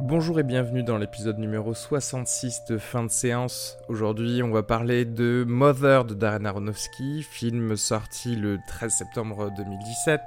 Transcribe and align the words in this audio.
Bonjour 0.00 0.38
et 0.38 0.44
bienvenue 0.44 0.84
dans 0.84 0.96
l'épisode 0.96 1.38
numéro 1.40 1.74
66 1.74 2.66
de 2.66 2.78
fin 2.78 3.02
de 3.02 3.10
séance. 3.10 3.76
Aujourd'hui, 3.88 4.44
on 4.44 4.50
va 4.50 4.62
parler 4.62 5.04
de 5.04 5.44
Mother 5.46 6.04
de 6.04 6.14
Darren 6.14 6.46
Aronofsky, 6.46 7.24
film 7.24 7.76
sorti 7.76 8.36
le 8.36 8.58
13 8.68 8.92
septembre 8.92 9.50
2017. 9.56 10.20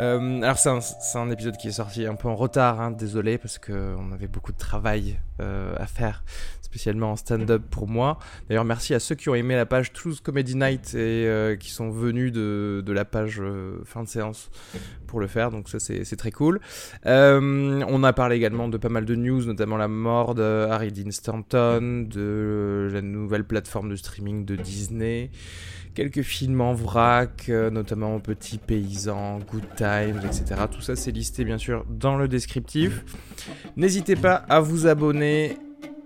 Euh, 0.00 0.42
alors 0.42 0.58
c'est 0.58 1.18
un, 1.18 1.30
épisode 1.30 1.56
qui 1.56 1.68
est 1.68 1.72
sorti 1.72 2.06
un 2.06 2.14
peu 2.14 2.28
en 2.28 2.36
retard, 2.36 2.80
hein, 2.80 2.90
désolé, 2.90 3.38
parce 3.38 3.58
qu'on 3.58 4.12
avait 4.12 4.28
beaucoup 4.28 4.52
de 4.52 4.58
travail 4.58 5.18
euh, 5.40 5.74
à 5.76 5.86
faire, 5.86 6.24
spécialement 6.62 7.12
en 7.12 7.16
stand-up 7.16 7.62
pour 7.70 7.88
moi. 7.88 8.18
D'ailleurs, 8.48 8.64
merci 8.64 8.94
à 8.94 9.00
ceux 9.00 9.14
qui 9.14 9.28
ont 9.28 9.34
aimé 9.34 9.56
la 9.56 9.66
page 9.66 9.92
Toulouse 9.92 10.20
Comedy 10.20 10.54
Night 10.54 10.94
et 10.94 11.26
euh, 11.26 11.56
qui 11.56 11.70
sont 11.70 11.90
venus 11.90 12.32
de, 12.32 12.82
de 12.84 12.92
la 12.92 13.04
page 13.04 13.42
fin 13.84 14.04
de 14.04 14.08
séance 14.08 14.50
pour 15.06 15.20
le 15.20 15.26
faire, 15.26 15.50
donc 15.50 15.68
ça 15.68 15.78
c'est 15.80 16.16
très 16.16 16.30
cool. 16.30 16.60
On 17.04 18.04
a 18.04 18.12
parlé 18.12 18.36
également 18.36 18.68
de 18.68 18.76
pas 18.76 18.88
mal 18.88 19.04
de 19.04 19.14
news, 19.16 19.44
notamment 19.44 19.76
la 19.76 19.88
mort 19.88 20.34
de 20.34 20.66
Harry 20.70 20.92
Dean 20.92 21.10
Stanton, 21.10 22.06
de 22.08 22.88
la 22.92 23.02
nouvelle 23.02 23.44
plateforme 23.44 23.90
de 23.90 23.96
streaming 23.96 24.44
de 24.44 24.56
Disney 24.56 25.30
quelques 25.98 26.22
films 26.22 26.60
en 26.60 26.74
vrac, 26.74 27.46
euh, 27.48 27.70
notamment 27.70 28.20
Petit 28.20 28.58
Paysan, 28.58 29.40
Good 29.40 29.64
Times, 29.74 30.20
etc. 30.24 30.60
Tout 30.70 30.80
ça 30.80 30.94
c'est 30.94 31.10
listé 31.10 31.44
bien 31.44 31.58
sûr 31.58 31.84
dans 31.90 32.16
le 32.16 32.28
descriptif. 32.28 33.04
N'hésitez 33.76 34.14
pas 34.14 34.34
à 34.34 34.60
vous 34.60 34.86
abonner 34.86 35.56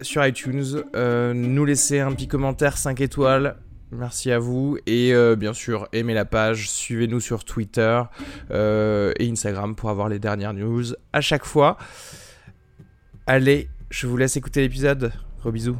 sur 0.00 0.24
iTunes, 0.26 0.82
euh, 0.96 1.34
nous 1.34 1.66
laisser 1.66 2.00
un 2.00 2.10
petit 2.12 2.26
commentaire 2.26 2.78
5 2.78 3.02
étoiles. 3.02 3.56
Merci 3.90 4.32
à 4.32 4.38
vous 4.38 4.78
et 4.86 5.12
euh, 5.12 5.36
bien 5.36 5.52
sûr 5.52 5.86
aimez 5.92 6.14
la 6.14 6.24
page, 6.24 6.70
suivez-nous 6.70 7.20
sur 7.20 7.44
Twitter 7.44 8.02
et 8.50 9.30
Instagram 9.30 9.74
pour 9.74 9.90
avoir 9.90 10.08
les 10.08 10.18
dernières 10.18 10.54
news 10.54 10.84
à 11.12 11.20
chaque 11.20 11.44
fois. 11.44 11.76
Allez, 13.26 13.68
je 13.90 14.06
vous 14.06 14.16
laisse 14.16 14.38
écouter 14.38 14.62
l'épisode. 14.62 15.12
Gros 15.42 15.52
bisous. 15.52 15.76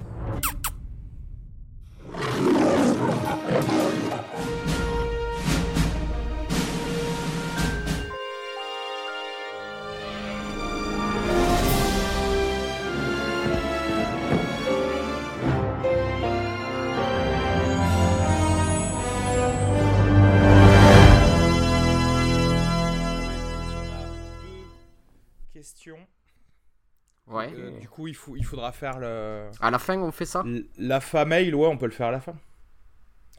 Ouais. 27.28 27.52
Euh, 27.56 27.78
du 27.78 27.88
coup, 27.88 28.08
il, 28.08 28.14
faut, 28.16 28.36
il 28.36 28.44
faudra 28.44 28.72
faire 28.72 28.98
le. 28.98 29.48
À 29.60 29.70
la 29.70 29.78
fin, 29.78 29.98
on 29.98 30.10
fait 30.12 30.24
ça? 30.26 30.42
L- 30.44 30.66
La 30.78 31.00
fin 31.00 31.24
mail, 31.24 31.54
ouais, 31.54 31.66
on 31.68 31.78
peut 31.78 31.86
le 31.86 31.92
faire 31.92 32.08
à 32.08 32.10
la 32.10 32.20
fin. 32.20 32.34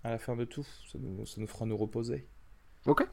À 0.03 0.09
la 0.11 0.17
fin 0.17 0.35
de 0.35 0.45
tout. 0.45 0.65
Ça 0.91 0.97
nous, 0.99 1.25
ça 1.25 1.39
nous 1.39 1.47
fera 1.47 1.65
nous 1.65 1.77
reposer. 1.77 2.27
Ok. 2.85 3.05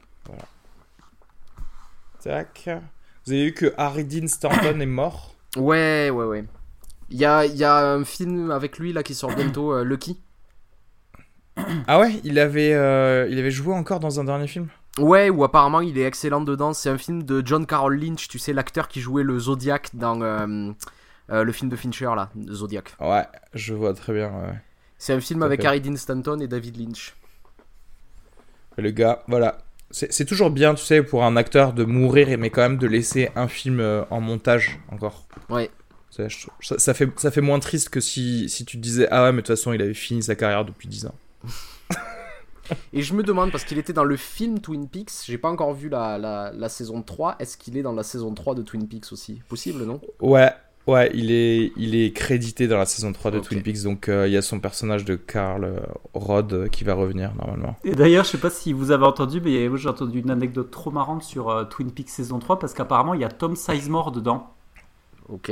Tac. 2.23 2.69
Vous 3.25 3.33
avez 3.33 3.45
vu 3.45 3.53
que 3.53 3.73
Harry 3.77 4.05
Dean 4.05 4.27
Stanton 4.27 4.79
est 4.79 4.85
mort? 4.85 5.35
Ouais, 5.57 6.09
ouais, 6.09 6.25
ouais. 6.25 6.45
Il 7.09 7.17
y 7.17 7.25
a, 7.25 7.45
y 7.45 7.63
a 7.63 7.91
un 7.93 8.03
film 8.05 8.51
avec 8.51 8.77
lui 8.79 8.93
là 8.93 9.03
qui 9.03 9.13
sort 9.15 9.33
bientôt, 9.35 9.73
euh, 9.73 9.83
Lucky. 9.83 10.21
Ah 11.85 11.99
ouais 11.99 12.19
il 12.23 12.39
avait, 12.39 12.73
euh, 12.73 13.27
il 13.29 13.37
avait 13.37 13.51
joué 13.51 13.73
encore 13.73 13.99
dans 13.99 14.19
un 14.19 14.23
dernier 14.23 14.47
film? 14.47 14.69
Ouais, 14.99 15.29
où 15.29 15.43
apparemment 15.43 15.81
il 15.81 15.97
est 15.97 16.03
excellent 16.03 16.41
dedans. 16.41 16.73
C'est 16.73 16.89
un 16.89 16.97
film 16.97 17.23
de 17.23 17.41
John 17.45 17.65
Carroll 17.65 17.97
Lynch, 17.97 18.27
tu 18.27 18.39
sais, 18.39 18.53
l'acteur 18.53 18.87
qui 18.87 18.99
jouait 18.99 19.23
le 19.23 19.39
Zodiac 19.39 19.89
dans 19.93 20.21
euh, 20.21 20.71
euh, 21.31 21.43
le 21.43 21.51
film 21.51 21.69
de 21.69 21.75
Fincher 21.75 22.11
là, 22.15 22.29
Zodiac. 22.49 22.95
Ouais, 22.99 23.25
je 23.53 23.73
vois 23.73 23.93
très 23.93 24.13
bien. 24.13 24.29
ouais. 24.29 24.53
C'est 24.97 25.13
un 25.13 25.21
film 25.21 25.41
avec. 25.43 25.63
Harry 25.65 25.81
Dean 25.81 25.95
Stanton 25.95 26.39
et 26.41 26.47
David 26.47 26.77
Lynch. 26.77 27.15
Le 28.77 28.91
gars, 28.91 29.23
voilà. 29.27 29.57
C'est 29.89 30.23
toujours 30.25 30.51
bien, 30.51 30.73
tu 30.73 30.85
sais, 30.85 31.03
pour 31.03 31.25
un 31.25 31.35
acteur 31.35 31.73
de 31.73 31.83
mourir, 31.83 32.37
mais 32.37 32.49
quand 32.49 32.61
même 32.61 32.77
de 32.77 32.87
laisser 32.87 33.29
un 33.35 33.49
film 33.49 33.81
euh, 33.81 34.03
en 34.09 34.21
montage 34.21 34.79
encore. 34.89 35.25
Ouais. 35.49 35.69
Ça, 36.11 36.93
fait, 36.93 37.09
ça 37.19 37.31
fait 37.31 37.41
moins 37.41 37.59
triste 37.59 37.89
que 37.89 37.99
si, 37.99 38.47
si 38.47 38.63
tu 38.63 38.77
disais 38.77 39.07
Ah 39.11 39.23
ouais, 39.23 39.31
mais 39.31 39.41
de 39.41 39.47
toute 39.47 39.55
façon, 39.55 39.73
il 39.73 39.81
avait 39.81 39.93
fini 39.93 40.21
sa 40.23 40.35
carrière 40.35 40.63
depuis 40.63 40.87
10 40.87 41.07
ans. 41.07 41.15
Et 42.93 43.01
je 43.01 43.13
me 43.13 43.23
demande, 43.23 43.51
parce 43.51 43.63
qu'il 43.63 43.77
était 43.77 43.93
dans 43.93 44.03
le 44.03 44.17
film 44.17 44.59
Twin 44.59 44.87
Peaks, 44.87 45.11
j'ai 45.25 45.37
pas 45.37 45.49
encore 45.49 45.73
vu 45.73 45.89
la, 45.89 46.17
la, 46.17 46.51
la 46.53 46.69
saison 46.69 47.01
3, 47.01 47.35
est-ce 47.39 47.57
qu'il 47.57 47.77
est 47.77 47.81
dans 47.81 47.93
la 47.93 48.03
saison 48.03 48.33
3 48.33 48.55
de 48.55 48.61
Twin 48.61 48.87
Peaks 48.87 49.11
aussi? 49.11 49.41
Possible, 49.49 49.83
non? 49.83 49.99
Ouais, 50.19 50.51
ouais, 50.87 51.11
il 51.13 51.31
est, 51.31 51.71
il 51.77 51.95
est 51.95 52.11
crédité 52.11 52.67
dans 52.67 52.77
la 52.77 52.85
saison 52.85 53.11
3 53.11 53.31
de. 53.31 53.39
Twin 53.39 53.61
Peaks, 53.61 53.83
donc 53.83 54.09
euh, 54.09 54.27
il 54.27 54.33
y 54.33 54.37
a 54.37 54.41
son 54.41 54.59
personnage 54.59 55.05
de 55.05 55.15
Carl 55.15 55.63
euh, 55.63 55.79
Rod 56.13 56.53
euh, 56.53 56.67
qui 56.67 56.83
va 56.83 56.93
revenir 56.93 57.33
normalement. 57.35 57.75
Et 57.83 57.95
d'ailleurs, 57.95 58.23
je 58.25 58.31
sais 58.31 58.37
pas 58.37 58.49
si 58.49 58.73
vous 58.73 58.91
avez 58.91 59.05
entendu, 59.05 59.41
mais 59.41 59.67
moi, 59.67 59.77
j'ai 59.77 59.89
entendu 59.89 60.19
une 60.19 60.31
anecdote 60.31 60.71
trop 60.71 60.91
marrante 60.91 61.23
sur 61.23 61.49
euh, 61.49 61.63
Twin 61.65 61.91
Peaks 61.91 62.09
saison 62.09 62.39
3 62.39 62.59
parce 62.59 62.73
qu'apparemment 62.73 63.13
il 63.13 63.21
y 63.21 63.25
a 63.25 63.29
Tom 63.29 63.55
Sizemore 63.55 64.11
dedans. 64.11 64.53
Ok. 65.29 65.51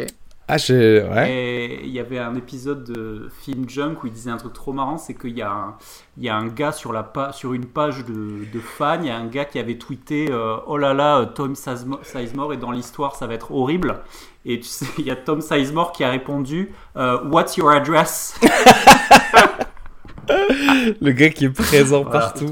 Ah. 0.52 1.14
Ouais. 1.14 1.32
Et 1.32 1.86
il 1.86 1.92
y 1.92 2.00
avait 2.00 2.18
un 2.20 2.36
épisode 2.36 2.84
de 2.84 3.30
Film 3.42 3.70
Junk 3.70 3.98
où 4.04 4.08
il 4.08 4.12
disait 4.14 4.32
un 4.32 4.38
truc 4.38 4.54
trop 4.54 4.74
marrant 4.74 4.98
c'est 4.98 5.14
qu'il 5.14 5.38
y, 5.38 5.42
a 5.42 5.52
un- 5.52 5.76
il 6.18 6.24
y 6.24 6.30
a 6.30 6.36
un 6.36 6.48
gars 6.48 6.72
sur, 6.72 6.92
la 6.92 7.04
pa- 7.04 7.32
sur 7.32 7.54
une 7.54 7.66
page 7.66 8.04
de, 8.06 8.46
de 8.52 8.60
fans, 8.60 8.98
il 9.02 9.08
y 9.08 9.12
a 9.12 9.18
un 9.18 9.28
gars 9.28 9.46
qui 9.46 9.60
avait 9.60 9.78
tweeté 9.78 10.28
euh, 10.32 10.56
Oh 10.68 10.78
là 10.78 10.94
là, 10.94 11.20
euh, 11.20 11.26
Tom 11.26 11.54
Sizemore, 11.56 12.54
et 12.54 12.58
dans 12.58 12.72
l'histoire 12.72 13.16
ça 13.16 13.28
va 13.28 13.36
être 13.36 13.52
horrible. 13.52 14.00
Et 14.46 14.60
tu 14.60 14.68
sais, 14.68 14.86
il 14.98 15.06
y 15.06 15.12
a 15.12 15.16
Tom 15.16 15.42
Sizemore 15.42 15.92
qui 15.92 16.04
a 16.04 16.10
répondu 16.10 16.72
euh, 16.98 17.20
What's 17.30 17.56
your 17.58 17.70
address? 17.72 18.40
Le 20.30 21.12
gars 21.12 21.30
qui 21.30 21.46
est 21.46 21.50
présent 21.50 22.04
Voilà, 22.04 22.20
partout. 22.20 22.50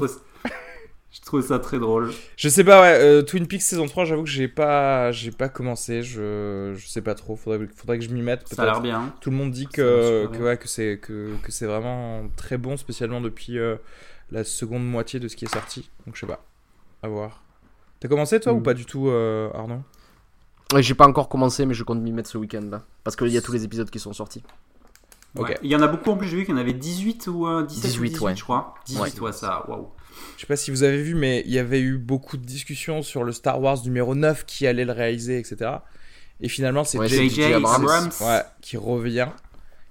Trouve 1.28 1.46
ça 1.46 1.58
très 1.58 1.78
drôle. 1.78 2.10
Je 2.36 2.48
sais 2.48 2.64
pas, 2.64 2.82
ouais, 2.82 2.98
euh, 3.00 3.22
Twin 3.22 3.46
Peaks 3.46 3.62
saison 3.62 3.86
3, 3.86 4.04
j'avoue 4.04 4.24
que 4.24 4.28
j'ai 4.28 4.48
pas, 4.48 5.12
j'ai 5.12 5.30
pas 5.30 5.48
commencé, 5.48 6.02
je, 6.02 6.74
je 6.76 6.86
sais 6.88 7.00
pas 7.02 7.14
trop, 7.14 7.36
faudrait, 7.36 7.66
faudrait 7.74 7.98
que 7.98 8.04
je 8.04 8.10
m'y 8.10 8.22
mette. 8.22 8.46
Ça 8.48 8.62
a 8.62 8.64
l'air 8.66 8.80
bien. 8.80 9.14
Tout 9.20 9.30
le 9.30 9.36
monde 9.36 9.50
dit 9.52 9.66
que, 9.66 10.26
que, 10.26 10.42
ouais, 10.42 10.56
que 10.56 10.66
c'est 10.68 10.98
que, 11.00 11.34
que 11.42 11.52
c'est 11.52 11.66
vraiment 11.66 12.22
très 12.36 12.58
bon, 12.58 12.76
spécialement 12.76 13.20
depuis 13.20 13.58
euh, 13.58 13.76
la 14.30 14.42
seconde 14.44 14.86
moitié 14.88 15.20
de 15.20 15.28
ce 15.28 15.36
qui 15.36 15.44
est 15.44 15.52
sorti. 15.54 15.88
Donc 16.06 16.16
je 16.16 16.20
sais 16.20 16.26
pas, 16.26 16.44
à 17.02 17.08
voir. 17.08 17.42
T'as 18.00 18.08
commencé 18.08 18.38
toi 18.40 18.52
ou 18.52 18.58
Mm. 18.60 18.62
pas 18.62 18.74
du 18.74 18.84
tout, 18.86 19.08
euh, 19.08 19.50
Arnaud? 19.54 19.82
Ouais, 20.74 20.82
J'ai 20.82 20.94
pas 20.94 21.06
encore 21.06 21.28
commencé, 21.28 21.64
mais 21.66 21.74
je 21.74 21.82
compte 21.82 22.00
m'y 22.00 22.12
mettre 22.12 22.28
ce 22.28 22.36
week-end 22.38 22.66
là. 22.70 22.82
Parce 23.04 23.16
qu'il 23.16 23.28
y 23.28 23.38
a 23.38 23.40
tous 23.42 23.52
les 23.52 23.64
épisodes 23.64 23.88
qui 23.90 23.98
sont 23.98 24.12
sortis. 24.12 24.42
Ok. 25.36 25.48
Ouais. 25.48 25.58
Il 25.62 25.70
y 25.70 25.76
en 25.76 25.82
a 25.82 25.88
beaucoup 25.88 26.10
en 26.10 26.16
plus, 26.16 26.26
j'ai 26.28 26.36
vu 26.36 26.44
qu'il 26.44 26.54
y 26.54 26.58
en 26.58 26.60
avait 26.60 26.72
18 26.72 27.26
ou 27.28 27.46
euh, 27.46 27.62
17 27.64 27.84
ou 27.98 28.02
18, 28.04 28.08
18, 28.10 28.20
ouais. 28.24 28.36
je 28.36 28.42
crois. 28.42 28.74
18, 28.86 29.00
Ouais. 29.00 29.20
ouais, 29.26 29.32
ça, 29.32 29.64
waouh. 29.68 29.88
Je 30.36 30.42
sais 30.42 30.46
pas 30.46 30.56
si 30.56 30.70
vous 30.70 30.82
avez 30.84 31.02
vu, 31.02 31.14
mais 31.14 31.42
il 31.46 31.52
y 31.52 31.58
avait 31.58 31.80
eu 31.80 31.98
beaucoup 31.98 32.36
de 32.36 32.44
discussions 32.44 33.02
sur 33.02 33.24
le 33.24 33.32
Star 33.32 33.60
Wars 33.60 33.82
numéro 33.84 34.14
9 34.14 34.44
qui 34.46 34.66
allait 34.66 34.84
le 34.84 34.92
réaliser, 34.92 35.38
etc. 35.38 35.70
Et 36.40 36.48
finalement, 36.48 36.84
c'est 36.84 36.98
Ouais, 36.98 37.08
J.J. 37.08 37.42
Abrams. 37.54 38.10
Ouais, 38.20 38.42
qui 38.60 38.76
revient, 38.76 39.28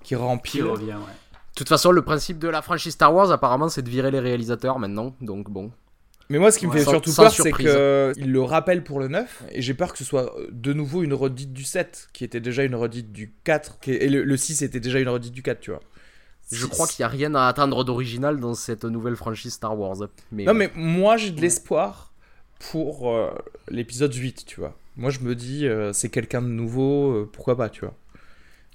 qui 0.04 0.16
remplit. 0.16 0.62
ouais. 0.62 0.70
De 0.80 1.56
toute 1.56 1.70
façon, 1.70 1.92
le 1.92 2.02
principe 2.04 2.40
de 2.40 2.48
la 2.48 2.62
franchise 2.62 2.94
Star 2.94 3.14
Wars, 3.14 3.32
apparemment, 3.32 3.68
c'est 3.68 3.82
de 3.82 3.90
virer 3.90 4.12
les 4.12 4.20
réalisateurs 4.20 4.80
maintenant. 4.80 5.16
Donc 5.22 5.50
bon. 5.50 5.72
Mais 6.30 6.40
moi, 6.40 6.52
ce 6.52 6.60
qui 6.60 6.68
me 6.68 6.72
fait 6.74 6.84
Sans- 6.84 6.92
surtout 6.92 7.12
sans 7.12 7.24
peur, 7.24 7.32
c'est 7.32 7.52
qu'il 7.54 8.32
le 8.32 8.42
rappelle 8.42 8.84
pour 8.84 9.00
le 9.00 9.08
9, 9.08 9.44
et 9.52 9.62
j'ai 9.62 9.74
peur 9.74 9.92
que 9.94 9.98
ce 9.98 10.04
soit 10.04 10.38
euh, 10.38 10.48
de 10.52 10.74
nouveau 10.74 11.02
une 11.04 11.14
redite 11.14 11.54
du 11.54 11.64
7, 11.64 12.10
qui 12.14 12.24
était 12.26 12.42
déjà 12.42 12.64
une 12.64 12.76
redite 12.76 13.12
du 13.14 13.34
4, 13.46 13.80
qui- 13.80 13.92
et 13.94 14.10
le, 14.10 14.24
le 14.24 14.38
6 14.38 14.62
était 14.62 14.82
déjà 14.82 15.00
une 15.00 15.08
redite 15.10 15.34
du 15.34 15.42
4, 15.42 15.60
tu 15.62 15.72
vois. 15.72 15.80
Je 16.52 16.66
crois 16.66 16.88
qu'il 16.88 17.04
n'y 17.04 17.06
a 17.06 17.10
rien 17.10 17.36
à 17.36 17.48
attendre 17.48 17.84
d'original 17.84 18.40
dans 18.40 18.54
cette 18.54 18.86
nouvelle 18.86 19.16
franchise 19.16 19.54
Star 19.54 19.78
Wars. 19.78 19.98
Mais 20.32 20.46
Non, 20.46 20.54
mais 20.54 20.72
moi, 20.76 21.18
j'ai 21.18 21.32
de 21.32 21.42
l'espoir 21.42 22.14
pour 22.72 23.10
euh, 23.12 23.32
l'épisode 23.70 24.14
8, 24.14 24.46
tu 24.46 24.60
vois. 24.60 24.78
Moi, 24.96 25.10
je 25.12 25.20
me 25.20 25.36
dis, 25.36 25.68
euh, 25.68 25.94
c'est 25.94 26.10
quelqu'un 26.10 26.42
de 26.42 26.48
nouveau, 26.48 27.12
euh, 27.12 27.30
pourquoi 27.32 27.56
pas, 27.58 27.70
tu 27.70 27.82
vois. 27.82 27.94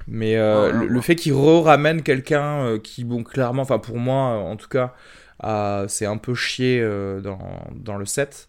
Mais 0.08 0.36
euh, 0.36 0.72
le, 0.72 1.00
fait 1.00 1.14
qu'il 1.16 1.32
re-ramène 1.32 2.02
quelqu'un 2.02 2.64
euh, 2.64 2.78
qui, 2.78 3.04
bon, 3.04 3.22
clairement, 3.22 3.62
enfin, 3.62 3.78
pour 3.78 3.98
moi, 3.98 4.32
euh, 4.36 4.40
en 4.40 4.56
tout 4.56 4.69
cas, 4.69 4.94
a- 5.40 5.84
c'est 5.88 6.06
un 6.06 6.16
peu 6.16 6.34
chié 6.34 6.80
euh, 6.80 7.20
dans, 7.20 7.38
dans 7.74 7.96
le 7.96 8.04
7, 8.04 8.48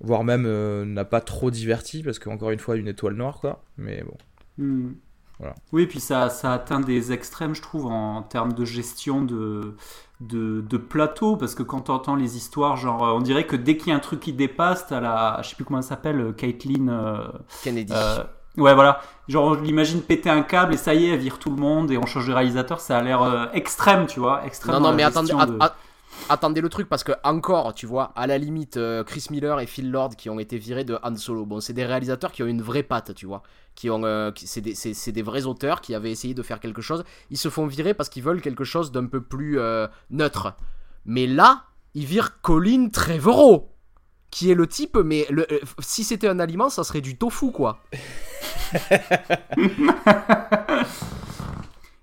voire 0.00 0.24
même 0.24 0.44
euh, 0.46 0.84
n'a 0.84 1.04
pas 1.04 1.20
trop 1.20 1.50
diverti, 1.50 2.02
parce 2.02 2.18
qu'encore 2.18 2.50
une 2.52 2.60
fois, 2.60 2.76
une 2.76 2.88
étoile 2.88 3.14
noire, 3.14 3.38
quoi. 3.40 3.64
Mais 3.78 4.02
bon. 4.04 4.16
Hmm. 4.58 4.92
Voilà. 5.42 5.56
Oui, 5.72 5.86
puis 5.86 5.98
ça, 6.00 6.28
ça 6.30 6.52
atteint 6.52 6.80
des 6.80 7.12
extrêmes, 7.12 7.54
je 7.54 7.62
trouve, 7.62 7.86
en 7.86 8.22
termes 8.22 8.52
de 8.52 8.64
gestion 8.64 9.22
de, 9.22 9.74
de, 10.20 10.60
de 10.60 10.76
plateau, 10.76 11.36
parce 11.36 11.54
que 11.56 11.62
quand 11.64 11.82
tu 11.82 11.90
entends 11.90 12.14
les 12.16 12.36
histoires, 12.36 12.76
genre, 12.76 13.04
euh, 13.04 13.12
on 13.12 13.20
dirait 13.20 13.46
que 13.46 13.56
dès 13.56 13.76
qu'il 13.76 13.88
y 13.88 13.92
a 13.92 13.96
un 13.96 14.00
truc 14.00 14.20
qui 14.20 14.32
dépasse, 14.32 14.86
t'as 14.86 15.00
la, 15.00 15.40
je 15.42 15.48
sais 15.48 15.56
plus 15.56 15.64
comment 15.64 15.78
elle 15.80 15.84
s'appelle, 15.84 16.20
euh, 16.20 16.32
Caitlyn. 16.32 16.88
euh, 16.88 17.26
Kennedy. 17.64 17.92
euh, 17.92 18.22
ouais, 18.56 18.74
voilà. 18.74 19.00
Genre, 19.28 19.44
on 19.44 19.54
l'imagine 19.54 20.00
péter 20.02 20.30
un 20.30 20.42
câble 20.42 20.74
et 20.74 20.76
ça 20.76 20.94
y 20.94 21.06
est, 21.06 21.14
elle 21.14 21.18
vire 21.20 21.38
tout 21.40 21.50
le 21.50 21.56
monde 21.56 21.90
et 21.90 21.98
on 21.98 22.06
change 22.06 22.28
de 22.28 22.32
réalisateur. 22.32 22.80
Ça 22.80 22.98
a 22.98 23.02
l'air 23.02 23.22
euh, 23.22 23.46
extrême, 23.52 24.06
tu 24.06 24.20
vois. 24.20 24.44
Extrême 24.46 24.74
non, 24.76 24.80
non, 24.80 24.92
mais 24.94 25.02
attendez, 25.02 25.32
de- 25.32 25.58
attendez 26.28 26.60
le 26.60 26.68
truc 26.68 26.88
parce 26.88 27.04
que 27.04 27.12
encore, 27.24 27.74
tu 27.74 27.86
vois, 27.86 28.12
à 28.16 28.26
la 28.26 28.38
limite, 28.38 28.76
euh, 28.76 29.04
Chris 29.04 29.26
Miller 29.30 29.60
et 29.60 29.66
Phil 29.66 29.90
Lord 29.90 30.16
qui 30.16 30.30
ont 30.30 30.38
été 30.38 30.58
virés 30.58 30.84
de 30.84 30.98
Han 31.02 31.16
Solo. 31.16 31.46
Bon, 31.46 31.60
c'est 31.60 31.72
des 31.72 31.84
réalisateurs 31.84 32.32
qui 32.32 32.42
ont 32.42 32.46
une 32.46 32.62
vraie 32.62 32.82
patte, 32.82 33.14
tu 33.14 33.26
vois. 33.26 33.42
Qui 33.74 33.90
ont, 33.90 34.04
euh, 34.04 34.30
c'est 34.36 34.60
des, 34.60 35.12
des 35.12 35.22
vrais 35.22 35.46
auteurs 35.46 35.80
qui 35.80 35.94
avaient 35.94 36.10
essayé 36.10 36.34
de 36.34 36.42
faire 36.42 36.60
quelque 36.60 36.82
chose. 36.82 37.04
Ils 37.30 37.38
se 37.38 37.48
font 37.48 37.66
virer 37.66 37.94
parce 37.94 38.08
qu'ils 38.08 38.22
veulent 38.22 38.40
quelque 38.40 38.64
chose 38.64 38.92
d'un 38.92 39.06
peu 39.06 39.22
plus 39.22 39.58
euh, 39.58 39.86
neutre. 40.10 40.54
Mais 41.04 41.26
là, 41.26 41.64
ils 41.94 42.06
virent 42.06 42.40
Colin 42.40 42.88
Trevorrow, 42.88 43.72
qui 44.30 44.50
est 44.50 44.54
le 44.54 44.66
type. 44.66 44.96
Mais 44.96 45.26
si 45.80 46.04
c'était 46.04 46.28
un 46.28 46.38
aliment, 46.38 46.68
ça 46.68 46.84
serait 46.84 47.00
du 47.00 47.16
tofu, 47.16 47.50
quoi. 47.50 47.80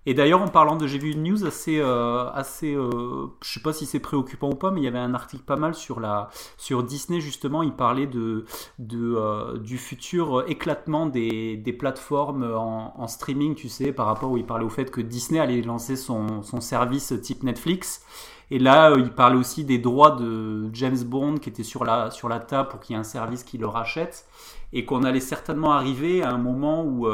Et 0.10 0.16
d'ailleurs, 0.16 0.42
en 0.42 0.48
parlant 0.48 0.76
de, 0.76 0.88
j'ai 0.88 0.98
vu 0.98 1.12
une 1.12 1.22
news 1.22 1.46
assez, 1.46 1.78
euh, 1.80 2.32
assez, 2.32 2.74
euh, 2.74 3.28
je 3.44 3.54
sais 3.54 3.60
pas 3.60 3.74
si 3.74 3.86
c'est 3.86 4.00
préoccupant 4.00 4.50
ou 4.50 4.56
pas, 4.56 4.72
mais 4.72 4.82
il 4.82 4.84
y 4.84 4.88
avait 4.88 4.98
un 4.98 5.14
article 5.14 5.44
pas 5.44 5.56
mal 5.56 5.76
sur 5.76 6.00
la, 6.00 6.30
sur 6.58 6.82
Disney 6.82 7.22
justement. 7.22 7.62
Il 7.62 7.74
parlait 7.74 8.08
de, 8.08 8.46
de 8.80 9.16
euh, 9.16 9.60
du 9.60 9.78
futur 9.78 10.46
éclatement 10.48 11.06
des, 11.06 11.58
des 11.58 11.74
plateformes 11.74 12.42
en, 12.44 13.00
en 13.00 13.08
streaming, 13.08 13.54
tu 13.54 13.70
sais, 13.70 13.92
par 13.92 14.08
rapport 14.08 14.32
où 14.32 14.38
il 14.38 14.48
parlait 14.48 14.66
au 14.66 14.70
fait 14.70 14.90
que 14.90 15.00
Disney 15.00 15.40
allait 15.40 15.62
lancer 15.62 15.96
son, 15.96 16.42
son 16.42 16.60
service 16.60 17.14
type 17.22 17.44
Netflix. 17.44 18.04
Et 18.50 18.58
là, 18.58 18.90
euh, 18.90 19.00
il 19.00 19.12
parlait 19.12 19.38
aussi 19.38 19.64
des 19.64 19.78
droits 19.78 20.16
de 20.16 20.72
James 20.74 21.04
Bond 21.06 21.36
qui 21.36 21.50
étaient 21.50 21.62
sur 21.62 21.86
la, 21.86 22.10
sur 22.10 22.30
la 22.30 22.40
table 22.40 22.70
pour 22.70 22.80
qu'il 22.80 22.96
y 22.96 22.98
ait 22.98 23.00
un 23.00 23.04
service 23.04 23.44
qui 23.44 23.60
le 23.60 23.68
rachète. 23.68 24.26
Et 24.74 24.86
qu'on 24.86 25.04
allait 25.04 25.20
certainement 25.20 25.72
arriver 25.72 26.24
à 26.24 26.32
un 26.32 26.38
moment 26.40 26.84
où, 26.84 27.08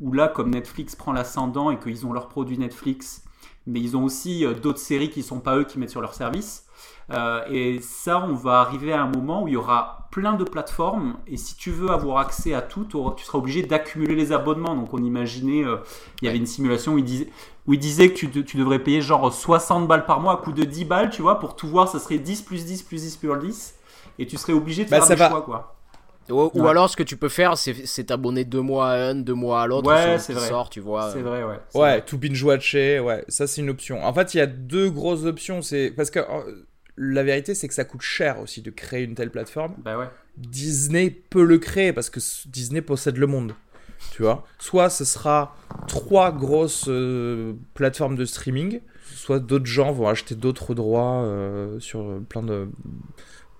où 0.00 0.12
là, 0.12 0.28
comme 0.28 0.50
Netflix 0.50 0.94
prend 0.96 1.12
l'ascendant 1.12 1.70
et 1.70 1.78
qu'ils 1.78 2.06
ont 2.06 2.12
leurs 2.12 2.28
produits 2.28 2.58
Netflix, 2.58 3.24
mais 3.66 3.80
ils 3.80 3.96
ont 3.96 4.04
aussi 4.04 4.44
euh, 4.46 4.54
d'autres 4.54 4.78
séries 4.78 5.10
qui 5.10 5.22
sont 5.22 5.40
pas 5.40 5.56
eux 5.56 5.64
qui 5.64 5.78
mettent 5.78 5.90
sur 5.90 6.00
leur 6.00 6.14
service. 6.14 6.64
Euh, 7.10 7.40
et 7.50 7.80
ça, 7.80 8.22
on 8.22 8.34
va 8.34 8.60
arriver 8.60 8.92
à 8.92 9.02
un 9.02 9.08
moment 9.08 9.42
où 9.42 9.48
il 9.48 9.54
y 9.54 9.56
aura 9.56 10.08
plein 10.10 10.34
de 10.34 10.44
plateformes. 10.44 11.16
Et 11.26 11.36
si 11.36 11.56
tu 11.56 11.70
veux 11.70 11.90
avoir 11.90 12.18
accès 12.18 12.54
à 12.54 12.62
tout, 12.62 12.84
tu 13.16 13.24
seras 13.24 13.38
obligé 13.38 13.62
d'accumuler 13.62 14.14
les 14.14 14.32
abonnements. 14.32 14.74
Donc 14.76 14.92
on 14.94 15.02
imaginait, 15.02 15.64
euh, 15.64 15.78
il 16.22 16.26
y 16.26 16.28
avait 16.28 16.38
une 16.38 16.46
simulation 16.46 16.94
où 16.94 16.98
il 16.98 17.04
disait, 17.04 17.28
où 17.66 17.74
il 17.74 17.78
disait 17.78 18.10
que 18.10 18.14
tu, 18.14 18.28
de- 18.28 18.42
tu 18.42 18.56
devrais 18.56 18.78
payer 18.78 19.00
genre 19.00 19.32
60 19.32 19.86
balles 19.88 20.06
par 20.06 20.20
mois 20.20 20.34
à 20.34 20.36
coût 20.36 20.52
de 20.52 20.64
10 20.64 20.84
balles, 20.84 21.10
tu 21.10 21.22
vois, 21.22 21.38
pour 21.38 21.56
tout 21.56 21.68
voir, 21.68 21.88
ça 21.88 21.98
serait 21.98 22.18
10 22.18 22.42
plus 22.42 22.64
10 22.64 22.82
plus 22.82 23.02
10 23.02 23.16
plus 23.16 23.36
10. 23.38 23.74
Et 24.18 24.26
tu 24.26 24.36
serais 24.36 24.52
obligé 24.52 24.84
de 24.84 24.90
Bah, 24.90 24.96
faire 24.96 25.06
ça 25.06 25.14
des 25.14 25.20
va. 25.20 25.28
choix, 25.28 25.42
quoi. 25.42 25.77
Ou, 26.30 26.66
alors, 26.66 26.90
ce 26.90 26.96
que 26.96 27.02
tu 27.02 27.16
peux 27.16 27.28
faire, 27.28 27.56
c'est 27.56 28.04
t'abonner 28.04 28.44
deux 28.44 28.60
mois 28.60 28.90
à 28.90 29.10
un, 29.10 29.14
deux 29.14 29.34
mois 29.34 29.62
à 29.62 29.66
l'autre. 29.66 29.88
Ouais, 29.88 30.18
c'est 30.18 30.32
vrai. 30.32 30.48
sort, 30.48 30.70
tu 30.70 30.80
vois. 30.80 31.10
C'est 31.12 31.22
vrai, 31.22 31.42
ouais. 31.42 31.58
Ouais, 31.74 31.80
vrai. 31.80 32.04
tout 32.04 32.18
binge-watcher, 32.18 33.00
ouais, 33.00 33.24
ça 33.28 33.46
c'est 33.46 33.60
une 33.60 33.70
option. 33.70 34.04
En 34.04 34.12
fait, 34.12 34.34
il 34.34 34.38
y 34.38 34.40
a 34.40 34.46
deux 34.46 34.90
grosses 34.90 35.24
options. 35.24 35.62
C'est 35.62 35.92
parce 35.96 36.10
que 36.10 36.18
euh, 36.18 36.66
la 36.96 37.22
vérité, 37.22 37.54
c'est 37.54 37.68
que 37.68 37.74
ça 37.74 37.84
coûte 37.84 38.02
cher 38.02 38.40
aussi 38.40 38.62
de 38.62 38.70
créer 38.70 39.04
une 39.04 39.14
telle 39.14 39.30
plateforme. 39.30 39.74
Bah 39.78 39.98
ouais. 39.98 40.08
Disney 40.36 41.10
peut 41.10 41.44
le 41.44 41.58
créer 41.58 41.92
parce 41.92 42.10
que 42.10 42.20
Disney 42.48 42.82
possède 42.82 43.16
le 43.16 43.26
monde. 43.26 43.54
Tu 44.12 44.22
vois 44.22 44.44
Soit 44.58 44.90
ce 44.90 45.04
sera 45.04 45.56
trois 45.88 46.30
grosses 46.30 46.86
euh, 46.88 47.54
plateformes 47.74 48.14
de 48.14 48.24
streaming, 48.24 48.80
soit 49.14 49.40
d'autres 49.40 49.66
gens 49.66 49.90
vont 49.92 50.08
acheter 50.08 50.36
d'autres 50.36 50.74
droits 50.74 51.22
euh, 51.24 51.80
sur 51.80 52.20
plein 52.28 52.42
de 52.42 52.68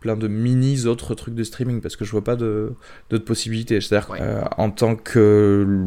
plein 0.00 0.16
de 0.16 0.28
minis 0.28 0.86
autres 0.86 1.14
trucs 1.14 1.34
de 1.34 1.42
streaming 1.42 1.80
parce 1.80 1.96
que 1.96 2.04
je 2.04 2.10
vois 2.12 2.22
pas 2.24 2.36
de 2.36 2.72
d'autres 3.10 3.24
possibilités. 3.24 3.80
C'est-à-dire 3.80 4.10
Ouais. 4.10 4.18
euh, 4.20 4.42
en 4.56 4.70
tant 4.70 4.94
que 4.96 5.86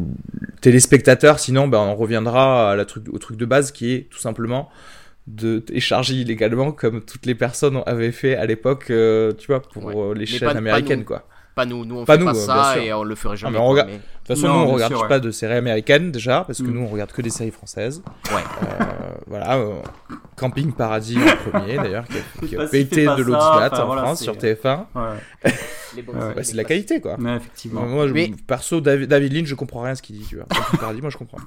téléspectateur, 0.60 1.38
sinon 1.38 1.68
ben, 1.68 1.78
on 1.78 1.94
reviendra 1.94 2.72
à 2.72 2.76
la 2.76 2.84
truc, 2.84 3.04
au 3.12 3.18
truc 3.18 3.36
de 3.36 3.44
base 3.46 3.72
qui 3.72 3.92
est 3.94 4.08
tout 4.10 4.18
simplement 4.18 4.68
de 5.26 5.60
télécharger 5.60 6.14
illégalement 6.14 6.72
comme 6.72 7.00
toutes 7.02 7.26
les 7.26 7.34
personnes 7.34 7.80
avaient 7.86 8.10
fait 8.12 8.34
à 8.36 8.44
l'époque, 8.46 8.86
euh, 8.90 9.32
tu 9.38 9.46
vois, 9.48 9.62
pour 9.62 9.84
Ouais. 9.84 9.94
euh, 9.96 10.14
les 10.14 10.20
Mais 10.20 10.26
chaînes 10.26 10.48
pas- 10.50 10.56
américaines, 10.58 11.04
quoi. 11.04 11.26
Pas 11.54 11.66
nous, 11.66 11.84
nous 11.84 11.96
on 11.98 12.04
Pas 12.06 12.14
fait 12.14 12.20
nous, 12.20 12.24
pas 12.26 12.32
euh, 12.36 12.46
ça 12.46 12.72
sûr. 12.74 12.82
et 12.82 12.92
on 12.94 13.04
le 13.04 13.14
ferait 13.14 13.36
jamais. 13.36 13.58
mais 13.58 13.64
on 13.64 13.74
mais- 13.74 13.82
De 13.84 13.88
toute 13.90 14.26
façon, 14.26 14.46
Non, 14.48 14.60
nous, 14.64 14.70
on 14.70 14.72
regarde 14.74 14.92
sûr, 14.92 15.02
ouais. 15.02 15.08
pas 15.08 15.20
de 15.20 15.30
séries 15.30 15.54
américaines 15.56 16.10
déjà, 16.12 16.44
parce 16.46 16.60
que 16.60 16.64
Mm. 16.64 16.72
nous, 16.72 16.80
on 16.80 16.86
regarde 16.88 17.12
que 17.12 17.20
des 17.20 17.28
séries 17.30 17.50
françaises. 17.50 18.02
Ouais. 18.32 18.40
Euh, 18.62 18.84
voilà, 19.26 19.56
euh, 19.56 19.74
Camping 20.36 20.72
Paradis 20.72 21.18
en 21.18 21.50
premier, 21.50 21.76
d'ailleurs, 21.76 22.04
qui 22.06 22.16
a, 22.16 22.46
qui 22.46 22.54
a 22.54 22.58
Pas 22.60 22.66
si 22.66 22.70
pété 22.70 23.04
de 23.04 23.10
l'audimat 23.22 23.66
enfin, 23.70 23.82
en 23.82 23.86
voilà, 23.86 24.02
France 24.04 24.22
sur 24.22 24.34
TF1. 24.36 24.86
Ouais. 24.94 25.52
Les 25.96 26.02
bonnes 26.02 26.14
Ouais. 26.16 26.20
séries, 26.22 26.34
Bah, 26.36 26.42
c'est 26.44 26.52
de 26.52 26.56
la 26.56 26.64
qualité, 26.64 27.00
quoi. 27.00 27.18
Ouais, 27.18 27.36
effectivement. 27.36 27.82
Moi, 27.82 28.08
je- 28.08 28.12
Mais- 28.14 28.30
perso, 28.46 28.80
David, 28.80 29.08
David 29.10 29.32
Lynch, 29.34 29.46
je 29.48 29.54
comprends 29.54 29.82
rien 29.82 29.92
à 29.92 29.94
ce 29.96 30.02
qu'il 30.02 30.16
dit, 30.18 30.24
tu 30.24 30.36
vois. 30.36 30.46
Camping 30.46 30.80
Paradis, 30.80 31.00
moi, 31.02 31.10
je 31.10 31.18
comprends. 31.18 31.38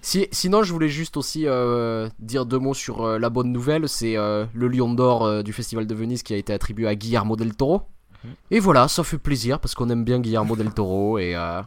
Si- 0.00 0.28
sinon, 0.32 0.62
je 0.62 0.72
voulais 0.72 0.88
juste 0.88 1.16
aussi 1.16 1.44
euh, 1.46 2.08
dire 2.18 2.46
deux 2.46 2.58
mots 2.58 2.72
sur 2.74 3.04
euh, 3.04 3.18
la 3.18 3.28
bonne 3.30 3.52
nouvelle. 3.52 3.88
C'est 3.88 4.16
euh, 4.16 4.46
le 4.54 4.68
Lion 4.68 4.94
d'Or 4.94 5.24
euh, 5.26 5.42
du 5.42 5.52
Festival 5.52 5.86
de 5.86 5.94
Venise 5.94 6.22
qui 6.22 6.32
a 6.32 6.36
été 6.36 6.52
attribué 6.52 6.88
à 6.88 6.94
Guillermo 6.94 7.36
del 7.36 7.54
Toro. 7.54 7.82
Et 8.50 8.58
voilà, 8.60 8.88
ça 8.88 9.04
fait 9.04 9.18
plaisir 9.18 9.60
parce 9.60 9.74
qu'on 9.74 9.88
aime 9.90 10.04
bien 10.04 10.18
Guillermo 10.20 10.56
del 10.56 10.72
Toro 10.72 11.18
et 11.18 11.34
euh, 11.36 11.62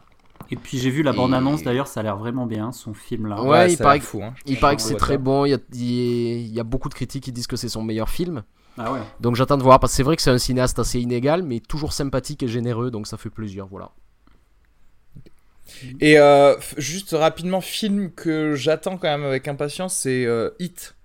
Et 0.50 0.56
puis 0.56 0.78
j'ai 0.78 0.90
vu 0.90 1.02
la 1.02 1.12
Et- 1.12 1.16
bande-annonce 1.16 1.62
d'ailleurs, 1.62 1.86
ça 1.86 2.00
a 2.00 2.02
l'air 2.02 2.16
vraiment 2.16 2.46
bien, 2.46 2.72
son 2.72 2.92
film 2.94 3.26
là. 3.26 3.42
Ouais, 3.42 3.72
il 3.72 3.78
paraît 3.78 4.00
fou, 4.00 4.22
hein. 4.22 4.34
il 4.46 4.58
paraît 4.60 4.76
que 4.76 4.82
c'est 4.82 4.96
très 4.96 5.18
bon. 5.18 5.44
Il 5.46 5.50
y, 5.50 5.54
a, 5.54 5.58
il 5.72 6.52
y 6.52 6.60
a 6.60 6.64
beaucoup 6.64 6.88
de 6.88 6.94
critiques 6.94 7.24
qui 7.24 7.32
disent 7.32 7.46
que 7.46 7.56
c'est 7.56 7.68
son 7.70 7.82
meilleur 7.82 8.08
film. 8.10 8.42
Ah 8.78 8.92
ouais. 8.92 9.00
Donc 9.20 9.36
j'attends 9.36 9.58
de 9.58 9.62
voir 9.62 9.80
parce 9.80 9.92
que 9.92 9.96
c'est 9.96 10.02
vrai 10.02 10.16
que 10.16 10.22
c'est 10.22 10.30
un 10.30 10.38
cinéaste 10.38 10.78
assez 10.78 10.98
inégal, 11.00 11.42
mais 11.42 11.60
toujours 11.60 11.92
sympathique 11.92 12.42
et 12.42 12.48
généreux, 12.48 12.90
donc 12.90 13.06
ça 13.06 13.16
fait 13.16 13.30
plaisir. 13.30 13.66
Voilà. 13.66 13.90
Et 16.00 16.18
euh, 16.18 16.54
juste 16.76 17.12
rapidement, 17.18 17.60
film 17.60 18.10
que 18.12 18.54
j'attends 18.54 18.96
quand 18.98 19.08
même 19.08 19.24
avec 19.24 19.48
impatience, 19.48 19.94
c'est 19.94 20.24
euh, 20.26 20.50
Hit. 20.58 20.96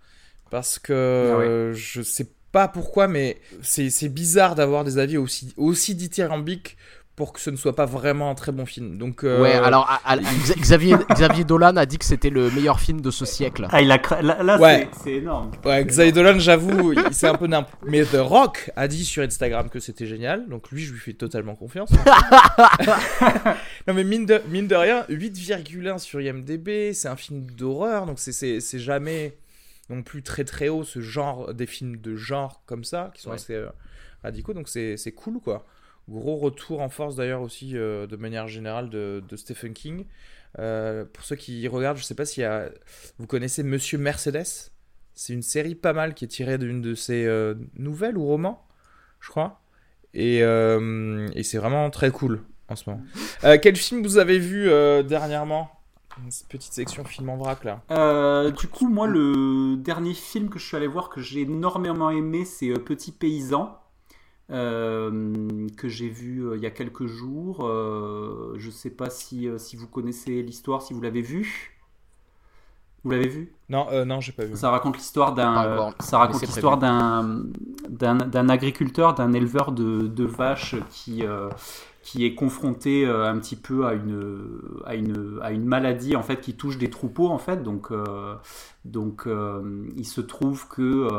Parce 0.50 0.80
que 0.80 0.94
Ah 1.34 1.38
ouais. 1.40 1.46
euh, 1.46 1.74
je 1.74 2.02
sais 2.02 2.28
pas 2.58 2.68
pourquoi, 2.68 3.08
mais 3.08 3.38
c'est 3.62 3.92
c'est 3.92 4.10
bizarre 4.10 4.56
d'avoir 4.56 4.84
des 4.84 4.98
avis 4.98 5.18
aussi, 5.18 5.54
aussi 5.58 5.94
dithyrambiques 5.94 6.76
pour 7.16 7.34
que 7.34 7.40
ce 7.40 7.50
ne 7.52 7.56
soit 7.56 7.76
pas 7.76 7.86
vraiment 7.86 8.30
un 8.32 8.36
très 8.36 8.52
bon 8.52 8.66
film. 8.68 8.98
Donc, 8.98 9.24
euh, 9.24 9.42
Ouais, 9.42 9.54
alors 9.54 9.88
à- 9.90 10.02
à- 10.14 10.18
Xa- 10.18 10.60
Xavier, 10.60 10.96
Xavier 11.12 11.44
Dolan 11.44 11.76
a 11.76 11.86
dit 11.88 11.98
que 12.00 12.06
c'était 12.06 12.30
le 12.32 12.50
meilleur 12.52 12.80
film 12.80 13.02
de 13.02 13.10
ce 13.12 13.26
siècle. 13.26 13.68
Ah, 13.72 13.82
il 13.82 13.92
a 13.92 13.98
cra- 13.98 14.22
là, 14.24 14.42
là, 14.44 14.60
Ouais. 14.60 14.88
c'est- 15.04 15.14
énorme. 15.16 15.52
Ouais, 15.66 15.84
Xavier 15.86 16.12
Dolan, 16.12 16.38
j'avoue, 16.40 16.94
c'est 17.12 17.28
un 17.28 17.34
peu 17.36 17.46
nimp. 17.48 17.68
Mais 17.88 18.04
The 18.06 18.18
Rock 18.20 18.72
a 18.76 18.88
dit 18.88 19.04
sur 19.06 19.22
Instagram 19.24 19.70
que 19.70 19.80
c'était 19.80 20.06
génial, 20.08 20.48
donc 20.48 20.70
lui, 20.72 20.84
je 20.84 20.94
lui 20.94 21.00
fais 21.00 21.14
totalement 21.14 21.56
confiance. 21.56 21.90
non, 23.88 23.94
mais 23.94 24.04
mine 24.04 24.26
de, 24.26 24.42
mine 24.50 24.68
de 24.68 24.76
rien, 24.76 25.06
8,1 25.10 25.98
sur 26.00 26.22
IMDb, 26.22 26.94
c'est 26.94 27.08
un 27.08 27.16
film 27.16 27.42
d'horreur, 27.52 28.06
donc 28.06 28.20
c'est- 28.20 28.32
c'est 28.32 28.60
c'est 28.60 28.80
jamais 28.80 29.34
non 29.90 30.04
plus 30.04 30.22
très 30.24 30.44
très 30.44 30.70
haut 30.70 30.84
ce 30.84 31.00
genre, 31.02 31.54
des 31.54 31.66
films 31.66 31.98
de 31.98 32.16
genre 32.16 32.62
comme 32.66 32.84
ça, 32.84 33.12
qui 33.14 33.22
sont 33.22 33.30
Ouais. 33.30 33.36
assez 33.36 33.54
euh, 33.56 33.70
radicaux, 34.24 34.54
donc 34.54 34.68
c'est 34.70 34.98
cool 35.16 35.40
quoi. 35.40 35.66
Gros 36.10 36.38
retour 36.38 36.82
en 36.82 36.90
force 36.90 37.16
d'ailleurs 37.18 37.42
aussi 37.42 37.76
euh, 37.78 38.08
de 38.08 38.16
manière 38.16 38.48
générale 38.48 38.90
de, 38.90 39.22
de 39.28 39.36
Stephen 39.36 39.74
King. 39.74 40.06
Euh, 40.60 41.04
pour 41.06 41.24
ceux 41.26 41.36
qui 41.36 41.68
regardent, 41.68 41.98
je 41.98 42.04
sais 42.04 42.16
pas 42.16 42.26
si 42.26 42.42
vous 43.20 43.28
connaissez 43.28 43.62
Monsieur 43.64 43.98
Mercedes. 43.98 44.72
C'est 45.14 45.34
une 45.34 45.42
série 45.42 45.76
pas 45.76 45.94
mal 45.94 46.14
qui 46.14 46.26
est 46.26 46.30
tirée 46.30 46.58
d'une 46.58 46.82
de 46.82 46.96
ses 46.96 47.26
euh, 47.26 47.56
nouvelles 47.76 48.18
ou 48.18 48.26
romans, 48.26 48.66
je 49.20 49.30
crois. 49.30 49.62
Et, 50.14 50.38
et 50.40 51.44
c'est 51.44 51.58
vraiment 51.58 51.90
très 51.90 52.10
cool 52.12 52.42
en 52.70 52.76
ce 52.76 52.90
moment. 52.90 53.04
Euh, 53.44 53.58
quel 53.62 53.76
film 53.76 54.02
vous 54.02 54.18
avez 54.18 54.40
vu 54.40 54.66
dernièrement? 55.04 55.70
Une 56.24 56.30
petite 56.50 56.74
section 56.74 57.04
film 57.06 57.30
en 57.30 57.38
vrac 57.38 57.64
là. 57.64 57.82
Euh, 57.92 58.52
du 58.52 58.68
coup, 58.68 58.90
moi, 58.90 59.08
le 59.08 59.76
dernier 59.78 60.14
film 60.14 60.50
que 60.50 60.60
je 60.60 60.66
suis 60.66 60.76
allé 60.76 60.88
voir 60.88 61.10
que 61.10 61.22
j'ai 61.22 61.42
énormément 61.42 62.10
aimé, 62.10 62.44
c'est 62.44 62.70
euh, 62.70 62.80
Petit 62.80 63.12
Paysan, 63.12 63.78
euh, 64.50 65.68
que 65.78 65.88
j'ai 65.88 66.10
vu 66.10 66.40
euh, 66.46 66.58
il 66.58 66.64
y 66.64 66.66
a 66.66 66.72
quelques 66.72 67.06
jours. 67.06 67.66
Euh, 67.68 68.56
je 68.58 68.70
sais 68.70 68.90
pas 68.90 69.10
si, 69.10 69.48
euh, 69.48 69.58
si 69.58 69.76
vous 69.76 69.88
connaissez 69.88 70.42
l'histoire, 70.42 70.82
si 70.82 70.94
vous 70.94 71.02
l'avez 71.02 71.22
vu. 71.22 71.74
Vous 73.04 73.12
l'avez 73.12 73.28
vu? 73.30 73.54
Non, 73.70 73.88
euh, 73.92 74.04
non, 74.04 74.20
j'ai 74.20 74.32
pas 74.32 74.44
vu. 74.44 74.58
Ça 74.58 74.70
raconte 74.72 74.98
l'histoire 74.98 75.34
d'un, 75.34 75.94
ça 76.00 76.18
raconte 76.18 76.42
l'histoire 76.42 76.78
d'un, 76.78 77.44
d'un, 77.88 78.16
d'un 78.16 78.50
agriculteur, 78.50 79.14
d'un 79.14 79.32
éleveur 79.34 79.72
de, 79.72 80.08
de 80.08 80.26
vaches 80.26 80.76
qui, 80.90 81.24
euh, 81.24 81.50
qui 82.08 82.26
est 82.26 82.36
confronté 82.36 83.06
euh, 83.06 83.30
un 83.30 83.38
petit 83.38 83.58
peu 83.58 83.86
à 83.86 83.92
une, 83.92 84.62
à 84.86 84.96
une, 84.96 85.40
à 85.42 85.52
une 85.52 85.66
maladie 85.66 86.16
en 86.16 86.24
fait 86.24 86.40
qui 86.40 86.54
touche 86.54 86.78
des 86.78 86.90
troupeaux 86.90 87.28
en 87.28 87.38
fait. 87.38 87.64
Donc, 87.64 87.92
euh, 87.92 88.36
donc 88.86 89.28
euh, 89.28 89.86
il 89.98 90.06
se 90.06 90.22
trouve 90.22 90.70
que 90.70 91.10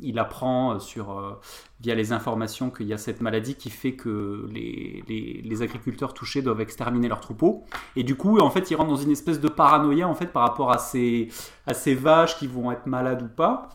il 0.00 0.18
apprend 0.18 0.80
sur 0.80 1.38
via 1.80 1.94
les 1.94 2.10
informations 2.10 2.70
qu'il 2.70 2.88
y 2.88 2.92
a 2.92 2.98
cette 2.98 3.20
maladie 3.20 3.54
qui 3.54 3.70
fait 3.70 3.92
que 3.92 4.48
les, 4.52 5.04
les, 5.06 5.42
les 5.44 5.62
agriculteurs 5.62 6.12
touchés 6.12 6.42
doivent 6.42 6.60
exterminer 6.60 7.06
leurs 7.06 7.20
troupeaux. 7.20 7.62
Et 7.94 8.02
du 8.02 8.16
coup, 8.16 8.40
en 8.40 8.50
fait, 8.50 8.68
il 8.72 8.74
rentre 8.74 8.90
dans 8.90 8.96
une 8.96 9.12
espèce 9.12 9.40
de 9.40 9.48
paranoïa 9.48 10.08
en 10.08 10.14
fait 10.16 10.32
par 10.32 10.42
rapport 10.42 10.72
à 10.72 10.78
ces, 10.78 11.28
à 11.68 11.72
ces 11.72 11.94
vaches 11.94 12.36
qui 12.36 12.48
vont 12.48 12.72
être 12.72 12.86
malades 12.86 13.22
ou 13.22 13.28
pas. 13.28 13.68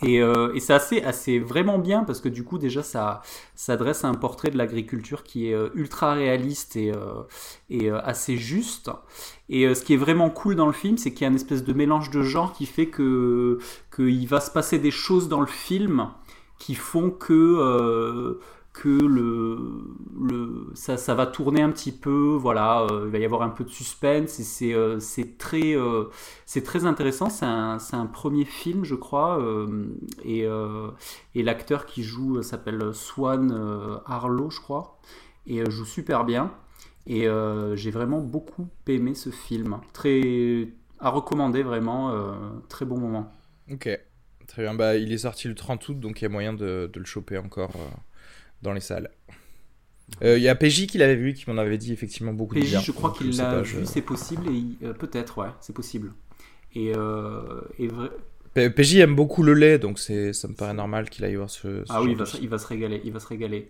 Et, 0.00 0.20
euh, 0.20 0.52
et 0.54 0.60
c'est 0.60 0.72
assez, 0.74 1.02
assez 1.02 1.38
vraiment 1.38 1.78
bien 1.78 2.02
parce 2.04 2.20
que 2.20 2.28
du 2.28 2.42
coup 2.44 2.58
déjà 2.58 2.82
ça 2.82 3.22
s'adresse 3.54 4.04
à 4.04 4.08
un 4.08 4.14
portrait 4.14 4.50
de 4.50 4.58
l'agriculture 4.58 5.22
qui 5.22 5.48
est 5.48 5.54
euh, 5.54 5.68
ultra 5.74 6.14
réaliste 6.14 6.76
et, 6.76 6.92
euh, 6.92 7.22
et 7.70 7.90
euh, 7.90 8.00
assez 8.02 8.36
juste. 8.36 8.90
Et 9.48 9.64
euh, 9.66 9.74
ce 9.74 9.82
qui 9.84 9.94
est 9.94 9.98
vraiment 9.98 10.30
cool 10.30 10.56
dans 10.56 10.66
le 10.66 10.72
film, 10.72 10.98
c'est 10.98 11.12
qu'il 11.12 11.22
y 11.22 11.24
a 11.24 11.28
une 11.28 11.36
espèce 11.36 11.62
de 11.64 11.72
mélange 11.72 12.10
de 12.10 12.22
genres 12.22 12.52
qui 12.52 12.66
fait 12.66 12.86
que 12.88 13.58
qu'il 13.94 14.26
va 14.28 14.40
se 14.40 14.50
passer 14.50 14.78
des 14.78 14.90
choses 14.90 15.28
dans 15.28 15.40
le 15.40 15.46
film 15.46 16.08
qui 16.58 16.74
font 16.74 17.10
que 17.10 17.32
euh, 17.32 18.40
que 18.72 18.88
le, 18.88 19.84
le 20.18 20.70
ça, 20.74 20.96
ça 20.96 21.14
va 21.14 21.26
tourner 21.26 21.60
un 21.60 21.70
petit 21.70 21.92
peu 21.92 22.34
voilà 22.40 22.86
euh, 22.90 23.02
il 23.06 23.12
va 23.12 23.18
y 23.18 23.24
avoir 23.24 23.42
un 23.42 23.50
peu 23.50 23.64
de 23.64 23.68
suspense 23.68 24.40
et 24.40 24.44
c'est 24.44 24.72
euh, 24.72 24.98
très 25.38 25.76
euh, 25.76 26.04
très 26.64 26.86
intéressant. 26.86 27.28
C'est 27.28 27.44
un, 27.44 27.78
un 27.92 28.06
premier 28.06 28.44
film 28.44 28.84
je 28.84 28.94
crois 28.94 29.42
et, 30.24 30.46
et 31.34 31.42
l'acteur 31.42 31.86
qui 31.86 32.02
joue 32.02 32.42
s'appelle 32.42 32.94
Swan 32.94 33.52
Harlow 34.06 34.50
je 34.50 34.60
crois 34.60 34.98
et 35.46 35.68
joue 35.70 35.84
super 35.84 36.24
bien. 36.24 36.52
Et 37.06 37.26
j'ai 37.74 37.90
vraiment 37.90 38.20
beaucoup 38.20 38.68
aimé 38.86 39.14
ce 39.14 39.30
film. 39.30 39.80
Très 39.92 40.68
à 41.00 41.10
recommander 41.10 41.62
vraiment 41.62 42.14
très 42.68 42.84
bon 42.84 42.98
moment. 42.98 43.32
Ok, 43.70 43.88
très 44.46 44.62
bien. 44.62 44.74
Bah, 44.74 44.96
il 44.96 45.12
est 45.12 45.18
sorti 45.18 45.48
le 45.48 45.54
30 45.54 45.88
août, 45.88 46.00
donc 46.00 46.20
il 46.20 46.24
y 46.24 46.26
a 46.26 46.30
moyen 46.30 46.52
de, 46.52 46.90
de 46.92 46.98
le 46.98 47.06
choper 47.06 47.38
encore 47.38 47.72
dans 48.62 48.72
les 48.72 48.80
salles. 48.80 49.10
Euh, 50.22 50.36
Il 50.36 50.42
y 50.42 50.48
a 50.48 50.54
PJ 50.54 50.86
qui 50.86 50.98
l'avait 50.98 51.16
vu, 51.16 51.32
qui 51.34 51.48
m'en 51.50 51.56
avait 51.58 51.78
dit 51.78 51.92
effectivement 51.92 52.32
beaucoup 52.32 52.54
de 52.54 52.60
PJ, 52.60 52.70
bien. 52.70 52.80
je 52.80 52.92
crois 52.92 53.12
qu'il 53.16 53.34
l'a 53.36 53.60
vu, 53.62 53.84
c'est 53.86 54.02
possible, 54.02 54.46
et 54.48 54.86
euh, 54.86 54.92
peut-être, 54.92 55.38
ouais, 55.38 55.48
c'est 55.60 55.74
possible. 55.74 56.12
Et, 56.74 56.92
euh, 56.96 57.60
et 57.78 57.88
vrai- 57.88 58.10
P- 58.54 58.68
PJ 58.70 58.96
aime 58.96 59.14
beaucoup 59.14 59.42
le 59.42 59.54
lait, 59.54 59.78
donc 59.78 59.98
ça 59.98 60.12
me 60.12 60.54
paraît 60.54 60.74
normal 60.74 61.08
qu'il 61.08 61.24
aille 61.24 61.36
voir 61.36 61.48
ce. 61.48 61.84
ce 61.84 61.92
ah 61.92 62.02
oui, 62.02 62.08
il 62.12 62.16
genre 62.16 62.18
va, 62.18 62.24
de 62.24 62.28
se- 62.28 62.32
film. 62.36 62.44
il 62.44 62.48
va 62.50 62.58
se 62.58 62.66
régaler, 62.66 63.00
il 63.04 63.12
va 63.12 63.20
se 63.20 63.26
régaler. 63.26 63.68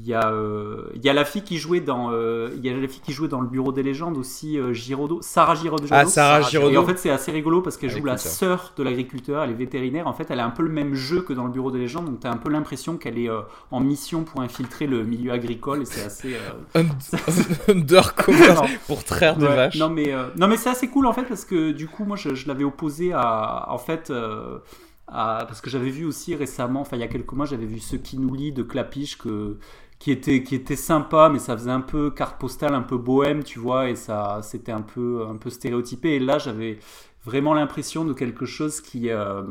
Il 0.00 0.06
y 0.08 0.12
a, 0.12 0.32
euh, 0.32 0.90
il 0.96 1.04
y 1.04 1.08
a 1.08 1.12
la 1.12 1.24
fille 1.24 1.42
qui 1.44 1.56
jouait 1.56 1.78
dans, 1.78 2.10
euh, 2.10 2.50
il 2.56 2.66
y 2.66 2.68
a 2.68 2.76
la 2.76 2.88
fille 2.88 3.00
qui 3.00 3.12
jouait 3.12 3.28
dans 3.28 3.40
le 3.40 3.46
Bureau 3.46 3.70
des 3.70 3.84
légendes 3.84 4.16
aussi, 4.18 4.58
euh, 4.58 4.72
Giraudot, 4.72 5.20
Sarah 5.22 5.54
Giraudot. 5.54 5.86
Ah, 5.92 6.04
Sarah 6.04 6.38
Sarah 6.40 6.50
Giraudot. 6.50 6.72
Et 6.74 6.76
en 6.78 6.84
fait, 6.84 6.98
c'est 6.98 7.10
assez 7.10 7.30
rigolo 7.30 7.60
parce 7.62 7.76
qu'elle 7.76 7.90
Ah, 7.94 7.98
joue 7.98 8.04
la 8.04 8.16
sœur 8.16 8.72
de 8.76 8.82
l'agriculteur, 8.82 9.44
elle 9.44 9.50
est 9.50 9.54
vétérinaire. 9.54 10.08
En 10.08 10.12
fait, 10.12 10.26
elle 10.32 10.40
a 10.40 10.44
un 10.44 10.50
peu 10.50 10.64
le 10.64 10.68
même 10.68 10.94
jeu 10.94 11.20
que 11.22 11.32
dans 11.32 11.44
le 11.44 11.50
Bureau 11.52 11.70
des 11.70 11.78
légendes, 11.78 12.06
donc 12.06 12.18
tu 12.18 12.26
as 12.26 12.32
un 12.32 12.36
peu 12.38 12.50
l'impression 12.50 12.96
qu'elle 12.96 13.18
est 13.20 13.30
euh, 13.30 13.42
en 13.70 13.78
mission 13.78 14.24
pour 14.24 14.40
infiltrer 14.40 14.88
le 14.88 15.04
milieu 15.04 15.30
agricole 15.30 15.82
et 15.82 15.84
c'est 15.84 16.04
assez. 16.04 16.34
euh, 16.34 16.80
Und- 16.80 17.68
Undercover 17.68 18.54
pour 18.88 19.04
traire 19.04 19.36
des 19.36 19.46
Ouais, 19.46 19.54
vaches. 19.54 19.76
Non 19.76 19.90
mais, 19.90 20.12
euh, 20.12 20.24
non 20.36 20.48
mais 20.48 20.56
c'est 20.56 20.70
assez 20.70 20.88
cool 20.88 21.06
en 21.06 21.12
fait 21.12 21.24
parce 21.24 21.44
que 21.44 21.70
du 21.72 21.86
coup 21.86 22.04
moi 22.04 22.16
je, 22.16 22.34
je 22.34 22.48
l'avais 22.48 22.64
opposé 22.64 23.12
à 23.12 23.66
en 23.70 23.78
fait 23.78 24.10
euh, 24.10 24.58
à- 25.06 25.44
parce 25.46 25.60
que 25.60 25.70
j'avais 25.70 25.90
vu 25.90 26.04
aussi 26.04 26.34
récemment 26.34 26.80
enfin 26.80 26.96
il 26.96 27.00
y 27.00 27.04
a 27.04 27.08
quelques 27.08 27.32
mois 27.32 27.46
j'avais 27.46 27.66
vu 27.66 27.78
ce 27.78 27.96
qui 27.96 28.18
nous 28.18 28.34
lit 28.34 28.52
de 28.52 28.62
Clapiche 28.62 29.18
que 29.18 29.58
qui 30.04 30.10
était 30.10 30.42
qui 30.42 30.54
était 30.54 30.76
sympa 30.76 31.30
mais 31.32 31.38
ça 31.38 31.56
faisait 31.56 31.70
un 31.70 31.80
peu 31.80 32.10
carte 32.10 32.38
postale 32.38 32.74
un 32.74 32.82
peu 32.82 32.98
bohème 32.98 33.42
tu 33.42 33.58
vois 33.58 33.88
et 33.88 33.96
ça 33.96 34.40
c'était 34.42 34.70
un 34.70 34.82
peu 34.82 35.26
un 35.26 35.36
peu 35.36 35.48
stéréotypé. 35.48 36.16
Et 36.16 36.18
là 36.18 36.36
j'avais 36.38 36.78
vraiment 37.24 37.54
l'impression 37.54 38.04
de 38.04 38.12
quelque 38.12 38.44
chose 38.44 38.82
qui 38.82 39.08
euh, 39.08 39.42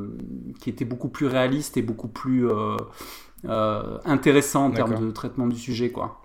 qui 0.62 0.70
était 0.70 0.86
beaucoup 0.86 1.10
plus 1.10 1.26
réaliste 1.26 1.76
et 1.78 1.82
beaucoup 1.82 2.08
plus 2.08 2.48
euh, 2.48 2.78
euh, 3.46 3.98
intéressant 4.06 4.66
en 4.66 4.70
termes 4.70 5.04
de 5.04 5.10
traitement 5.10 5.48
du 5.48 5.58
sujet 5.58 5.92
quoi. 5.92 6.22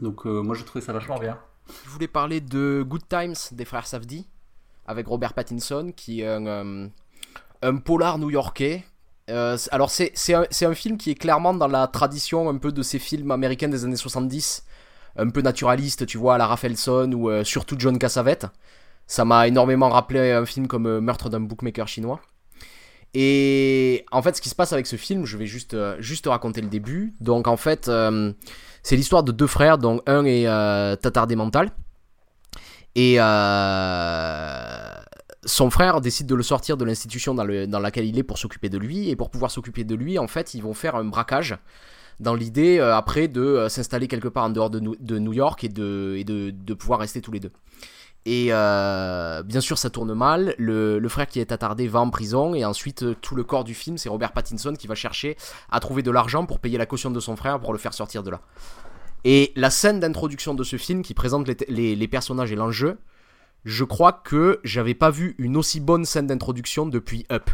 Donc 0.00 0.26
euh, 0.26 0.42
moi 0.42 0.56
je 0.56 0.64
trouvais 0.64 0.84
ça 0.84 0.92
vachement 0.92 1.20
bien. 1.20 1.38
Je 1.84 1.90
voulais 1.90 2.08
parler 2.08 2.40
de 2.40 2.84
Good 2.84 3.06
Times 3.08 3.36
des 3.52 3.64
frères 3.64 3.86
Safdie 3.86 4.26
avec 4.84 5.06
Robert 5.06 5.32
Pattinson 5.32 5.92
qui 5.94 6.22
est 6.22 6.26
un, 6.26 6.90
un 7.62 7.76
polar 7.76 8.18
new-yorkais. 8.18 8.84
Euh, 9.30 9.56
alors 9.70 9.90
c'est 9.90 10.12
un, 10.34 10.74
film 10.74 10.98
qui 10.98 11.10
est 11.10 11.14
clairement 11.14 11.54
dans 11.54 11.66
la 11.66 11.86
tradition 11.86 12.50
un 12.50 12.58
peu 12.58 12.72
de 12.72 12.82
ces 12.82 12.98
films 12.98 13.30
américains 13.30 13.68
des 13.68 13.84
années 13.84 13.96
70, 13.96 14.64
un 15.16 15.30
peu 15.30 15.40
naturaliste, 15.40 16.04
tu 16.06 16.18
vois, 16.18 16.34
à 16.34 16.38
la 16.38 16.46
Rafelson 16.46 17.10
ou 17.12 17.30
euh, 17.30 17.44
surtout 17.44 17.76
John 17.78 17.98
Cassavetes. 17.98 18.46
Ça 19.06 19.24
m'a 19.24 19.48
énormément 19.48 19.88
rappelé 19.88 20.32
un 20.32 20.44
film 20.46 20.66
comme 20.66 20.86
euh, 20.86 21.00
Meurtre 21.00 21.30
d'un 21.30 21.40
bookmaker 21.40 21.88
chinois. 21.88 22.20
Et 23.14 24.04
en 24.10 24.22
fait, 24.22 24.36
ce 24.36 24.42
qui 24.42 24.48
se 24.48 24.56
passe 24.56 24.72
avec 24.72 24.86
ce 24.86 24.96
film, 24.96 25.24
je 25.24 25.38
vais 25.38 25.46
juste, 25.46 25.76
juste 26.00 26.26
raconter 26.26 26.60
le 26.60 26.68
début. 26.68 27.14
Donc 27.20 27.46
en 27.46 27.56
fait, 27.56 27.88
c'est 28.82 28.96
l'histoire 28.96 29.22
de 29.22 29.30
deux 29.30 29.46
frères, 29.46 29.78
dont 29.78 30.02
un 30.06 30.24
est 30.24 30.46
tatardé 31.00 31.36
mental. 31.36 31.70
Et 32.96 33.20
son 35.44 35.70
frère 35.70 36.00
décide 36.00 36.26
de 36.26 36.34
le 36.34 36.42
sortir 36.42 36.76
de 36.76 36.84
l'institution 36.84 37.34
dans, 37.34 37.44
le- 37.44 37.66
dans 37.66 37.80
laquelle 37.80 38.06
il 38.06 38.18
est 38.18 38.22
pour 38.22 38.38
s'occuper 38.38 38.68
de 38.68 38.78
lui. 38.78 39.10
Et 39.10 39.16
pour 39.16 39.30
pouvoir 39.30 39.50
s'occuper 39.50 39.84
de 39.84 39.94
lui, 39.94 40.18
en 40.18 40.28
fait, 40.28 40.54
ils 40.54 40.62
vont 40.62 40.74
faire 40.74 40.96
un 40.96 41.04
braquage 41.04 41.56
dans 42.20 42.34
l'idée 42.34 42.78
euh, 42.78 42.96
après 42.96 43.28
de 43.28 43.40
euh, 43.40 43.68
s'installer 43.68 44.08
quelque 44.08 44.28
part 44.28 44.44
en 44.44 44.50
dehors 44.50 44.70
de, 44.70 45.18
New 45.18 45.32
York 45.32 45.64
et, 45.64 45.68
de, 45.68 46.74
pouvoir 46.74 47.00
rester 47.00 47.20
tous 47.20 47.32
les 47.32 47.40
deux. 47.40 47.52
Et 48.26 48.48
euh, 48.50 49.42
bien 49.42 49.60
sûr, 49.60 49.76
ça 49.76 49.90
tourne 49.90 50.14
mal. 50.14 50.54
Le, 50.56 51.06
frère 51.08 51.26
qui 51.26 51.40
est 51.40 51.52
attardé 51.52 51.88
va 51.88 52.00
en 52.00 52.10
prison. 52.10 52.54
Et 52.54 52.64
ensuite, 52.64 53.20
tout 53.20 53.34
le 53.34 53.44
corps 53.44 53.64
du 53.64 53.74
film, 53.74 53.98
c'est 53.98 54.08
Robert 54.08 54.32
Pattinson 54.32 54.74
qui 54.74 54.86
va 54.86 54.94
chercher 54.94 55.36
à 55.70 55.78
trouver 55.80 56.02
de 56.02 56.10
l'argent 56.10 56.46
pour 56.46 56.58
payer 56.58 56.78
la 56.78 56.86
caution 56.86 57.10
de 57.10 57.20
son 57.20 57.36
frère 57.36 57.60
pour 57.60 57.72
le 57.72 57.78
faire 57.78 57.92
sortir 57.92 58.22
de 58.22 58.30
là. 58.30 58.40
Et 59.24 59.52
la 59.56 59.70
scène 59.70 60.00
d'introduction 60.00 60.54
de 60.54 60.64
ce 60.64 60.76
film 60.76 61.02
qui 61.02 61.14
présente 61.14 61.48
les 61.68 62.08
personnages 62.08 62.52
et 62.52 62.56
l'enjeu, 62.56 62.98
je 63.64 63.84
crois 63.84 64.12
que 64.12 64.60
j'avais 64.64 64.94
pas 64.94 65.10
vu 65.10 65.34
une 65.38 65.56
aussi 65.56 65.80
bonne 65.80 66.04
scène 66.04 66.26
d'introduction 66.26 66.86
depuis 66.86 67.26
Up. 67.30 67.50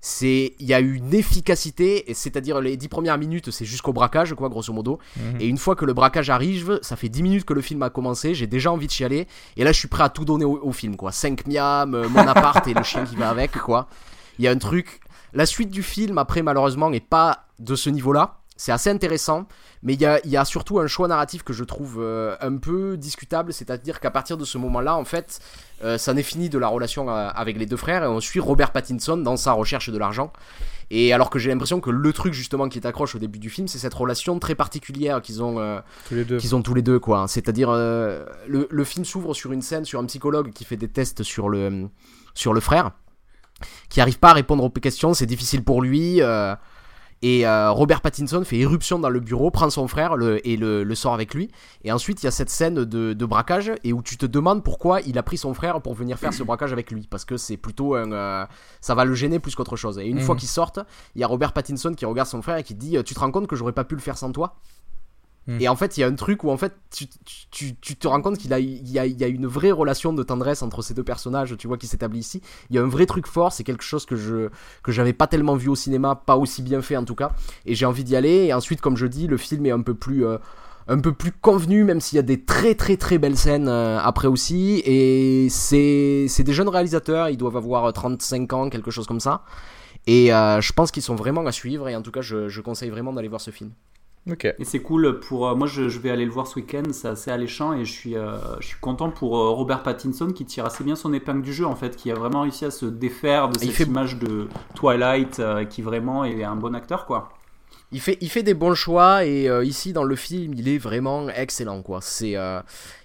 C'est, 0.00 0.54
il 0.58 0.66
y 0.66 0.74
a 0.74 0.80
eu 0.80 0.96
une 0.96 1.14
efficacité, 1.14 2.04
c'est-à-dire 2.12 2.60
les 2.60 2.76
dix 2.76 2.88
premières 2.88 3.16
minutes, 3.16 3.50
c'est 3.50 3.64
jusqu'au 3.64 3.94
braquage, 3.94 4.34
quoi, 4.34 4.50
grosso 4.50 4.70
modo. 4.70 4.98
Mhm. 5.16 5.40
Et 5.40 5.46
une 5.46 5.56
fois 5.56 5.76
que 5.76 5.86
le 5.86 5.94
braquage 5.94 6.28
arrive, 6.28 6.78
ça 6.82 6.94
fait 6.96 7.08
10 7.08 7.22
minutes 7.22 7.44
que 7.46 7.54
le 7.54 7.62
film 7.62 7.82
a 7.82 7.88
commencé, 7.88 8.34
j'ai 8.34 8.46
déjà 8.46 8.70
envie 8.70 8.86
de 8.86 8.92
chialer. 8.92 9.26
Et 9.56 9.64
là, 9.64 9.72
je 9.72 9.78
suis 9.78 9.88
prêt 9.88 10.04
à 10.04 10.10
tout 10.10 10.26
donner 10.26 10.44
au, 10.44 10.60
au 10.62 10.72
film, 10.72 10.96
quoi. 10.96 11.10
5 11.10 11.46
miams, 11.46 11.94
euh, 11.94 12.08
mon 12.10 12.18
appart 12.18 12.66
et 12.68 12.74
le 12.74 12.82
chien 12.82 13.06
qui 13.06 13.16
va 13.16 13.30
avec, 13.30 13.52
quoi. 13.52 13.88
Il 14.38 14.44
y 14.44 14.48
a 14.48 14.50
un 14.50 14.58
truc. 14.58 15.00
La 15.32 15.46
suite 15.46 15.70
du 15.70 15.82
film, 15.82 16.18
après, 16.18 16.42
malheureusement, 16.42 16.90
n'est 16.90 17.00
pas 17.00 17.46
de 17.58 17.74
ce 17.74 17.88
niveau-là. 17.88 18.42
C'est 18.56 18.70
assez 18.70 18.88
intéressant, 18.88 19.46
mais 19.82 19.94
il 19.94 20.00
y 20.00 20.06
a, 20.06 20.20
il 20.24 20.30
y 20.30 20.36
a 20.36 20.44
surtout 20.44 20.78
un 20.78 20.86
choix 20.86 21.08
narratif 21.08 21.42
que 21.42 21.52
je 21.52 21.64
trouve 21.64 21.96
euh, 21.98 22.36
un 22.40 22.56
peu 22.56 22.96
discutable, 22.96 23.52
c'est-à-dire 23.52 23.98
qu'à 23.98 24.12
partir 24.12 24.36
de 24.36 24.44
ce 24.44 24.58
moment-là, 24.58 24.96
en 24.96 25.04
fait, 25.04 25.40
euh, 25.82 25.98
ça 25.98 26.14
n'est 26.14 26.22
fini 26.22 26.48
de 26.50 26.58
la 26.58 26.68
relation 26.68 27.10
euh, 27.10 27.28
avec 27.34 27.58
les 27.58 27.66
deux 27.66 27.76
frères 27.76 28.04
et 28.04 28.06
on 28.06 28.20
suit 28.20 28.38
Robert 28.38 28.70
Pattinson 28.70 29.16
dans 29.16 29.36
sa 29.36 29.52
recherche 29.52 29.90
de 29.90 29.98
l'argent. 29.98 30.32
Et 30.90 31.12
alors 31.12 31.30
que 31.30 31.40
j'ai 31.40 31.50
l'impression 31.50 31.80
que 31.80 31.90
le 31.90 32.12
truc 32.12 32.32
justement 32.32 32.68
qui 32.68 32.80
t'accroche 32.80 33.16
au 33.16 33.18
début 33.18 33.40
du 33.40 33.50
film, 33.50 33.66
c'est 33.66 33.78
cette 33.78 33.94
relation 33.94 34.38
très 34.38 34.54
particulière 34.54 35.20
qu'ils 35.20 35.42
ont, 35.42 35.58
euh, 35.58 35.80
Tous 36.08 36.14
les 36.14 36.24
deux. 36.24 36.36
qu'ils 36.36 36.54
ont 36.54 36.62
tous 36.62 36.74
les 36.74 36.82
deux, 36.82 37.00
quoi. 37.00 37.26
C'est-à-dire, 37.26 37.70
euh, 37.70 38.24
le, 38.46 38.68
le 38.70 38.84
film 38.84 39.04
s'ouvre 39.04 39.34
sur 39.34 39.50
une 39.50 39.62
scène 39.62 39.84
sur 39.84 39.98
un 39.98 40.04
psychologue 40.04 40.52
qui 40.52 40.64
fait 40.64 40.76
des 40.76 40.88
tests 40.88 41.24
sur 41.24 41.48
le, 41.48 41.88
sur 42.34 42.52
le 42.52 42.60
frère, 42.60 42.92
qui 43.88 44.00
arrive 44.00 44.20
pas 44.20 44.30
à 44.30 44.34
répondre 44.34 44.62
aux 44.62 44.70
questions, 44.70 45.12
c'est 45.14 45.26
difficile 45.26 45.64
pour 45.64 45.82
lui. 45.82 46.22
euh, 46.22 46.54
et 47.22 47.46
euh, 47.46 47.70
Robert 47.70 48.00
Pattinson 48.02 48.44
fait 48.44 48.58
éruption 48.58 48.98
dans 48.98 49.08
le 49.08 49.20
bureau, 49.20 49.50
prend 49.50 49.70
son 49.70 49.88
frère 49.88 50.16
le, 50.16 50.46
et 50.46 50.56
le, 50.56 50.84
le 50.84 50.94
sort 50.94 51.14
avec 51.14 51.32
lui. 51.34 51.50
Et 51.82 51.90
ensuite, 51.92 52.22
il 52.22 52.26
y 52.26 52.28
a 52.28 52.30
cette 52.30 52.50
scène 52.50 52.74
de, 52.84 53.12
de 53.14 53.26
braquage 53.26 53.72
et 53.82 53.92
où 53.92 54.02
tu 54.02 54.16
te 54.16 54.26
demandes 54.26 54.62
pourquoi 54.62 55.00
il 55.02 55.16
a 55.18 55.22
pris 55.22 55.38
son 55.38 55.54
frère 55.54 55.80
pour 55.80 55.94
venir 55.94 56.18
faire 56.18 56.32
ce 56.34 56.42
braquage 56.44 56.72
avec 56.72 56.90
lui. 56.90 57.06
Parce 57.10 57.24
que 57.24 57.36
c'est 57.36 57.56
plutôt 57.56 57.94
un. 57.94 58.12
euh, 58.12 58.46
ça 58.80 58.94
va 58.94 59.04
le 59.04 59.14
gêner 59.14 59.38
plus 59.38 59.54
qu'autre 59.54 59.76
chose. 59.76 59.98
Et 59.98 60.04
une 60.06 60.16
Mhm. 60.16 60.22
fois 60.22 60.36
qu'ils 60.36 60.48
sortent, 60.48 60.80
il 61.14 61.20
y 61.20 61.24
a 61.24 61.26
Robert 61.26 61.52
Pattinson 61.52 61.94
qui 61.94 62.04
regarde 62.04 62.28
son 62.28 62.42
frère 62.42 62.56
et 62.58 62.62
qui 62.62 62.74
dit 62.74 62.96
Tu 63.04 63.14
te 63.14 63.20
rends 63.20 63.30
compte 63.30 63.46
que 63.46 63.56
j'aurais 63.56 63.72
pas 63.72 63.84
pu 63.84 63.94
le 63.94 64.00
faire 64.00 64.18
sans 64.18 64.30
toi? 64.32 64.56
Mhm. 65.46 65.60
Et 65.60 65.68
en 65.68 65.76
fait, 65.76 65.96
il 65.96 66.00
y 66.00 66.04
a 66.04 66.06
un 66.06 66.14
truc 66.14 66.42
où 66.44 66.50
en 66.50 66.56
fait, 66.56 66.72
tu, 66.90 67.06
te 67.74 68.08
rends 68.08 68.22
compte 68.22 68.38
qu'il 68.38 68.52
y 68.52 68.92
y 68.92 69.24
a 69.24 69.26
une 69.26 69.46
vraie 69.46 69.70
relation 69.70 70.12
de 70.12 70.22
tendresse 70.22 70.62
entre 70.62 70.82
ces 70.82 70.94
deux 70.94 71.04
personnages, 71.04 71.56
tu 71.58 71.68
vois, 71.68 71.76
qui 71.76 71.86
s'établit 71.86 72.20
ici. 72.20 72.40
Il 72.70 72.76
y 72.76 72.78
a 72.78 72.82
un 72.82 72.88
vrai 72.88 73.06
truc 73.06 73.26
fort, 73.26 73.52
c'est 73.52 73.64
quelque 73.64 73.84
chose 73.84 74.06
que 74.06 74.16
je 74.16 74.48
que 74.82 74.92
j'avais 74.92 75.12
pas 75.12 75.26
tellement 75.26 75.56
vu 75.56 75.68
au 75.68 75.74
cinéma, 75.74 76.14
pas 76.14 76.36
aussi 76.36 76.62
bien 76.62 76.80
fait 76.80 76.96
en 76.96 77.04
tout 77.04 77.14
cas. 77.14 77.32
Et 77.66 77.74
j'ai 77.74 77.86
envie 77.86 78.04
d'y 78.04 78.16
aller. 78.16 78.46
Et 78.46 78.54
ensuite, 78.54 78.80
comme 78.80 78.96
je 78.96 79.06
dis, 79.06 79.26
le 79.26 79.36
film 79.36 79.66
est 79.66 79.70
un 79.70 79.82
peu 79.82 79.94
plus 79.94 80.24
euh, 80.24 80.38
un 80.88 80.98
peu 80.98 81.12
plus 81.12 81.32
convenu, 81.32 81.84
même 81.84 82.00
s'il 82.00 82.16
y 82.16 82.20
a 82.20 82.22
des 82.22 82.42
très 82.42 82.74
très 82.74 82.96
très 82.96 83.18
belles 83.18 83.36
scènes 83.36 83.68
euh, 83.68 83.98
après 84.00 84.28
aussi. 84.28 84.82
Et 84.86 85.48
c'est 85.50 86.42
des 86.42 86.52
jeunes 86.52 86.68
réalisateurs, 86.68 87.28
ils 87.28 87.36
doivent 87.36 87.56
avoir 87.56 87.92
35 87.92 88.52
ans, 88.54 88.70
quelque 88.70 88.90
chose 88.90 89.06
comme 89.06 89.20
ça. 89.20 89.44
Et 90.06 90.34
euh, 90.34 90.60
je 90.60 90.72
pense 90.72 90.90
qu'ils 90.90 91.02
sont 91.02 91.14
vraiment 91.14 91.44
à 91.46 91.52
suivre. 91.52 91.88
Et 91.88 91.96
en 91.96 92.02
tout 92.02 92.10
cas, 92.10 92.22
je 92.22 92.60
conseille 92.60 92.90
vraiment 92.90 93.12
d'aller 93.12 93.28
voir 93.28 93.40
ce 93.40 93.50
film. 93.50 93.72
Et 94.58 94.64
c'est 94.64 94.80
cool 94.80 95.20
pour 95.20 95.48
euh, 95.48 95.54
moi, 95.54 95.66
je, 95.66 95.88
je 95.88 95.98
vais 95.98 96.10
aller 96.10 96.24
le 96.24 96.30
voir 96.30 96.46
ce 96.46 96.56
week-end, 96.56 96.82
c'est 96.92 97.08
assez 97.08 97.30
alléchant 97.30 97.74
et 97.74 97.84
je 97.84 97.92
suis, 97.92 98.16
euh, 98.16 98.38
je 98.60 98.66
suis 98.68 98.78
content 98.80 99.10
pour 99.10 99.36
euh, 99.38 99.50
Robert 99.50 99.82
Pattinson 99.82 100.28
qui 100.32 100.44
tire 100.46 100.64
assez 100.64 100.82
bien 100.82 100.96
son 100.96 101.12
épingle 101.12 101.42
du 101.42 101.52
jeu 101.52 101.66
en 101.66 101.74
fait, 101.76 101.94
qui 101.96 102.10
a 102.10 102.14
vraiment 102.14 102.40
réussi 102.42 102.64
à 102.64 102.70
se 102.70 102.86
défaire 102.86 103.48
de 103.50 103.58
cette 103.58 103.70
fait- 103.72 103.84
image 103.84 104.16
de 104.18 104.48
Twilight 104.74 105.42
qui 105.68 105.82
vraiment 105.82 106.24
est 106.24 106.42
un 106.42 106.56
bon 106.56 106.74
acteur 106.74 107.04
quoi. 107.06 107.32
Il 107.92 108.00
fait, 108.00 108.18
il 108.20 108.28
fait 108.30 108.42
des 108.42 108.54
bons 108.54 108.74
choix 108.74 109.24
et 109.24 109.48
euh, 109.48 109.62
ici 109.64 109.92
dans 109.92 110.02
le 110.04 110.16
film 110.16 110.54
il 110.54 110.68
est 110.68 110.78
vraiment 110.78 111.28
excellent 111.28 111.82
quoi. 111.82 112.00
C'est 112.02 112.34
euh, 112.36 112.60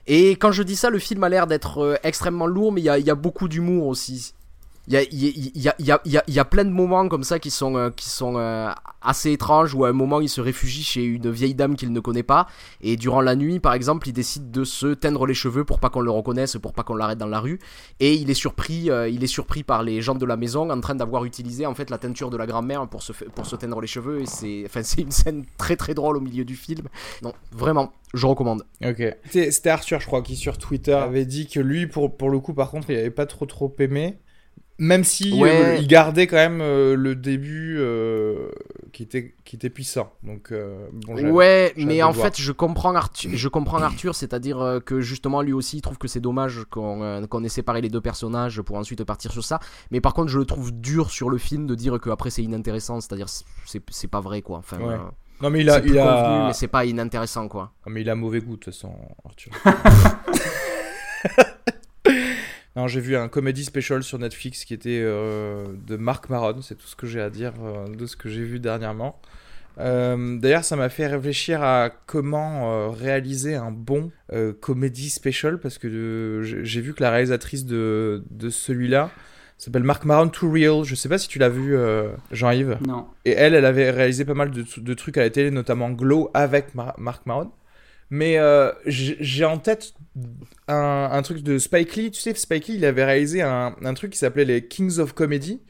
et 0.07 0.31
quand 0.31 0.51
je 0.51 0.63
dis 0.63 0.75
ça 0.75 0.89
le 0.89 0.97
film 0.99 1.23
a 1.23 1.29
l'air 1.29 1.45
d'être 1.47 1.79
euh, 1.79 1.95
extrêmement 2.03 2.47
lourd 2.47 2.71
mais 2.71 2.81
il 2.81 2.85
y 2.85 2.89
a, 2.89 2.97
il 2.97 3.05
y 3.05 3.11
a 3.11 3.15
beaucoup 3.15 3.47
d'humour 3.47 3.87
aussi. 3.87 4.33
Il 4.89 4.95
y 4.95 4.97
a, 4.97 5.03
il 5.03 5.23
y, 5.55 5.69
a, 5.69 5.75
il 5.77 5.85
y, 5.85 5.91
a, 5.91 6.01
il 6.03 6.11
y, 6.11 6.17
a, 6.17 6.23
il 6.27 6.33
y 6.33 6.39
a 6.39 6.45
plein 6.45 6.65
de 6.65 6.71
moments 6.71 7.07
comme 7.09 7.23
ça 7.23 7.37
qui 7.37 7.51
sont, 7.51 7.75
euh, 7.75 7.91
qui 7.91 8.09
sont 8.09 8.37
euh, 8.37 8.71
assez 9.03 9.31
étranges 9.31 9.75
où 9.75 9.85
à 9.85 9.89
un 9.89 9.93
moment 9.93 10.19
il 10.19 10.29
se 10.29 10.41
réfugie 10.41 10.81
chez 10.81 11.03
une 11.03 11.29
vieille 11.29 11.53
dame 11.53 11.75
qu'il 11.75 11.93
ne 11.93 11.99
connaît 11.99 12.23
pas 12.23 12.47
et 12.81 12.97
durant 12.97 13.21
la 13.21 13.35
nuit 13.35 13.59
par 13.59 13.73
exemple 13.73 14.09
il 14.09 14.13
décide 14.13 14.49
de 14.49 14.63
se 14.63 14.87
teindre 14.87 15.27
les 15.27 15.35
cheveux 15.35 15.63
pour 15.63 15.79
pas 15.79 15.91
qu'on 15.91 16.01
le 16.01 16.09
reconnaisse, 16.09 16.57
pour 16.59 16.73
pas 16.73 16.81
qu'on 16.81 16.95
l'arrête 16.95 17.19
dans 17.19 17.27
la 17.27 17.39
rue 17.39 17.59
et 17.99 18.15
il 18.15 18.31
est 18.31 18.33
surpris, 18.33 18.89
euh, 18.89 19.07
il 19.07 19.23
est 19.23 19.27
surpris 19.27 19.61
par 19.61 19.83
les 19.83 20.01
gens 20.01 20.15
de 20.15 20.25
la 20.25 20.37
maison 20.37 20.67
en 20.71 20.81
train 20.81 20.95
d'avoir 20.95 21.23
utilisé 21.23 21.67
en 21.67 21.75
fait 21.75 21.91
la 21.91 21.99
teinture 21.99 22.31
de 22.31 22.37
la 22.37 22.47
grand-mère 22.47 22.87
pour 22.87 23.03
se, 23.03 23.13
pour 23.13 23.45
se 23.45 23.55
teindre 23.55 23.81
les 23.81 23.87
cheveux 23.87 24.21
et 24.21 24.25
c'est 24.25 24.63
enfin, 24.65 24.81
une 24.97 25.11
scène 25.11 25.45
très 25.59 25.75
très 25.75 25.93
drôle 25.93 26.17
au 26.17 26.21
milieu 26.21 26.45
du 26.45 26.55
film. 26.55 26.87
Non, 27.21 27.33
vraiment, 27.51 27.93
je 28.15 28.25
recommande. 28.25 28.65
Ok. 28.83 29.03
C'était 29.29 29.69
Arthur 29.69 29.99
je 29.99 30.07
crois 30.07 30.23
qui 30.23 30.35
sur 30.35 30.57
Twitter 30.57 30.93
avait 30.93 31.25
dit 31.25 31.47
que 31.47 31.59
lui 31.59 31.85
pour, 31.85 32.17
pour 32.17 32.31
le 32.31 32.39
coup 32.39 32.55
par 32.55 32.71
contre 32.71 32.89
il 32.89 32.97
avait 32.97 33.11
pas 33.11 33.27
trop 33.27 33.45
trop 33.45 33.71
aimé 33.77 34.17
même 34.79 35.03
si 35.03 35.43
euh, 35.43 35.75
il 35.75 35.87
gardait 35.87 36.25
quand 36.25 36.37
même 36.37 36.61
euh, 36.61 36.95
le 36.95 37.13
début 37.13 37.75
euh, 37.77 38.49
qui 38.93 39.03
était 39.03 39.35
qui 39.43 39.57
était 39.57 39.69
puissant. 39.69 40.13
Donc 40.23 40.53
ouais, 41.07 41.73
mais 41.75 42.01
en 42.01 42.13
fait 42.13 42.39
je 42.39 42.51
comprends 42.51 42.95
Arthur, 42.95 43.31
je 43.33 43.47
comprends 43.49 43.81
Arthur, 43.81 44.15
c'est-à-dire 44.15 44.79
que 44.85 45.01
justement 45.01 45.41
lui 45.41 45.53
aussi 45.53 45.77
il 45.77 45.81
trouve 45.81 45.97
que 45.97 46.07
c'est 46.07 46.21
dommage 46.21 46.63
qu'on 46.69 47.43
ait 47.43 47.49
séparé 47.49 47.81
les 47.81 47.89
deux 47.89 48.01
personnages 48.01 48.61
pour 48.61 48.77
ensuite 48.77 49.03
partir 49.03 49.31
sur 49.31 49.43
ça. 49.43 49.59
Mais 49.91 50.01
par 50.01 50.13
contre 50.13 50.29
je 50.29 50.39
le 50.39 50.45
trouve 50.45 50.71
dur 50.71 51.11
sur 51.11 51.29
le 51.29 51.37
film 51.37 51.67
de 51.67 51.75
dire 51.75 51.99
que 51.99 52.09
après 52.09 52.29
c'est 52.29 52.43
inintéressant, 52.43 53.01
c'est-à-dire 53.01 53.27
c'est 53.65 54.07
pas 54.07 54.21
vrai 54.21 54.41
quoi. 54.41 54.59
Enfin. 54.59 55.11
Non 55.41 55.49
mais 55.49 55.61
il 55.61 55.69
a, 55.69 55.79
il 55.79 55.97
a... 55.97 56.47
mais 56.47 56.53
c'est 56.53 56.67
pas 56.67 56.85
inintéressant 56.85 57.47
quoi. 57.47 57.71
Non 57.85 57.93
mais 57.93 58.01
il 58.01 58.09
a 58.09 58.15
mauvais 58.15 58.41
goût 58.41 58.57
de 58.57 58.61
toute 58.61 58.73
façon, 58.73 58.93
Arthur. 59.25 59.51
j'ai 62.87 62.99
vu 62.99 63.15
un 63.15 63.27
comedy 63.27 63.63
special 63.63 64.03
sur 64.03 64.19
Netflix 64.19 64.65
qui 64.65 64.73
était 64.73 65.01
euh, 65.01 65.65
de 65.87 65.95
Marc 65.95 66.29
Maron, 66.29 66.61
c'est 66.61 66.75
tout 66.75 66.87
ce 66.87 66.95
que 66.95 67.07
j'ai 67.07 67.21
à 67.21 67.29
dire 67.29 67.53
euh, 67.61 67.87
de 67.87 68.05
ce 68.05 68.15
que 68.15 68.29
j'ai 68.29 68.43
vu 68.43 68.59
dernièrement. 68.59 69.19
Euh, 69.79 70.37
d'ailleurs, 70.37 70.63
ça 70.63 70.75
m'a 70.75 70.89
fait 70.89 71.07
réfléchir 71.07 71.63
à 71.63 71.89
comment 72.05 72.91
réaliser 72.91 73.55
un 73.55 73.71
bon 73.71 74.11
comedy 74.59 75.09
special 75.09 75.59
parce 75.59 75.77
que 75.77 76.41
j'ai 76.43 76.81
vu 76.81 76.93
que 76.93 77.01
la 77.01 77.11
réalisatrice 77.11 77.65
de, 77.65 78.23
de 78.29 78.49
celui-là 78.49 79.09
s'appelle 79.57 79.83
Marc 79.83 80.05
Maron 80.05 80.27
Too 80.27 80.51
Real. 80.51 80.83
Je 80.83 80.95
sais 80.95 81.07
pas 81.07 81.17
si 81.17 81.29
tu 81.29 81.39
l'as 81.39 81.49
vu, 81.49 81.77
Jean-Yves. 82.31 82.77
Non. 82.85 83.07
Et 83.23 83.31
elle, 83.31 83.53
elle 83.53 83.65
avait 83.65 83.89
réalisé 83.89 84.25
pas 84.25 84.33
mal 84.33 84.51
de, 84.51 84.65
de 84.77 84.93
trucs 84.93 85.17
à 85.17 85.21
la 85.21 85.29
télé, 85.29 85.49
notamment 85.49 85.91
Glow 85.91 86.29
avec 86.33 86.75
Marc 86.75 87.25
Maron. 87.25 87.51
Mais 88.09 88.37
j'ai 88.85 89.45
en 89.45 89.57
tête 89.57 89.93
un, 90.67 91.21
truc 91.21 91.43
de 91.43 91.57
Spike 91.57 91.95
Lee. 91.95 92.11
Tu 92.11 92.21
sais, 92.21 92.33
Spike 92.33 92.67
Lee, 92.67 92.75
il 92.75 92.85
avait 92.85 93.05
réalisé 93.05 93.41
un, 93.41 93.93
truc 93.95 94.11
qui 94.11 94.17
s'appelait 94.17 94.45
les 94.45 94.65
Kings 94.65 94.99
of 94.99 95.13
Comedy, 95.13 95.61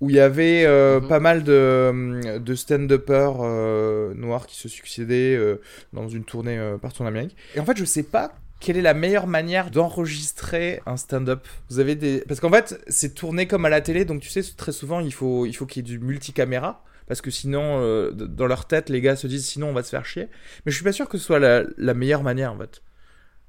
où 0.00 0.10
il 0.10 0.16
y 0.16 0.20
avait 0.20 0.64
euh, 0.66 1.00
mhm. 1.00 1.08
pas 1.08 1.20
mal 1.20 1.42
de, 1.42 2.38
de 2.38 2.54
stand-uppers 2.54 3.38
euh, 3.40 4.14
noirs 4.14 4.46
qui 4.46 4.56
se 4.56 4.68
succédaient 4.68 5.34
euh, 5.36 5.60
dans 5.92 6.08
une 6.08 6.24
tournée 6.24 6.58
partout 6.80 7.02
en 7.02 7.06
Amérique. 7.06 7.36
Et 7.54 7.60
en 7.60 7.64
fait, 7.64 7.76
je 7.76 7.84
sais 7.84 8.02
pas 8.02 8.32
quelle 8.58 8.78
est 8.78 8.82
la 8.82 8.94
meilleure 8.94 9.26
manière 9.26 9.70
d'enregistrer 9.70 10.80
un 10.86 10.96
stand-up 10.96 11.46
Vous 11.68 11.78
avez 11.78 11.94
des 11.94 12.24
parce 12.26 12.40
qu'en 12.40 12.50
fait 12.50 12.80
c'est 12.88 13.14
tourné 13.14 13.46
comme 13.46 13.66
à 13.66 13.68
la 13.68 13.82
télé 13.82 14.06
donc 14.06 14.22
tu 14.22 14.30
sais 14.30 14.40
très 14.56 14.72
souvent 14.72 15.00
il 15.00 15.12
faut 15.12 15.44
il 15.44 15.52
faut 15.52 15.66
qu'il 15.66 15.86
y 15.86 15.86
ait 15.86 15.98
du 15.98 16.02
multicaméra 16.02 16.82
parce 17.06 17.20
que 17.20 17.30
sinon 17.30 18.10
dans 18.12 18.46
leur 18.46 18.66
tête 18.66 18.88
les 18.88 19.00
gars 19.00 19.16
se 19.16 19.26
disent 19.26 19.46
sinon 19.46 19.68
on 19.68 19.72
va 19.72 19.82
se 19.82 19.90
faire 19.90 20.04
chier. 20.04 20.28
Mais 20.64 20.72
je 20.72 20.76
suis 20.76 20.84
pas 20.84 20.92
sûr 20.92 21.08
que 21.08 21.18
ce 21.18 21.24
soit 21.24 21.38
la, 21.38 21.64
la 21.76 21.94
meilleure 21.94 22.22
manière 22.22 22.52
en 22.52 22.58
fait. 22.58 22.82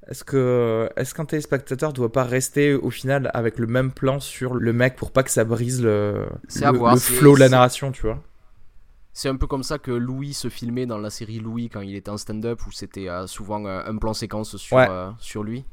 Est-ce 0.08 0.24
que 0.24 0.90
est-ce 0.96 1.14
qu'un 1.14 1.26
téléspectateur 1.26 1.92
doit 1.92 2.12
pas 2.12 2.24
rester 2.24 2.74
au 2.74 2.90
final 2.90 3.30
avec 3.34 3.60
le 3.60 3.68
même 3.68 3.92
plan 3.92 4.20
sur 4.20 4.54
le 4.54 4.72
mec 4.72 4.96
pour 4.96 5.12
pas 5.12 5.24
que 5.24 5.32
ça 5.32 5.44
brise 5.44 5.84
le, 5.84 6.28
le, 6.62 6.96
flow 6.98 7.36
de 7.36 7.40
la 7.40 7.50
narration, 7.50 7.92
tu 7.92 8.04
vois? 8.04 8.24
C'est 9.12 9.30
un 9.30 9.36
peu 9.36 9.48
comme 9.48 9.64
ça 9.64 9.80
que 9.80 9.92
Louis 9.92 10.34
se 10.34 10.48
filmait 10.48 10.86
dans 10.86 11.00
la 11.00 11.10
série 11.10 11.40
Louis 11.40 11.70
quand 11.70 11.82
il 11.82 11.96
était 11.96 12.12
en 12.12 12.18
stand-up 12.18 12.66
où 12.68 12.72
c'était 12.72 13.10
euh, 13.10 13.26
souvent 13.26 13.66
euh, 13.66 13.82
un 13.84 13.98
plan 13.98 14.14
séquence 14.14 14.58
sur, 14.58 14.78
euh, 14.78 15.10
sur 15.20 15.44
lui. 15.44 15.66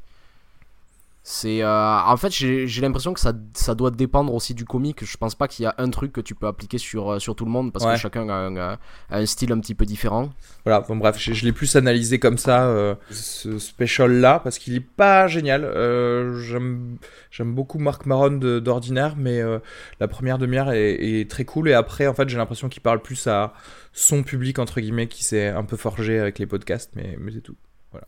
C'est 1.27 1.63
euh, 1.63 1.97
en 2.05 2.17
fait 2.17 2.29
j'ai 2.31 2.81
l'impression 2.81 3.11
que 3.11 3.19
ça, 3.19 3.33
ça, 3.55 3.73
doit 3.73 3.89
dépendre 3.89 4.31
aussi 4.31 4.53
du 4.53 4.63
comique. 4.63 5.03
Je 5.03 5.17
pense 5.17 5.33
pas 5.33 5.47
qu'il 5.47 5.63
y 5.63 5.65
a 5.65 5.73
un 5.79 5.89
truc 5.89 6.13
que 6.13 6.21
tu 6.21 6.35
peux 6.35 6.45
appliquer 6.45 6.77
sur, 6.77 7.13
euh, 7.13 7.19
sur 7.19 7.35
tout 7.35 7.45
le 7.45 7.51
monde 7.51 7.73
parce 7.73 7.83
que 7.83 7.95
chacun 7.95 8.29
a 8.29 8.77
un, 9.09 9.25
style 9.25 9.51
un 9.51 9.59
petit 9.59 9.73
peu 9.73 9.85
différent. 9.85 10.29
Voilà, 10.65 10.81
bon 10.81 10.97
bref, 10.97 11.17
je, 11.17 11.43
l'ai 11.43 11.51
plus 11.51 11.75
analysé 11.77 12.19
comme 12.19 12.37
ça 12.37 12.67
euh, 12.67 12.93
ce 13.09 13.57
special 13.57 14.11
là 14.11 14.39
parce 14.39 14.59
qu'il 14.59 14.75
est 14.75 14.79
pas 14.79 15.25
génial. 15.25 15.63
J'aime 16.35 17.55
beaucoup 17.55 17.79
Marc 17.79 18.05
Maron 18.05 18.37
d'ordinaire, 18.59 19.15
mais 19.17 19.41
la 19.99 20.07
première 20.07 20.37
demi-heure 20.37 20.69
est, 20.73 20.93
est, 20.93 21.27
très 21.27 21.43
cool 21.43 21.69
et 21.69 21.73
après 21.73 22.05
en 22.05 22.13
fait 22.13 22.29
j'ai 22.29 22.37
l'impression 22.37 22.69
qu'il 22.69 22.83
parle 22.83 23.01
plus 23.01 23.25
à 23.25 23.55
son 23.93 24.21
public 24.21 24.59
entre 24.59 24.79
guillemets 24.79 25.07
qui 25.07 25.23
s'est 25.23 25.47
un 25.47 25.63
peu 25.63 25.75
forgé 25.75 26.19
avec 26.19 26.37
les 26.37 26.45
podcasts, 26.45 26.91
mais, 26.93 27.17
mais 27.19 27.31
c'est 27.31 27.41
tout. 27.41 27.57
Voilà. 27.89 28.05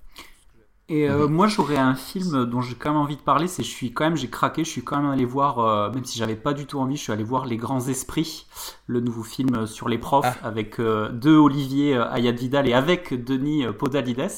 Et 0.89 1.09
euh, 1.09 1.27
moi, 1.27 1.47
j'aurais 1.47 1.77
un 1.77 1.95
film 1.95 2.45
dont 2.45 2.61
j'ai 2.61 2.75
quand 2.75 2.91
même 2.91 3.01
envie 3.01 3.17
de 3.17 3.21
parler. 3.21 3.47
C'est, 3.47 3.61
je 3.63 3.69
suis 3.69 3.91
quand 3.91 4.05
même, 4.05 4.15
j'ai 4.15 4.29
craqué. 4.29 4.63
Je 4.63 4.69
suis 4.69 4.83
quand 4.83 5.01
même 5.01 5.11
allé 5.11 5.25
voir, 5.25 5.59
euh, 5.59 5.91
même 5.91 6.05
si 6.05 6.17
j'avais 6.17 6.37
pas 6.37 6.53
du 6.53 6.65
tout 6.65 6.79
envie, 6.79 6.95
je 6.95 7.01
suis 7.01 7.11
allé 7.11 7.25
voir 7.25 7.45
Les 7.45 7.57
Grands 7.57 7.85
Esprits, 7.87 8.47
le 8.87 9.01
nouveau 9.01 9.23
film 9.23 9.67
sur 9.67 9.89
les 9.89 9.97
profs, 9.97 10.25
ah. 10.25 10.47
avec 10.47 10.79
euh, 10.79 11.09
deux 11.09 11.35
Olivier 11.35 11.97
Ayad 11.97 12.37
Vidal 12.37 12.69
et 12.69 12.73
avec 12.73 13.13
Denis 13.13 13.65
Podalides. 13.77 14.31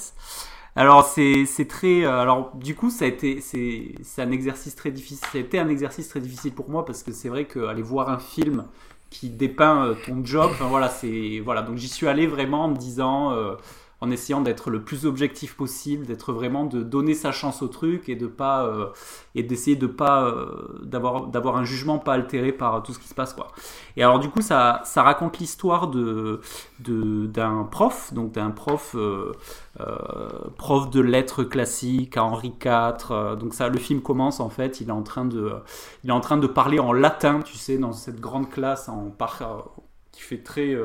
Alors 0.75 1.03
c'est, 1.03 1.45
c'est 1.45 1.67
très, 1.67 2.05
alors 2.05 2.51
du 2.55 2.73
coup, 2.73 2.89
ça 2.89 3.05
a 3.05 3.07
été, 3.07 3.41
c'est, 3.41 3.95
c'est 4.01 4.21
un 4.21 4.31
exercice 4.31 4.75
très 4.75 4.91
difficile. 4.91 5.27
C'était 5.31 5.59
un 5.59 5.67
exercice 5.67 6.07
très 6.07 6.19
difficile 6.19 6.53
pour 6.53 6.69
moi 6.69 6.85
parce 6.85 7.03
que 7.03 7.11
c'est 7.11 7.29
vrai 7.29 7.45
qu'aller 7.45 7.81
voir 7.81 8.09
un 8.09 8.19
film 8.19 8.65
qui 9.09 9.29
dépeint 9.29 9.95
ton 10.05 10.23
job, 10.23 10.49
enfin 10.51 10.67
voilà, 10.67 10.87
c'est 10.87 11.41
voilà. 11.43 11.63
Donc 11.63 11.77
j'y 11.77 11.89
suis 11.89 12.07
allé 12.07 12.27
vraiment 12.27 12.65
en 12.65 12.67
me 12.69 12.77
disant 12.77 13.33
en 14.01 14.11
essayant 14.11 14.41
d'être 14.41 14.69
le 14.69 14.81
plus 14.81 15.05
objectif 15.05 15.55
possible, 15.55 16.05
d'être 16.05 16.31
vraiment 16.31 16.65
de 16.65 16.81
donner 16.81 17.13
sa 17.13 17.31
chance 17.31 17.61
au 17.61 17.67
truc 17.67 18.07
et 18.07 18.15
de 18.15 18.27
pas 18.27 18.65
euh, 18.65 18.87
et 19.35 19.43
d'essayer 19.43 19.75
de 19.75 19.87
pas 19.87 20.23
euh, 20.23 20.79
d'avoir 20.83 21.27
d'avoir 21.27 21.57
un 21.57 21.65
jugement 21.65 21.99
pas 21.99 22.13
altéré 22.13 22.51
par 22.51 22.81
tout 22.83 22.93
ce 22.93 22.99
qui 22.99 23.07
se 23.07 23.13
passe 23.13 23.33
quoi. 23.33 23.47
Et 23.97 24.03
alors 24.03 24.19
du 24.19 24.29
coup 24.29 24.41
ça 24.41 24.81
ça 24.85 25.03
raconte 25.03 25.39
l'histoire 25.39 25.87
de 25.87 26.39
d'un 26.79 27.63
prof 27.63 28.13
donc 28.13 28.31
d'un 28.33 28.51
prof 28.51 28.95
euh, 28.95 29.33
prof 30.57 30.89
de 30.89 31.01
lettres 31.01 31.43
classiques 31.43 32.15
à 32.17 32.23
Henri 32.23 32.53
IV. 32.63 33.37
donc 33.37 33.53
ça 33.53 33.67
le 33.67 33.79
film 33.79 34.01
commence 34.01 34.39
en 34.39 34.49
fait 34.49 34.81
il 34.81 34.89
est 34.89 34.93
en 34.93 35.03
train 35.03 35.25
de 35.25 35.53
il 36.03 36.09
est 36.09 36.13
en 36.13 36.21
train 36.21 36.37
de 36.37 36.47
parler 36.47 36.79
en 36.79 36.93
latin 36.93 37.41
tu 37.41 37.57
sais 37.57 37.77
dans 37.77 37.91
cette 37.91 38.19
grande 38.19 38.49
classe 38.49 38.87
en 38.89 39.09
par 39.09 39.41
qui 40.19 40.25
fait 40.25 40.43
très 40.43 40.75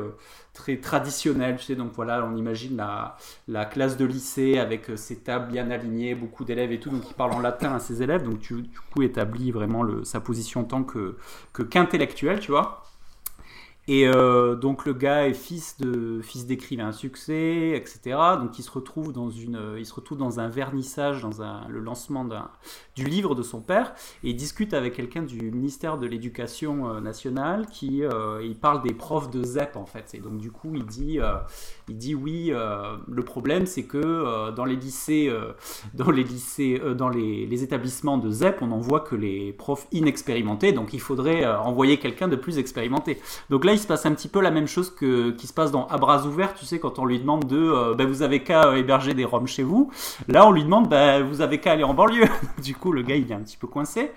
très 0.55 0.77
traditionnel, 0.77 1.57
tu 1.57 1.65
sais, 1.65 1.75
donc 1.75 1.91
voilà, 1.93 2.25
on 2.25 2.35
imagine 2.35 2.77
la, 2.77 3.17
la 3.47 3.65
classe 3.65 3.97
de 3.97 4.05
lycée 4.05 4.57
avec 4.57 4.89
euh, 4.89 4.95
ses 4.95 5.17
tables 5.17 5.51
bien 5.51 5.69
alignées, 5.69 6.15
beaucoup 6.15 6.45
d'élèves 6.45 6.71
et 6.71 6.79
tout, 6.79 6.89
donc 6.89 7.03
il 7.07 7.13
parle 7.13 7.33
en 7.33 7.39
latin 7.41 7.75
à 7.75 7.79
ses 7.79 8.01
élèves, 8.01 8.23
donc 8.23 8.39
tu, 8.39 8.61
du 8.61 8.79
coup 8.93 9.03
établit 9.03 9.51
vraiment 9.51 9.85
sa 10.03 10.21
position 10.21 10.61
en 10.61 10.63
tant 10.63 10.83
que 10.83 11.17
qu'intellectuel, 11.69 12.39
tu 12.39 12.51
vois. 12.51 12.84
Et 13.87 14.07
euh, 14.07 14.55
donc 14.55 14.85
le 14.85 14.93
gars 14.93 15.27
est 15.27 15.33
fils 15.33 15.77
de 15.77 16.19
fils 16.21 16.47
d'écrivain 16.47 16.91
succès, 16.91 17.73
etc. 17.75 18.17
Donc 18.39 18.57
il 18.57 18.63
se 18.63 18.71
retrouve 18.71 19.13
dans 19.13 19.29
une, 19.29 19.75
il 19.77 19.85
se 19.85 19.93
retrouve 19.93 20.17
dans 20.17 20.39
un 20.39 20.47
vernissage, 20.47 21.21
dans 21.21 21.67
le 21.67 21.79
lancement 21.79 22.25
du 22.95 23.05
livre 23.05 23.35
de 23.35 23.43
son 23.43 23.61
père, 23.61 23.93
et 24.23 24.29
il 24.29 24.35
discute 24.35 24.73
avec 24.73 24.93
quelqu'un 24.93 25.21
du 25.21 25.51
ministère 25.51 25.99
de 25.99 26.07
l'Éducation 26.07 26.89
euh, 26.89 26.99
nationale 26.99 27.67
qui, 27.67 28.03
euh, 28.03 28.41
il 28.43 28.57
parle 28.57 28.81
des 28.81 28.93
profs 28.93 29.29
de 29.29 29.43
ZEP 29.43 29.75
en 29.75 29.85
fait. 29.85 30.15
Et 30.15 30.19
donc 30.19 30.37
du 30.37 30.51
coup 30.51 30.73
il 30.73 30.85
dit, 30.85 31.19
il 31.89 31.97
dit 31.97 32.15
oui, 32.15 32.51
le 32.51 33.23
problème 33.23 33.65
c'est 33.65 33.83
que 33.83 34.51
dans 34.51 34.65
les 34.65 34.75
lycées, 34.75 35.31
dans 35.93 36.11
les 36.11 36.23
lycées, 36.23 36.81
dans 36.97 37.09
les, 37.09 37.63
établissements 37.63 38.17
de 38.17 38.29
ZEP, 38.29 38.61
on 38.61 38.67
n'en 38.67 38.79
voit 38.79 38.99
que 38.99 39.15
les 39.15 39.53
profs 39.53 39.87
inexpérimentés, 39.91 40.71
donc 40.71 40.93
il 40.93 40.99
faudrait 40.99 41.45
envoyer 41.45 41.97
quelqu'un 41.97 42.27
de 42.27 42.35
plus 42.35 42.57
expérimenté. 42.57 43.19
Donc 43.49 43.65
là 43.65 43.73
il 43.73 43.79
se 43.79 43.87
passe 43.87 44.05
un 44.05 44.13
petit 44.13 44.27
peu 44.27 44.41
la 44.41 44.51
même 44.51 44.67
chose 44.67 44.89
que 44.89 45.31
qui 45.31 45.47
se 45.47 45.53
passe 45.53 45.71
dans 45.71 45.87
À 45.87 45.97
bras 45.97 46.25
ouverts, 46.25 46.53
tu 46.53 46.65
sais, 46.65 46.79
quand 46.79 46.99
on 46.99 47.05
lui 47.05 47.19
demande 47.19 47.45
de 47.45 47.57
euh, 47.57 47.93
bah, 47.95 48.05
vous 48.05 48.21
avez 48.21 48.43
qu'à 48.43 48.65
euh, 48.67 48.75
héberger 48.75 49.13
des 49.13 49.25
Roms 49.25 49.47
chez 49.47 49.63
vous. 49.63 49.91
Là, 50.27 50.47
on 50.47 50.51
lui 50.51 50.63
demande 50.63 50.89
bah, 50.89 51.21
vous 51.21 51.41
avez 51.41 51.59
qu'à 51.59 51.73
aller 51.73 51.83
en 51.83 51.93
banlieue. 51.93 52.27
du 52.63 52.75
coup, 52.75 52.91
le 52.91 53.01
gars, 53.01 53.15
il 53.15 53.31
est 53.31 53.35
un 53.35 53.41
petit 53.41 53.57
peu 53.57 53.67
coincé. 53.67 54.11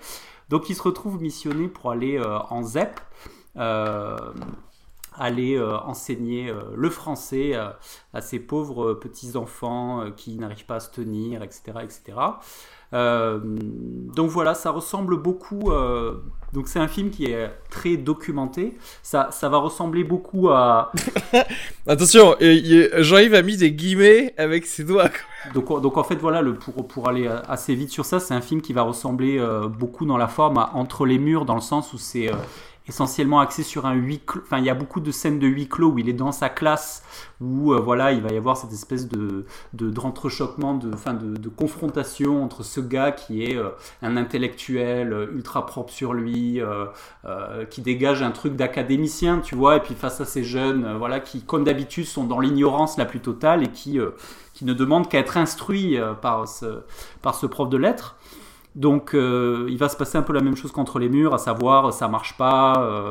Donc, 0.49 0.69
il 0.69 0.75
se 0.75 0.81
retrouve 0.81 1.21
missionné 1.21 1.67
pour 1.67 1.91
aller 1.91 2.17
euh, 2.17 2.39
en 2.49 2.63
ZEP. 2.63 2.99
Aller 5.17 5.59
enseigner 5.61 6.53
le 6.75 6.89
français 6.89 7.53
à 7.55 8.21
ces 8.21 8.39
pauvres 8.39 8.93
petits 8.93 9.35
enfants 9.35 10.05
qui 10.15 10.37
n'arrivent 10.37 10.65
pas 10.65 10.75
à 10.75 10.79
se 10.79 10.91
tenir, 10.91 11.43
etc., 11.43 11.79
etc. 11.83 12.17
donc 12.91 14.29
voilà, 14.29 14.53
ça 14.53 14.71
ressemble 14.71 15.17
beaucoup 15.17 15.71
donc 16.53 16.67
c'est 16.67 16.79
un 16.79 16.87
film 16.87 17.11
qui 17.11 17.25
est 17.25 17.51
très 17.69 17.97
documenté. 17.97 18.77
Ça, 19.03 19.29
ça 19.31 19.49
va 19.49 19.57
ressembler 19.57 20.03
beaucoup 20.03 20.49
à. 20.49 20.91
Attention, 21.87 22.35
Jean-Yves 22.39 23.35
a 23.35 23.41
mis 23.41 23.57
des 23.57 23.71
guillemets 23.71 24.33
avec 24.37 24.65
ses 24.65 24.83
doigts. 24.83 25.09
Donc, 25.53 25.81
donc 25.81 25.97
en 25.97 26.03
fait 26.03 26.15
voilà, 26.15 26.41
le, 26.41 26.55
pour, 26.55 26.87
pour 26.87 27.07
aller 27.07 27.29
assez 27.47 27.75
vite 27.75 27.91
sur 27.91 28.05
ça, 28.05 28.19
c'est 28.19 28.33
un 28.33 28.41
film 28.41 28.61
qui 28.61 28.73
va 28.73 28.81
ressembler 28.81 29.37
euh, 29.37 29.67
beaucoup 29.67 30.05
dans 30.05 30.17
la 30.17 30.27
forme 30.27 30.57
à 30.57 30.71
Entre 30.73 31.05
les 31.05 31.19
murs, 31.19 31.45
dans 31.45 31.55
le 31.55 31.61
sens 31.61 31.93
où 31.93 31.97
c'est 31.97 32.29
euh, 32.29 32.35
essentiellement 32.89 33.39
axé 33.39 33.63
sur 33.63 33.85
un 33.85 33.93
huis 33.93 34.19
clos. 34.25 34.41
Enfin, 34.41 34.57
il 34.57 34.65
y 34.65 34.69
a 34.69 34.73
beaucoup 34.73 34.99
de 34.99 35.11
scènes 35.11 35.39
de 35.39 35.47
huis 35.47 35.69
clos 35.69 35.91
où 35.91 35.99
il 35.99 36.09
est 36.09 36.13
dans 36.13 36.31
sa 36.31 36.49
classe, 36.49 37.03
où 37.39 37.71
euh, 37.73 37.79
voilà, 37.79 38.11
il 38.11 38.21
va 38.21 38.31
y 38.31 38.37
avoir 38.37 38.57
cette 38.57 38.73
espèce 38.73 39.07
de 39.07 39.45
d'entrechoquement, 39.73 40.73
de, 40.73 40.91
enfin, 40.93 41.13
de, 41.13 41.37
de, 41.37 41.49
confrontation 41.49 42.43
entre 42.43 42.63
ce 42.63 42.81
gars 42.81 43.11
qui 43.11 43.43
est 43.43 43.55
euh, 43.55 43.69
un 44.01 44.17
intellectuel 44.17 45.13
euh, 45.13 45.31
ultra 45.33 45.65
propre 45.65 45.93
sur 45.93 46.13
lui, 46.13 46.61
qui 47.69 47.81
dégage 47.81 48.23
un 48.23 48.31
truc 48.31 48.55
d'académicien, 48.55 49.39
tu 49.39 49.55
vois, 49.55 49.77
et 49.77 49.79
puis 49.79 49.93
face 49.93 50.19
à 50.19 50.25
ces 50.25 50.43
jeunes, 50.43 50.95
voilà, 50.97 51.19
qui 51.19 51.43
comme 51.43 51.63
d'habitude 51.63 52.05
sont 52.05 52.23
dans 52.23 52.39
l'ignorance 52.39 52.97
la 52.97 53.05
plus 53.05 53.19
totale 53.19 53.63
et 53.63 53.67
qui 53.67 53.99
qui 54.53 54.65
ne 54.65 54.73
demandent 54.73 55.07
qu'à 55.07 55.19
être 55.19 55.37
instruits 55.37 55.97
par 56.21 56.47
ce 56.47 56.81
par 57.21 57.35
ce 57.35 57.45
prof 57.45 57.69
de 57.69 57.77
lettres. 57.77 58.15
Donc 58.75 59.13
euh, 59.13 59.67
il 59.69 59.77
va 59.77 59.89
se 59.89 59.97
passer 59.97 60.17
un 60.17 60.21
peu 60.21 60.33
la 60.33 60.41
même 60.41 60.55
chose 60.55 60.71
qu'entre 60.71 60.99
les 60.99 61.09
murs, 61.09 61.33
à 61.33 61.37
savoir 61.37 61.91
ça 61.93 62.07
marche 62.07 62.37
pas, 62.37 62.83
euh, 62.83 63.09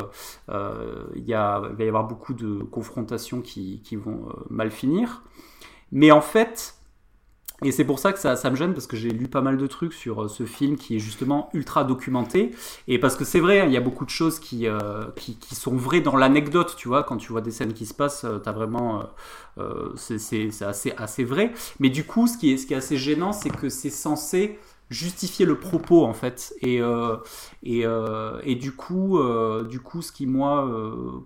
euh, 0.50 1.04
il, 1.16 1.24
y 1.24 1.32
va 1.32 1.62
y 1.78 1.88
avoir 1.88 2.04
beaucoup 2.04 2.34
de 2.34 2.62
confrontations 2.62 3.40
qui, 3.40 3.82
vont 3.96 4.28
mal 4.50 4.70
finir. 4.70 5.22
Mais 5.90 6.12
en 6.12 6.20
fait, 6.20 6.76
et 7.64 7.72
c'est 7.72 7.84
pour 7.84 7.98
ça 7.98 8.12
que 8.12 8.20
ça, 8.20 8.50
me 8.50 8.54
gêne 8.54 8.72
parce 8.72 8.86
que 8.86 8.96
j'ai 8.96 9.10
lu 9.10 9.26
pas 9.26 9.40
mal 9.40 9.56
de 9.56 9.66
trucs 9.66 9.94
sur 9.94 10.30
ce 10.30 10.44
film 10.44 10.76
qui 10.76 10.94
est 10.94 11.00
justement 11.00 11.48
ultra 11.54 11.82
documenté. 11.82 12.52
Et 12.86 13.00
parce 13.00 13.16
que 13.16 13.24
c'est 13.24 13.40
vrai, 13.40 13.66
il 13.66 13.72
y 13.72 13.76
a 13.76 13.80
beaucoup 13.80 14.04
de 14.04 14.10
choses 14.10 14.38
qui, 14.38 14.68
qui, 15.16 15.54
sont 15.56 15.74
vraies 15.74 16.00
dans 16.00 16.14
l'anecdote, 16.14 16.76
tu 16.76 16.86
vois. 16.86 17.02
Quand 17.02 17.16
tu 17.16 17.32
vois 17.32 17.40
des 17.40 17.50
scènes 17.50 17.72
qui 17.72 17.86
se 17.86 17.94
passent, 17.94 18.24
t'as 18.44 18.52
vraiment. 18.52 19.02
c'est 19.96 20.62
assez, 20.62 20.92
assez 20.96 21.24
vrai. 21.24 21.52
Mais 21.80 21.90
du 21.90 22.04
coup, 22.04 22.28
ce 22.28 22.38
qui 22.38 22.52
est, 22.52 22.58
ce 22.58 22.66
qui 22.66 22.74
est 22.74 22.76
assez 22.76 22.96
gênant, 22.96 23.32
c'est 23.32 23.50
que 23.50 23.68
c'est 23.68 23.90
censé 23.90 24.60
justifier 24.90 25.44
le 25.44 25.58
propos 25.58 26.04
en 26.04 26.14
fait. 26.14 26.54
Et 26.62 26.80
euh, 26.80 27.16
et, 27.62 27.84
euh, 27.84 28.40
et, 28.44 28.54
du 28.54 28.72
coup 28.72 29.18
euh, 29.18 29.64
du 29.64 29.80
coup 29.80 30.00
ce 30.00 30.12
qui 30.12 30.26
moi 30.26 30.68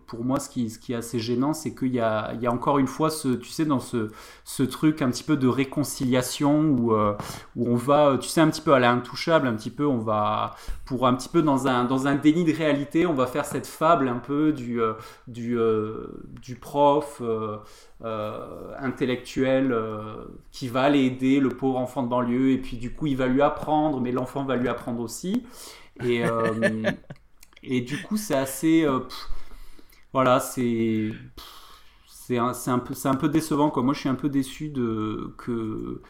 pour 0.06 0.24
moi 0.24 0.40
ce 0.40 0.48
qui 0.48 0.70
ce 0.70 0.78
qui 0.78 0.92
est 0.92 0.96
assez 0.96 1.18
gênant 1.18 1.52
c'est 1.52 1.74
qu'il 1.74 1.94
y 1.94 2.00
a 2.00 2.32
il 2.34 2.40
y 2.40 2.46
a 2.46 2.52
encore 2.52 2.78
une 2.78 2.86
fois 2.86 3.10
ce 3.10 3.28
tu 3.28 3.50
sais 3.50 3.64
dans 3.64 3.80
ce 3.80 4.10
ce 4.44 4.62
truc 4.62 5.02
un 5.02 5.10
petit 5.10 5.24
peu 5.24 5.36
de 5.36 5.46
réconciliation 5.46 6.60
où 6.60 6.94
où 6.94 7.68
on 7.68 7.76
va 7.76 8.18
tu 8.18 8.28
sais 8.28 8.40
un 8.40 8.48
petit 8.48 8.62
peu 8.62 8.72
à 8.72 8.78
l'intouchable 8.78 9.46
un 9.46 9.54
petit 9.54 9.70
peu 9.70 9.86
on 9.86 9.98
va 9.98 10.54
pour 10.84 11.06
un 11.06 11.14
petit 11.14 11.28
peu 11.28 11.42
dans 11.42 11.68
un 11.68 11.84
dans 11.84 12.06
un 12.06 12.14
déni 12.14 12.44
de 12.44 12.52
réalité 12.52 13.06
on 13.06 13.14
va 13.14 13.26
faire 13.26 13.44
cette 13.44 13.66
fable 13.66 14.08
un 14.08 14.18
peu 14.18 14.52
du 14.52 14.80
du 15.28 15.56
du 16.40 16.56
prof 16.56 17.22
euh, 18.04 18.74
intellectuel 18.80 19.70
euh, 19.70 20.24
qui 20.50 20.66
va 20.66 20.82
aller 20.82 21.04
aider 21.04 21.38
le 21.38 21.50
pauvre 21.50 21.78
enfant 21.78 22.02
de 22.02 22.08
banlieue 22.08 22.50
et 22.50 22.58
puis 22.58 22.76
du 22.76 22.92
coup 22.92 23.06
il 23.06 23.16
va 23.16 23.28
lui 23.28 23.42
apprendre 23.42 24.00
mais 24.00 24.10
l'enfant 24.10 24.44
va 24.44 24.56
lui 24.56 24.68
apprendre 24.68 25.00
aussi. 25.00 25.44
Et, 26.02 26.24
euh, 26.24 26.82
et 27.62 27.80
du 27.80 28.02
coup 28.02 28.16
c'est 28.16 28.34
assez 28.34 28.84
voilà 30.12 30.40
c'est 30.40 31.12
c'est 32.08 32.38
un, 32.38 32.52
un, 32.66 32.78
peu 32.80 32.94
c'est 32.94 33.08
un 33.08 33.14
peu 33.14 33.28
décevant 33.28 33.70
quoi. 33.70 33.84
Moi 33.84 33.94
je 33.94 34.00
suis 34.00 34.08
un 34.08 34.16
peu 34.16 34.28
déçu 34.28 34.68
de 34.68 35.32
que 35.38 36.02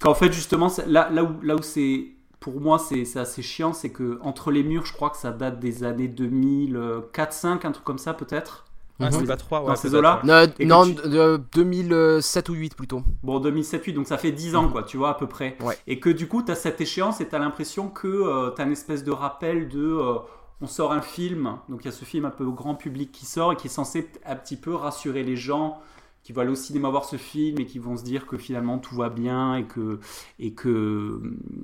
qu'en 0.00 0.14
fait 0.14 0.32
justement 0.32 0.70
là, 0.86 1.10
là 1.10 1.24
où 1.24 1.40
là 1.42 1.56
où 1.56 1.62
c'est 1.62 2.06
pour 2.38 2.60
moi 2.60 2.78
c'est 2.78 3.16
assez 3.16 3.42
chiant 3.42 3.72
c'est 3.72 3.90
que 3.90 4.20
entre 4.22 4.52
les 4.52 4.62
murs 4.62 4.86
je 4.86 4.92
crois 4.92 5.10
que 5.10 5.16
ça 5.16 5.32
date 5.32 5.58
des 5.58 5.82
années 5.82 6.06
2004 6.08 7.32
5 7.32 7.64
un 7.64 7.72
truc 7.72 7.84
comme 7.84 7.98
ça 7.98 8.14
peut-être 8.14 8.65
ah, 9.00 9.10
c'est 9.10 9.26
pas 9.26 9.36
3, 9.36 9.60
ouais. 9.60 9.66
Dans 9.68 9.76
ces 9.76 9.94
eaux-là 9.94 10.20
Non, 10.24 10.86
de 10.86 11.40
2007 11.54 12.48
ou 12.48 12.54
8 12.54 12.74
plutôt. 12.74 13.02
Bon, 13.22 13.40
2007-8, 13.40 13.94
donc 13.94 14.06
ça 14.06 14.16
fait 14.16 14.32
10 14.32 14.56
ans, 14.56 14.62
mhm. 14.64 14.72
quoi, 14.72 14.82
tu 14.82 14.96
vois, 14.96 15.10
à 15.10 15.14
peu 15.14 15.26
près. 15.26 15.56
Ouais. 15.60 15.76
Et 15.86 16.00
que 16.00 16.08
du 16.08 16.28
coup, 16.28 16.42
tu 16.42 16.50
as 16.50 16.54
cette 16.54 16.80
échéance 16.80 17.20
et 17.20 17.28
tu 17.28 17.34
as 17.34 17.38
l'impression 17.38 17.88
que 17.88 18.06
euh, 18.08 18.50
tu 18.54 18.62
as 18.62 18.64
une 18.64 18.72
espèce 18.72 19.04
de 19.04 19.12
rappel 19.12 19.68
de. 19.68 19.84
Euh, 19.84 20.18
on 20.62 20.66
sort 20.66 20.92
un 20.92 21.02
film, 21.02 21.58
donc 21.68 21.80
il 21.82 21.84
y 21.84 21.88
a 21.88 21.92
ce 21.92 22.06
film 22.06 22.24
un 22.24 22.30
peu 22.30 22.46
grand 22.46 22.74
public 22.74 23.12
qui 23.12 23.26
sort 23.26 23.52
et 23.52 23.56
qui 23.56 23.66
est 23.66 23.70
censé 23.70 24.08
un 24.24 24.36
petit 24.36 24.56
peu 24.56 24.74
rassurer 24.74 25.22
les 25.22 25.36
gens 25.36 25.78
qui 26.22 26.32
vont 26.32 26.40
aller 26.40 26.50
au 26.50 26.56
cinéma 26.56 26.88
voir 26.88 27.04
ce 27.04 27.16
film 27.16 27.60
et 27.60 27.66
qui 27.66 27.78
vont 27.78 27.96
se 27.96 28.02
dire 28.02 28.26
que 28.26 28.36
finalement 28.36 28.78
tout 28.78 28.96
va 28.96 29.10
bien 29.10 29.54
et 29.54 29.64
que 29.64 30.00
et 30.40 30.54
que 30.54 31.20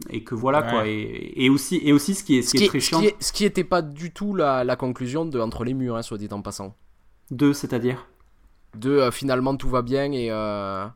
et 0.09 0.23
que 0.23 0.37
voilà 0.37 0.63
quoi 0.63 0.87
et, 0.87 1.33
et, 1.35 1.51
aussi 1.51 1.81
et 1.83 1.93
aussi 1.93 2.15
ce 2.15 2.23
qui 2.23 2.37
est 2.37 2.43
ce, 2.43 2.57
qui, 2.57 2.65
est 2.65 2.69
très 2.69 2.79
chiant 2.79 3.03
ce 3.19 3.33
qui, 3.33 3.45
était 3.45 3.65
pas 3.65 3.83
du 3.83 4.13
tout 4.13 4.37
la, 4.37 4.63
la 4.63 4.77
conclusion 4.77 5.25
de 5.25 5.41
entre 5.41 5.65
les 5.65 5.75
murs 5.75 5.97
hein, 5.97 6.03
soit 6.03 6.17
dit 6.17 6.29
en 6.31 6.43
passant 6.43 6.77
deux, 7.31 7.53
c'est-à-dire 7.53 8.07
Deux, 8.77 8.99
euh, 8.99 9.11
finalement 9.11 9.57
tout 9.57 9.69
va 9.69 9.83
bien 9.83 10.11
et. 10.13 10.29
Euh, 10.31 10.87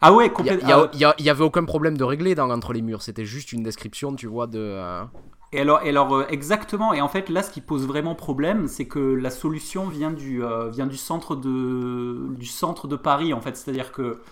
ah 0.00 0.12
ouais, 0.12 0.30
complètement. 0.30 0.88
Il 0.92 1.12
n'y 1.20 1.30
avait 1.30 1.44
aucun 1.44 1.64
problème 1.64 1.96
de 1.96 2.04
régler 2.04 2.34
dans 2.34 2.50
Entre 2.50 2.72
les 2.72 2.82
murs, 2.82 3.02
c'était 3.02 3.24
juste 3.24 3.52
une 3.52 3.62
description, 3.62 4.14
tu 4.14 4.26
vois, 4.26 4.46
de. 4.46 4.58
Euh, 4.58 5.04
et 5.52 5.60
alors, 5.60 5.82
et 5.84 5.90
alors 5.90 6.24
exactement, 6.30 6.94
et 6.94 7.02
en 7.02 7.08
fait 7.08 7.28
là 7.28 7.42
ce 7.42 7.50
qui 7.50 7.60
pose 7.60 7.86
vraiment 7.86 8.14
problème, 8.14 8.68
c'est 8.68 8.86
que 8.86 8.98
la 8.98 9.30
solution 9.30 9.86
vient 9.86 10.10
du, 10.10 10.42
vient 10.70 10.86
du, 10.86 10.96
centre 10.96 11.36
de, 11.36 12.34
du 12.38 12.46
centre 12.46 12.88
de 12.88 12.96
Paris, 12.96 13.34
en 13.34 13.40
fait. 13.42 13.56
C'est-à-dire 13.56 13.92
que 13.92 14.22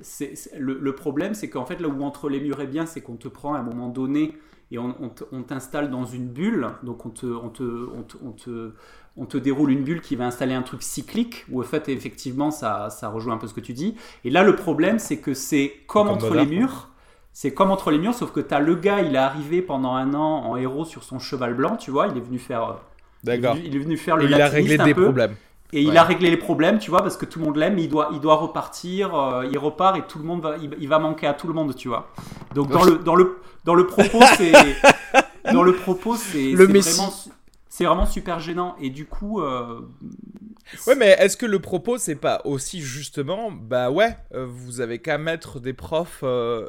c'est, 0.00 0.34
le, 0.56 0.78
le, 0.78 0.94
problème, 0.94 1.34
c'est 1.34 1.50
qu'en 1.50 1.66
fait 1.66 1.80
là 1.80 1.88
où 1.88 2.04
Entre 2.04 2.28
les 2.28 2.40
murs 2.40 2.60
est 2.60 2.68
bien, 2.68 2.86
c'est 2.86 3.00
qu'on 3.00 3.16
te 3.16 3.26
prend 3.26 3.54
à 3.54 3.58
un 3.58 3.62
moment 3.62 3.88
donné 3.88 4.38
et 4.70 4.78
on, 4.78 4.94
on 5.32 5.42
t'installe 5.42 5.90
dans 5.90 6.04
une 6.04 6.28
bulle, 6.28 6.68
donc 6.82 7.06
on 7.06 7.10
te, 7.10 7.26
on 7.26 7.48
te, 7.48 7.62
on 7.62 8.02
te, 8.02 8.16
on 8.24 8.32
te 8.32 8.72
déroule 9.26 9.70
une 9.70 9.82
bulle 9.82 10.00
qui 10.00 10.16
va 10.16 10.26
installer 10.26 10.54
un 10.54 10.62
truc 10.62 10.82
cyclique, 10.82 11.44
où 11.50 11.60
en 11.60 11.64
fait, 11.64 11.88
effectivement, 11.88 12.50
ça, 12.50 12.88
ça 12.90 13.08
rejoint 13.08 13.34
un 13.34 13.38
peu 13.38 13.46
ce 13.46 13.54
que 13.54 13.60
tu 13.60 13.72
dis. 13.72 13.96
Et 14.24 14.30
là, 14.30 14.42
le 14.42 14.56
problème, 14.56 14.98
c'est 14.98 15.18
que 15.18 15.34
c'est 15.34 15.72
comme, 15.86 16.08
entre 16.08 16.34
les 16.34 16.46
murs. 16.46 16.88
C'est 17.32 17.54
comme 17.54 17.70
entre 17.70 17.90
les 17.90 17.98
murs, 17.98 18.14
sauf 18.14 18.32
que 18.32 18.40
tu 18.40 18.54
as 18.54 18.60
le 18.60 18.74
gars, 18.74 19.00
il 19.00 19.14
est 19.14 19.18
arrivé 19.18 19.62
pendant 19.62 19.94
un 19.94 20.14
an 20.14 20.44
en 20.44 20.56
héros 20.56 20.84
sur 20.84 21.04
son 21.04 21.18
cheval 21.18 21.54
blanc, 21.54 21.76
tu 21.76 21.90
vois, 21.90 22.08
il 22.08 22.16
est 22.16 22.20
venu 22.20 22.38
faire. 22.38 22.64
Euh, 22.64 22.72
D'accord. 23.24 23.56
Il, 23.56 23.74
est 23.74 23.78
venu 23.78 23.96
faire 23.96 24.16
le. 24.16 24.24
Et 24.24 24.28
il 24.28 24.40
a 24.40 24.48
réglé 24.48 24.78
des 24.78 24.94
problèmes. 24.94 25.34
Et 25.72 25.82
il 25.82 25.96
a 25.98 26.02
réglé 26.02 26.30
les 26.30 26.36
problèmes, 26.38 26.78
tu 26.78 26.90
vois, 26.90 27.02
parce 27.02 27.16
que 27.18 27.26
tout 27.26 27.38
le 27.40 27.44
monde 27.44 27.56
l'aime, 27.56 27.78
il 27.78 27.90
doit, 27.90 28.08
il 28.12 28.20
doit 28.20 28.36
repartir, 28.36 29.14
euh, 29.14 29.46
il 29.50 29.58
repart 29.58 29.98
et 29.98 30.02
tout 30.02 30.18
le 30.18 30.24
monde 30.24 30.40
va, 30.40 30.56
il, 30.56 30.88
va 30.88 30.98
manquer 30.98 31.26
à 31.26 31.34
tout 31.34 31.46
le 31.46 31.52
monde, 31.52 31.74
tu 31.74 31.88
vois. 31.88 32.10
Donc 32.54 32.70
dans 32.70 32.84
le, 32.84 32.96
dans 32.98 33.14
le, 33.14 33.38
dans 33.64 33.74
le 33.74 33.86
propos, 33.86 34.20
c'est, 34.38 34.52
dans 35.52 35.62
le 35.62 35.74
propos, 35.74 36.16
c'est, 36.16 36.52
le 36.52 36.64
vraiment, 36.64 37.12
c'est 37.78 37.84
vraiment 37.84 38.06
super 38.06 38.40
gênant. 38.40 38.74
Et 38.80 38.90
du 38.90 39.06
coup. 39.06 39.40
Euh, 39.40 39.82
ouais, 40.88 40.96
mais 40.96 41.10
est-ce 41.20 41.36
que 41.36 41.46
le 41.46 41.60
propos, 41.60 41.96
c'est 41.96 42.16
pas 42.16 42.42
aussi 42.44 42.80
justement, 42.80 43.52
bah 43.52 43.88
ouais, 43.92 44.16
euh, 44.34 44.44
vous 44.48 44.80
avez 44.80 44.98
qu'à 44.98 45.16
mettre 45.16 45.60
des 45.60 45.74
profs 45.74 46.24
euh, 46.24 46.68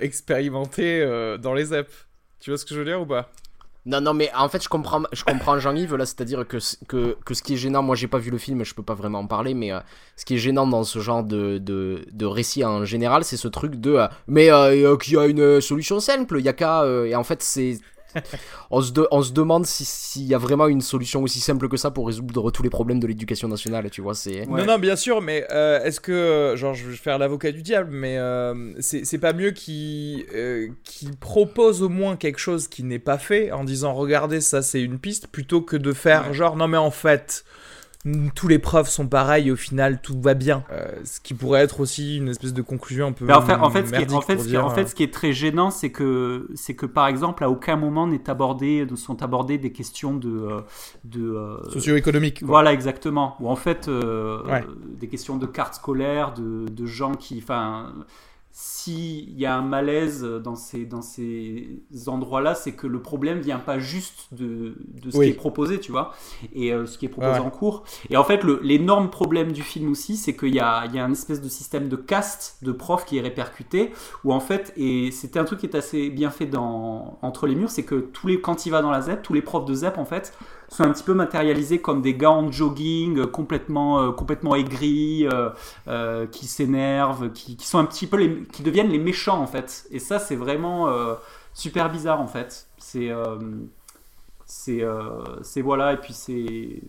expérimentés 0.00 1.06
dans 1.40 1.54
les 1.54 1.72
EP 1.72 1.88
Tu 2.40 2.50
vois 2.50 2.58
ce 2.58 2.64
que 2.64 2.74
je 2.74 2.80
veux 2.80 2.84
dire 2.84 3.00
ou 3.00 3.06
pas? 3.06 3.30
Non, 3.86 4.00
non, 4.00 4.12
mais 4.12 4.28
en 4.34 4.48
fait, 4.48 4.62
je 4.62 4.68
comprends, 4.68 5.04
je 5.12 5.22
comprends 5.22 5.56
Jean-Yves 5.60 5.94
là, 5.94 6.04
c'est-à-dire 6.04 6.46
que, 6.46 6.58
que, 6.88 7.16
que, 7.24 7.32
ce 7.32 7.42
qui 7.42 7.54
est 7.54 7.56
gênant, 7.56 7.82
moi 7.82 7.94
j'ai 7.94 8.08
pas 8.08 8.18
vu 8.18 8.30
le 8.30 8.36
film, 8.36 8.64
je 8.64 8.74
peux 8.74 8.82
pas 8.82 8.94
vraiment 8.94 9.20
en 9.20 9.26
parler, 9.26 9.54
mais 9.54 9.70
ce 10.16 10.24
qui 10.24 10.34
est 10.34 10.38
gênant 10.38 10.66
dans 10.66 10.82
ce 10.82 10.98
genre 10.98 11.22
de, 11.22 11.58
de, 11.58 12.04
de 12.10 12.26
récit 12.26 12.64
en 12.64 12.84
général, 12.84 13.24
c'est 13.24 13.38
ce 13.38 13.48
truc 13.48 13.76
de 13.76 13.98
mais 14.26 14.50
qu'il 15.00 15.14
y 15.14 15.16
a 15.16 15.26
une 15.26 15.60
solution 15.60 16.00
simple, 16.00 16.40
il 16.40 16.44
y 16.44 16.48
a 16.48 16.52
qu'à. 16.52 16.84
et 17.06 17.14
en 17.14 17.24
fait, 17.24 17.40
c'est 17.42 17.78
on, 18.70 18.80
se 18.80 18.92
on 19.10 19.22
se 19.22 19.32
demande 19.32 19.66
s'il 19.66 20.24
y 20.24 20.34
a 20.34 20.38
vraiment 20.38 20.66
une 20.68 20.80
solution 20.80 21.22
aussi 21.22 21.40
simple 21.40 21.68
que 21.68 21.76
ça 21.76 21.90
pour 21.90 22.06
résoudre 22.06 22.50
tous 22.50 22.62
les 22.62 22.70
problèmes 22.70 23.00
de 23.00 23.06
l'éducation 23.06 23.48
nationale, 23.48 23.90
tu 23.90 24.00
vois. 24.00 24.14
c'est 24.14 24.46
Non, 24.46 24.64
non, 24.64 24.78
bien 24.78 24.96
sûr, 24.96 25.20
mais 25.20 25.46
euh, 25.50 25.82
est-ce 25.82 26.00
que, 26.00 26.54
genre, 26.56 26.74
je 26.74 26.88
vais 26.88 26.96
faire 26.96 27.18
l'avocat 27.18 27.52
du 27.52 27.62
diable, 27.62 27.90
mais 27.92 28.18
euh, 28.18 28.72
c'est 28.80 29.18
pas 29.18 29.32
mieux 29.32 29.50
qu'il 29.50 30.26
euh, 30.34 30.68
propose 31.20 31.82
au 31.82 31.88
moins 31.88 32.16
quelque 32.16 32.38
chose 32.38 32.68
qui 32.68 32.82
n'est 32.82 32.98
pas 32.98 33.18
fait 33.18 33.52
en 33.52 33.64
disant 33.64 33.94
regardez, 33.94 34.40
ça 34.40 34.62
c'est 34.62 34.82
une 34.82 34.98
piste, 34.98 35.28
plutôt 35.28 35.60
que 35.60 35.76
de 35.76 35.92
faire 35.92 36.32
genre 36.32 36.56
non, 36.56 36.68
mais 36.68 36.76
en 36.78 36.90
fait 36.90 37.44
tous 38.34 38.46
les 38.46 38.58
profs 38.58 38.88
sont 38.88 39.08
pareils, 39.08 39.50
au 39.50 39.56
final 39.56 40.00
tout 40.00 40.20
va 40.20 40.34
bien. 40.34 40.62
Euh, 40.70 40.92
ce 41.04 41.20
qui 41.20 41.34
pourrait 41.34 41.62
être 41.62 41.80
aussi 41.80 42.18
une 42.18 42.28
espèce 42.28 42.52
de 42.52 42.62
conclusion 42.62 43.08
un 43.08 43.12
peu. 43.12 43.30
en 43.32 43.42
fait, 43.42 43.54
en 43.54 43.70
fait, 43.70 43.86
ce 43.86 43.92
qui 43.92 44.02
est, 44.02 44.12
en 44.12 44.20
fait, 44.20 44.56
en 44.56 44.70
fait, 44.70 44.86
ce 44.86 44.94
qui 44.94 45.02
est 45.02 45.12
très 45.12 45.32
gênant, 45.32 45.70
c'est 45.70 45.90
que, 45.90 46.48
c'est 46.54 46.74
que 46.74 46.86
par 46.86 47.08
exemple, 47.08 47.42
à 47.42 47.50
aucun 47.50 47.76
moment 47.76 48.06
n'est 48.06 48.30
abordé, 48.30 48.86
sont 48.94 49.22
abordées 49.22 49.58
des 49.58 49.72
questions 49.72 50.14
de, 50.14 50.28
euh, 50.28 50.60
de 51.04 51.22
euh, 51.22 51.70
socio-économiques. 51.70 52.42
Voilà, 52.44 52.72
exactement. 52.72 53.36
Ou 53.40 53.48
en 53.48 53.56
fait, 53.56 53.90
des 53.90 55.08
questions 55.08 55.36
de 55.36 55.46
cartes 55.46 55.74
scolaires, 55.74 56.34
de, 56.34 56.66
de 56.68 56.86
gens 56.86 57.14
qui, 57.14 57.40
enfin 57.42 57.92
s'il 58.60 59.38
y 59.38 59.46
a 59.46 59.54
un 59.54 59.62
malaise 59.62 60.24
dans 60.24 60.56
ces, 60.56 60.84
dans 60.84 61.00
ces 61.00 61.78
endroits-là, 62.08 62.56
c'est 62.56 62.72
que 62.72 62.88
le 62.88 63.00
problème 63.00 63.38
vient 63.38 63.60
pas 63.60 63.78
juste 63.78 64.34
de, 64.34 64.74
de 65.00 65.12
ce 65.12 65.16
qui 65.16 65.28
est 65.28 65.34
proposé, 65.34 65.78
tu 65.78 65.92
vois, 65.92 66.12
et 66.52 66.72
euh, 66.72 66.84
ce 66.84 66.98
qui 66.98 67.06
est 67.06 67.08
proposé 67.08 67.38
en 67.38 67.50
cours. 67.50 67.84
Et 68.10 68.16
en 68.16 68.24
fait, 68.24 68.42
l'énorme 68.62 69.10
problème 69.10 69.52
du 69.52 69.62
film 69.62 69.92
aussi, 69.92 70.16
c'est 70.16 70.34
qu'il 70.36 70.52
y 70.52 70.58
a, 70.58 70.86
il 70.86 70.94
y 70.96 70.98
a 70.98 71.04
un 71.04 71.12
espèce 71.12 71.40
de 71.40 71.48
système 71.48 71.88
de 71.88 71.94
caste 71.94 72.58
de 72.64 72.72
profs 72.72 73.04
qui 73.04 73.18
est 73.18 73.20
répercuté, 73.20 73.92
où 74.24 74.32
en 74.32 74.40
fait, 74.40 74.72
et 74.76 75.12
c'était 75.12 75.38
un 75.38 75.44
truc 75.44 75.60
qui 75.60 75.66
est 75.66 75.76
assez 75.76 76.10
bien 76.10 76.30
fait 76.30 76.46
dans 76.46 77.20
Entre 77.22 77.46
les 77.46 77.54
murs, 77.54 77.70
c'est 77.70 77.84
que 77.84 77.94
tous 77.94 78.26
les, 78.26 78.40
quand 78.40 78.66
il 78.66 78.70
va 78.70 78.82
dans 78.82 78.90
la 78.90 79.02
ZEP, 79.02 79.22
tous 79.22 79.34
les 79.34 79.42
profs 79.42 79.66
de 79.66 79.74
ZEP, 79.74 79.98
en 79.98 80.04
fait, 80.04 80.36
sont 80.68 80.84
un 80.84 80.92
petit 80.92 81.02
peu 81.02 81.14
matérialisés 81.14 81.80
comme 81.80 82.02
des 82.02 82.14
gars 82.14 82.30
en 82.30 82.52
jogging, 82.52 83.26
complètement, 83.26 84.00
euh, 84.00 84.12
complètement 84.12 84.54
aigris, 84.54 85.26
euh, 85.26 85.50
euh, 85.88 86.26
qui 86.26 86.46
s'énervent, 86.46 87.32
qui, 87.32 87.56
qui, 87.56 87.66
sont 87.66 87.78
un 87.78 87.86
petit 87.86 88.06
peu 88.06 88.18
les, 88.18 88.42
qui 88.44 88.62
deviennent 88.62 88.90
les 88.90 88.98
méchants 88.98 89.40
en 89.40 89.46
fait. 89.46 89.86
Et 89.90 89.98
ça, 89.98 90.18
c'est 90.18 90.36
vraiment 90.36 90.88
super 91.54 91.90
bizarre 91.90 92.20
en 92.20 92.26
fait. 92.26 92.66
C'est, 92.78 93.10
c'est, 94.44 94.84
c'est 95.42 95.62
voilà, 95.62 95.94
et 95.94 95.96
puis 95.96 96.12
c'est, 96.12 96.82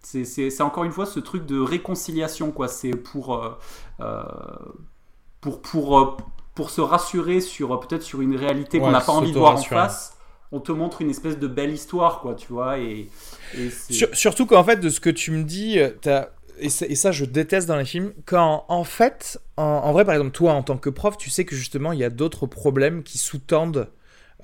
c'est, 0.00 0.24
c'est, 0.24 0.62
encore 0.62 0.84
une 0.84 0.92
fois 0.92 1.06
ce 1.06 1.20
truc 1.20 1.46
de 1.46 1.58
réconciliation 1.60 2.50
quoi. 2.50 2.68
C'est 2.68 2.90
pour, 2.90 3.58
pour, 5.40 5.62
pour, 5.62 6.16
pour 6.54 6.70
se 6.70 6.80
rassurer 6.82 7.40
sur 7.40 7.80
peut-être 7.80 8.02
sur 8.02 8.20
une 8.20 8.36
réalité 8.36 8.80
qu'on 8.80 8.90
n'a 8.90 9.00
pas 9.00 9.12
envie 9.12 9.32
de 9.32 9.38
voir 9.38 9.54
en 9.54 9.62
face 9.62 10.19
on 10.52 10.60
te 10.60 10.72
montre 10.72 11.02
une 11.02 11.10
espèce 11.10 11.38
de 11.38 11.46
belle 11.46 11.70
histoire, 11.70 12.20
quoi, 12.20 12.34
tu 12.34 12.52
vois. 12.52 12.78
Et, 12.78 13.08
surtout 14.12 14.46
qu'en 14.46 14.64
fait, 14.64 14.76
de 14.76 14.88
ce 14.88 15.00
que 15.00 15.10
tu 15.10 15.30
me 15.30 15.44
dis, 15.44 15.78
euh, 15.78 15.90
as, 16.06 16.30
et, 16.60 16.68
ça, 16.68 17.12
je 17.12 17.24
déteste 17.24 17.68
dans 17.68 17.76
les 17.76 17.84
films, 17.84 18.12
quand 18.26 18.64
en 18.68 18.84
fait, 18.84 19.40
en, 19.56 19.92
vrai, 19.92 20.04
par 20.04 20.14
exemple, 20.14 20.32
toi, 20.32 20.52
en 20.52 20.62
tant 20.62 20.76
que 20.76 20.90
prof, 20.90 21.16
tu 21.16 21.30
sais 21.30 21.44
que 21.44 21.54
justement, 21.54 21.92
il 21.92 21.98
y 21.98 22.04
a 22.04 22.10
d'autres 22.10 22.46
problèmes 22.46 23.02
qui 23.02 23.18
sous-tendent 23.18 23.88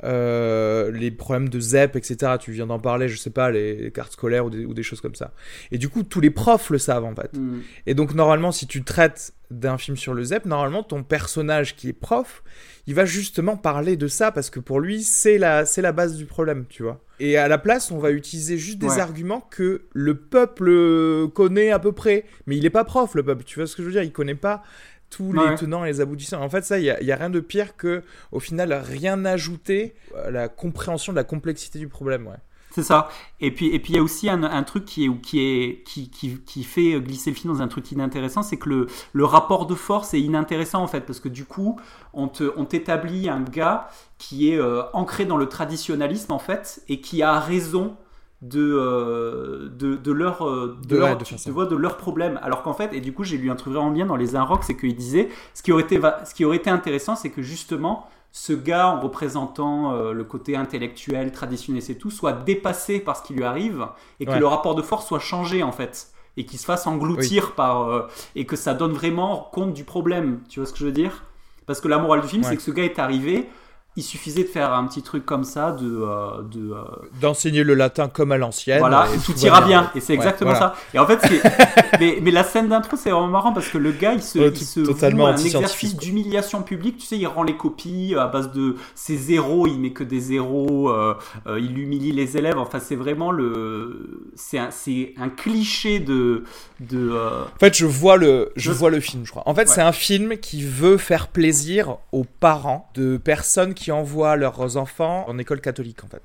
euh, 0.06 0.90
les 0.92 1.10
problèmes 1.10 1.48
de 1.48 1.58
ZEP, 1.58 1.96
etc. 1.96 2.34
Tu 2.40 2.52
viens 2.52 2.66
d'en 2.66 2.78
parler, 2.78 3.08
je 3.08 3.16
sais 3.16 3.30
pas, 3.30 3.50
les, 3.50 3.90
cartes 3.92 4.12
scolaires 4.12 4.46
ou 4.46 4.50
des, 4.50 4.82
choses 4.82 5.00
comme 5.00 5.14
ça. 5.14 5.32
Et 5.72 5.78
du 5.78 5.88
coup, 5.88 6.04
tous 6.04 6.20
les 6.20 6.30
profs 6.30 6.70
le 6.70 6.78
savent 6.78 7.04
en 7.04 7.14
fait. 7.14 7.36
Mm. 7.36 7.60
Et 7.86 7.94
donc, 7.94 8.14
normalement, 8.14 8.52
si 8.52 8.66
tu 8.66 8.84
traites 8.84 9.34
d'un 9.50 9.78
film 9.78 9.96
sur 9.96 10.14
le 10.14 10.24
ZEP, 10.24 10.44
normalement, 10.46 10.82
ton 10.82 11.02
personnage 11.02 11.76
qui 11.76 11.88
est 11.88 11.92
prof, 11.92 12.42
il 12.86 12.94
va 12.94 13.04
justement 13.04 13.56
parler 13.56 13.96
de 13.96 14.06
ça 14.06 14.32
parce 14.32 14.50
que 14.50 14.60
pour 14.60 14.80
lui, 14.80 15.02
c'est 15.02 15.38
la, 15.38 15.66
c'est 15.66 15.82
la 15.82 15.92
base 15.92 16.16
du 16.16 16.26
problème, 16.26 16.66
tu 16.68 16.82
vois. 16.82 17.02
Et 17.18 17.36
à 17.36 17.48
la 17.48 17.58
place, 17.58 17.90
on 17.90 17.98
va 17.98 18.10
utiliser 18.10 18.58
juste 18.58 18.78
des 18.78 18.98
arguments 18.98 19.40
que 19.40 19.86
le 19.92 20.14
peuple 20.16 21.28
connaît 21.34 21.70
à 21.70 21.78
peu 21.78 21.92
près. 21.92 22.24
Mais 22.46 22.56
il 22.56 22.62
n'est 22.62 22.70
pas 22.70 22.84
prof, 22.84 23.14
le 23.14 23.22
peuple, 23.22 23.44
tu 23.44 23.58
vois 23.58 23.66
ce 23.66 23.74
que 23.74 23.82
je 23.82 23.86
veux 23.86 23.92
dire? 23.92 24.02
Il 24.02 24.12
connaît 24.12 24.34
pas 24.34 24.62
tous 25.10 25.32
les 25.32 25.54
tenants 25.54 25.84
et 25.84 25.88
les 25.88 26.00
aboutissants. 26.00 26.42
En 26.42 26.48
fait, 26.48 26.64
ça, 26.64 26.78
il 26.78 26.96
n'y 27.02 27.12
a, 27.12 27.16
rien 27.16 27.30
de 27.30 27.40
pire 27.40 27.76
que, 27.76 28.02
au 28.32 28.40
final, 28.40 28.72
rien 28.72 29.24
ajouter 29.24 29.94
à 30.24 30.30
la 30.30 30.48
compréhension 30.48 31.12
de 31.12 31.16
la 31.16 31.24
complexité 31.24 31.78
du 31.78 31.88
problème. 31.88 32.26
Ouais. 32.26 32.36
C'est 32.76 32.82
ça. 32.82 33.08
Et 33.40 33.52
puis, 33.52 33.68
et 33.68 33.78
puis 33.78 33.94
il 33.94 33.96
y 33.96 33.98
a 33.98 34.02
aussi 34.02 34.28
un, 34.28 34.62
truc 34.62 34.84
qui 34.84 35.06
est, 35.06 35.20
qui, 35.22 35.40
est 35.40 35.82
qui, 35.86 36.10
qui, 36.10 36.38
qui, 36.44 36.62
fait 36.62 37.00
glisser 37.00 37.30
le 37.30 37.36
film 37.36 37.54
dans 37.54 37.62
un 37.62 37.68
truc 37.68 37.90
inintéressant, 37.90 38.42
c'est 38.42 38.58
que 38.58 38.68
le, 38.68 38.86
le, 39.14 39.24
rapport 39.24 39.64
de 39.64 39.74
force 39.74 40.12
est 40.12 40.20
inintéressant 40.20 40.82
en 40.82 40.86
fait, 40.86 41.00
parce 41.00 41.18
que 41.18 41.30
du 41.30 41.46
coup, 41.46 41.80
on 42.12 42.28
t'établit 42.28 43.30
on 43.30 43.32
un 43.32 43.40
gars 43.40 43.88
qui 44.18 44.52
est 44.52 44.58
euh, 44.58 44.82
ancré 44.92 45.24
dans 45.24 45.38
le 45.38 45.48
traditionnalisme 45.48 46.32
en 46.32 46.38
fait, 46.38 46.82
et 46.90 47.00
qui 47.00 47.22
a 47.22 47.40
raison 47.40 47.96
de, 48.42 48.60
euh, 48.60 49.68
de, 49.70 49.96
de, 49.96 50.12
leur, 50.12 50.46
euh, 50.46 50.76
de, 50.86 50.96
leur, 50.96 51.16
de, 51.16 51.64
de 51.64 51.76
leur 51.76 51.96
problème. 51.96 52.38
Alors 52.42 52.62
qu'en 52.62 52.74
fait, 52.74 52.92
et 52.92 53.00
du 53.00 53.12
coup, 53.12 53.24
j'ai 53.24 53.38
lu 53.38 53.50
un 53.50 53.56
truc 53.56 53.72
vraiment 53.72 53.90
bien 53.90 54.06
dans 54.06 54.16
Les 54.16 54.36
Inrocks, 54.36 54.64
c'est 54.64 54.76
qu'il 54.76 54.94
disait 54.94 55.28
ce 55.54 55.62
qui, 55.62 55.72
aurait 55.72 55.82
été, 55.82 56.00
ce 56.24 56.34
qui 56.34 56.44
aurait 56.44 56.58
été 56.58 56.70
intéressant, 56.70 57.16
c'est 57.16 57.30
que 57.30 57.42
justement, 57.42 58.08
ce 58.32 58.52
gars, 58.52 58.88
en 58.88 59.00
représentant 59.00 59.94
euh, 59.94 60.12
le 60.12 60.24
côté 60.24 60.56
intellectuel, 60.56 61.32
traditionnel 61.32 61.82
et 61.88 61.98
tout, 61.98 62.10
soit 62.10 62.32
dépassé 62.32 63.00
par 63.00 63.16
ce 63.16 63.22
qui 63.22 63.32
lui 63.32 63.44
arrive 63.44 63.86
et 64.20 64.26
que 64.26 64.38
le 64.38 64.46
rapport 64.46 64.74
de 64.74 64.82
force 64.82 65.06
soit 65.06 65.18
changé 65.18 65.62
en 65.62 65.72
fait 65.72 66.08
et 66.36 66.44
qu'il 66.44 66.58
se 66.58 66.66
fasse 66.66 66.86
engloutir 66.86 67.52
par 67.52 68.08
et 68.34 68.44
que 68.44 68.56
ça 68.56 68.74
donne 68.74 68.92
vraiment 68.92 69.48
compte 69.52 69.72
du 69.72 69.84
problème. 69.84 70.40
Tu 70.50 70.60
vois 70.60 70.66
ce 70.66 70.72
que 70.74 70.78
je 70.78 70.84
veux 70.84 70.92
dire? 70.92 71.24
Parce 71.64 71.80
que 71.80 71.88
la 71.88 71.96
morale 71.98 72.20
du 72.20 72.28
film, 72.28 72.42
c'est 72.42 72.56
que 72.56 72.62
ce 72.62 72.70
gars 72.70 72.84
est 72.84 72.98
arrivé 72.98 73.48
il 73.98 74.02
suffisait 74.02 74.42
de 74.42 74.48
faire 74.48 74.74
un 74.74 74.86
petit 74.86 75.00
truc 75.00 75.24
comme 75.24 75.44
ça, 75.44 75.72
de, 75.72 75.86
euh, 75.86 76.42
de 76.42 76.72
euh, 76.72 76.82
d'enseigner 77.18 77.64
le 77.64 77.72
latin 77.72 78.08
comme 78.08 78.30
à 78.30 78.36
l'ancienne. 78.36 78.78
Voilà, 78.78 79.08
et 79.14 79.18
tout, 79.18 79.32
ira 79.38 79.62
bien. 79.62 79.90
Et 79.94 80.00
c'est 80.00 80.12
exactement 80.12 80.54
ça. 80.54 80.74
Et 80.92 80.98
en 80.98 81.06
fait, 81.06 81.18
mais, 82.00 82.18
mais, 82.20 82.30
la 82.30 82.44
scène 82.44 82.68
d'intro, 82.68 82.98
c'est 82.98 83.10
vraiment 83.10 83.28
marrant 83.28 83.54
parce 83.54 83.68
que 83.68 83.78
le 83.78 83.92
gars, 83.92 84.12
il 84.12 84.22
se, 84.22 84.38
il 84.38 84.56
se 84.58 84.80
totalement 84.80 85.28
un 85.28 85.36
exercice 85.36 85.96
d'humiliation 85.96 86.62
publique. 86.62 86.98
Tu 86.98 87.06
sais, 87.06 87.16
il 87.16 87.26
rend 87.26 87.42
les 87.42 87.56
copies 87.56 88.14
à 88.14 88.26
base 88.26 88.52
de 88.52 88.76
ses 88.94 89.16
zéros, 89.16 89.66
il 89.66 89.78
met 89.80 89.92
que 89.92 90.04
des 90.04 90.20
zéros, 90.20 90.90
euh, 90.90 91.14
il 91.46 91.78
humilie 91.78 92.12
les 92.12 92.36
élèves. 92.36 92.58
Enfin, 92.58 92.80
c'est 92.80 92.96
vraiment 92.96 93.30
le, 93.30 94.30
c'est 94.34 94.58
un, 94.58 94.70
c'est 94.70 95.14
un 95.18 95.30
cliché 95.30 96.00
de, 96.00 96.44
de. 96.80 97.12
En 97.14 97.58
fait, 97.58 97.74
je 97.74 97.86
vois 97.86 98.18
le, 98.18 98.52
je 98.56 98.72
vois 98.72 98.90
le 98.90 99.00
film, 99.00 99.24
je 99.24 99.30
crois. 99.30 99.44
En 99.46 99.54
fait, 99.54 99.70
c'est 99.70 99.80
un 99.80 99.92
film 99.92 100.36
qui 100.36 100.62
veut 100.62 100.98
faire 100.98 101.28
plaisir 101.28 101.96
aux 102.12 102.24
parents 102.24 102.90
de 102.94 103.16
personnes 103.16 103.72
qui 103.72 103.85
envoient 103.92 104.36
leurs 104.36 104.76
enfants 104.76 105.24
en 105.28 105.38
école 105.38 105.60
catholique, 105.60 106.02
en 106.04 106.08
fait. 106.08 106.22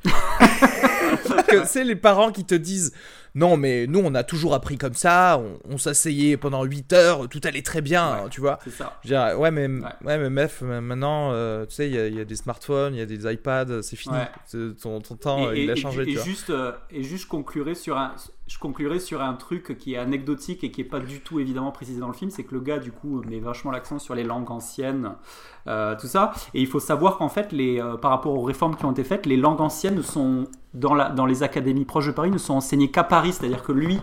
c'est 1.66 1.84
les 1.84 1.96
parents 1.96 2.32
qui 2.32 2.46
te 2.46 2.56
disent 2.56 2.94
non, 3.34 3.56
mais 3.56 3.88
nous, 3.88 4.02
on 4.04 4.14
a 4.14 4.24
toujours 4.24 4.54
appris 4.54 4.78
comme 4.78 4.94
ça, 4.94 5.42
on, 5.70 5.78
s'asseyait 5.78 6.36
pendant 6.36 6.64
8 6.64 6.94
heures, 6.94 7.30
tout 7.30 7.40
allait 7.46 7.62
très 7.62 7.82
bien, 7.82 8.28
tu 8.30 8.42
vois. 8.42 8.60
C'est 8.64 8.72
ça. 8.72 9.38
ouais, 9.38 9.52
mais, 9.52 9.68
ouais. 9.68 10.18
mais 10.18 10.30
meuf, 10.30 10.62
maintenant, 10.62 11.32
euh, 11.32 11.66
tu 11.66 11.76
sais, 11.76 11.90
il 11.90 12.16
y, 12.16 12.20
a 12.20 12.26
des 12.26 12.36
smartphones, 12.36 12.94
il 12.94 13.00
y 13.00 13.02
a 13.02 13.06
des 13.06 13.32
iPads, 13.32 13.82
c'est 13.84 13.96
fini. 13.96 14.18
Ton, 14.82 15.00
temps, 15.00 15.52
il 15.52 15.72
a 15.72 15.76
changé, 15.76 16.02
et, 16.04 16.06
tu 16.16 16.20
Juste, 16.22 16.50
euh, 16.50 16.74
et 16.90 17.04
juste 17.04 17.28
conclurai 17.28 17.74
sur 17.74 17.98
un, 17.98 18.14
je 18.48 18.60
conclurai 18.60 19.00
sur 19.00 19.22
un 19.22 19.34
truc 19.34 19.78
qui 19.78 19.94
est 19.94 19.98
anecdotique 19.98 20.64
et 20.64 20.72
qui 20.72 20.82
est 20.82 20.86
pas 20.86 21.00
du 21.00 21.22
tout 21.22 21.40
évidemment 21.40 21.72
précisé 21.72 22.00
dans 22.00 22.08
le 22.08 22.14
film, 22.14 22.32
c'est 22.32 22.44
que 22.44 22.54
le 22.54 22.62
gars, 22.62 22.80
du 22.80 22.92
coup, 22.92 23.22
met 23.24 23.40
vachement 23.40 23.72
l'accent 23.72 23.98
sur 23.98 24.14
les 24.14 24.24
langues 24.24 24.52
anciennes, 24.52 25.14
euh, 25.68 25.96
tout 26.00 26.08
ça. 26.08 26.34
Et 26.54 26.60
il 26.60 26.68
faut 26.68 26.82
savoir 26.82 27.18
qu'en 27.18 27.30
fait, 27.30 27.54
les, 27.54 27.82
par 28.02 28.12
rapport 28.12 28.34
aux 28.38 28.44
réformes 28.44 28.76
qui 28.76 28.84
ont 28.84 28.92
été 28.92 29.06
faites, 29.06 29.26
les 29.26 29.38
langues 29.38 29.62
anciennes 29.62 30.04
sont 30.04 30.48
dans, 30.74 30.94
la, 30.94 31.10
dans 31.10 31.26
les 31.26 31.44
académies 31.44 31.86
proches 31.86 32.08
de 32.08 32.12
Paris 32.12 32.32
ne 32.32 32.38
sont 32.38 32.54
enseignées 32.54 32.92
qu'à 32.92 33.04
Paris, 33.04 33.34
c'est-à-dire 33.34 33.64
que 33.64 33.72
lui, 33.72 34.00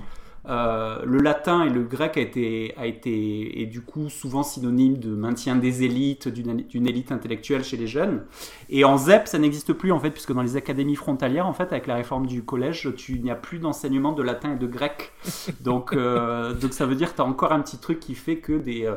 euh, 0.49 1.01
le 1.05 1.19
latin 1.19 1.65
et 1.65 1.69
le 1.69 1.83
grec 1.83 2.17
a 2.17 2.21
été, 2.21 2.75
a 2.79 2.87
été, 2.87 3.61
et 3.61 3.67
du 3.67 3.83
coup 3.83 4.09
souvent 4.09 4.43
synonyme 4.43 4.97
de 4.97 5.15
maintien 5.15 5.57
des 5.57 5.83
élites, 5.83 6.29
d'une 6.29 6.87
élite 6.87 7.13
intellectuelle 7.13 7.65
chez 7.65 7.77
les 7.77 7.87
jeunes. 7.87 8.25
Et 8.71 8.85
en 8.85 8.97
ZEP, 8.97 9.29
ça 9.29 9.39
n'existe 9.39 9.73
plus 9.73 9.93
en 9.93 10.01
fait, 10.01 10.11
puisque 10.11 10.33
dans 10.33 10.43
les 10.43 10.57
académies 10.57 10.97
frontalières, 10.97 11.47
en 11.47 11.53
fait, 11.53 11.73
avec 11.73 11.87
la 11.87 11.97
réforme 11.97 12.27
du 12.27 12.45
collège, 12.45 12.89
tu 12.97 13.19
n'y 13.19 13.31
a 13.31 13.35
plus 13.35 13.59
d'enseignement 13.59 14.13
de 14.13 14.23
latin 14.23 14.53
et 14.55 14.59
de 14.59 14.67
grec. 14.67 15.13
Donc, 15.61 15.93
euh, 15.93 16.55
donc 16.61 16.73
ça 16.73 16.87
veut 16.87 16.95
dire 16.95 17.11
que 17.11 17.17
tu 17.17 17.23
as 17.23 17.27
encore 17.27 17.53
un 17.53 17.61
petit 17.61 17.79
truc 17.79 18.01
qui 18.01 18.15
fait 18.15 18.39
que 18.39 18.55
des 18.55 18.87
euh, 18.87 18.95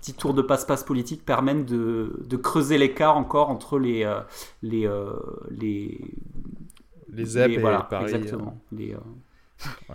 petits 0.00 0.14
tours 0.14 0.32
de 0.32 0.42
passe-passe 0.42 0.84
politiques 0.84 1.24
permettent 1.24 1.66
de, 1.66 2.24
de 2.24 2.36
creuser 2.36 2.78
l'écart 2.78 3.18
encore 3.18 3.50
entre 3.50 3.78
les, 3.78 4.10
les, 4.62 4.88
les 5.50 5.98
les 7.14 7.24
ZEP 7.24 7.50
et, 7.50 7.58
voilà, 7.58 7.82
Paris. 7.82 8.12
Exactement. 8.14 8.60
Les, 8.72 8.94
euh, 8.94 9.94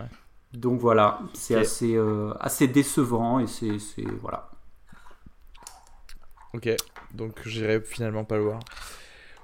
Donc 0.52 0.80
voilà, 0.80 1.20
c'est 1.32 1.54
assez, 1.54 1.94
euh, 1.94 2.32
assez 2.40 2.66
décevant 2.66 3.38
et 3.38 3.46
c'est 3.46 3.78
voilà. 4.20 4.48
Ok, 6.52 6.68
donc 7.14 7.40
j'irai 7.46 7.80
finalement 7.80 8.24
pas 8.24 8.36
le 8.36 8.42
voir. 8.42 8.60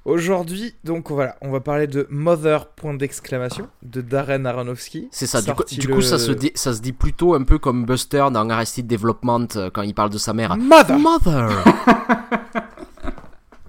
Aujourd'hui, 0.05 0.75
donc 0.85 1.11
voilà, 1.11 1.37
on 1.41 1.51
va 1.51 1.61
parler 1.61 1.87
de 1.87 2.07
Mother 2.11 2.69
point 2.69 2.95
d'exclamation 2.95 3.69
de 3.83 4.01
Darren 4.01 4.45
Aronofsky. 4.47 5.09
C'est 5.11 5.27
ça. 5.27 5.43
Du, 5.43 5.89
coup, 5.89 6.01
ça 6.01 6.19
se 6.19 6.31
dit, 6.31 6.53
ça 6.55 6.73
se 6.75 6.81
dit 6.81 6.93
plutôt 6.93 7.35
un 7.35 7.43
peu 7.43 7.59
comme 7.59 7.85
Buster 7.85 8.27
dans 8.33 8.49
Arrested 8.49 8.87
Development 8.87 9.49
euh, 9.57 9.71
quand 9.71 9.83
il 9.83 9.95
parle 9.95 10.11
de 10.11 10.19
sa 10.19 10.33
mère. 10.33 10.57
Mother. 10.57 10.99
Mother. 10.99 11.65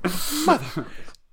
Mother. 0.45 0.83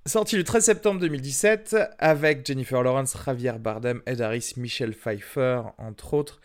Sorti 0.07 0.37
le 0.37 0.43
13 0.43 0.63
septembre 0.63 0.99
2017 0.99 1.75
avec 1.97 2.45
Jennifer 2.45 2.83
Lawrence, 2.83 3.17
Javier 3.25 3.53
Bardem, 3.53 4.03
Ed 4.05 4.21
Harris, 4.21 4.53
Michelle 4.55 4.93
Pfeiffer, 4.93 5.63
entre 5.79 6.13
autres. 6.13 6.41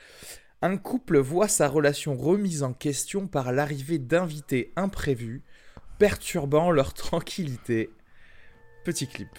Un 0.63 0.79
couple 0.79 1.19
voit 1.19 1.47
sa 1.47 1.69
relation 1.69 2.17
remise 2.17 2.63
en 2.63 2.73
question 2.73 3.27
par 3.27 3.53
l'arrivée 3.53 3.99
d'invités 3.99 4.73
imprévus, 4.77 5.43
perturbant 5.99 6.71
leur 6.71 6.95
tranquillité. 6.95 7.91
Petit 8.83 9.07
clip. 9.07 9.39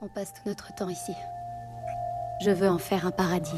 On 0.00 0.08
passe 0.08 0.32
tout 0.32 0.48
notre 0.48 0.74
temps 0.74 0.88
ici. 0.88 1.12
Je 2.44 2.50
veux 2.50 2.68
en 2.68 2.78
faire 2.78 3.06
un 3.06 3.12
paradis. 3.12 3.52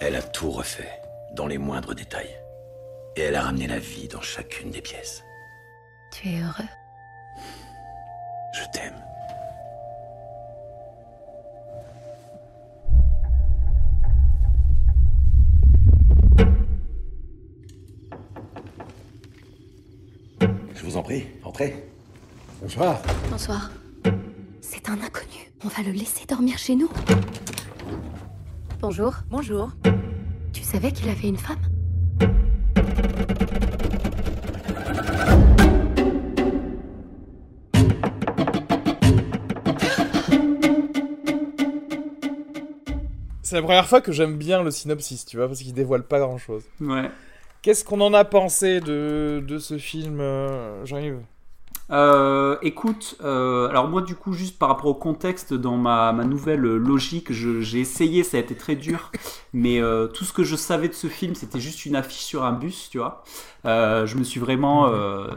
Elle 0.00 0.16
a 0.16 0.22
tout 0.22 0.50
refait, 0.50 1.02
dans 1.34 1.46
les 1.46 1.58
moindres 1.58 1.94
détails. 1.94 2.34
Et 3.16 3.20
elle 3.20 3.34
a 3.34 3.42
ramené 3.42 3.66
la 3.66 3.78
vie 3.78 4.08
dans 4.08 4.22
chacune 4.22 4.70
des 4.70 4.80
pièces. 4.80 5.22
Tu 6.10 6.30
es 6.30 6.40
heureux? 6.40 6.64
Je 8.54 8.64
t'aime. 8.72 9.04
vous 20.94 20.98
en 20.98 21.02
prie, 21.02 21.24
entrez. 21.42 21.88
Bonsoir. 22.62 23.02
Bonsoir. 23.28 23.70
C'est 24.60 24.88
un 24.88 24.94
inconnu. 24.94 25.50
On 25.64 25.68
va 25.68 25.82
le 25.82 25.90
laisser 25.90 26.24
dormir 26.24 26.56
chez 26.56 26.76
nous. 26.76 26.88
Bonjour. 28.80 29.14
Bonjour. 29.28 29.70
Tu 30.52 30.62
savais 30.62 30.92
qu'il 30.92 31.08
avait 31.08 31.28
une 31.28 31.38
femme? 31.38 31.73
C'est 43.54 43.60
la 43.60 43.66
première 43.66 43.86
fois 43.86 44.00
que 44.00 44.10
j'aime 44.10 44.36
bien 44.36 44.64
le 44.64 44.72
synopsis, 44.72 45.24
tu 45.26 45.36
vois, 45.36 45.46
parce 45.46 45.60
qu'il 45.60 45.72
dévoile 45.72 46.02
pas 46.02 46.18
grand 46.18 46.38
chose. 46.38 46.64
Ouais. 46.80 47.08
Qu'est-ce 47.62 47.84
qu'on 47.84 48.00
en 48.00 48.12
a 48.12 48.24
pensé 48.24 48.80
de, 48.80 49.44
de 49.46 49.58
ce 49.58 49.78
film, 49.78 50.18
euh, 50.18 50.84
Jean-Yves? 50.84 51.20
Euh, 51.90 52.56
écoute, 52.62 53.16
euh, 53.22 53.68
alors 53.68 53.88
moi 53.88 54.00
du 54.00 54.14
coup 54.16 54.32
juste 54.32 54.58
par 54.58 54.70
rapport 54.70 54.86
au 54.86 54.94
contexte 54.94 55.52
dans 55.52 55.76
ma, 55.76 56.12
ma 56.12 56.24
nouvelle 56.24 56.60
logique, 56.60 57.30
j'ai 57.30 57.78
essayé, 57.78 58.22
ça 58.24 58.38
a 58.38 58.40
été 58.40 58.54
très 58.54 58.74
dur, 58.74 59.12
mais 59.52 59.80
euh, 59.82 60.06
tout 60.06 60.24
ce 60.24 60.32
que 60.32 60.44
je 60.44 60.56
savais 60.56 60.88
de 60.88 60.94
ce 60.94 61.08
film, 61.08 61.34
c'était 61.34 61.60
juste 61.60 61.84
une 61.84 61.94
affiche 61.94 62.24
sur 62.24 62.44
un 62.44 62.52
bus, 62.52 62.88
tu 62.90 62.98
vois. 62.98 63.22
Je 63.64 64.16
me 64.16 64.24
suis 64.24 64.40
vraiment, 64.40 64.88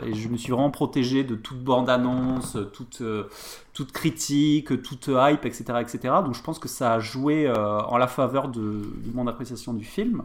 et 0.05 0.13
je 0.13 0.27
me 0.29 0.37
suis 0.37 0.51
vraiment 0.51 0.71
protégé 0.71 1.23
de 1.23 1.35
toute 1.35 1.63
bande-annonce, 1.63 2.57
toute 2.73 3.01
euh, 3.01 3.29
toute 3.73 3.91
critique, 3.91 4.81
toute 4.81 5.07
hype, 5.07 5.45
etc., 5.45 5.65
etc. 5.81 5.99
Donc 6.23 6.33
je 6.33 6.41
pense 6.41 6.59
que 6.59 6.67
ça 6.67 6.93
a 6.93 6.99
joué 6.99 7.49
en 7.51 7.97
la 7.97 8.07
faveur 8.07 8.47
de, 8.47 8.59
de 8.61 9.11
mon 9.13 9.27
appréciation 9.27 9.73
du 9.73 9.85
film. 9.85 10.23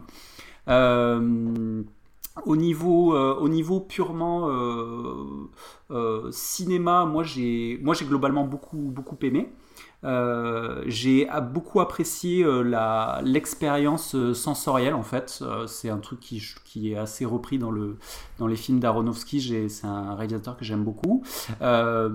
Euh, 0.69 1.83
au 2.45 2.55
niveau, 2.55 3.15
euh, 3.15 3.35
au 3.35 3.47
niveau 3.47 3.79
purement 3.79 4.49
euh, 4.49 5.49
euh, 5.91 6.31
cinéma, 6.31 7.05
moi 7.05 7.23
j'ai, 7.23 7.79
moi 7.83 7.93
j'ai 7.93 8.05
globalement 8.05 8.45
beaucoup, 8.45 8.77
beaucoup 8.77 9.17
aimé. 9.21 9.53
J'ai 10.85 11.29
beaucoup 11.53 11.79
apprécié 11.79 12.45
l'expérience 13.23 14.33
sensorielle 14.33 14.95
en 14.95 15.03
fait. 15.03 15.41
C'est 15.67 15.89
un 15.89 15.99
truc 15.99 16.19
qui, 16.19 16.41
qui 16.65 16.91
est 16.91 16.97
assez 16.97 17.23
repris 17.23 17.57
dans, 17.57 17.71
le, 17.71 17.97
dans 18.43 18.47
les 18.47 18.57
films 18.57 18.81
d'Aronofsky. 18.81 19.69
C'est 19.69 19.87
un 19.87 20.15
réalisateur 20.15 20.57
que 20.57 20.65
j'aime 20.65 20.83
beaucoup. 20.83 21.23
Euh, 21.61 22.09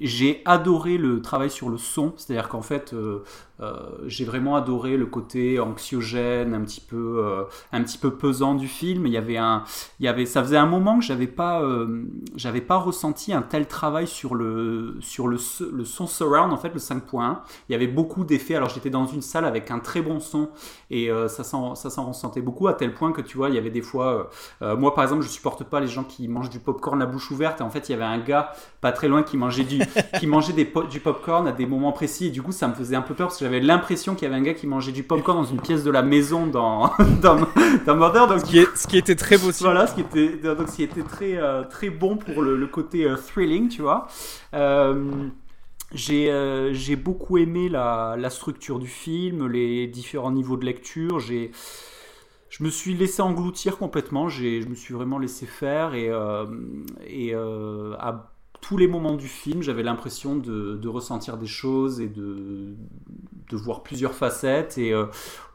j'ai 0.00 0.42
adoré 0.44 0.98
le 0.98 1.22
travail 1.22 1.50
sur 1.50 1.68
le 1.68 1.78
son, 1.78 2.14
c'est-à-dire 2.16 2.48
qu'en 2.48 2.62
fait, 2.62 2.92
euh, 2.92 3.22
euh, 3.60 3.76
j'ai 4.06 4.24
vraiment 4.24 4.56
adoré 4.56 4.96
le 4.96 5.06
côté 5.06 5.60
anxiogène, 5.60 6.52
un 6.52 6.62
petit 6.62 6.80
peu, 6.80 7.44
un 7.70 7.82
petit 7.82 7.98
peu 7.98 8.10
pesant 8.10 8.56
du 8.56 8.66
film. 8.66 9.06
Il 9.06 9.12
y 9.12 9.16
avait 9.16 9.36
un, 9.36 9.62
il 10.00 10.06
y 10.06 10.08
avait, 10.08 10.26
ça 10.26 10.42
faisait 10.42 10.56
un 10.56 10.66
moment 10.66 10.98
que 10.98 11.04
j'avais 11.04 11.28
pas, 11.28 11.62
j'avais 12.34 12.60
pas 12.60 12.78
ressenti 12.78 13.32
un 13.32 13.42
tel 13.42 13.68
travail 13.68 14.08
sur 14.08 14.34
le, 14.34 14.96
sur 15.00 15.28
le, 15.28 15.38
son 15.38 16.06
surround 16.08 16.52
en 16.52 16.56
fait, 16.56 16.70
le 16.70 16.80
5.1. 16.80 17.38
Il 17.68 17.72
y 17.72 17.76
avait 17.76 17.86
beaucoup 17.86 18.24
d'effets. 18.24 18.56
Alors 18.56 18.68
j'étais 18.68 18.90
dans 18.90 19.06
une 19.06 19.22
salle 19.22 19.44
avec 19.44 19.70
un 19.70 19.78
très 19.78 20.02
bon 20.02 20.18
son 20.18 20.48
et 20.90 21.08
euh, 21.08 21.28
ça 21.28 21.44
s'en, 21.44 21.74
ressentait 22.04 22.42
beaucoup 22.42 22.66
à 22.66 22.74
tel 22.74 22.94
point 22.94 23.12
que 23.12 23.20
tu 23.20 23.36
vois, 23.36 23.48
il 23.48 23.54
y 23.54 23.58
avait 23.58 23.70
des 23.70 23.82
fois, 23.82 24.28
moi 24.60 24.94
par 24.94 25.04
exemple, 25.04 25.22
je 25.22 25.28
supporte 25.52 25.70
pas 25.70 25.80
les 25.80 25.86
gens 25.88 26.04
qui 26.04 26.28
mangent 26.28 26.50
du 26.50 26.58
popcorn 26.58 26.98
la 26.98 27.06
bouche 27.06 27.30
ouverte. 27.30 27.60
Et 27.60 27.62
en 27.62 27.70
fait, 27.70 27.88
il 27.88 27.92
y 27.92 27.94
avait 27.94 28.04
un 28.04 28.18
gars 28.18 28.52
pas 28.80 28.92
très 28.92 29.08
loin 29.08 29.22
qui 29.22 29.36
mangeait 29.36 29.64
du, 29.64 29.80
qui 30.18 30.26
mangeait 30.26 30.52
des 30.52 30.64
po- 30.64 30.84
du 30.84 31.00
popcorn 31.00 31.46
à 31.46 31.52
des 31.52 31.66
moments 31.66 31.92
précis. 31.92 32.26
Et 32.26 32.30
du 32.30 32.42
coup, 32.42 32.52
ça 32.52 32.68
me 32.68 32.74
faisait 32.74 32.96
un 32.96 33.02
peu 33.02 33.14
peur 33.14 33.28
parce 33.28 33.38
que 33.38 33.44
j'avais 33.44 33.60
l'impression 33.60 34.14
qu'il 34.14 34.24
y 34.28 34.30
avait 34.30 34.40
un 34.40 34.42
gars 34.42 34.54
qui 34.54 34.66
mangeait 34.66 34.92
du 34.92 35.02
popcorn 35.02 35.38
dans 35.42 35.48
une 35.50 35.60
pièce 35.60 35.84
de 35.84 35.90
la 35.90 36.02
maison 36.02 36.46
dans, 36.46 36.92
dans, 37.22 37.36
dans 37.86 37.96
Murder. 37.96 38.24
Donc, 38.28 38.40
ce 38.40 38.44
qui, 38.44 38.58
est, 38.58 38.76
ce 38.76 38.86
qui 38.86 38.98
était 38.98 39.14
très 39.16 39.36
beau 39.36 39.50
voilà, 39.60 39.86
ce 39.86 39.94
qui 39.94 40.00
était, 40.00 40.28
donc, 40.36 40.68
ce 40.68 40.76
qui 40.76 40.82
était 40.82 41.02
très, 41.02 41.36
euh, 41.36 41.62
très 41.64 41.90
bon 41.90 42.16
pour 42.16 42.42
le, 42.42 42.56
le 42.56 42.66
côté 42.66 43.04
euh, 43.04 43.16
thrilling, 43.16 43.68
tu 43.68 43.82
vois. 43.82 44.06
Euh, 44.54 45.28
j'ai 45.94 46.30
euh, 46.30 46.72
j'ai 46.72 46.96
beaucoup 46.96 47.36
aimé 47.36 47.68
la, 47.68 48.16
la 48.18 48.30
structure 48.30 48.78
du 48.78 48.88
film, 48.88 49.46
les 49.46 49.86
différents 49.86 50.30
niveaux 50.30 50.56
de 50.56 50.64
lecture. 50.64 51.20
J'ai 51.20 51.50
je 52.52 52.62
me 52.62 52.68
suis 52.68 52.92
laissé 52.92 53.22
engloutir 53.22 53.78
complètement. 53.78 54.28
Je 54.28 54.68
me 54.68 54.74
suis 54.74 54.92
vraiment 54.92 55.18
laissé 55.18 55.46
faire 55.46 55.94
et 55.94 56.10
euh, 56.10 56.44
euh, 57.08 57.96
à 57.98 58.30
tous 58.60 58.76
les 58.76 58.86
moments 58.86 59.16
du 59.16 59.26
film, 59.26 59.62
j'avais 59.62 59.82
l'impression 59.82 60.36
de, 60.36 60.86
ressentir 60.86 61.38
des 61.38 61.46
choses 61.46 62.02
et 62.02 62.08
de, 62.08 62.76
voir 63.52 63.82
plusieurs 63.82 64.12
facettes. 64.14 64.76
Et 64.76 64.92
euh, 64.92 65.06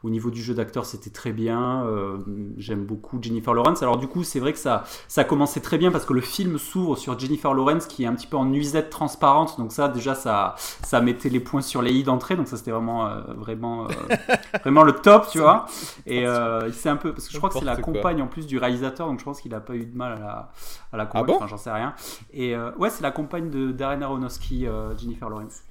au 0.02 0.10
niveau 0.10 0.30
du 0.30 0.42
jeu 0.42 0.54
d'acteur, 0.54 0.84
c'était 0.84 1.10
très 1.10 1.32
bien. 1.32 1.84
Euh, 1.84 2.18
J'aime 2.56 2.84
beaucoup 2.84 3.18
Jennifer 3.20 3.52
Lawrence. 3.52 3.82
Alors 3.82 3.96
du 3.96 4.06
coup, 4.06 4.22
c'est 4.22 4.40
vrai 4.40 4.52
que 4.52 4.58
ça, 4.58 4.84
ça 5.08 5.22
a 5.22 5.24
commencé 5.24 5.60
très 5.60 5.78
bien 5.78 5.90
parce 5.90 6.04
que 6.04 6.12
le 6.12 6.20
film 6.20 6.58
s'ouvre 6.58 6.96
sur 6.96 7.18
Jennifer 7.18 7.52
Lawrence 7.52 7.86
qui 7.86 8.04
est 8.04 8.06
un 8.06 8.14
petit 8.14 8.26
peu 8.26 8.36
en 8.36 8.44
nuisette 8.44 8.90
transparente. 8.90 9.58
Donc 9.58 9.72
ça, 9.72 9.88
déjà, 9.88 10.14
ça, 10.14 10.54
ça 10.56 11.00
mettait 11.00 11.28
les 11.28 11.40
points 11.40 11.62
sur 11.62 11.82
les 11.82 11.92
i 11.92 12.02
d'entrée. 12.04 12.36
Donc 12.36 12.46
ça, 12.46 12.56
c'était 12.56 12.70
vraiment, 12.70 13.06
euh, 13.06 13.20
vraiment, 13.36 13.84
euh, 13.86 13.88
vraiment 14.62 14.84
le 14.84 14.92
top, 14.92 15.28
tu 15.30 15.38
vois. 15.38 15.66
Et 16.06 16.26
euh, 16.26 16.70
c'est 16.72 16.88
un 16.88 16.96
peu 16.96 17.12
parce 17.12 17.26
que 17.26 17.32
je 17.32 17.38
crois 17.38 17.50
que 17.50 17.58
c'est 17.58 17.64
la 17.64 17.76
compagne 17.76 18.22
en 18.22 18.28
plus 18.28 18.46
du 18.46 18.58
réalisateur. 18.58 19.06
Donc 19.08 19.18
je 19.18 19.24
pense 19.24 19.40
qu'il 19.40 19.54
a 19.54 19.60
pas 19.60 19.74
eu 19.74 19.84
de 19.84 19.96
mal 19.96 20.12
à 20.12 20.18
la, 20.18 20.52
à 20.92 20.96
la 20.96 21.06
convaincre. 21.06 21.26
bon? 21.26 21.36
Enfin, 21.36 21.46
j'en 21.46 21.56
sais 21.56 21.72
rien. 21.72 21.94
Et 22.32 22.56
ouais, 22.56 22.90
c'est 22.90 23.02
la 23.02 23.10
compagne 23.10 23.50
de 23.50 23.72
Darren 23.72 24.02
Aronofsky, 24.02 24.66
Jennifer 24.96 25.28
Lawrence. 25.28 25.62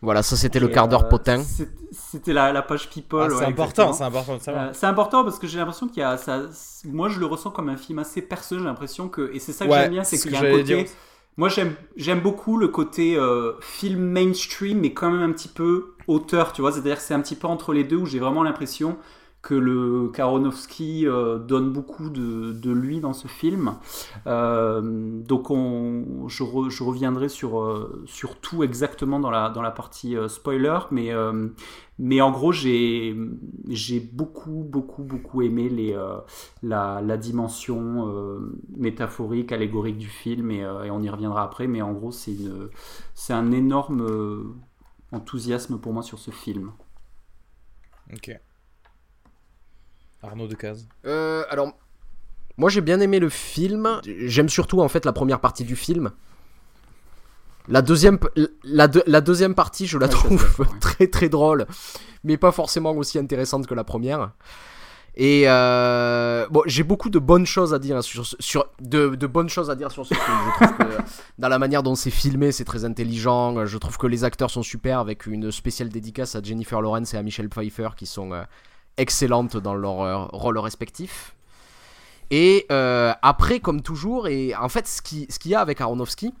Voilà, 0.00 0.22
ça 0.22 0.36
c'était 0.36 0.58
le 0.60 0.68
quart 0.68 0.88
d'heure 0.88 1.04
euh, 1.04 1.08
potin. 1.08 1.42
C'était 1.92 2.32
la, 2.32 2.52
la 2.52 2.62
page 2.62 2.88
People. 2.90 3.20
Ah, 3.22 3.28
ouais, 3.28 3.34
c'est 3.38 3.44
important, 3.44 3.92
c'est 3.92 4.04
important 4.04 4.36
de 4.36 4.42
savoir. 4.42 4.64
Euh, 4.64 4.70
c'est 4.72 4.86
important 4.86 5.24
parce 5.24 5.38
que 5.38 5.46
j'ai 5.46 5.58
l'impression 5.58 5.88
qu'il 5.88 5.98
y 5.98 6.02
a 6.02 6.16
ça. 6.16 6.42
Moi, 6.84 7.08
je 7.08 7.20
le 7.20 7.26
ressens 7.26 7.50
comme 7.50 7.68
un 7.68 7.76
film 7.76 7.98
assez 8.00 8.22
personnel. 8.22 8.62
J'ai 8.64 8.68
l'impression 8.68 9.08
que 9.08 9.30
et 9.32 9.38
c'est 9.38 9.52
ça 9.52 9.66
que 9.66 9.70
Ouais, 9.70 9.80
j'aime 9.82 9.90
bien, 9.90 10.04
c'est 10.04 10.16
c'est 10.16 10.16
ce 10.16 10.22
qu'il 10.24 10.32
y 10.32 10.40
que 10.40 10.44
a 10.44 10.48
un 10.48 10.52
côté. 10.52 10.64
dire. 10.64 10.84
Moi, 11.36 11.48
j'aime 11.48 11.74
j'aime 11.96 12.20
beaucoup 12.20 12.58
le 12.58 12.68
côté 12.68 13.16
euh, 13.16 13.52
film 13.60 14.00
mainstream, 14.00 14.80
mais 14.80 14.92
quand 14.92 15.10
même 15.10 15.22
un 15.22 15.32
petit 15.32 15.48
peu 15.48 15.94
auteur, 16.08 16.52
tu 16.52 16.60
vois. 16.62 16.72
C'est-à-dire 16.72 16.96
que 16.96 17.02
c'est 17.02 17.14
un 17.14 17.20
petit 17.22 17.36
peu 17.36 17.46
entre 17.46 17.72
les 17.72 17.84
deux 17.84 17.96
où 17.96 18.06
j'ai 18.06 18.18
vraiment 18.18 18.42
l'impression 18.42 18.96
que 19.42 19.54
le 19.54 20.08
Karonowski 20.08 21.06
euh, 21.06 21.38
donne 21.38 21.72
beaucoup 21.72 22.10
de, 22.10 22.52
de 22.52 22.70
lui 22.70 23.00
dans 23.00 23.12
ce 23.12 23.26
film. 23.26 23.74
Euh, 24.28 25.20
donc 25.22 25.50
on, 25.50 26.28
je, 26.28 26.44
je 26.68 26.84
reviendrai 26.84 27.28
sur, 27.28 27.60
euh, 27.60 28.04
sur 28.06 28.38
tout 28.40 28.62
exactement 28.62 29.18
dans 29.18 29.30
la, 29.30 29.50
dans 29.50 29.60
la 29.60 29.72
partie 29.72 30.14
spoiler, 30.28 30.78
mais, 30.92 31.10
mais 31.98 32.20
en 32.20 32.30
gros 32.30 32.52
j'ai 32.52 33.16
j'ai 33.68 34.00
beaucoup 34.00 34.64
beaucoup 34.64 35.02
beaucoup 35.02 35.42
aimé 35.42 35.68
les, 35.68 35.98
la, 36.62 37.02
la 37.02 37.16
dimension 37.16 38.08
métaphorique, 38.76 39.50
allégorique 39.50 39.98
du 39.98 40.08
film, 40.08 40.52
et, 40.52 40.64
on 40.64 41.02
y 41.02 41.10
reviendra 41.10 41.42
après, 41.42 41.66
mais 41.66 41.82
en 41.82 41.92
gros 41.92 42.12
c'est 42.12 43.32
un 43.32 43.50
énorme 43.50 44.54
enthousiasme 45.10 45.78
pour 45.78 45.92
moi 45.92 46.02
sur 46.02 46.18
ce 46.18 46.30
film. 46.30 46.72
Ok. 48.12 48.30
Arnaud 50.22 50.46
Decazes. 50.46 50.86
Euh, 51.06 51.44
alors, 51.50 51.72
moi 52.56 52.70
j'ai 52.70 52.80
bien 52.80 53.00
aimé 53.00 53.18
le 53.18 53.28
film. 53.28 54.00
J'aime 54.26 54.48
surtout 54.48 54.80
en 54.80 54.88
fait 54.88 55.04
la 55.04 55.12
première 55.12 55.40
partie 55.40 55.64
du 55.64 55.76
film. 55.76 56.10
La 57.68 57.80
deuxième, 57.80 58.18
la, 58.64 58.88
deux- 58.88 59.04
la 59.06 59.20
deuxième 59.20 59.54
partie, 59.54 59.86
je 59.86 59.96
la 59.96 60.08
trouve 60.08 60.44
ouais. 60.58 60.66
très 60.80 61.06
très 61.06 61.28
drôle, 61.28 61.66
mais 62.24 62.36
pas 62.36 62.50
forcément 62.50 62.90
aussi 62.92 63.18
intéressante 63.18 63.66
que 63.68 63.74
la 63.74 63.84
première. 63.84 64.32
Et 65.14 65.44
euh, 65.46 66.46
bon, 66.50 66.62
j'ai 66.66 66.82
beaucoup 66.82 67.10
de 67.10 67.18
bonnes 67.20 67.44
choses 67.46 67.72
à 67.74 67.78
dire 67.78 68.02
sur, 68.02 68.26
ce- 68.26 68.34
sur 68.40 68.66
de, 68.80 69.14
de 69.14 69.26
bonnes 69.28 69.48
choses 69.50 69.70
à 69.70 69.76
dire 69.76 69.92
sur 69.92 70.04
ce 70.06 70.14
film. 70.14 70.36
Je 70.58 70.64
trouve 70.64 70.76
que 70.78 71.02
dans 71.38 71.48
la 71.48 71.58
manière 71.60 71.82
dont 71.84 71.94
c'est 71.94 72.10
filmé, 72.10 72.50
c'est 72.50 72.64
très 72.64 72.84
intelligent. 72.84 73.64
Je 73.66 73.78
trouve 73.78 73.96
que 73.98 74.06
les 74.08 74.24
acteurs 74.24 74.50
sont 74.50 74.62
super, 74.62 74.98
avec 74.98 75.26
une 75.26 75.52
spéciale 75.52 75.90
dédicace 75.90 76.34
à 76.34 76.42
Jennifer 76.42 76.80
Lawrence 76.80 77.14
et 77.14 77.18
à 77.18 77.22
Michelle 77.22 77.48
Pfeiffer 77.50 77.90
qui 77.96 78.06
sont 78.06 78.32
euh, 78.32 78.42
excellentes 78.96 79.56
dans 79.56 79.74
leurs 79.74 80.00
euh, 80.02 80.24
rôles 80.32 80.58
respectifs. 80.58 81.34
Et 82.30 82.66
euh, 82.72 83.12
après, 83.22 83.60
comme 83.60 83.82
toujours, 83.82 84.26
et 84.28 84.54
en 84.54 84.68
fait, 84.68 84.86
ce 84.86 85.02
qui- 85.02 85.26
ce 85.28 85.38
qu'il 85.38 85.50
y 85.50 85.54
a 85.54 85.60
avec 85.60 85.80
Aronofsky, 85.80 86.32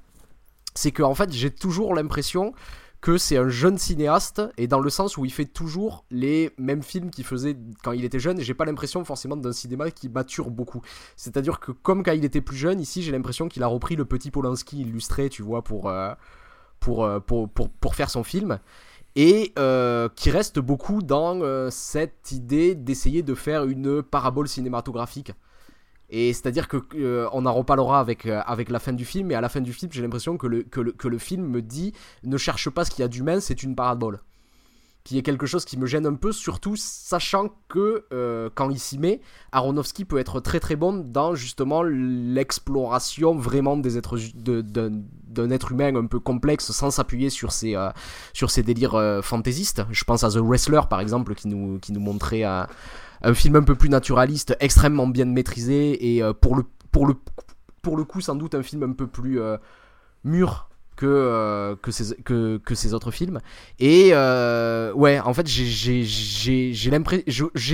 c'est 0.74 0.90
que 0.90 1.02
en 1.02 1.14
fait, 1.14 1.30
j'ai 1.32 1.50
toujours 1.50 1.94
l'impression 1.94 2.54
que 3.02 3.18
c'est 3.18 3.36
un 3.36 3.48
jeune 3.48 3.78
cinéaste, 3.78 4.40
et 4.56 4.68
dans 4.68 4.78
le 4.78 4.88
sens 4.88 5.16
où 5.16 5.24
il 5.24 5.32
fait 5.32 5.44
toujours 5.44 6.04
les 6.12 6.52
mêmes 6.56 6.84
films 6.84 7.10
qu'il 7.10 7.24
faisait 7.24 7.56
quand 7.82 7.90
il 7.92 8.04
était 8.04 8.20
jeune, 8.20 8.38
et 8.38 8.44
j'ai 8.44 8.54
pas 8.54 8.64
l'impression 8.64 9.04
forcément 9.04 9.36
d'un 9.36 9.52
cinéma 9.52 9.90
qui 9.90 10.08
mature 10.08 10.50
beaucoup. 10.50 10.82
C'est-à-dire 11.16 11.58
que 11.58 11.72
comme 11.72 12.04
quand 12.04 12.12
il 12.12 12.24
était 12.24 12.40
plus 12.40 12.56
jeune, 12.56 12.80
ici, 12.80 13.02
j'ai 13.02 13.10
l'impression 13.10 13.48
qu'il 13.48 13.64
a 13.64 13.66
repris 13.66 13.96
le 13.96 14.04
petit 14.04 14.30
Polanski 14.30 14.82
illustré, 14.82 15.28
tu 15.28 15.42
vois, 15.42 15.62
pour, 15.62 15.88
euh, 15.88 16.12
pour, 16.78 17.08
pour, 17.26 17.48
pour 17.50 17.94
faire 17.96 18.08
son 18.08 18.22
film 18.22 18.60
et 19.16 19.52
euh, 19.58 20.08
qui 20.16 20.30
reste 20.30 20.58
beaucoup 20.58 21.02
dans 21.02 21.40
euh, 21.40 21.68
cette 21.70 22.32
idée 22.32 22.74
d'essayer 22.74 23.22
de 23.22 23.34
faire 23.34 23.64
une 23.64 24.02
parabole 24.02 24.48
cinématographique. 24.48 25.32
Et 26.14 26.32
c'est-à-dire 26.34 26.68
que 26.68 26.76
euh, 26.94 27.28
en 27.30 27.52
reparlera 27.52 27.98
avec, 27.98 28.26
euh, 28.26 28.42
avec 28.44 28.68
la 28.68 28.78
fin 28.78 28.92
du 28.92 29.06
film, 29.06 29.30
et 29.30 29.34
à 29.34 29.40
la 29.40 29.48
fin 29.48 29.62
du 29.62 29.72
film, 29.72 29.90
j'ai 29.92 30.02
l'impression 30.02 30.36
que 30.36 30.46
le, 30.46 30.62
que, 30.62 30.80
le, 30.80 30.92
que 30.92 31.08
le 31.08 31.18
film 31.18 31.46
me 31.46 31.62
dit 31.62 31.94
ne 32.22 32.36
cherche 32.36 32.68
pas 32.68 32.84
ce 32.84 32.90
qu'il 32.90 33.00
y 33.00 33.04
a 33.04 33.08
d'humain, 33.08 33.40
c'est 33.40 33.62
une 33.62 33.74
parabole. 33.74 34.20
Qui 35.04 35.18
est 35.18 35.22
quelque 35.22 35.46
chose 35.46 35.64
qui 35.64 35.78
me 35.78 35.86
gêne 35.86 36.06
un 36.06 36.14
peu, 36.14 36.32
surtout 36.32 36.76
sachant 36.76 37.50
que 37.68 38.06
euh, 38.12 38.50
quand 38.54 38.70
il 38.70 38.78
s'y 38.78 38.98
met, 38.98 39.20
Aronofsky 39.50 40.04
peut 40.04 40.18
être 40.18 40.40
très 40.40 40.60
très 40.60 40.76
bon 40.76 41.04
dans 41.04 41.34
justement 41.34 41.82
l'exploration 41.82 43.34
vraiment 43.34 43.76
des 43.76 43.98
êtres 43.98 44.16
d'un 44.36 45.50
être 45.50 45.72
humain 45.72 45.96
un 45.96 46.06
peu 46.06 46.20
complexe 46.20 46.70
sans 46.70 46.90
s'appuyer 46.90 47.30
sur 47.30 47.52
ses 47.52 47.74
euh, 47.74 47.90
sur 48.32 48.50
ses 48.50 48.62
délires 48.62 48.94
euh, 48.94 49.22
fantaisistes. 49.22 49.82
Je 49.90 50.04
pense 50.04 50.22
à 50.22 50.30
The 50.30 50.36
Wrestler 50.36 50.82
par 50.88 51.00
exemple 51.00 51.34
qui 51.34 51.48
nous 51.48 51.78
qui 51.80 51.92
nous 51.92 52.00
montrait 52.00 52.44
un, 52.44 52.68
un 53.22 53.34
film 53.34 53.56
un 53.56 53.64
peu 53.64 53.74
plus 53.74 53.88
naturaliste, 53.88 54.56
extrêmement 54.60 55.08
bien 55.08 55.24
maîtrisé 55.24 56.16
et 56.16 56.22
pour 56.40 56.54
le 56.54 56.64
pour 56.92 57.06
le 57.06 57.14
pour 57.82 57.96
le 57.96 58.04
coup 58.04 58.20
sans 58.20 58.36
doute 58.36 58.54
un 58.54 58.62
film 58.62 58.84
un 58.84 58.92
peu 58.92 59.08
plus 59.08 59.40
mûr 60.22 60.68
que, 60.96 61.06
euh, 61.06 61.76
que, 61.76 61.90
ces, 61.90 62.14
que, 62.22 62.58
que, 62.58 62.74
ces 62.74 62.94
autres 62.94 63.10
films. 63.10 63.40
Et 63.78 64.10
euh, 64.12 64.92
ouais, 64.92 65.20
en 65.20 65.34
fait, 65.34 65.46
j'ai 65.46 66.88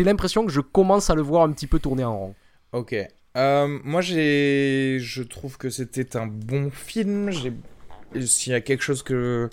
l'impression 0.04 0.46
que 0.46 0.52
je 0.52 0.60
commence 0.60 1.10
à 1.10 1.14
le 1.14 1.22
voir 1.22 1.42
un 1.42 1.52
petit 1.52 1.66
peu 1.66 1.78
tourner 1.78 2.04
en 2.04 2.18
rond. 2.18 2.34
Ok. 2.72 2.94
Euh, 3.36 3.78
moi, 3.84 4.00
je 4.00 5.22
trouve 5.22 5.58
que 5.58 5.70
c'était 5.70 6.16
un 6.16 6.26
bon 6.26 6.70
film. 6.70 7.30
S'il 8.20 8.52
y 8.52 8.56
a 8.56 8.60
quelque 8.60 8.82
chose 8.82 9.02
que 9.02 9.50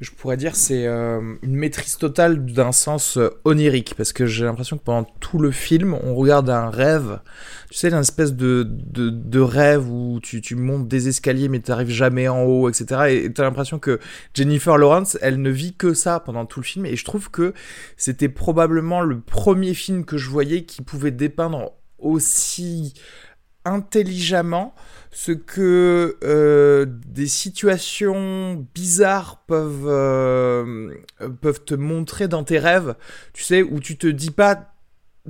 je 0.00 0.12
pourrais 0.12 0.36
dire, 0.36 0.54
c'est 0.54 0.86
euh, 0.86 1.34
une 1.42 1.56
maîtrise 1.56 1.96
totale 1.96 2.44
d'un 2.44 2.70
sens 2.70 3.16
euh, 3.16 3.30
onirique, 3.44 3.94
parce 3.96 4.12
que 4.12 4.26
j'ai 4.26 4.44
l'impression 4.44 4.78
que 4.78 4.84
pendant 4.84 5.08
tout 5.18 5.38
le 5.38 5.50
film, 5.50 5.94
on 6.04 6.14
regarde 6.14 6.48
un 6.50 6.70
rêve, 6.70 7.18
tu 7.68 7.78
sais, 7.78 7.90
une 7.90 7.98
espèce 7.98 8.32
de, 8.32 8.64
de, 8.64 9.40
rêve 9.40 9.90
où 9.90 10.20
tu, 10.22 10.40
tu, 10.40 10.54
montes 10.54 10.86
des 10.86 11.08
escaliers 11.08 11.48
mais 11.48 11.60
tu 11.60 11.70
n'arrives 11.70 11.90
jamais 11.90 12.28
en 12.28 12.44
haut, 12.44 12.68
etc. 12.68 13.00
Et 13.08 13.32
tu 13.32 13.40
as 13.40 13.44
l'impression 13.44 13.80
que 13.80 13.98
Jennifer 14.34 14.78
Lawrence, 14.78 15.18
elle 15.20 15.42
ne 15.42 15.50
vit 15.50 15.74
que 15.74 15.94
ça 15.94 16.20
pendant 16.20 16.46
tout 16.46 16.60
le 16.60 16.64
film, 16.64 16.86
et 16.86 16.94
je 16.94 17.04
trouve 17.04 17.30
que 17.30 17.52
c'était 17.96 18.28
probablement 18.28 19.00
le 19.00 19.18
premier 19.18 19.74
film 19.74 20.04
que 20.04 20.16
je 20.16 20.30
voyais 20.30 20.62
qui 20.62 20.82
pouvait 20.82 21.10
dépeindre 21.10 21.72
aussi 21.98 22.94
intelligemment 23.64 24.74
ce 25.10 25.32
que 25.32 26.16
euh, 26.22 26.86
des 27.06 27.26
situations 27.26 28.66
bizarres 28.74 29.42
peuvent, 29.46 29.86
euh, 29.86 30.94
peuvent 31.40 31.64
te 31.64 31.74
montrer 31.74 32.28
dans 32.28 32.44
tes 32.44 32.58
rêves, 32.58 32.94
tu 33.32 33.42
sais, 33.42 33.62
où 33.62 33.80
tu 33.80 33.96
te 33.96 34.06
dis 34.06 34.30
pas 34.30 34.74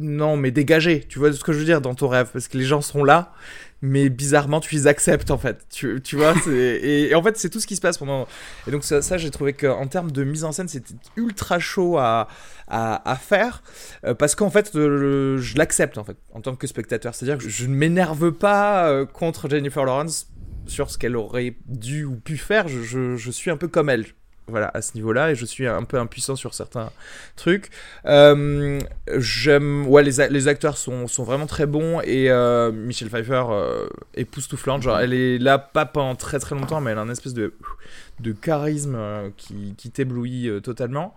non 0.00 0.36
mais 0.36 0.50
dégagez, 0.50 1.04
tu 1.08 1.18
vois 1.18 1.32
ce 1.32 1.42
que 1.42 1.52
je 1.52 1.58
veux 1.58 1.64
dire 1.64 1.80
dans 1.80 1.94
ton 1.94 2.08
rêve, 2.08 2.28
parce 2.32 2.48
que 2.48 2.56
les 2.56 2.64
gens 2.64 2.80
sont 2.80 3.04
là, 3.04 3.32
mais 3.80 4.08
bizarrement 4.08 4.60
tu 4.60 4.74
les 4.74 4.86
acceptes 4.86 5.30
en 5.30 5.38
fait. 5.38 5.66
Tu, 5.70 6.00
vois 6.16 6.34
et, 6.50 7.10
et, 7.10 7.14
en 7.14 7.22
fait 7.22 7.36
c'est 7.36 7.48
tout 7.48 7.60
ce 7.60 7.66
qui 7.66 7.76
se 7.76 7.80
passe 7.80 7.98
pendant 7.98 8.26
et 8.66 8.70
donc 8.70 8.84
ça, 8.84 9.18
j'ai 9.18 9.30
trouvé 9.30 9.52
qu'en 9.52 9.86
termes 9.86 10.10
de 10.10 10.24
mise 10.24 10.44
en 10.44 10.52
scène 10.52 10.68
c'était 10.68 10.94
ultra 11.16 11.58
chaud 11.58 11.98
à, 11.98 12.28
à, 12.68 13.16
faire 13.16 13.62
euh, 14.04 14.14
parce 14.14 14.34
qu'en 14.34 14.50
fait 14.50 14.70
je 14.74 15.56
l'accepte 15.56 15.98
en 15.98 16.04
fait 16.04 16.16
en 16.32 16.40
tant 16.40 16.56
que 16.56 16.66
spectateur. 16.66 17.14
C'est 17.14 17.24
à 17.24 17.36
dire 17.36 17.38
que 17.38 17.48
je, 17.48 17.66
ne 17.66 17.74
m'énerve 17.74 18.32
pas 18.32 18.88
euh, 18.88 19.06
contre 19.06 19.48
Jennifer 19.48 19.84
Lawrence 19.84 20.28
sur 20.66 20.90
ce 20.90 20.98
qu'elle 20.98 21.16
aurait 21.16 21.56
dû 21.66 22.04
ou 22.04 22.16
pu 22.16 22.36
faire. 22.36 22.68
Je 22.68 23.30
suis 23.30 23.50
un 23.50 23.56
peu 23.56 23.68
comme 23.68 23.88
elle 23.88 24.04
voilà, 24.48 24.70
à 24.74 24.82
ce 24.82 24.94
niveau-là, 24.94 25.30
et 25.30 25.34
je 25.34 25.44
suis 25.44 25.66
un 25.66 25.84
peu 25.84 25.98
impuissant 25.98 26.36
sur 26.36 26.54
certains 26.54 26.90
trucs. 27.36 27.70
Euh, 28.06 28.80
j'aime, 29.16 29.86
ouais, 29.86 30.02
les, 30.02 30.28
les, 30.28 30.48
acteurs 30.48 30.76
sont, 30.76 31.06
sont, 31.06 31.24
vraiment 31.24 31.46
très 31.46 31.66
bons, 31.66 32.00
et 32.00 32.30
euh, 32.30 32.72
Michelle 32.72 33.08
Pfeiffer 33.08 33.44
euh, 33.50 33.88
époustouflante. 34.14 34.82
Genre, 34.82 34.98
elle 34.98 35.12
est 35.12 35.38
là 35.38 35.58
pas 35.58 35.86
pendant 35.86 36.14
très 36.14 36.38
très 36.38 36.54
longtemps, 36.54 36.80
mais 36.80 36.92
elle 36.92 36.98
a 36.98 37.02
un 37.02 37.10
espèce 37.10 37.34
de, 37.34 37.54
de 38.20 38.32
charisme 38.32 38.94
euh, 38.96 39.30
qui, 39.36 39.74
qui 39.76 39.90
t'éblouit 39.90 40.50
totalement. 40.62 41.14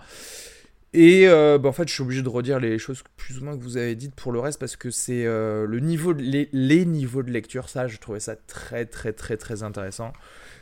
Et 0.93 1.25
bah, 1.25 1.69
en 1.69 1.71
fait, 1.71 1.87
je 1.87 1.93
suis 1.93 2.03
obligé 2.03 2.21
de 2.21 2.27
redire 2.27 2.59
les 2.59 2.77
choses 2.77 3.01
plus 3.15 3.39
ou 3.39 3.45
moins 3.45 3.57
que 3.57 3.63
vous 3.63 3.77
avez 3.77 3.95
dites 3.95 4.13
pour 4.13 4.33
le 4.33 4.41
reste 4.41 4.59
parce 4.59 4.75
que 4.75 4.91
c'est 4.91 5.23
le 5.23 5.79
niveau, 5.79 6.11
les, 6.11 6.49
les, 6.51 6.83
niveaux 6.83 7.23
de 7.23 7.31
lecture, 7.31 7.69
ça, 7.69 7.87
je 7.87 7.97
trouvais 7.97 8.19
ça 8.19 8.35
très 8.35 8.85
très 8.85 9.13
très 9.13 9.37
très 9.37 9.63
intéressant. 9.63 10.11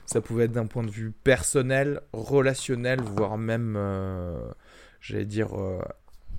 Ça 0.10 0.22
pouvait 0.22 0.46
être 0.46 0.54
d'un 0.54 0.66
point 0.66 0.82
de 0.82 0.90
vue 0.90 1.12
personnel, 1.24 2.02
relationnel, 2.14 3.00
voire 3.00 3.38
même, 3.38 3.76
euh, 3.78 4.40
j'allais 5.02 5.26
dire, 5.26 5.50
euh, 5.56 5.80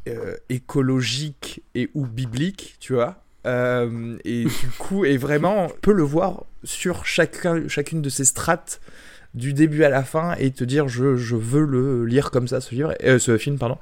euh, 0.09 0.35
écologique 0.49 1.63
et 1.77 1.89
ou 1.95 2.05
biblique, 2.05 2.79
tu 2.81 2.95
vois. 2.95 3.23
et 3.45 4.45
du 4.45 4.69
coup, 4.81 5.05
et 5.05 5.17
vraiment, 5.17 5.67
on 5.67 5.69
peut 5.69 5.93
le 5.93 6.03
voir 6.03 6.47
sur 6.65 7.07
chacun, 7.07 7.69
chacune 7.69 8.03
de 8.03 8.09
ces 8.09 8.25
strates 8.25 8.81
du 9.35 9.53
début 9.53 9.85
à 9.85 9.89
la 9.89 10.03
fin 10.03 10.35
et 10.41 10.51
te 10.51 10.65
dire 10.65 10.89
je, 10.89 11.15
je 11.15 11.37
veux 11.37 11.65
le 11.65 12.05
lire 12.05 12.33
comme 12.33 12.49
ça 12.49 12.61
ce 12.61 12.75
livre 12.75 12.93
ce 13.21 13.39
film 13.39 13.61
pardon 13.61 13.79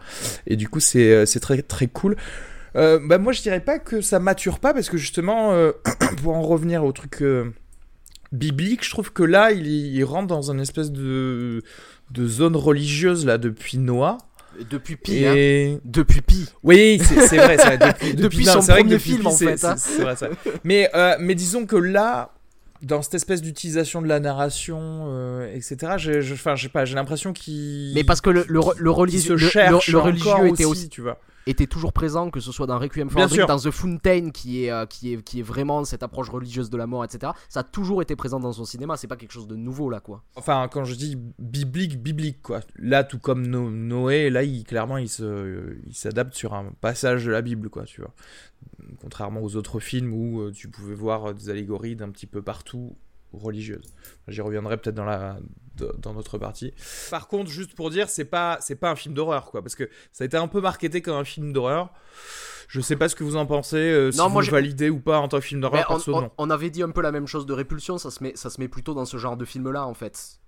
et 0.46 0.56
du 0.56 0.68
coup 0.68 0.78
c'est 0.78 1.24
très 1.40 1.62
très 1.62 1.86
cool 1.86 2.16
bah 2.74 3.16
moi 3.16 3.32
je 3.32 3.40
dirais 3.40 3.60
pas 3.60 3.78
que 3.78 4.02
ça 4.02 4.20
mature 4.20 4.58
pas 4.58 4.74
parce 4.74 4.90
que 4.90 4.98
justement 4.98 5.54
pour 6.22 6.36
en 6.36 6.42
revenir 6.42 6.84
au 6.84 6.92
truc 6.92 7.22
biblique, 8.32 8.84
je 8.84 8.90
trouve 8.90 9.12
que 9.12 9.22
là, 9.22 9.52
il, 9.52 10.02
rentre 10.04 10.26
dans 10.26 10.50
une 10.50 10.60
espèce 10.60 10.90
de, 10.90 11.62
de 12.10 12.26
zone 12.26 12.56
religieuse 12.56 13.26
là 13.26 13.38
depuis 13.38 13.78
Noah. 13.78 14.18
Depuis 14.70 14.96
Pi, 14.96 15.16
et... 15.16 15.74
hein. 15.74 15.80
Depuis 15.84 16.20
Pi. 16.20 16.46
Oui, 16.64 17.00
c'est 17.00 17.36
vrai, 17.36 17.56
depuis, 17.78 18.14
depuis, 18.14 18.44
son 18.44 18.60
premier 18.60 18.98
film 18.98 19.26
en 19.26 19.30
fait. 19.30 19.62
Hein. 19.64 19.76
Vrai. 20.00 20.14
Mais, 20.64 20.90
euh, 20.94 21.16
mais 21.20 21.36
disons 21.36 21.64
que 21.64 21.76
là, 21.76 22.34
dans 22.82 23.02
cette 23.02 23.14
espèce 23.14 23.40
d'utilisation 23.40 24.02
de 24.02 24.08
la 24.08 24.18
narration, 24.18 25.06
euh, 25.08 25.54
etc. 25.54 25.92
J'ai, 25.96 26.22
je, 26.22 26.34
j'ai 26.56 26.68
pas, 26.68 26.84
j'ai 26.84 26.94
l'impression 26.96 27.32
qu'il. 27.32 27.92
Mais 27.94 28.02
parce 28.02 28.20
que 28.20 28.30
le, 28.30 28.44
le, 28.48 28.60
le, 28.76 28.90
religieux, 28.90 29.36
le, 29.36 29.98
religieux 29.98 30.46
était 30.48 30.64
aussi, 30.64 30.88
tu 30.88 31.02
vois 31.02 31.20
était 31.50 31.66
toujours 31.66 31.92
présent, 31.92 32.30
que 32.30 32.40
ce 32.40 32.52
soit 32.52 32.66
dans 32.66 32.78
Requiem 32.78 33.08
for 33.08 33.26
Dream, 33.26 33.46
dans 33.46 33.58
The 33.58 33.70
Fountain, 33.70 34.30
qui 34.30 34.64
est, 34.64 34.70
euh, 34.70 34.86
qui, 34.86 35.14
est, 35.14 35.22
qui 35.22 35.40
est 35.40 35.42
vraiment 35.42 35.84
cette 35.84 36.02
approche 36.02 36.28
religieuse 36.28 36.70
de 36.70 36.76
la 36.76 36.86
mort, 36.86 37.04
etc. 37.04 37.32
Ça 37.48 37.60
a 37.60 37.62
toujours 37.62 38.02
été 38.02 38.16
présent 38.16 38.40
dans 38.40 38.52
son 38.52 38.64
cinéma, 38.64 38.96
c'est 38.96 39.06
pas 39.06 39.16
quelque 39.16 39.32
chose 39.32 39.48
de 39.48 39.56
nouveau 39.56 39.90
là, 39.90 40.00
quoi. 40.00 40.22
Enfin, 40.36 40.68
quand 40.70 40.84
je 40.84 40.94
dis 40.94 41.16
biblique, 41.38 42.02
biblique, 42.02 42.42
quoi. 42.42 42.60
Là, 42.76 43.04
tout 43.04 43.18
comme 43.18 43.46
Noé, 43.46 44.30
là, 44.30 44.42
il, 44.42 44.64
clairement, 44.64 44.98
il, 44.98 45.08
s'adapte 45.08 46.34
sur 46.34 46.54
un 46.54 46.72
passage 46.80 47.24
de 47.24 47.30
la 47.30 47.42
Bible, 47.42 47.68
quoi, 47.70 47.84
tu 47.84 48.00
vois. 48.00 48.12
Contrairement 49.00 49.42
aux 49.42 49.56
autres 49.56 49.80
films 49.80 50.12
où 50.12 50.40
euh, 50.40 50.52
tu 50.52 50.68
pouvais 50.68 50.94
voir 50.94 51.34
des 51.34 51.50
allégories 51.50 51.96
d'un 51.96 52.10
petit 52.10 52.26
peu 52.26 52.42
partout 52.42 52.96
religieuse. 53.32 53.94
J'y 54.28 54.40
reviendrai 54.40 54.76
peut-être 54.78 54.94
dans 54.94 55.04
la 55.04 55.38
dans 55.98 56.14
notre 56.14 56.38
partie. 56.38 56.72
Par 57.10 57.28
contre, 57.28 57.50
juste 57.50 57.74
pour 57.74 57.90
dire, 57.90 58.08
c'est 58.08 58.24
pas 58.24 58.58
c'est 58.60 58.76
pas 58.76 58.90
un 58.90 58.96
film 58.96 59.14
d'horreur 59.14 59.50
quoi, 59.50 59.62
parce 59.62 59.74
que 59.74 59.88
ça 60.12 60.24
a 60.24 60.26
été 60.26 60.36
un 60.36 60.48
peu 60.48 60.60
marketé 60.60 61.02
comme 61.02 61.16
un 61.16 61.24
film 61.24 61.52
d'horreur. 61.52 61.90
Je 62.68 62.82
sais 62.82 62.96
pas 62.96 63.08
ce 63.08 63.16
que 63.16 63.24
vous 63.24 63.36
en 63.36 63.46
pensez, 63.46 63.78
euh, 63.78 64.12
si 64.12 64.18
non, 64.18 64.28
vous 64.28 64.40
validez 64.42 64.90
ou 64.90 65.00
pas 65.00 65.18
en 65.18 65.28
tant 65.28 65.38
que 65.38 65.44
film 65.44 65.62
d'horreur. 65.62 65.86
On, 66.06 66.30
on, 66.36 66.50
avait 66.50 66.68
dit 66.68 66.82
un 66.82 66.90
peu 66.90 67.00
la 67.00 67.12
même 67.12 67.26
chose 67.26 67.46
de 67.46 67.54
Répulsion, 67.54 67.96
ça 67.96 68.10
se 68.10 68.22
met 68.22 68.32
ça 68.34 68.50
se 68.50 68.60
met 68.60 68.68
plutôt 68.68 68.92
dans 68.92 69.06
ce 69.06 69.16
genre 69.16 69.38
de 69.38 69.46
film 69.46 69.70
là 69.70 69.86
en 69.86 69.94
fait. 69.94 70.38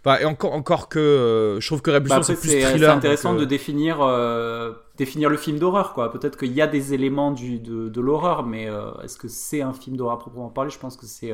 Enfin, 0.00 0.18
et 0.18 0.24
encore, 0.24 0.54
encore 0.54 0.88
que 0.88 0.98
euh, 0.98 1.60
je 1.60 1.66
trouve 1.66 1.82
que 1.82 1.90
Répulsion 1.90 2.18
bah, 2.18 2.24
c'est 2.24 2.40
plus 2.40 2.48
thriller. 2.48 2.78
C'est 2.78 2.86
intéressant 2.86 3.34
de 3.34 3.42
euh, 3.42 3.46
définir, 3.46 3.98
définir 4.96 5.28
le 5.28 5.36
film 5.36 5.58
d'horreur, 5.58 5.92
quoi. 5.92 6.10
Peut-être 6.10 6.38
qu'il 6.38 6.52
y 6.52 6.62
a 6.62 6.66
des 6.66 6.94
éléments 6.94 7.32
du, 7.32 7.60
de, 7.60 7.88
de 7.88 8.00
l'horreur, 8.00 8.44
mais 8.44 8.68
est-ce 9.04 9.18
que 9.18 9.28
c'est 9.28 9.60
un 9.60 9.74
film 9.74 9.96
d'horreur 9.96 10.18
proprement 10.18 10.48
parler? 10.48 10.70
Je 10.70 10.78
pense 10.78 10.96
que 10.96 11.06
c'est 11.06 11.32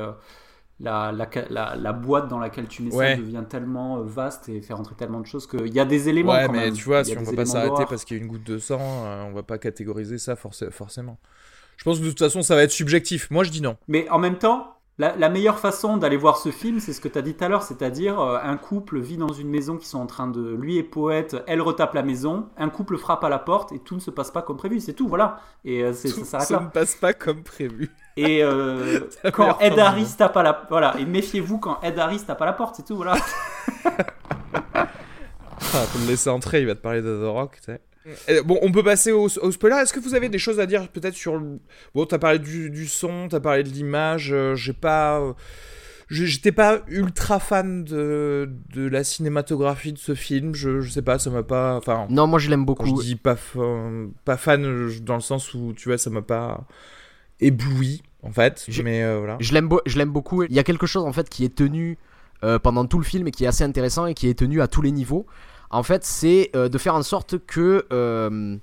la, 0.81 1.13
la, 1.13 1.77
la, 1.77 1.93
boîte 1.93 2.29
dans 2.29 2.39
laquelle 2.39 2.67
tu 2.67 2.83
mets 2.83 2.91
ça 2.91 3.17
devient 3.17 3.45
tellement 3.49 3.99
euh, 3.99 4.03
vaste 4.03 4.49
et 4.49 4.61
fait 4.61 4.75
rentrer 4.75 4.95
tellement 4.97 5.21
de 5.21 5.27
choses 5.27 5.47
qu'il 5.47 5.73
y 5.73 5.81
a 5.81 5.85
des 5.85 6.09
éléments. 6.09 6.33
Ouais, 6.33 6.49
mais 6.49 6.73
tu 6.73 6.85
vois, 6.85 7.05
si 7.05 7.17
on 7.17 7.23
va 7.23 7.33
pas 7.33 7.47
s'arrêter 7.47 7.85
parce 7.89 8.05
qu'il 8.05 8.17
y 8.17 8.21
a 8.21 8.23
une 8.23 8.29
goutte 8.29 8.45
de 8.45 8.59
sang, 8.59 8.81
euh, 8.81 9.25
on 9.25 9.33
va 9.33 9.43
pas 9.43 9.59
catégoriser 9.59 10.19
ça 10.19 10.37
forcément. 10.37 11.19
Je 11.77 11.85
pense 11.85 11.99
que 11.99 12.05
de 12.05 12.09
toute 12.09 12.19
façon, 12.19 12.43
ça 12.43 12.55
va 12.55 12.63
être 12.63 12.71
subjectif. 12.71 13.31
Moi, 13.31 13.45
je 13.45 13.51
dis 13.51 13.61
non. 13.61 13.77
Mais 13.89 14.09
en 14.09 14.19
même 14.19 14.39
temps, 14.39 14.75
la, 14.99 15.29
meilleure 15.29 15.59
façon 15.59 15.97
d'aller 15.97 16.17
voir 16.17 16.39
ce 16.39 16.51
film, 16.51 16.79
c'est 16.79 16.93
ce 16.93 17.01
que 17.01 17.09
tu 17.09 17.19
as 17.19 17.23
dit 17.23 17.35
tout 17.35 17.45
à 17.45 17.49
l'heure, 17.49 17.63
c'est-à-dire 17.63 18.21
euh, 18.21 18.39
un 18.41 18.57
couple 18.57 19.01
vit 19.01 19.17
dans 19.17 19.33
une 19.33 19.49
maison 19.49 19.77
qui 19.77 19.87
sont 19.87 19.99
en 19.99 20.07
train 20.07 20.29
de... 20.29 20.55
Lui 20.55 20.79
est 20.79 20.85
poète, 20.85 21.37
elle 21.49 21.61
retape 21.61 21.95
la 21.95 22.03
maison, 22.03 22.49
un 22.57 22.69
couple 22.69 22.97
frappe 22.97 23.25
à 23.25 23.29
la 23.29 23.41
porte 23.41 23.73
et 23.73 23.81
tout 23.81 23.97
ne 23.97 24.01
se 24.01 24.13
passe 24.13 24.31
pas 24.31 24.43
comme 24.43 24.57
prévu, 24.57 24.79
c'est 24.79 24.93
tout, 24.93 25.09
voilà. 25.09 25.41
Et 25.65 25.83
euh, 25.83 25.93
ça 25.93 26.09
s'arrête 26.09 26.51
là. 26.51 26.59
Ça 26.59 26.65
ne 26.65 26.71
passe 26.71 26.95
pas 26.95 27.13
comme 27.13 27.43
prévu. 27.43 27.91
Et 28.17 28.43
euh, 28.43 29.01
quand 29.33 29.59
Ed 29.61 29.79
Harris 29.79 30.15
tape 30.17 30.37
à 30.37 30.43
la... 30.43 30.67
Voilà, 30.69 30.95
et 30.99 31.05
méfiez-vous 31.05 31.59
quand 31.59 31.81
Ed 31.83 31.99
Harris 31.99 32.23
tape 32.27 32.41
à 32.43 32.47
la 32.47 32.53
porte, 32.53 32.77
c'est 32.77 32.85
tout, 32.85 32.97
voilà. 32.97 33.17
ah, 34.75 34.85
pour 35.91 36.01
me 36.01 36.07
laisser 36.07 36.31
entrer, 36.31 36.61
il 36.61 36.67
va 36.67 36.75
te 36.75 36.81
parler 36.81 37.03
de 37.03 37.17
The 37.17 37.29
Rock, 37.29 37.59
tu 37.65 37.73
sais. 37.73 37.81
Bon, 38.43 38.59
on 38.63 38.71
peut 38.71 38.83
passer 38.83 39.13
au, 39.13 39.25
au 39.25 39.51
spoiler. 39.51 39.77
Est-ce 39.77 39.93
que 39.93 40.01
vous 40.01 40.15
avez 40.15 40.29
des 40.29 40.39
choses 40.39 40.61
à 40.61 40.67
dire 40.67 40.89
peut-être 40.89 41.15
sur... 41.15 41.37
Le... 41.37 41.59
Bon, 41.95 42.05
t'as 42.05 42.19
parlé 42.19 42.39
du, 42.39 42.71
du 42.71 42.87
son, 42.87 43.29
t'as 43.29 43.41
parlé 43.41 43.63
de 43.63 43.71
l'image, 43.71 44.31
euh, 44.33 44.55
j'ai 44.55 44.75
pas... 44.75 45.21
Euh, 45.21 45.33
j'étais 46.11 46.53
pas 46.53 46.81
ultra 46.87 47.41
fan 47.41 47.83
de, 47.83 48.51
de 48.75 48.87
la 48.87 49.03
cinématographie 49.03 49.95
de 49.95 49.99
ce 49.99 50.15
film, 50.15 50.55
je, 50.55 50.83
je 50.83 50.91
sais 50.91 51.03
pas, 51.03 51.19
ça 51.19 51.31
m'a 51.31 51.43
pas... 51.43 51.77
Enfin, 51.77 52.07
non, 52.11 52.27
moi 52.27 52.39
je 52.39 52.51
l'aime 52.51 52.67
beaucoup. 52.67 53.01
Je 53.01 53.03
dis 53.03 53.17
pas, 53.17 53.37
pas 54.25 54.37
fan 54.37 54.91
dans 55.01 55.15
le 55.15 55.21
sens 55.21 55.55
où, 55.55 55.73
tu 55.73 55.89
vois, 55.89 55.99
ça 55.99 56.11
m'a 56.11 56.23
pas 56.23 56.67
ébloui, 57.41 58.03
en 58.23 58.31
fait, 58.31 58.67
mais 58.83 59.19
voilà. 59.19 59.37
Je 59.41 59.53
l'aime 59.53 60.11
beaucoup, 60.11 60.43
il 60.45 60.53
y 60.53 60.59
a 60.59 60.65
quelque 60.65 60.87
chose 60.87 61.05
en 61.05 61.13
fait 61.13 61.29
qui 61.29 61.45
est 61.45 61.55
tenu 61.55 61.99
pendant 62.63 62.85
tout 62.87 62.99
le 62.99 63.05
film 63.05 63.27
et 63.27 63.31
qui 63.31 63.45
est 63.45 63.47
assez 63.47 63.65
intéressant 63.65 64.07
et 64.07 64.15
qui 64.15 64.29
est 64.29 64.39
tenu 64.39 64.61
à 64.61 64.69
tous 64.69 64.83
les 64.83 64.93
niveaux. 64.93 65.27
en 65.71 65.83
fait, 65.83 66.05
c'est 66.05 66.51
euh, 66.55 66.69
de 66.69 66.79
faire 66.79 66.95
en 66.95 67.03
sorte 67.03 67.39
que 67.47 67.87
euh, 67.93 68.57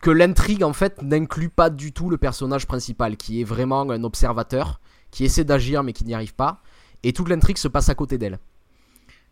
que 0.00 0.10
l'intrigue 0.10 0.62
en 0.62 0.72
fait 0.72 1.00
n'inclut 1.02 1.48
pas 1.48 1.70
du 1.70 1.92
tout 1.92 2.08
le 2.08 2.16
personnage 2.16 2.66
principal, 2.66 3.16
qui 3.16 3.40
est 3.40 3.44
vraiment 3.44 3.82
un 3.90 4.04
observateur, 4.04 4.80
qui 5.10 5.24
essaie 5.24 5.44
d'agir 5.44 5.82
mais 5.82 5.92
qui 5.92 6.04
n'y 6.04 6.14
arrive 6.14 6.34
pas, 6.34 6.62
et 7.02 7.12
toute 7.12 7.28
l'intrigue 7.28 7.58
se 7.58 7.68
passe 7.68 7.88
à 7.88 7.94
côté 7.94 8.18
d'elle. 8.18 8.38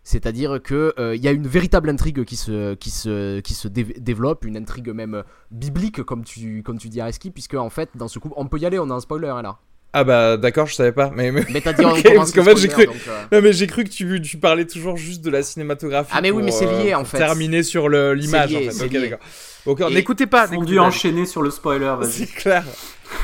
C'est-à-dire 0.05 0.61
que 0.63 0.95
il 1.15 1.23
y 1.23 1.29
a 1.29 1.33
une 1.33 1.47
véritable 1.47 1.89
intrigue 1.89 2.25
qui 2.25 2.37
se, 2.37 2.75
qui 2.75 2.91
se, 2.91 3.41
qui 3.41 3.55
se 3.55 3.69
développe, 3.69 4.45
une 4.45 4.57
intrigue 4.57 4.91
même 4.91 5.25
biblique 5.51 6.03
comme 6.03 6.25
tu, 6.25 6.63
comme 6.63 6.79
tu 6.79 6.89
dis 6.89 7.01
à 7.01 7.07
Reski, 7.07 7.31
puisque 7.31 7.55
en 7.55 7.71
fait 7.71 7.89
dans 7.95 8.09
ce 8.09 8.19
coup, 8.19 8.33
on 8.37 8.47
peut 8.47 8.59
y 8.59 8.67
aller, 8.67 8.79
on 8.79 8.91
a 8.91 8.95
un 8.95 9.01
spoiler 9.01 9.33
là. 9.43 9.59
Ah 9.97 10.03
bah 10.03 10.37
d'accord, 10.37 10.67
je 10.67 10.75
savais 10.75 10.91
pas. 10.91 11.13
Mais, 11.15 11.31
mais... 11.31 11.45
mais 11.51 11.61
t'as 11.61 11.73
dit 11.73 11.85
en 11.85 11.95
parce 12.17 12.33
qu'en 12.33 12.43
fait 12.43 12.57
j'ai 12.57 12.67
cru. 12.67 12.89
Euh. 12.89 13.23
Non 13.31 13.41
mais 13.41 13.53
j'ai 13.53 13.69
cru 13.69 13.85
que 13.85 13.91
tu, 13.91 14.21
tu 14.21 14.39
parlais 14.39 14.67
toujours 14.67 14.97
juste 14.97 15.25
de 15.25 15.31
la 15.31 15.45
cinématographie. 15.45 16.11
Ah 16.13 16.21
mais 16.21 16.33
oui, 16.33 16.43
mais 16.43 16.51
c'est 16.51 16.67
lié 16.67 16.93
euh, 16.93 16.99
en 16.99 17.05
fait. 17.05 17.19
Terminer 17.19 17.63
sur 17.63 17.89
l'image 17.89 18.55
en 18.55 18.59
fait. 18.59 18.85
Ok 18.85 18.93
d'accord. 18.93 19.21
Donc 19.67 19.81
n'écoutez 19.81 20.27
pas. 20.27 20.49
On 20.53 20.63
dû 20.63 20.79
enchaîner 20.79 21.27
sur 21.27 21.43
le 21.43 21.51
spoiler. 21.51 21.95
C'est 22.03 22.27
clair. 22.27 22.65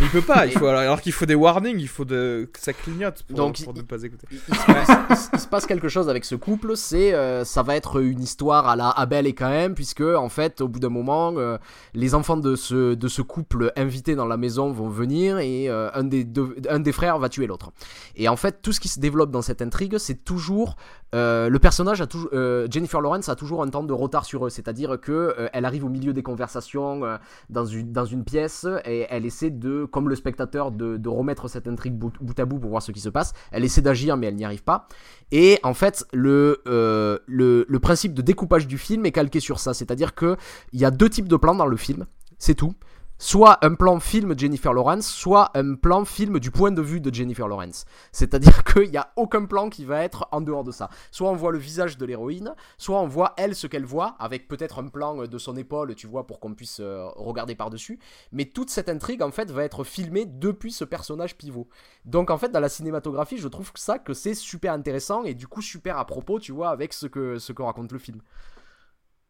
Il 0.01 0.09
peut 0.09 0.23
pas, 0.23 0.47
il 0.47 0.53
faut, 0.53 0.67
alors 0.67 1.01
qu'il 1.01 1.13
faut 1.13 1.27
des 1.27 1.35
warnings, 1.35 1.79
il 1.79 1.89
faut 1.89 2.05
de, 2.05 2.49
que 2.53 2.61
ça 2.61 2.73
clignote 2.73 3.23
pour, 3.25 3.37
Donc, 3.37 3.63
pour 3.63 3.75
ne 3.75 3.83
pas 3.83 4.03
écouter. 4.03 4.27
Il, 4.31 4.55
se 4.55 5.47
passe 5.49 5.67
quelque 5.67 5.89
chose 5.89 6.09
avec 6.09 6.25
ce 6.25 6.35
couple, 6.35 6.77
c'est 6.77 7.13
euh, 7.13 7.45
ça 7.45 7.63
va 7.63 7.77
être 7.77 8.01
une 8.01 8.23
histoire 8.23 8.69
à 8.69 8.77
la 8.77 8.91
Abel 8.91 9.27
et 9.27 9.35
Caïn, 9.35 9.73
puisque 9.73 10.03
en 10.03 10.29
fait, 10.29 10.61
au 10.61 10.69
bout 10.69 10.81
d'un 10.81 10.89
moment, 10.89 11.35
euh, 11.37 11.59
les 11.95 12.15
enfants 12.15 12.37
de 12.37 12.57
ce, 12.57 12.95
de 12.95 13.09
ce 13.09 13.23
couple 13.23 13.73
invité 13.77 14.15
dans 14.15 14.27
la 14.27 14.37
maison 14.37 14.71
vont 14.71 14.89
venir 14.89 15.39
et 15.39 15.69
euh, 15.69 15.91
un, 15.95 16.05
des 16.05 16.27
un 16.69 16.81
des 16.81 16.93
frères 16.93 17.19
va 17.19 17.29
tuer 17.29 17.47
l'autre. 17.47 17.73
Et 18.17 18.29
en 18.29 18.37
fait, 18.37 18.63
tout 18.63 18.73
ce 18.73 18.81
qui 18.81 18.89
se 18.89 19.01
développe 19.01 19.31
dans 19.31 19.43
cette 19.43 19.63
intrigue, 19.63 19.99
c'est 19.99 20.25
toujours 20.25 20.77
le 21.13 21.59
personnage 21.59 22.01
a 22.01 22.07
toujours 22.07 22.31
Jennifer 22.71 23.01
Lawrence 23.01 23.29
a 23.29 23.35
toujours 23.35 23.65
un 23.65 23.69
temps 23.69 23.83
de 23.83 23.93
retard 23.93 24.25
sur 24.25 24.47
eux, 24.47 24.51
c'est-à-dire 24.51 25.01
que 25.01 25.35
elle 25.53 25.65
arrive 25.65 25.85
au 25.85 25.89
milieu 25.89 26.13
des 26.13 26.23
conversations 26.31 27.03
dans 27.49 27.67
une 27.67 27.93
dans 27.93 28.05
une 28.05 28.25
pièce 28.25 28.67
et 28.85 29.07
elle 29.11 29.27
essaie 29.27 29.51
de 29.51 29.85
comme 29.85 30.09
le 30.09 30.15
spectateur, 30.15 30.71
de, 30.71 31.09
remettre 31.09 31.49
cette 31.49 31.67
intrigue 31.67 31.95
bout, 31.95 32.13
à 32.39 32.45
bout 32.45 32.59
pour 32.59 32.71
voir 32.71 32.83
ce 32.83 32.93
qui 32.93 33.01
se 33.01 33.09
passe. 33.09 33.33
Elle 33.53 33.65
essaie 33.65 33.83
d'agir, 33.83 34.17
mais 34.17 34.27
elle 34.29 34.37
n'y 34.37 34.45
arrive 34.45 34.63
pas. 34.63 34.87
Et 35.33 35.59
en 35.63 35.75
fait, 35.75 36.05
le, 36.13 36.63
euh, 36.67 37.19
le, 37.27 37.79
principe 37.79 38.15
de 38.15 38.23
découpage 38.23 38.67
du 38.67 38.79
film 38.79 39.07
est 39.07 39.13
calqué 39.13 39.41
sur 39.41 39.59
ça. 39.59 39.75
C'est-à-dire 39.75 40.15
qu'il 40.15 40.37
y 40.73 40.85
a 40.85 40.91
deux 40.91 41.09
types 41.09 41.29
de 41.29 41.37
plans 41.37 41.55
dans 41.55 41.67
le 41.67 41.77
film. 41.77 42.07
C'est 42.39 42.55
tout 42.55 42.75
soit 43.21 43.63
un 43.63 43.75
plan 43.75 44.01
film 44.01 44.37
Jennifer 44.37 44.73
Lawrence, 44.73 45.07
soit 45.07 45.51
un 45.55 45.75
plan 45.75 46.07
film 46.07 46.41
du 46.41 46.51
point 46.51 46.73
de 46.73 46.81
vue 46.81 47.03
de 47.03 47.15
Jennifer 47.15 47.47
Lawrence. 47.47 47.85
C'est-à-dire 48.13 48.65
qu'il 48.73 48.91
n'y 48.91 48.97
a 48.97 49.13
aucun 49.17 49.45
plan 49.45 49.69
qui 49.69 49.85
va 49.85 50.03
être 50.03 50.27
en 50.33 50.41
dehors 50.41 50.65
de 50.65 50.73
ça. 50.73 50.89
Soit 51.11 51.31
on 51.31 51.37
voit 51.37 51.53
le 51.53 51.59
visage 51.59 51.99
de 51.99 52.07
l'héroïne, 52.07 52.55
soit 52.79 52.99
on 52.99 53.07
voit 53.07 53.35
elle 53.37 53.55
ce 53.55 53.67
qu'elle 53.67 53.85
voit, 53.85 54.17
avec 54.19 54.49
peut-être 54.49 54.79
un 54.79 54.89
plan 54.89 55.27
de 55.27 55.39
son 55.39 55.55
épaule, 55.59 55.95
tu 55.95 56.07
vois, 56.07 56.27
pour 56.27 56.41
qu'on 56.41 56.55
puisse 56.55 56.81
euh, 56.81 57.09
regarder 57.15 57.55
par-dessus. 57.55 57.99
Mais 58.33 58.47
toute 58.47 58.71
cette 58.71 58.89
intrigue, 58.89 59.21
en 59.21 59.31
fait, 59.31 59.51
va 59.51 59.65
être 59.65 59.85
filmée 59.85 60.25
depuis 60.25 60.73
ce 60.73 60.85
personnage 60.85 61.37
pivot. 61.37 61.69
Donc, 62.07 62.31
en 62.31 62.39
fait, 62.39 62.49
dans 62.49 62.61
la 62.61 62.71
cinématographie, 62.71 63.37
je 63.37 63.49
trouve 63.49 63.71
ça 63.75 63.99
que 63.99 64.15
c'est 64.15 64.35
super 64.35 64.73
intéressant 64.73 65.25
et 65.25 65.35
du 65.35 65.47
coup 65.47 65.61
super 65.61 65.99
à 65.99 66.07
propos, 66.07 66.41
tu 66.41 66.53
vois, 66.53 66.71
avec 66.71 66.95
ce 66.95 67.07
que, 67.07 67.39
ce 67.39 67.53
que 67.53 67.61
raconte 67.61 67.93
le 67.93 67.99
film. 67.99 68.23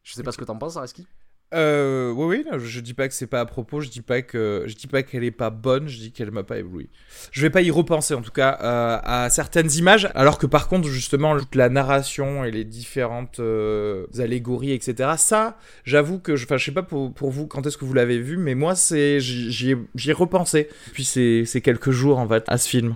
Je 0.03 0.13
sais 0.13 0.23
pas 0.23 0.31
ce 0.31 0.37
que 0.37 0.45
t'en 0.45 0.57
penses, 0.57 0.77
Areski 0.77 1.05
euh, 1.53 2.11
oui, 2.11 2.45
oui, 2.49 2.59
je 2.59 2.79
dis 2.79 2.93
pas 2.93 3.09
que 3.09 3.13
c'est 3.13 3.27
pas 3.27 3.41
à 3.41 3.45
propos, 3.45 3.81
je 3.81 3.89
dis 3.89 4.01
pas 4.01 4.21
que 4.21 4.63
je 4.67 4.75
dis 4.75 4.87
pas 4.87 5.03
qu'elle 5.03 5.25
est 5.25 5.31
pas 5.31 5.49
bonne, 5.49 5.87
je 5.87 5.97
dis 5.97 6.11
qu'elle 6.13 6.31
m'a 6.31 6.43
pas 6.43 6.59
ébloui. 6.59 6.89
Je 7.31 7.41
vais 7.41 7.49
pas 7.49 7.61
y 7.61 7.69
repenser 7.71 8.13
en 8.13 8.21
tout 8.21 8.31
cas 8.31 8.57
euh, 8.61 8.97
à 9.03 9.29
certaines 9.29 9.71
images, 9.73 10.09
alors 10.15 10.37
que 10.37 10.45
par 10.45 10.69
contre 10.69 10.87
justement 10.87 11.35
la 11.53 11.67
narration 11.67 12.45
et 12.45 12.51
les 12.51 12.63
différentes 12.63 13.39
euh, 13.39 14.05
allégories, 14.17 14.71
etc. 14.71 15.11
Ça, 15.17 15.57
j'avoue 15.83 16.19
que, 16.19 16.37
je, 16.37 16.45
enfin, 16.45 16.55
je 16.55 16.65
sais 16.65 16.71
pas 16.71 16.83
pour, 16.83 17.11
vous 17.19 17.47
quand 17.47 17.65
est-ce 17.67 17.77
que 17.77 17.85
vous 17.85 17.93
l'avez 17.93 18.19
vu, 18.19 18.37
mais 18.37 18.55
moi 18.55 18.75
c'est 18.75 19.19
j'y 19.19 19.71
ai 19.71 20.13
repensé. 20.13 20.69
Puis 20.93 21.03
c'est 21.03 21.61
quelques 21.61 21.91
jours 21.91 22.19
en 22.19 22.27
fait 22.27 22.45
à 22.47 22.57
ce 22.57 22.69
film. 22.69 22.95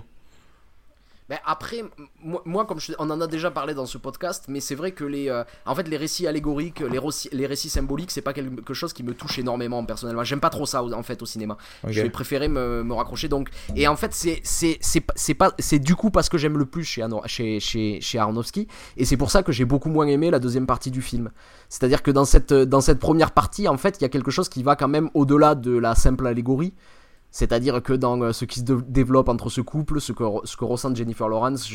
Mais 1.28 1.40
après, 1.44 1.82
moi, 2.22 2.64
comme 2.66 2.78
on 2.98 3.10
en 3.10 3.20
a 3.20 3.26
déjà 3.26 3.50
parlé 3.50 3.74
dans 3.74 3.86
ce 3.86 3.98
podcast, 3.98 4.44
mais 4.48 4.60
c'est 4.60 4.76
vrai 4.76 4.92
que 4.92 5.04
les, 5.04 5.28
euh, 5.28 5.42
en 5.64 5.74
fait, 5.74 5.88
les 5.88 5.96
récits 5.96 6.26
allégoriques, 6.26 6.80
les, 6.80 6.98
récits, 6.98 7.28
les 7.32 7.46
récits 7.46 7.68
symboliques, 7.68 8.12
c'est 8.12 8.22
pas 8.22 8.32
quelque 8.32 8.74
chose 8.74 8.92
qui 8.92 9.02
me 9.02 9.12
touche 9.12 9.38
énormément 9.38 9.84
personnellement. 9.84 10.22
J'aime 10.22 10.40
pas 10.40 10.50
trop 10.50 10.66
ça 10.66 10.84
en 10.84 11.02
fait 11.02 11.20
au 11.22 11.26
cinéma. 11.26 11.56
Je 11.86 12.00
vais 12.00 12.10
préférer 12.10 12.48
me, 12.48 12.84
me, 12.84 12.94
raccrocher. 12.94 13.28
Donc, 13.28 13.48
et 13.74 13.88
en 13.88 13.96
fait, 13.96 14.12
c'est 14.14 14.40
c'est 14.44 15.34
pas 15.34 15.52
c'est 15.58 15.80
du 15.80 15.96
coup 15.96 16.10
parce 16.10 16.28
que 16.28 16.38
j'aime 16.38 16.58
le 16.58 16.66
plus 16.66 16.84
chez, 16.84 17.04
chez, 17.26 17.60
chez, 17.60 18.00
chez 18.00 18.18
Aronofsky, 18.18 18.68
et 18.96 19.04
c'est 19.04 19.16
pour 19.16 19.30
ça 19.30 19.42
que 19.42 19.50
j'ai 19.50 19.64
beaucoup 19.64 19.88
moins 19.88 20.06
aimé 20.06 20.30
la 20.30 20.38
deuxième 20.38 20.66
partie 20.66 20.90
du 20.92 21.02
film. 21.02 21.30
C'est-à-dire 21.68 22.02
que 22.02 22.12
dans 22.12 22.24
cette 22.24 22.52
dans 22.52 22.80
cette 22.80 23.00
première 23.00 23.32
partie, 23.32 23.66
en 23.66 23.76
fait, 23.76 23.96
il 23.98 24.02
y 24.02 24.04
a 24.04 24.08
quelque 24.08 24.30
chose 24.30 24.48
qui 24.48 24.62
va 24.62 24.76
quand 24.76 24.88
même 24.88 25.10
au-delà 25.14 25.56
de 25.56 25.76
la 25.76 25.96
simple 25.96 26.26
allégorie. 26.26 26.72
C'est-à-dire 27.36 27.82
que 27.82 27.92
dans 27.92 28.18
euh, 28.22 28.32
ce 28.32 28.46
qui 28.46 28.60
se 28.60 28.64
développe 28.64 29.28
entre 29.28 29.50
ce 29.50 29.60
couple, 29.60 30.00
ce 30.00 30.12
que, 30.12 30.24
ce 30.44 30.56
que 30.56 30.64
ressent 30.64 30.94
Jennifer 30.94 31.28
Lawrence, 31.28 31.70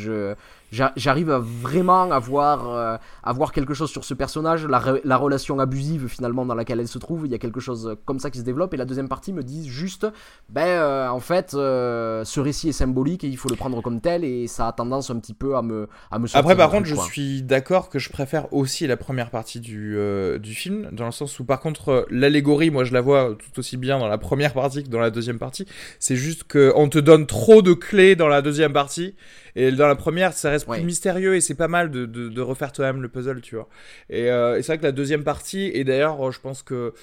j'arrive 0.71 1.31
vraiment 1.31 2.11
à 2.11 2.17
voir, 2.17 2.69
euh, 2.69 2.97
à 3.23 3.33
voir 3.33 3.51
quelque 3.51 3.75
chose 3.75 3.91
sur 3.91 4.03
ce 4.03 4.15
personnage, 4.15 4.65
la, 4.65 4.81
la, 5.03 5.17
relation 5.17 5.59
abusive 5.59 6.07
finalement 6.07 6.47
dans 6.47 6.55
laquelle 6.55 6.79
elle 6.79 6.87
se 6.87 6.97
trouve, 6.97 7.27
il 7.27 7.31
y 7.31 7.35
a 7.35 7.37
quelque 7.37 7.59
chose 7.59 7.95
comme 8.05 8.19
ça 8.19 8.31
qui 8.31 8.39
se 8.39 8.43
développe, 8.43 8.73
et 8.73 8.77
la 8.77 8.85
deuxième 8.85 9.07
partie 9.07 9.33
me 9.33 9.43
dit 9.43 9.69
juste, 9.69 10.07
ben 10.49 10.65
euh, 10.65 11.09
en 11.09 11.19
fait, 11.19 11.53
euh, 11.53 12.23
ce 12.23 12.39
récit 12.39 12.69
est 12.69 12.73
symbolique 12.73 13.23
et 13.23 13.27
il 13.27 13.37
faut 13.37 13.49
le 13.49 13.55
prendre 13.55 13.81
comme 13.83 14.01
tel, 14.01 14.23
et 14.23 14.47
ça 14.47 14.67
a 14.67 14.71
tendance 14.71 15.11
un 15.11 15.19
petit 15.19 15.35
peu 15.35 15.55
à 15.55 15.61
me, 15.61 15.87
à 16.09 16.17
me 16.17 16.27
Après, 16.35 16.55
par 16.55 16.71
contre, 16.71 16.87
je 16.87 16.95
suis 16.95 17.43
d'accord 17.43 17.89
que 17.89 17.99
je 17.99 18.09
préfère 18.09 18.51
aussi 18.51 18.87
la 18.87 18.97
première 18.97 19.29
partie 19.29 19.59
du, 19.59 19.95
du 20.39 20.55
film, 20.55 20.89
dans 20.91 21.05
le 21.05 21.11
sens 21.11 21.39
où, 21.39 21.45
par 21.45 21.59
contre, 21.59 22.07
l'allégorie, 22.09 22.71
moi 22.71 22.83
je 22.83 22.93
la 22.93 23.01
vois 23.01 23.35
tout 23.35 23.59
aussi 23.59 23.77
bien 23.77 23.99
dans 23.99 24.07
la 24.07 24.17
première 24.17 24.53
partie 24.53 24.83
que 24.83 24.89
dans 24.89 24.99
la 24.99 25.11
deuxième 25.11 25.37
partie. 25.37 25.50
C'est 25.99 26.15
juste 26.15 26.43
qu'on 26.43 26.89
te 26.89 26.99
donne 26.99 27.27
trop 27.27 27.61
de 27.61 27.73
clés 27.73 28.15
dans 28.15 28.27
la 28.27 28.41
deuxième 28.41 28.73
partie. 28.73 29.15
Et 29.55 29.71
dans 29.71 29.87
la 29.87 29.95
première, 29.95 30.33
ça 30.33 30.49
reste 30.49 30.67
plus 30.67 30.83
mystérieux 30.83 31.35
et 31.35 31.41
c'est 31.41 31.55
pas 31.55 31.67
mal 31.67 31.91
de, 31.91 32.05
de, 32.05 32.41
refaire 32.41 32.71
toi-même 32.71 33.01
le 33.01 33.09
puzzle, 33.09 33.41
tu 33.41 33.55
vois. 33.55 33.67
Et, 34.09 34.29
euh, 34.31 34.57
et 34.57 34.61
c'est 34.61 34.67
vrai 34.73 34.77
que 34.77 34.83
la 34.83 34.91
deuxième 34.93 35.23
partie, 35.23 35.71
et 35.73 35.83
d'ailleurs, 35.83 36.31
je 36.31 36.39
pense 36.39 36.63
que 36.63 36.93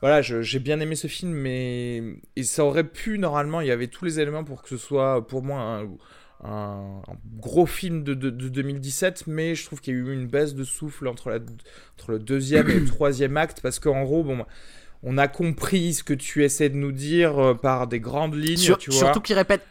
voilà, 0.00 0.22
j'ai 0.22 0.58
bien 0.58 0.78
aimé 0.80 0.94
ce 0.94 1.08
film, 1.08 1.32
mais 1.32 2.02
ça 2.42 2.64
aurait 2.64 2.84
pu 2.84 3.18
normalement, 3.18 3.60
il 3.60 3.66
y 3.66 3.72
avait 3.72 3.88
tous 3.88 4.04
les 4.04 4.20
éléments 4.20 4.44
pour 4.44 4.62
que 4.62 4.68
ce 4.68 4.76
soit 4.76 5.26
pour 5.26 5.42
moi 5.42 5.60
un, 5.60 5.88
un, 6.44 7.02
gros 7.38 7.66
film 7.66 8.02
de, 8.04 8.14
de, 8.14 8.30
2017, 8.30 9.24
mais 9.26 9.54
je 9.54 9.64
trouve 9.64 9.80
qu'il 9.80 9.94
y 9.94 9.96
a 9.96 10.00
eu 10.00 10.12
une 10.12 10.26
baisse 10.26 10.54
de 10.54 10.64
souffle 10.64 11.08
entre, 11.08 11.30
la, 11.30 11.36
entre 11.36 12.12
le 12.12 12.18
deuxième 12.18 12.68
et 12.70 12.74
le 12.74 12.86
troisième 12.86 13.36
acte 13.36 13.60
parce 13.60 13.78
qu'en 13.78 14.04
gros, 14.04 14.22
bon 14.22 14.44
on 15.02 15.18
a 15.18 15.28
compris 15.28 15.94
ce 15.94 16.04
que 16.04 16.14
tu 16.14 16.44
essaies 16.44 16.68
de 16.68 16.76
nous 16.76 16.92
dire 16.92 17.38
euh, 17.38 17.54
par 17.54 17.86
des 17.86 18.00
grandes 18.00 18.34
lignes. 18.34 18.76
tu 18.78 18.90
vois. 18.90 18.98
Surtout 18.98 19.20
qu'il 19.20 19.36
répète 19.36 19.62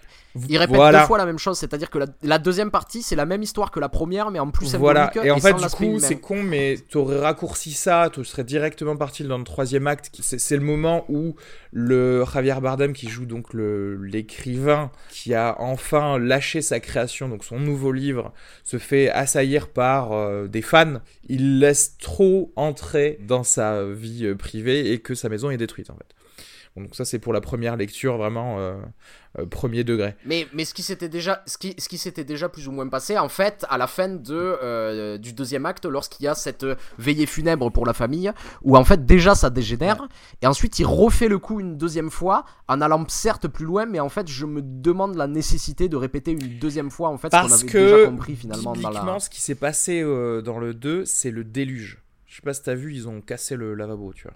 il 0.50 0.58
répète 0.58 0.76
deux 0.76 1.00
fois 1.06 1.18
la 1.18 1.26
même 1.26 1.40
chose, 1.40 1.58
c'est-à-dire 1.58 1.90
que 1.90 2.00
la, 2.22 2.38
deuxième 2.40 2.72
partie, 2.72 3.02
c'est 3.02 3.16
la 3.16 3.26
même 3.26 3.42
histoire 3.42 3.72
que 3.72 3.80
la 3.80 3.90
première, 3.90 4.32
mais 4.32 4.40
en 4.40 4.52
plus 4.52 4.66
symbolique. 4.68 5.14
Voilà, 5.14 5.26
et 5.26 5.32
en 5.32 5.40
fait, 5.40 5.54
du 5.54 5.68
coup, 5.68 6.00
c'est 6.00 6.20
con, 6.20 6.44
mais 6.44 6.78
t'aurais 6.90 7.20
raccourci 7.20 7.72
ça, 7.72 8.10
tu 8.12 8.24
serais 8.26 8.44
directement 8.44 8.98
parti 8.98 9.24
dans 9.24 9.38
le 9.38 9.44
troisième 9.44 9.88
acte. 9.88 10.10
C'est 10.22 10.58
le 10.58 10.64
moment 10.64 11.06
où 11.10 11.36
le 11.72 12.24
Javier 12.26 12.56
Bardem, 12.62 12.94
qui 12.94 13.08
joue 13.08 13.26
donc 13.26 13.54
l'écrivain, 13.54 14.92
qui 15.10 15.34
a 15.34 15.56
enfin 15.60 16.18
lâché 16.18 16.62
sa 16.62 16.80
création, 16.80 17.30
donc 17.30 17.44
son 17.44 17.60
nouveau 17.60 17.92
livre, 17.92 18.34
se 18.64 18.78
fait 18.78 19.10
assaillir 19.10 19.70
par 19.70 20.12
euh, 20.12 20.48
des 20.48 20.62
fans. 20.62 21.00
Il 21.28 21.60
laisse 21.60 21.98
trop 21.98 22.52
entrer 22.56 23.20
dans 23.28 23.44
sa 23.44 23.86
vie 23.86 24.26
euh, 24.26 24.36
privée 24.36 24.92
et 24.92 25.00
que 25.00 25.16
sa 25.16 25.30
maison 25.30 25.50
est 25.50 25.58
détruite, 25.58 25.90
en 25.90 25.96
fait. 25.96 26.15
Donc 26.78 26.94
ça 26.94 27.06
c'est 27.06 27.20
pour 27.20 27.32
la 27.32 27.40
première 27.40 27.78
lecture 27.78 28.18
vraiment 28.18 28.60
euh, 28.60 28.76
euh, 29.40 29.46
premier 29.46 29.86
degré. 29.86 30.14
Mais, 30.26 30.46
mais 30.54 30.66
ce 30.66 30.74
qui 30.74 30.84
s'était 30.84 31.08
déjà 31.08 31.42
ce 31.46 31.58
qui, 31.58 31.74
ce 31.78 31.88
qui 31.88 31.98
s'était 31.98 32.26
déjà 32.26 32.50
plus 32.50 32.68
ou 32.68 32.74
moins 32.74 32.90
passé 32.90 33.18
en 33.18 33.30
fait 33.30 33.66
à 33.70 33.78
la 33.78 33.88
fin 33.88 34.10
de 34.10 34.34
euh, 34.34 35.18
du 35.18 35.32
deuxième 35.32 35.66
acte 35.66 35.86
lorsqu'il 35.86 36.26
y 36.26 36.28
a 36.28 36.36
cette 36.36 36.66
veillée 36.98 37.28
funèbre 37.28 37.72
pour 37.72 37.86
la 37.86 37.94
famille 37.94 38.30
où 38.62 38.76
en 38.76 38.84
fait 38.84 39.06
déjà 39.06 39.36
ça 39.36 39.50
dégénère 39.50 40.06
et 40.42 40.48
ensuite 40.48 40.78
il 40.78 40.86
refait 40.86 41.30
le 41.30 41.40
coup 41.40 41.62
une 41.62 41.78
deuxième 41.78 42.12
fois 42.12 42.44
en 42.68 42.82
allant 42.82 43.06
certes 43.08 43.48
plus 43.48 43.66
loin 43.66 43.86
mais 43.86 44.02
en 44.02 44.10
fait 44.10 44.28
je 44.28 44.46
me 44.46 44.62
demande 44.62 45.16
la 45.16 45.28
nécessité 45.28 45.88
de 45.88 45.96
répéter 45.96 46.32
une 46.32 46.60
deuxième 46.60 46.92
fois 46.92 47.08
en 47.08 47.18
fait 47.18 47.30
Parce 47.30 47.56
ce 47.56 47.64
qu'on 47.64 47.78
avait 47.78 47.86
déjà 47.86 48.06
compris 48.10 48.36
finalement 48.36 48.74
dans 48.74 48.90
la... 48.90 49.20
ce 49.20 49.30
qui 49.30 49.40
s'est 49.40 49.56
passé 49.56 50.02
dans 50.02 50.60
le 50.60 50.74
2 50.74 51.06
c'est 51.06 51.32
le 51.32 51.46
déluge. 51.46 52.02
Je 52.26 52.36
sais 52.36 52.42
pas 52.42 52.54
si 52.54 52.64
t'as 52.64 52.76
vu 52.76 52.94
ils 52.94 53.08
ont 53.08 53.22
cassé 53.22 53.56
le 53.56 53.76
lavabo 53.76 54.12
tu 54.12 54.24
vois. 54.24 54.36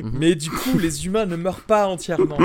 Mhm. 0.00 0.10
Mais 0.18 0.34
du 0.34 0.50
coup, 0.50 0.78
les 0.78 1.06
humains 1.06 1.26
ne 1.26 1.36
meurent 1.36 1.64
pas 1.64 1.86
entièrement. 1.86 2.38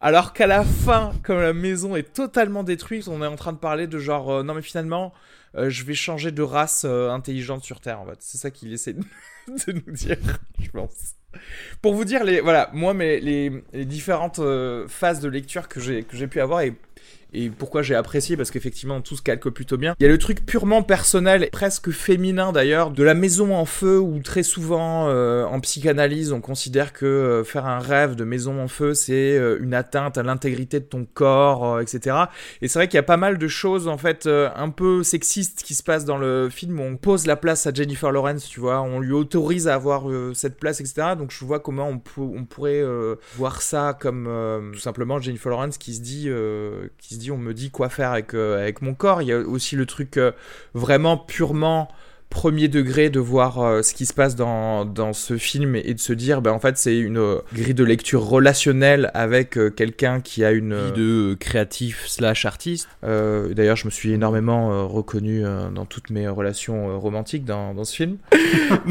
Alors 0.00 0.34
qu'à 0.34 0.46
la 0.46 0.64
fin, 0.64 1.12
comme 1.22 1.40
la 1.40 1.54
maison 1.54 1.96
est 1.96 2.12
totalement 2.12 2.62
détruite, 2.62 3.08
on 3.08 3.22
est 3.22 3.26
en 3.26 3.36
train 3.36 3.54
de 3.54 3.58
parler 3.58 3.86
de 3.86 3.98
genre, 3.98 4.30
euh, 4.30 4.42
non 4.42 4.52
mais 4.52 4.60
finalement, 4.60 5.14
euh, 5.56 5.70
je 5.70 5.82
vais 5.82 5.94
changer 5.94 6.30
de 6.30 6.42
race 6.42 6.84
euh, 6.84 7.08
intelligente 7.10 7.64
sur 7.64 7.80
Terre, 7.80 8.00
en 8.00 8.06
fait. 8.06 8.18
C'est 8.20 8.36
ça 8.36 8.50
qu'il 8.50 8.70
essaie 8.72 8.92
de, 8.92 9.02
nous 9.72 9.92
dire, 9.92 10.18
je 10.60 10.70
pense. 10.70 11.14
Pour 11.80 11.94
vous 11.94 12.04
dire, 12.04 12.22
les, 12.22 12.40
voilà, 12.40 12.68
moi, 12.74 12.92
mais 12.92 13.18
les, 13.18 13.64
les 13.72 13.86
différentes 13.86 14.40
phases 14.88 15.20
de 15.20 15.28
lecture 15.28 15.68
que 15.68 15.80
j'ai 15.80 16.26
pu 16.28 16.38
avoir, 16.38 16.60
et, 16.60 16.74
et 17.34 17.50
pourquoi 17.50 17.82
j'ai 17.82 17.94
apprécié? 17.94 18.36
Parce 18.36 18.50
qu'effectivement 18.50 19.00
tout 19.00 19.16
se 19.16 19.22
calque 19.22 19.48
plutôt 19.48 19.76
bien. 19.76 19.94
Il 19.98 20.02
y 20.04 20.06
a 20.06 20.08
le 20.08 20.18
truc 20.18 20.46
purement 20.46 20.82
personnel, 20.82 21.48
presque 21.52 21.90
féminin 21.90 22.52
d'ailleurs, 22.52 22.90
de 22.90 23.02
la 23.02 23.14
maison 23.14 23.54
en 23.54 23.64
feu 23.64 23.98
où 23.98 24.20
très 24.20 24.42
souvent 24.42 25.08
euh, 25.08 25.44
en 25.44 25.60
psychanalyse 25.60 26.32
on 26.32 26.40
considère 26.40 26.92
que 26.92 27.06
euh, 27.06 27.44
faire 27.44 27.66
un 27.66 27.80
rêve 27.80 28.14
de 28.14 28.24
maison 28.24 28.60
en 28.62 28.68
feu 28.68 28.94
c'est 28.94 29.36
euh, 29.36 29.58
une 29.60 29.74
atteinte 29.74 30.16
à 30.16 30.22
l'intégrité 30.22 30.80
de 30.80 30.84
ton 30.84 31.06
corps, 31.12 31.80
etc. 31.80 32.16
Et 32.62 32.68
c'est 32.68 32.78
vrai 32.78 32.88
qu'il 32.88 32.96
y 32.96 32.98
a 32.98 33.02
pas 33.04 33.16
mal 33.16 33.38
de 33.38 33.48
choses 33.48 33.88
en 33.88 33.98
fait 33.98 34.26
un 34.26 34.70
peu 34.70 35.02
sexistes 35.02 35.62
qui 35.62 35.74
se 35.74 35.82
passent 35.82 36.04
dans 36.04 36.18
le 36.18 36.48
film 36.50 36.78
où 36.80 36.82
on 36.82 36.96
pose 36.96 37.26
la 37.26 37.36
place 37.36 37.66
à 37.66 37.72
Jennifer 37.72 38.12
Lawrence, 38.12 38.48
tu 38.48 38.60
vois, 38.60 38.80
on 38.80 39.00
lui 39.00 39.12
autorise 39.12 39.68
à 39.68 39.74
avoir 39.74 40.04
cette 40.34 40.58
place, 40.58 40.80
etc. 40.80 41.14
Donc 41.18 41.30
je 41.30 41.44
vois 41.44 41.60
comment 41.60 41.88
on, 41.88 42.44
pourrait 42.44 42.82
voir 43.36 43.62
ça 43.62 43.96
comme 43.98 44.70
tout 44.72 44.80
simplement 44.80 45.18
Jennifer 45.18 45.50
Lawrence 45.50 45.78
qui 45.78 45.94
se 45.94 46.00
dit, 46.00 46.28
qui 46.98 47.14
se 47.14 47.20
dit 47.20 47.23
on 47.30 47.38
me 47.38 47.54
dit 47.54 47.70
quoi 47.70 47.88
faire 47.88 48.12
avec, 48.12 48.34
avec 48.34 48.82
mon 48.82 48.94
corps. 48.94 49.22
Il 49.22 49.28
y 49.28 49.32
a 49.32 49.38
aussi 49.38 49.76
le 49.76 49.86
truc 49.86 50.18
vraiment 50.74 51.16
purement 51.16 51.88
premier 52.34 52.66
degré 52.66 53.10
de 53.10 53.20
voir 53.20 53.60
euh, 53.60 53.82
ce 53.82 53.94
qui 53.94 54.06
se 54.06 54.12
passe 54.12 54.34
dans, 54.34 54.84
dans, 54.84 55.12
ce 55.12 55.38
film 55.38 55.76
et 55.76 55.94
de 55.94 56.00
se 56.00 56.12
dire 56.12 56.42
ben 56.42 56.50
en 56.50 56.58
fait 56.58 56.76
c'est 56.76 56.98
une 56.98 57.18
euh, 57.18 57.38
grille 57.54 57.74
de 57.74 57.84
lecture 57.84 58.24
relationnelle 58.24 59.10
avec 59.14 59.56
euh, 59.56 59.70
quelqu'un 59.70 60.20
qui 60.20 60.44
a 60.44 60.50
une 60.50 60.74
vie 60.74 60.92
de 60.92 61.36
créatif 61.38 62.06
slash 62.08 62.44
artiste 62.44 62.88
d'ailleurs 63.02 63.76
je 63.76 63.86
me 63.86 63.90
suis 63.90 64.12
énormément 64.12 64.88
reconnu 64.88 65.44
dans 65.72 65.86
toutes 65.86 66.10
mes 66.10 66.26
relations 66.26 66.98
romantiques 66.98 67.44
dans, 67.44 67.72
dans, 67.74 67.84
ce 67.84 67.94
film 67.94 68.16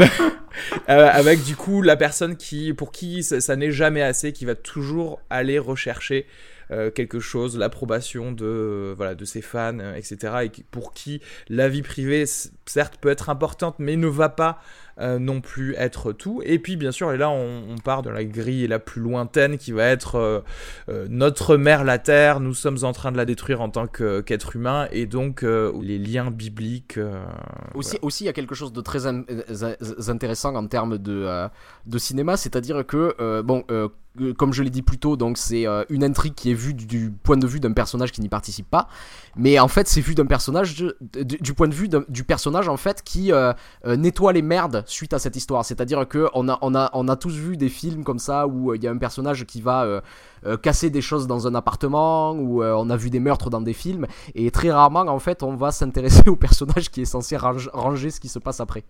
avec 0.87 1.43
du 1.43 1.55
coup 1.57 1.81
la 1.81 1.97
personne 1.97 2.37
qui 2.37 2.73
pour 2.73 2.91
qui 2.91 3.23
ça 3.23 3.55
n'est 3.57 3.71
jamais 3.71 4.01
assez 4.01 4.31
qui 4.31 4.45
va 4.45 4.55
toujours 4.55 5.19
aller 5.29 5.59
rechercher 5.59 6.25
euh, 6.73 6.91
quelque 6.91 7.19
chose, 7.19 7.57
l'approbation 7.57 8.31
de, 8.31 8.45
euh, 8.45 8.93
voilà, 8.97 9.15
de 9.15 9.25
ses 9.25 9.41
fans, 9.41 9.77
euh, 9.79 9.95
etc. 9.95 10.33
Et 10.45 10.63
pour 10.71 10.93
qui 10.93 11.21
la 11.47 11.69
vie 11.69 11.83
privée, 11.83 12.25
certes, 12.65 12.97
peut 12.99 13.09
être 13.09 13.29
importante, 13.29 13.75
mais 13.79 13.95
ne 13.95 14.07
va 14.07 14.29
pas 14.29 14.59
non 14.99 15.41
plus 15.41 15.73
être 15.73 16.11
tout. 16.11 16.43
Et 16.45 16.59
puis 16.59 16.75
bien 16.75 16.91
sûr, 16.91 17.11
et 17.11 17.17
là 17.17 17.31
on, 17.31 17.77
part 17.83 18.03
de 18.03 18.11
la 18.11 18.23
grille 18.23 18.67
la 18.67 18.77
plus 18.77 19.01
lointaine 19.01 19.57
qui 19.57 19.71
va 19.71 19.85
être 19.85 20.43
notre 21.09 21.57
mère 21.57 21.83
la 21.83 21.97
Terre, 21.97 22.39
nous 22.39 22.53
sommes 22.53 22.77
en 22.83 22.91
train 22.91 23.11
de 23.11 23.17
la 23.17 23.25
détruire 23.25 23.61
en 23.61 23.71
tant 23.71 23.87
qu'être 23.87 24.55
humain, 24.55 24.87
et 24.91 25.07
donc 25.07 25.41
les 25.41 25.97
liens 25.97 26.29
bibliques. 26.29 26.99
aussi, 27.73 27.97
aussi, 28.03 28.25
il 28.25 28.27
y 28.27 28.29
a 28.29 28.33
quelque 28.33 28.53
chose 28.53 28.71
de 28.71 28.81
très 28.81 29.07
intéressant 29.07 30.53
en 30.53 30.67
termes 30.67 30.99
de, 30.99 31.47
de 31.87 31.97
cinéma, 31.97 32.37
c'est-à-dire 32.37 32.85
que, 32.85 33.41
bon, 33.41 33.65
comme 34.37 34.53
je 34.53 34.61
l'ai 34.61 34.69
dit 34.69 34.83
plus 34.83 34.99
tôt, 34.99 35.17
donc 35.17 35.37
c'est 35.37 35.65
euh, 35.67 35.83
une 35.89 36.03
intrigue 36.03 36.35
qui 36.35 36.51
est 36.51 36.53
vue 36.53 36.73
du, 36.73 37.11
point 37.23 37.37
de 37.37 37.47
vue 37.47 37.59
d'un 37.59 37.71
personnage 37.71 38.11
qui 38.11 38.21
n'y 38.21 38.29
participe 38.29 38.69
pas, 38.69 38.87
mais 39.35 39.59
en 39.59 39.67
fait 39.67 39.87
c'est 39.87 40.01
vu 40.01 40.13
d'un 40.13 40.27
personnage 40.27 40.75
du, 40.75 41.53
point 41.53 41.67
de 41.67 41.73
vue 41.73 41.89
du 42.09 42.23
personnage 42.23 42.67
en 42.67 42.77
fait 42.77 43.01
qui 43.03 43.31
euh, 43.31 43.53
euh, 43.85 43.95
nettoie 43.95 44.31
les 44.31 44.43
merdes 44.43 44.83
suite 44.85 45.13
à 45.13 45.19
cette 45.19 45.35
histoire. 45.35 45.65
C'est-à-dire 45.65 46.07
que 46.07 46.29
on 46.35 46.47
a, 46.47 46.59
on 46.61 46.75
a, 46.75 46.91
on 46.93 47.07
a 47.07 47.15
tous 47.15 47.33
vu 47.33 47.57
des 47.57 47.69
films 47.69 48.03
comme 48.03 48.19
ça 48.19 48.47
où 48.47 48.75
il 48.75 48.83
y 48.83 48.87
a 48.87 48.91
un 48.91 48.97
personnage 48.97 49.45
qui 49.45 49.61
va 49.61 50.01
casser 50.61 50.89
des 50.89 51.01
choses 51.01 51.25
dans 51.25 51.47
un 51.47 51.55
appartement, 51.55 52.33
où 52.33 52.63
on 52.63 52.89
a 52.89 52.97
vu 52.97 53.09
des 53.09 53.19
meurtres 53.19 53.49
dans 53.49 53.61
des 53.61 53.73
films, 53.73 54.05
et 54.35 54.51
très 54.51 54.71
rarement 54.71 55.01
en 55.01 55.19
fait 55.19 55.41
on 55.41 55.55
va 55.55 55.71
s'intéresser 55.71 56.23
au 56.29 56.35
personnage 56.35 56.91
qui 56.91 57.01
est 57.01 57.05
censé 57.05 57.35
ranger 57.37 58.11
ce 58.11 58.19
qui 58.19 58.29
se 58.29 58.39
passe 58.39 58.59
après. 58.59 58.83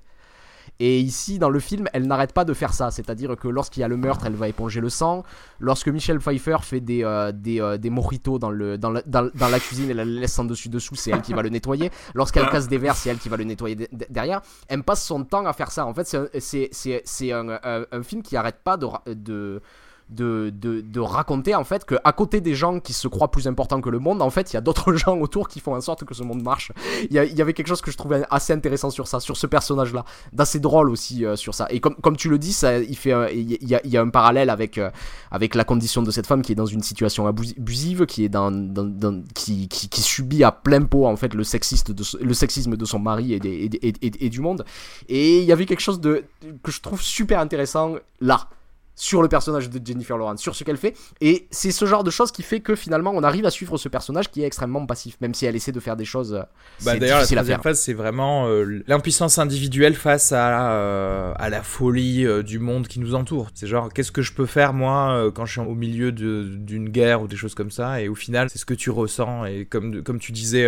Et 0.85 0.99
ici, 0.99 1.39
dans 1.39 1.49
le 1.49 1.61
film, 1.61 1.87
elle 1.93 2.07
n'arrête 2.07 2.33
pas 2.33 2.43
de 2.43 2.53
faire 2.53 2.73
ça. 2.73 2.91
C'est-à-dire 2.91 3.37
que 3.37 3.47
lorsqu'il 3.47 3.79
y 3.79 3.83
a 3.85 3.87
le 3.87 3.95
meurtre, 3.95 4.25
elle 4.25 4.35
va 4.35 4.49
éponger 4.49 4.81
le 4.81 4.89
sang. 4.89 5.23
Lorsque 5.61 5.87
Michelle 5.87 6.19
Pfeiffer 6.19 6.57
fait 6.61 6.81
des, 6.81 7.05
euh, 7.05 7.31
des, 7.31 7.61
euh, 7.61 7.77
mojitos 7.89 8.37
dans, 8.37 8.51
le, 8.51 8.77
dans, 8.77 8.91
la, 8.91 9.59
cuisine, 9.61 9.91
elle 9.91 9.95
la 9.95 10.03
laisse 10.03 10.37
en 10.37 10.43
dessus-dessous, 10.43 10.95
c'est 10.95 11.11
elle 11.11 11.21
qui 11.21 11.33
va 11.33 11.41
le 11.41 11.47
nettoyer. 11.47 11.89
Lorsqu'elle 12.15 12.49
casse 12.49 12.67
des 12.67 12.77
verres, 12.77 12.97
c'est 12.97 13.09
elle 13.09 13.17
qui 13.17 13.29
va 13.29 13.37
le 13.37 13.45
nettoyer 13.45 13.87
derrière. 14.09 14.41
Elle 14.67 14.83
passe 14.83 15.05
son 15.05 15.23
temps 15.23 15.45
à 15.45 15.53
faire 15.53 15.71
ça. 15.71 15.85
En 15.85 15.93
fait, 15.93 16.17
c'est 16.37 17.31
un, 17.31 17.49
un, 17.63 17.85
un, 17.89 18.03
film 18.03 18.21
qui 18.21 18.35
n'arrête 18.35 18.59
pas 18.61 18.75
de, 18.75 18.87
de 19.13 19.61
de, 20.09 20.51
de, 20.51 20.99
raconter 20.99 21.55
en 21.55 21.63
fait 21.63 21.85
que 21.85 21.95
à 22.03 22.13
côté 22.13 22.39
des 22.41 22.55
gens 22.55 22.79
qui 22.79 22.93
se 22.93 23.07
croient 23.07 23.31
plus 23.31 23.47
importants 23.47 23.81
que 23.81 23.89
le 23.89 23.99
monde, 23.99 24.21
en 24.21 24.29
fait, 24.29 24.51
il 24.51 24.55
y 24.55 24.57
a 24.57 24.61
d'autres 24.61 24.93
gens 24.95 25.17
autour 25.17 25.47
qui 25.47 25.59
font 25.59 25.75
en 25.75 25.81
sorte 25.81 26.03
que 26.03 26.13
ce 26.13 26.23
monde 26.23 26.41
marche. 26.41 26.71
Il 27.09 27.15
y, 27.15 27.41
avait 27.41 27.53
quelque 27.53 27.67
chose 27.67 27.81
que 27.81 27.91
je 27.91 27.97
trouvais 27.97 28.23
assez 28.29 28.53
intéressant 28.53 28.89
sur 28.89 29.07
ça, 29.07 29.19
sur 29.19 29.37
ce 29.37 29.47
personnage-là, 29.47 30.05
d'assez 30.31 30.59
drôle 30.59 30.89
aussi 30.89 31.25
euh, 31.25 31.35
sur 31.35 31.53
ça. 31.53 31.67
Et 31.69 31.79
comme, 31.79 31.95
comme 31.95 32.15
tu 32.15 32.29
le 32.29 32.37
dis, 32.37 32.53
ça, 32.53 32.79
il 32.79 32.95
fait, 32.95 33.13
il, 33.33 33.51
y 33.51 33.79
y 33.83 33.97
a 33.97 34.01
un 34.01 34.09
parallèle 34.09 34.49
avec 34.49 34.77
euh, 34.77 34.89
avec 35.31 35.55
la 35.55 35.63
condition 35.63 36.01
de 36.01 36.11
cette 36.11 36.27
femme 36.27 36.41
qui 36.41 36.51
est 36.51 36.55
dans 36.55 36.65
une 36.65 36.83
situation 36.83 37.27
abusive, 37.27 38.05
qui 38.05 38.23
est 38.23 38.29
dans, 38.29 38.51
dans, 38.51 39.23
qui, 39.33 39.67
qui, 39.67 40.01
subit 40.01 40.43
à 40.43 40.51
plein 40.51 40.83
pot 40.83 41.05
en 41.05 41.15
fait 41.15 41.33
le 41.33 41.43
sexiste 41.43 41.91
le 42.19 42.33
sexisme 42.33 42.75
de 42.75 42.85
son 42.85 42.99
mari 42.99 43.33
et, 43.33 43.37
et, 43.37 43.87
et, 43.87 44.25
et 44.25 44.29
du 44.29 44.41
monde. 44.41 44.65
Et 45.09 45.39
il 45.39 45.45
y 45.45 45.51
avait 45.51 45.65
quelque 45.65 45.79
chose 45.79 45.99
de 45.99 46.25
que 46.61 46.71
je 46.71 46.81
trouve 46.81 47.01
super 47.01 47.39
intéressant 47.39 47.95
là 48.21 48.47
sur 48.95 49.21
le 49.21 49.27
personnage 49.27 49.69
de 49.69 49.85
Jennifer 49.85 50.17
Lawrence, 50.17 50.41
sur 50.41 50.55
ce 50.55 50.63
qu'elle 50.63 50.77
fait. 50.77 50.95
Et 51.21 51.47
c'est 51.51 51.71
ce 51.71 51.85
genre 51.85 52.03
de 52.03 52.11
choses 52.11 52.31
qui 52.31 52.43
fait 52.43 52.59
que 52.59 52.75
finalement 52.75 53.11
on 53.13 53.23
arrive 53.23 53.45
à 53.45 53.51
suivre 53.51 53.77
ce 53.77 53.89
personnage 53.89 54.29
qui 54.29 54.43
est 54.43 54.45
extrêmement 54.45 54.85
passif, 54.85 55.17
même 55.21 55.33
si 55.33 55.45
elle 55.45 55.55
essaie 55.55 55.71
de 55.71 55.79
faire 55.79 55.95
des 55.95 56.05
choses. 56.05 56.33
Euh, 56.33 56.43
bah, 56.85 56.97
D'ailleurs, 56.97 57.19
la 57.19 57.25
troisième 57.25 57.61
phase, 57.61 57.79
c'est 57.79 57.93
vraiment 57.93 58.47
euh, 58.47 58.83
l'impuissance 58.87 59.37
individuelle 59.37 59.95
face 59.95 60.31
à, 60.31 60.71
euh, 60.73 61.33
à 61.35 61.49
la 61.49 61.63
folie 61.63 62.25
du 62.43 62.59
monde 62.59 62.87
qui 62.87 62.99
nous 62.99 63.15
entoure. 63.15 63.49
C'est 63.53 63.67
genre, 63.67 63.91
qu'est-ce 63.91 64.11
que 64.11 64.21
je 64.21 64.33
peux 64.33 64.45
faire 64.45 64.73
moi 64.73 65.31
quand 65.33 65.45
je 65.45 65.53
suis 65.53 65.61
au 65.61 65.75
milieu 65.75 66.11
d'une 66.11 66.89
guerre 66.89 67.21
ou 67.21 67.27
des 67.27 67.35
choses 67.35 67.55
comme 67.55 67.71
ça? 67.71 68.01
Et 68.01 68.09
au 68.09 68.15
final, 68.15 68.49
c'est 68.49 68.59
ce 68.59 68.65
que 68.65 68.73
tu 68.73 68.89
ressens. 68.89 69.45
Et 69.45 69.65
comme, 69.65 70.03
comme 70.03 70.19
tu 70.19 70.31
disais 70.31 70.65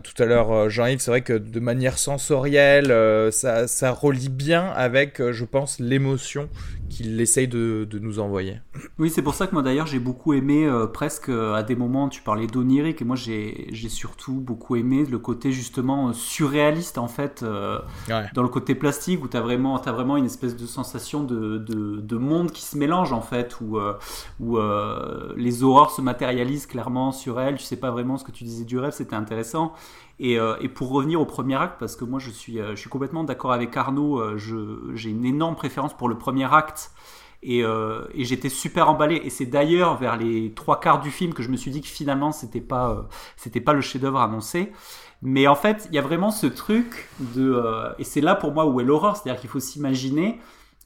tout 0.00 0.22
à 0.22 0.26
l'heure, 0.26 0.52
euh, 0.52 0.68
Jean-Yves, 0.68 1.00
c'est 1.00 1.10
vrai 1.10 1.22
que 1.22 1.32
de 1.32 1.60
manière 1.60 1.98
sensorielle, 1.98 2.90
euh, 2.90 3.30
ça, 3.30 3.66
ça 3.66 3.90
relie 3.90 4.28
bien 4.28 4.66
avec, 4.66 5.22
je 5.30 5.44
pense, 5.44 5.78
l'émotion 5.78 6.48
qu'il 6.88 7.20
essaye 7.20 7.48
de, 7.48 7.86
de, 7.90 7.98
nous 7.98 8.18
envoyer. 8.18 8.60
Oui, 8.98 9.08
c'est 9.08 9.22
pour 9.22 9.34
ça 9.34 9.46
que 9.46 9.54
moi 9.54 9.62
d'ailleurs 9.62 9.86
j'ai 9.86 9.98
beaucoup 9.98 10.34
aimé 10.34 10.70
presque 10.92 11.30
à 11.30 11.62
des 11.62 11.74
moments, 11.74 12.10
tu 12.10 12.20
parlais 12.20 12.46
d'onirique, 12.46 13.00
et 13.00 13.04
moi 13.06 13.16
j'ai 13.16 13.88
surtout 13.88 14.34
beaucoup 14.34 14.76
aimé 14.76 15.06
le 15.10 15.18
côté 15.18 15.52
justement 15.52 16.12
surréaliste 16.12 16.98
en 16.98 17.08
fait, 17.08 17.42
dans 17.42 18.42
le 18.42 18.48
côté 18.48 18.74
plastique 18.74 19.24
où 19.24 19.28
tu 19.28 19.38
as 19.38 19.40
vraiment, 19.40 19.80
as 19.80 19.92
vraiment 19.92 20.18
une 20.18 20.26
espèce 20.26 20.54
de 20.54 20.66
sensation 20.66 21.24
de, 21.24 21.56
de, 21.56 22.02
de 22.02 22.16
monde 22.18 22.52
qui 22.52 22.62
se 22.62 22.76
mélange 22.76 23.14
en 23.14 23.22
fait, 23.22 23.56
où, 23.62 23.78
où 24.40 24.58
les 25.36 25.62
horreurs 25.62 25.92
se 25.92 26.02
matérialisent 26.02 26.66
clairement 26.66 27.10
sur 27.10 27.40
elle, 27.40 27.56
tu 27.56 27.64
sais 27.64 27.76
pas 27.76 27.90
vraiment 27.90 28.18
ce 28.18 28.24
que 28.24 28.32
tu 28.32 28.44
disais 28.44 28.64
du 28.66 28.78
rêve, 28.78 28.92
c'était 28.92 29.16
intéressant. 29.16 29.72
Euh, 30.20 30.56
et, 30.60 30.68
pour 30.68 30.90
revenir 30.90 31.20
au 31.20 31.26
premier 31.26 31.56
acte, 31.56 31.76
parce 31.80 31.96
que 31.96 32.04
moi 32.04 32.20
je 32.20 32.30
suis, 32.30 32.60
euh, 32.60 32.70
je 32.70 32.80
suis 32.80 32.90
complètement 32.90 33.24
d'accord 33.24 33.52
avec 33.52 33.76
Arnaud, 33.76 34.20
euh, 34.20 34.36
j'ai 34.94 35.10
une 35.10 35.24
énorme 35.24 35.56
préférence 35.56 35.96
pour 35.96 36.08
le 36.08 36.16
premier 36.16 36.52
acte. 36.52 36.92
Et, 37.44 37.64
j'étais 38.14 38.48
super 38.48 38.88
emballé. 38.88 39.20
Et 39.24 39.30
c'est 39.30 39.46
d'ailleurs 39.46 39.96
vers 39.96 40.16
les 40.16 40.52
trois 40.54 40.78
quarts 40.78 41.00
du 41.00 41.10
film 41.10 41.34
que 41.34 41.42
je 41.42 41.48
me 41.48 41.56
suis 41.56 41.72
dit 41.72 41.80
que 41.80 41.88
finalement 41.88 42.30
c'était 42.30 42.60
pas, 42.60 43.08
c'était 43.36 43.60
pas 43.60 43.72
le 43.72 43.80
chef-d'œuvre 43.80 44.20
annoncé. 44.20 44.72
Mais 45.22 45.48
en 45.48 45.56
fait, 45.56 45.88
il 45.90 45.96
y 45.96 45.98
a 45.98 46.02
vraiment 46.02 46.30
ce 46.30 46.46
truc 46.46 47.08
de. 47.18 47.60
et 47.98 48.04
c'est 48.04 48.20
là 48.20 48.36
pour 48.36 48.52
moi 48.52 48.66
où 48.66 48.80
est 48.80 48.84
l'horreur. 48.84 49.16
C'est-à-dire 49.16 49.40
qu'il 49.40 49.50
faut 49.50 49.58
s'imaginer 49.58 50.38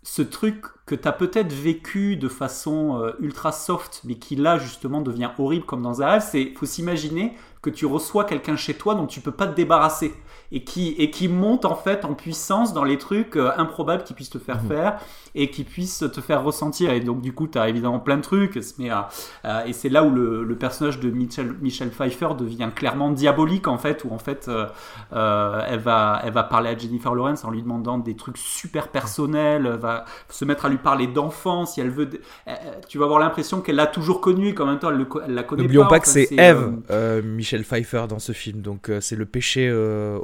ce 0.03 0.23
truc 0.23 0.65
que 0.87 0.95
tu 0.95 1.07
as 1.07 1.13
peut-être 1.13 1.53
vécu 1.53 2.17
de 2.17 2.29
façon 2.29 3.13
ultra 3.21 3.53
soft, 3.53 4.01
mais 4.05 4.15
qui 4.15 4.35
là 4.35 4.57
justement 4.57 5.03
devient 5.03 5.31
horrible 5.37 5.67
comme 5.67 5.83
dans 5.83 6.01
un 6.01 6.07
rêve, 6.07 6.25
c'est 6.27 6.55
faut 6.57 6.65
s'imaginer 6.65 7.37
que 7.67 7.71
tu 7.71 7.85
reçois 7.85 8.25
quelqu'un 8.25 8.55
chez 8.55 8.75
toi 8.75 8.95
dont 8.95 9.07
tu 9.07 9.21
peux 9.21 9.33
pas 9.33 9.49
te 9.49 9.57
débarrasser 9.57 10.15
et 10.53 10.63
qui, 10.63 10.95
et 10.99 11.11
qui 11.11 11.27
monte 11.27 11.65
en 11.65 11.75
fait 11.75 12.05
en 12.05 12.15
puissance 12.15 12.73
dans 12.73 12.85
les 12.85 12.97
trucs 12.97 13.37
euh, 13.37 13.51
improbables 13.57 14.05
qui 14.05 14.15
puissent 14.15 14.31
te 14.31 14.39
faire 14.39 14.63
mhm. 14.63 14.69
faire 14.69 15.01
et 15.37 15.51
qui 15.51 15.65
puissent 15.65 16.05
te 16.13 16.21
faire 16.21 16.43
ressentir. 16.43 16.91
Et 16.91 17.01
donc, 17.01 17.21
du 17.21 17.33
coup, 17.33 17.47
tu 17.47 17.59
as 17.59 17.69
évidemment 17.69 18.01
plein 18.01 18.17
de 18.17 18.23
trucs. 18.23 18.59
Mais, 18.79 18.91
euh, 18.91 19.65
et 19.67 19.73
c'est 19.73 19.91
là 19.91 20.03
où 20.03 20.11
le, 20.11 20.43
le, 20.43 20.57
personnage 20.57 20.99
de 20.99 21.11
Michel, 21.11 21.55
Michel 21.61 21.91
Pfeiffer 21.91 22.31
devient 22.39 22.71
clairement 22.75 23.13
diabolique, 23.13 23.69
en 23.69 23.77
fait, 23.77 24.05
où 24.05 24.13
en 24.13 24.19
fait, 24.19 24.49
euh, 24.49 25.63
elle, 25.69 25.81
va, 25.81 26.23
elle 26.25 26.33
va 26.33 26.43
parler 26.43 26.71
à 26.71 26.79
Jennifer 26.79 27.15
Lawrence 27.15 27.45
en 27.45 27.51
lui 27.51 27.63
demandant 27.63 27.99
des 27.99 28.17
trucs 28.17 28.39
super 28.39 28.89
personnels, 28.89 29.67
elle 29.67 29.79
va 29.79 30.07
se 30.31 30.45
mettre 30.47 30.65
à 30.65 30.69
lui 30.71 30.79
parler 30.79 31.07
d'enfance, 31.07 31.75
si 31.75 31.81
elle 31.81 31.91
veut. 31.91 32.09
tu 32.89 32.99
vas 32.99 33.05
avoir 33.05 33.21
l'impression 33.21 33.61
qu'elle 33.61 33.77
l'a 33.77 33.87
toujours 33.87 34.21
connu 34.21 34.49
et 34.49 34.55
qu'en 34.55 34.67
même 34.67 34.79
temps, 34.79 34.91
elle, 34.91 35.07
elle 35.27 35.35
la 35.35 35.43
connaît 35.43 35.63
N'oublions 35.63 35.87
pas, 35.87 36.01
que 36.01 36.09
c'est 36.09 36.33
Eve, 36.33 36.81
Michel 37.25 37.63
Pfeiffer, 37.63 38.07
dans 38.09 38.19
ce 38.19 38.33
film. 38.33 38.63
Donc, 38.63 38.91
c'est 39.01 39.17
le 39.17 39.27
péché 39.27 39.71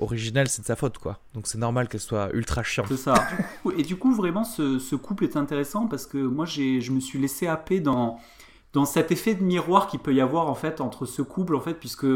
original, 0.00 0.48
c'est 0.48 0.62
de 0.62 0.66
sa 0.66 0.76
faute, 0.76 0.96
quoi. 0.96 1.18
Donc 1.34 1.46
c'est 1.46 1.58
normal 1.58 1.88
qu'elle 1.88 2.00
soit 2.00 2.28
ultra 2.34 2.62
chiante. 2.62 2.86
C'est 2.88 2.96
ça. 2.96 3.14
et 3.78 3.82
du 3.82 3.96
coup, 3.96 4.14
vraiment, 4.14 4.44
ce, 4.44 4.94
couple 5.02 5.24
est 5.24 5.36
intéressant 5.36 5.86
parce 5.86 6.06
que 6.06 6.18
moi, 6.18 6.46
je 6.46 6.90
me 6.90 7.00
suis 7.00 7.18
laissé 7.18 7.46
happer 7.46 7.80
dans 7.80 8.18
dans 8.72 8.86
cet 8.86 9.12
effet 9.12 9.34
de 9.34 9.42
miroir 9.42 9.86
qu'il 9.86 10.00
peut 10.00 10.14
y 10.14 10.20
avoir 10.20 10.48
en 10.48 10.54
fait 10.54 10.80
entre 10.80 11.04
ce 11.04 11.20
couple 11.20 11.54
en 11.54 11.60
fait 11.60 11.74
puisque 11.74 12.06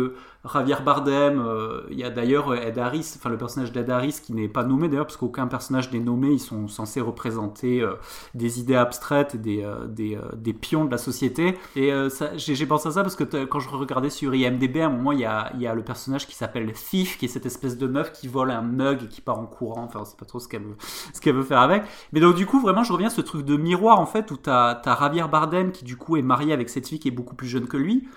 Javier 0.45 0.77
Bardem 0.85 1.39
euh, 1.39 1.83
il 1.91 1.99
y 1.99 2.05
a 2.05 2.11
d'ailleurs 2.11 2.55
Ed 2.55 2.79
Harris 2.79 3.15
enfin 3.17 3.31
le 3.31 3.37
personnage 3.37 3.73
d'Ed 3.73 3.91
Harris 3.91 4.21
qui 4.23 4.33
n'est 4.33 4.49
pas 4.49 4.65
nommé 4.65 4.89
d'ailleurs 4.89 5.07
parce 5.07 5.17
qu'aucun 5.17 5.47
personnage 5.47 5.91
n'est 5.93 6.01
nommé 6.01 6.29
ils 6.29 6.41
sont 6.41 6.69
censés 6.69 7.01
représenter 7.01 7.81
euh, 7.81 7.95
des 8.35 8.61
idées 8.61 8.77
abstraites 8.77 9.37
des, 9.37 9.65
euh, 9.65 9.87
des, 9.87 10.53
pions 10.53 10.85
de 10.85 10.91
la 10.91 10.99
société. 10.99 11.59
Et 11.75 11.93
j'ai 12.37 12.67
pensé 12.67 12.89
à 12.89 12.93
ça 12.93 13.03
parce 13.03 13.17
que 13.17 13.45
quand 13.45 13.61
je 13.61 13.69
regardais 13.69 14.11
sur 14.11 14.35
IMDb 14.35 14.79
à 14.79 14.87
un 14.87 14.91
moment 14.91 15.13
il 15.13 15.21
y 15.21 15.25
a, 15.25 15.53
il 15.55 15.61
y 15.61 15.67
a 15.67 15.75
le 15.75 15.83
personnage 15.83 16.27
qui 16.27 16.35
s'appelle 16.35 16.73
Thief 16.73 17.19
qui 17.19 17.27
est 17.27 17.29
cette 17.29 17.47
espèce 17.47 17.77
de 17.77 17.87
meuf 17.87 18.13
qui 18.13 18.29
vole 18.29 18.51
un 18.51 18.63
mug 18.63 19.05
et 19.05 19.09
qui 19.09 19.21
part 19.21 19.39
en 19.39 19.47
courant. 19.47 19.85
Enfin 19.85 20.05
c'est 20.05 20.19
pas 20.19 20.25
trop 20.25 20.41
ce 20.41 20.49
qu'elle 20.49 20.63
veut, 20.63 21.33
veut 21.33 21.43
faire 21.43 21.61
avec. 21.61 21.85
Mais 22.13 22.21
donc 22.21 22.37
du 22.37 22.47
coup 22.47 22.61
vraiment 22.61 22.85
je 22.85 22.93
reviens 22.93 23.09
à 23.09 23.11
ce 23.11 23.21
truc 23.21 23.45
de 23.45 23.57
miroir 23.57 24.01
en 24.01 24.07
fait 24.07 24.31
où 24.31 24.37
t'as 24.37 24.81
as 24.85 25.01
Javier 25.01 25.25
Bardem 25.31 25.73
qui 25.73 25.85
du 25.85 25.97
coup 25.97 26.17
est 26.17 26.23
marié 26.23 26.53
avec 26.53 26.69
cette 26.69 26.89
fille 26.89 26.99
qui 26.99 27.09
est 27.09 27.13
beaucoup 27.13 27.35
plus 27.35 27.49
jeune 27.49 27.67
que 27.67 27.77
lui. 27.77 28.09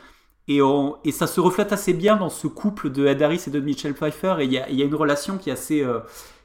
Et, 0.50 1.12
ça 1.12 1.28
se 1.28 1.40
reflète 1.40 1.72
assez 1.72 1.94
bien 1.94 2.16
dans 2.16 2.30
ce 2.30 2.48
couple 2.48 2.90
de 2.90 3.06
Ed 3.06 3.22
Harris 3.22 3.44
et 3.46 3.52
de 3.52 3.60
Michelle 3.60 3.94
Pfeiffer. 3.94 4.36
Et 4.40 4.46
il 4.46 4.52
y 4.52 4.58
a, 4.58 4.86
une 4.86 4.96
relation 4.96 5.38
qui 5.38 5.52
est 5.52 5.54
assez, 5.54 5.84
euh, 5.84 6.00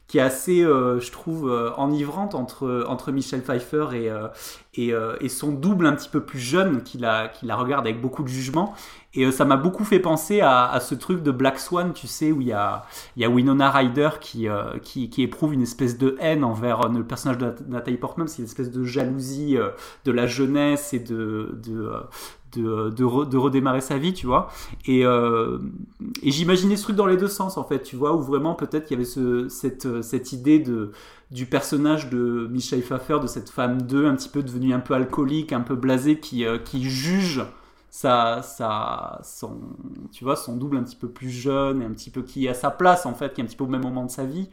qui 0.09 0.18
est 0.18 0.20
assez 0.20 0.62
euh, 0.62 1.00
je 1.00 1.11
trouve, 1.11 1.50
euh, 1.50 1.70
enivrante 1.78 2.34
entre, 2.34 2.84
entre 2.86 3.12
Michelle 3.12 3.40
Pfeiffer 3.40 3.86
et, 4.74 5.28
son 5.30 5.52
double 5.52 5.86
un 5.86 5.94
petit 5.94 6.11
peu 6.11 6.20
plus 6.20 6.38
jeune 6.38 6.82
qui 6.82 6.98
la, 6.98 7.32
regarde 7.52 7.86
avec 7.86 8.02
beaucoup 8.02 8.22
de 8.22 8.28
jugement. 8.28 8.74
Et 9.14 9.30
ça 9.30 9.46
m'a 9.46 9.57
beaucoup 9.57 9.84
fait 9.84 10.00
penser 10.00 10.42
à, 10.42 10.78
ce 10.80 10.94
truc 10.94 11.22
de 11.22 11.30
Black 11.30 11.59
Swan, 11.59 11.94
tu 11.94 12.07
sais, 12.07 12.30
où 12.30 12.42
il 12.42 12.48
y 12.48 12.52
a, 12.52 12.84
Winona 13.16 13.70
Ryder 13.70 14.11
qui, 14.20 14.48
éprouve 15.22 15.55
une 15.55 15.62
espèce 15.62 15.96
de 15.96 16.18
haine 16.20 16.44
envers 16.44 16.90
le 16.90 17.05
personnage 17.05 17.38
de 17.38 17.55
Nathalie 17.68 17.96
Portman, 17.96 18.28
c'est 18.28 18.40
une 18.40 18.48
espèce 18.48 18.70
de 18.70 18.84
jalousie 18.84 19.57
de 20.05 20.12
la 20.12 20.26
jeunesse 20.26 20.92
et 20.92 20.98
de, 20.98 21.57
de, 22.59 22.90
de, 22.90 23.36
redémarrer 23.36 23.80
sa 23.80 23.98
vie, 23.98 24.12
tu 24.12 24.26
vois. 24.26 24.48
Et, 24.86 25.05
euh, 25.05 25.59
et 26.22 26.30
j'imaginais 26.30 26.76
ce 26.76 26.84
truc 26.84 26.96
dans 26.96 27.07
les 27.07 27.16
deux 27.16 27.28
sens, 27.28 27.57
en 27.57 27.64
fait, 27.64 27.82
tu 27.82 27.96
vois, 27.96 28.14
où 28.14 28.22
vraiment 28.22 28.55
peut-être 28.55 28.86
qu'il 28.86 28.96
y 28.96 28.98
avait 28.98 29.09
ce, 29.09 29.48
cette, 29.48 30.02
cette 30.02 30.32
idée 30.32 30.59
de, 30.59 30.92
du 31.30 31.46
personnage 31.46 32.11
de 32.11 32.48
Michel 32.50 32.82
Pfeiffer, 32.82 33.18
de 33.20 33.26
cette 33.26 33.50
femme 33.50 33.82
2, 33.82 34.07
un 34.07 34.14
petit 34.14 34.28
peu 34.28 34.42
devenue 34.42 34.72
un 34.72 34.80
peu 34.80 34.94
alcoolique, 34.94 35.52
un 35.52 35.61
peu 35.61 35.74
blasée, 35.74 36.18
qui, 36.20 36.44
euh, 36.44 36.59
qui 36.59 36.82
juge 36.84 37.42
ça, 37.95 38.42
ça, 38.42 39.20
son, 39.22 39.57
tu 40.11 40.24
vois, 40.24 40.34
son 40.34 40.57
double 40.57 40.78
un 40.78 40.82
petit 40.82 40.97
peu 40.97 41.09
plus 41.09 41.30
jeune 41.30 41.80
et 41.80 41.84
un 41.84 41.92
petit 41.92 42.11
peu 42.11 42.22
qui 42.22 42.47
est 42.47 42.49
à 42.49 42.55
sa 42.55 42.72
place 42.72 43.07
en 43.07 43.14
fait, 43.14 43.32
qui 43.32 43.40
est 43.40 43.45
un 43.45 43.47
petit 43.47 43.55
peu 43.55 43.62
au 43.62 43.68
même 43.68 43.82
moment 43.82 44.05
de 44.05 44.11
sa 44.11 44.24
vie. 44.24 44.51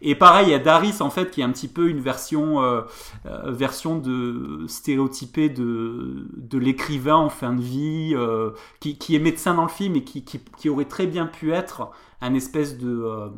Et 0.00 0.14
pareil, 0.14 0.46
il 0.46 0.50
y 0.52 0.54
a 0.54 0.60
Daris 0.60 0.98
en 1.00 1.10
fait 1.10 1.32
qui 1.32 1.40
est 1.40 1.44
un 1.44 1.50
petit 1.50 1.66
peu 1.66 1.88
une 1.88 1.98
version, 1.98 2.62
euh, 2.62 2.82
euh, 3.26 3.50
version 3.50 3.98
de 3.98 4.64
stéréotypée 4.68 5.48
de, 5.48 6.28
de 6.36 6.56
l'écrivain 6.56 7.16
en 7.16 7.30
fin 7.30 7.52
de 7.52 7.62
vie, 7.62 8.12
euh, 8.14 8.52
qui, 8.78 8.96
qui, 8.96 9.16
est 9.16 9.18
médecin 9.18 9.54
dans 9.54 9.64
le 9.64 9.70
film 9.70 9.96
et 9.96 10.04
qui, 10.04 10.24
qui, 10.24 10.38
qui, 10.56 10.68
aurait 10.68 10.84
très 10.84 11.08
bien 11.08 11.26
pu 11.26 11.52
être 11.52 11.90
un 12.20 12.32
espèce 12.32 12.78
de 12.78 13.28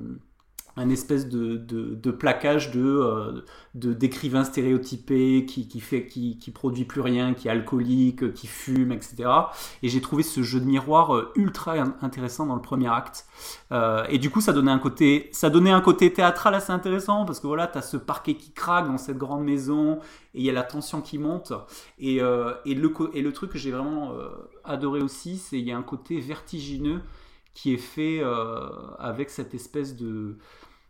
un 0.77 0.91
espèce 0.91 1.29
de, 1.29 1.57
de, 1.57 1.95
de 1.95 2.11
plaquage 2.11 2.71
de 2.71 2.83
euh, 2.83 3.43
d'écrivain 3.75 4.45
stéréotypé 4.45 5.45
qui, 5.47 5.69
qui 5.69 5.81
fait 5.81 6.07
qui, 6.07 6.39
qui, 6.39 6.51
produit 6.51 6.85
plus 6.85 7.01
rien 7.01 7.35
qui 7.35 7.49
est 7.49 7.51
alcoolique 7.51 8.33
qui 8.33 8.47
fume 8.47 8.93
etc 8.93 9.29
et 9.83 9.89
j'ai 9.89 10.01
trouvé 10.01 10.23
ce 10.23 10.43
jeu 10.43 10.61
de 10.61 10.65
miroir 10.65 11.15
euh, 11.15 11.33
ultra 11.35 11.75
intéressant 12.01 12.47
dans 12.47 12.55
le 12.55 12.63
premier 12.63 12.89
acte. 12.89 13.27
Euh, 13.73 14.05
et 14.09 14.19
du 14.19 14.31
coup 14.31 14.41
ça 14.41 14.53
donnait 14.53 14.71
un 14.71 14.79
côté 14.79 15.29
ça 15.33 15.51
donnait 15.51 15.71
un 15.71 15.81
côté 15.81 16.13
théâtral 16.13 16.55
assez 16.55 16.73
intéressant 16.73 17.25
parce 17.25 17.41
que 17.41 17.47
voilà 17.47 17.67
tu 17.67 17.79
as 17.79 17.83
ce 17.83 17.97
parquet 17.97 18.35
qui 18.35 18.53
craque 18.53 18.87
dans 18.87 18.99
cette 18.99 19.19
grande 19.19 19.45
maison 19.45 19.99
et 20.35 20.41
il 20.41 20.43
y 20.43 20.51
a 20.51 20.53
la 20.53 20.63
tension 20.63 21.01
qui 21.01 21.19
monte. 21.19 21.53
Et, 21.99 22.21
euh, 22.21 22.55
et, 22.65 22.75
le, 22.75 22.93
et 23.15 23.23
le 23.23 23.33
truc 23.33 23.53
que 23.53 23.59
j'ai 23.59 23.71
vraiment 23.71 24.13
euh, 24.13 24.29
adoré 24.65 25.01
aussi 25.01 25.39
c'est 25.39 25.59
il 25.59 25.67
y 25.67 25.73
a 25.73 25.77
un 25.77 25.83
côté 25.83 26.21
vertigineux 26.21 27.01
qui 27.55 27.73
est 27.73 27.79
fait 27.79 28.23
avec 28.99 29.31
cette 29.31 29.55
espèce 29.55 29.97
de 29.97 30.37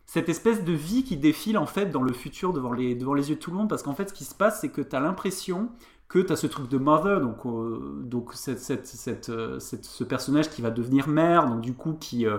cette 0.07 0.29
espèce 0.29 0.63
de 0.63 0.73
vie 0.73 1.03
qui 1.03 1.17
défile 1.17 1.57
en 1.57 1.67
fait 1.67 1.91
dans 1.91 2.01
le 2.01 2.13
futur 2.13 2.53
devant 2.53 2.71
les, 2.71 2.95
devant 2.95 3.13
les 3.13 3.29
yeux 3.29 3.35
de 3.35 3.39
tout 3.39 3.51
le 3.51 3.57
monde 3.57 3.69
parce 3.69 3.83
qu'en 3.83 3.93
fait 3.93 4.09
ce 4.09 4.13
qui 4.13 4.23
se 4.23 4.33
passe 4.33 4.61
c'est 4.61 4.69
que 4.69 4.81
tu 4.81 4.95
as 4.95 4.99
l'impression 4.99 5.69
que 6.07 6.19
tu 6.19 6.31
as 6.31 6.37
ce 6.37 6.47
truc 6.47 6.69
de 6.69 6.77
mother, 6.77 7.19
donc, 7.19 7.45
euh, 7.45 8.01
donc 8.03 8.33
cette, 8.33 8.59
cette, 8.59 9.29
euh, 9.29 9.59
cette, 9.59 9.85
ce 9.85 10.03
personnage 10.03 10.49
qui 10.49 10.61
va 10.61 10.69
devenir 10.69 11.07
mère, 11.07 11.47
donc 11.47 11.61
du 11.61 11.73
coup 11.73 11.93
qui, 11.99 12.25
euh, 12.25 12.37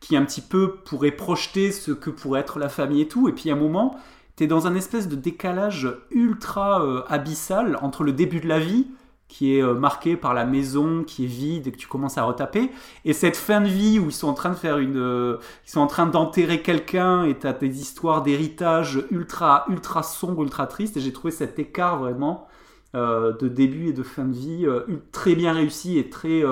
qui 0.00 0.16
un 0.16 0.24
petit 0.24 0.40
peu 0.40 0.76
pourrait 0.76 1.10
projeter 1.10 1.70
ce 1.70 1.92
que 1.92 2.08
pourrait 2.08 2.40
être 2.40 2.58
la 2.58 2.70
famille 2.70 3.02
et 3.02 3.08
tout, 3.08 3.28
et 3.28 3.32
puis 3.32 3.50
à 3.50 3.52
un 3.52 3.56
moment, 3.56 3.96
tu 4.36 4.44
es 4.44 4.46
dans 4.46 4.66
un 4.66 4.74
espèce 4.74 5.06
de 5.06 5.16
décalage 5.16 5.88
ultra 6.10 7.04
abyssal 7.08 7.76
entre 7.82 8.04
le 8.04 8.12
début 8.12 8.40
de 8.40 8.48
la 8.48 8.58
vie 8.58 8.86
qui 9.30 9.56
est 9.56 9.62
euh, 9.62 9.74
marqué 9.74 10.16
par 10.16 10.34
la 10.34 10.44
maison 10.44 11.04
qui 11.04 11.24
est 11.24 11.28
vide 11.28 11.68
et 11.68 11.72
que 11.72 11.76
tu 11.76 11.86
commences 11.86 12.18
à 12.18 12.24
retaper. 12.24 12.72
Et 13.04 13.12
cette 13.12 13.36
fin 13.36 13.60
de 13.60 13.68
vie 13.68 14.00
où 14.00 14.06
ils 14.06 14.12
sont 14.12 14.26
en 14.26 14.34
train 14.34 14.50
de 14.50 14.56
faire 14.56 14.78
une, 14.78 14.98
euh, 14.98 15.36
ils 15.64 15.70
sont 15.70 15.80
en 15.80 15.86
train 15.86 16.06
d'enterrer 16.06 16.62
quelqu'un 16.62 17.22
et 17.22 17.38
t'as 17.38 17.52
des 17.52 17.80
histoires 17.80 18.22
d'héritage 18.22 19.04
ultra, 19.12 19.64
ultra 19.68 20.02
sombres, 20.02 20.42
ultra 20.42 20.66
tristes. 20.66 20.96
Et 20.96 21.00
j'ai 21.00 21.12
trouvé 21.12 21.30
cet 21.30 21.60
écart 21.60 22.00
vraiment 22.00 22.48
euh, 22.96 23.32
de 23.38 23.46
début 23.46 23.90
et 23.90 23.92
de 23.92 24.02
fin 24.02 24.24
de 24.24 24.34
vie 24.34 24.66
très 25.12 25.36
bien 25.36 25.52
réussi 25.52 25.96
et 25.96 26.10
très 26.10 26.42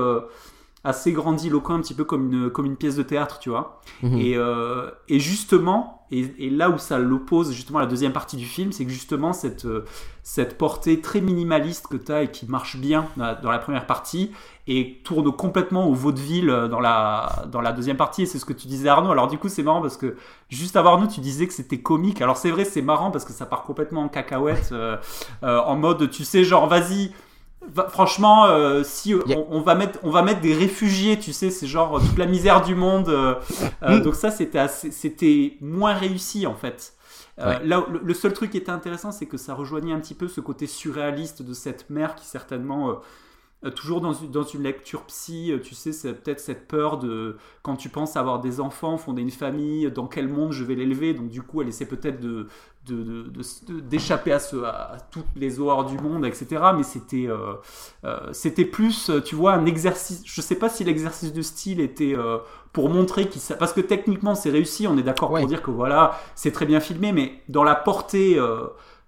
assez 0.84 1.10
grandiloquent, 1.12 1.74
un 1.74 1.80
petit 1.80 1.94
peu 1.94 2.04
comme 2.04 2.32
une, 2.32 2.50
comme 2.50 2.66
une 2.66 2.76
pièce 2.76 2.94
de 2.94 3.02
théâtre, 3.02 3.40
tu 3.40 3.50
vois. 3.50 3.82
Mhm. 4.04 4.18
Et, 4.18 4.36
et, 5.08 5.18
justement, 5.18 5.97
et, 6.10 6.50
là 6.50 6.70
où 6.70 6.78
ça 6.78 6.98
l'oppose 6.98 7.52
justement 7.52 7.80
à 7.80 7.82
la 7.82 7.88
deuxième 7.88 8.12
partie 8.12 8.36
du 8.36 8.46
film, 8.46 8.72
c'est 8.72 8.84
que 8.84 8.90
justement 8.90 9.32
cette, 9.32 9.66
euh, 9.66 9.84
cette 10.22 10.56
portée 10.56 11.00
très 11.00 11.20
minimaliste 11.20 11.86
que 11.86 11.96
tu 11.96 12.10
as 12.10 12.22
et 12.22 12.30
qui 12.30 12.46
marche 12.46 12.76
bien 12.76 13.08
dans 13.16 13.50
la, 13.50 13.58
première 13.58 13.86
partie 13.86 14.32
et 14.66 15.00
tourne 15.04 15.30
complètement 15.32 15.86
au 15.86 15.94
vaudeville 15.94 16.46
dans 16.70 16.80
la, 16.80 17.44
dans 17.52 17.60
la 17.60 17.72
deuxième 17.72 17.96
partie. 17.96 18.22
Et 18.22 18.26
c'est 18.26 18.38
ce 18.38 18.44
que 18.44 18.52
tu 18.54 18.68
disais 18.68 18.88
Arnaud. 18.88 19.10
Alors 19.10 19.28
du 19.28 19.38
coup, 19.38 19.48
c'est 19.48 19.62
marrant 19.62 19.82
parce 19.82 19.96
que 19.96 20.16
juste 20.48 20.76
avant 20.76 20.92
Arnaud, 20.94 21.08
tu 21.08 21.20
disais 21.20 21.46
que 21.46 21.52
c'était 21.52 21.80
comique. 21.80 22.22
Alors 22.22 22.38
c'est 22.38 22.50
vrai, 22.50 22.64
c'est 22.64 22.82
marrant 22.82 23.10
parce 23.10 23.24
que 23.24 23.32
ça 23.32 23.44
part 23.44 23.64
complètement 23.64 24.02
en 24.02 24.08
cacahuète, 24.08 24.70
euh, 24.72 24.96
en 25.42 25.76
mode, 25.76 26.10
tu 26.10 26.24
sais, 26.24 26.42
genre, 26.44 26.68
vas-y 26.68 27.12
franchement, 27.88 28.46
euh, 28.46 28.82
si 28.84 29.14
on, 29.14 29.60
va 29.60 29.74
mettre, 29.74 29.98
on 30.02 30.10
va 30.10 30.22
mettre 30.22 30.40
des 30.40 30.54
réfugiés, 30.54 31.18
tu 31.18 31.32
sais, 31.32 31.50
c'est 31.50 31.66
genre 31.66 32.00
toute 32.00 32.18
la 32.18 32.26
misère 32.26 32.62
du 32.62 32.74
monde. 32.74 33.08
Euh, 33.08 33.34
euh, 33.82 33.98
mm. 33.98 34.02
Donc 34.02 34.14
ça, 34.14 34.30
c'était 34.30 34.66
c'était 34.68 35.56
moins 35.60 35.94
réussi 35.94 36.46
en 36.46 36.54
fait. 36.54 36.94
Là, 37.36 37.86
le, 38.02 38.14
seul 38.14 38.32
truc 38.32 38.50
qui 38.50 38.56
était 38.56 38.72
intéressant, 38.72 39.12
c'est 39.12 39.26
que 39.26 39.36
ça 39.36 39.54
rejoignait 39.54 39.92
un 39.92 40.00
petit 40.00 40.14
peu 40.14 40.26
ce 40.26 40.40
côté 40.40 40.66
surréaliste 40.66 41.42
de 41.42 41.52
cette 41.52 41.88
mère 41.88 42.16
qui 42.16 42.26
certainement 42.26 43.00
toujours 43.74 44.00
dans 44.00 44.12
une, 44.12 44.30
dans 44.30 44.44
une 44.44 44.62
lecture 44.62 45.02
psy, 45.04 45.52
tu 45.64 45.74
sais, 45.74 45.92
c'est 45.92 46.12
peut-être 46.12 46.40
cette 46.40 46.68
peur 46.68 46.98
de 46.98 47.36
quand 47.62 47.76
tu 47.76 47.88
penses 47.88 48.16
avoir 48.16 48.40
des 48.40 48.60
enfants, 48.60 48.98
fonder 48.98 49.22
une 49.22 49.30
famille, 49.30 49.90
dans 49.90 50.06
quel 50.06 50.28
monde 50.28 50.52
je 50.52 50.62
vais 50.64 50.76
l'élever? 50.76 51.12
Donc 51.12 51.28
du 51.28 51.42
coup, 51.42 51.60
elle 51.62 51.68
essaie 51.68 51.86
peut-être 51.86 52.20
de, 52.20 52.46
d'échapper 53.68 54.32
à, 54.32 54.38
ce, 54.38 54.56
à 54.56 54.96
toutes 55.10 55.26
les 55.36 55.60
horreurs 55.60 55.84
du 55.84 55.98
monde, 55.98 56.24
etc. 56.24 56.62
Mais 56.76 56.82
c'était 56.82 57.26
euh, 57.28 57.54
euh, 58.04 58.32
c'était 58.32 58.64
plus, 58.64 59.10
tu 59.24 59.34
vois, 59.34 59.52
un 59.52 59.66
exercice. 59.66 60.22
Je 60.24 60.40
sais 60.40 60.56
pas 60.56 60.68
si 60.68 60.84
l'exercice 60.84 61.32
de 61.32 61.42
style 61.42 61.80
était 61.80 62.14
euh, 62.16 62.38
pour 62.72 62.88
montrer 62.88 63.28
qu'il 63.28 63.42
parce 63.58 63.72
que 63.72 63.80
techniquement 63.80 64.34
c'est 64.34 64.50
réussi. 64.50 64.86
On 64.86 64.96
est 64.98 65.02
d'accord 65.02 65.28
pour 65.30 65.46
dire 65.46 65.62
que 65.62 65.70
voilà, 65.70 66.18
c'est 66.34 66.52
très 66.52 66.66
bien 66.66 66.80
filmé, 66.80 67.12
mais 67.12 67.42
dans 67.48 67.64
la 67.64 67.74
portée, 67.74 68.38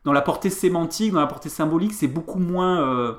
dans 0.04 0.12
la 0.12 0.22
portée 0.22 0.50
sémantique, 0.50 1.12
dans 1.12 1.20
la 1.20 1.26
portée 1.26 1.48
symbolique, 1.48 1.92
c'est 1.92 2.08
beaucoup 2.08 2.38
moins 2.38 3.16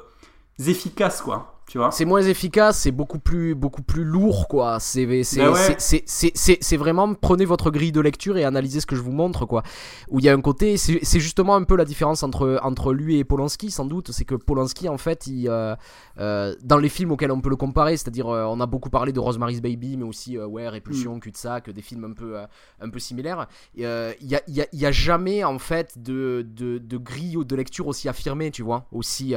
efficace, 0.70 1.22
quoi. 1.22 1.62
C'est 1.91 2.05
moins 2.05 2.22
efficace, 2.22 2.80
c'est 2.80 2.91
beaucoup 2.91 3.20
plus, 3.20 3.55
beaucoup 3.55 3.82
plus 3.82 4.03
lourd, 4.03 4.47
quoi. 4.47 4.80
C'est 4.80 5.24
c'est 5.24 6.78
vraiment 6.78 7.14
prenez 7.14 7.45
votre 7.45 7.72
grille 7.72 7.91
de 7.91 8.01
lecture 8.01 8.38
et 8.38 8.43
analysez 8.43 8.82
ce 8.82 8.86
que 8.86 8.95
je 8.95 9.01
vous 9.01 9.12
montre, 9.12 9.45
quoi. 9.45 9.64
Où 10.09 10.20
il 10.20 10.26
y 10.26 10.30
a 10.30 10.34
un 10.34 10.41
côté, 10.41 10.78
c'est 10.78 11.20
justement 11.20 11.55
un 11.55 11.64
peu 11.64 11.76
la 11.76 11.86
différence 11.86 12.24
entre, 12.24 12.59
entre 12.64 12.93
lui 12.93 13.18
et 13.18 13.24
Polanski, 13.24 13.72
sans 13.72 13.86
doute. 13.86 14.12
C'est 14.12 14.26
que 14.26 14.36
Polanski, 14.36 14.89
en 14.89 14.97
fait, 14.97 15.28
il, 15.28 15.47
euh, 15.47 15.76
euh, 16.20 16.55
dans 16.64 16.78
les 16.78 16.89
films 16.89 17.12
auxquels 17.12 17.32
on 17.32 17.41
peut 17.41 17.49
le 17.49 17.55
comparer, 17.55 17.95
c'est-à-dire, 17.97 18.28
euh, 18.28 18.43
on 18.43 18.59
a 18.59 18.66
beaucoup 18.66 18.89
parlé 18.89 19.14
de 19.14 19.20
Rosemary's 19.20 19.62
Baby, 19.62 19.97
mais 19.97 20.05
aussi, 20.05 20.38
ouais, 20.38 20.68
Répulsion, 20.68 21.16
mm. 21.16 21.20
Cul-de-sac, 21.22 21.70
des 21.70 21.82
films 21.82 22.03
un 22.05 22.14
peu, 22.14 22.38
un 22.80 22.89
peu 22.89 22.99
similaires. 22.99 23.47
Il 23.76 23.82
n'y 23.82 24.36
a, 24.36 24.41
y 24.47 24.62
a, 24.62 24.68
y 24.72 24.86
a, 24.86 24.91
jamais, 24.91 25.43
en 25.43 25.59
fait, 25.59 26.01
de, 26.01 26.45
de, 26.47 26.80
de 26.80 26.97
grille 26.97 27.38
de 27.45 27.55
lecture 27.55 27.88
aussi 27.88 28.09
affirmée, 28.09 28.51
tu 28.51 28.64
vois. 28.64 28.88
Aussi. 28.91 29.36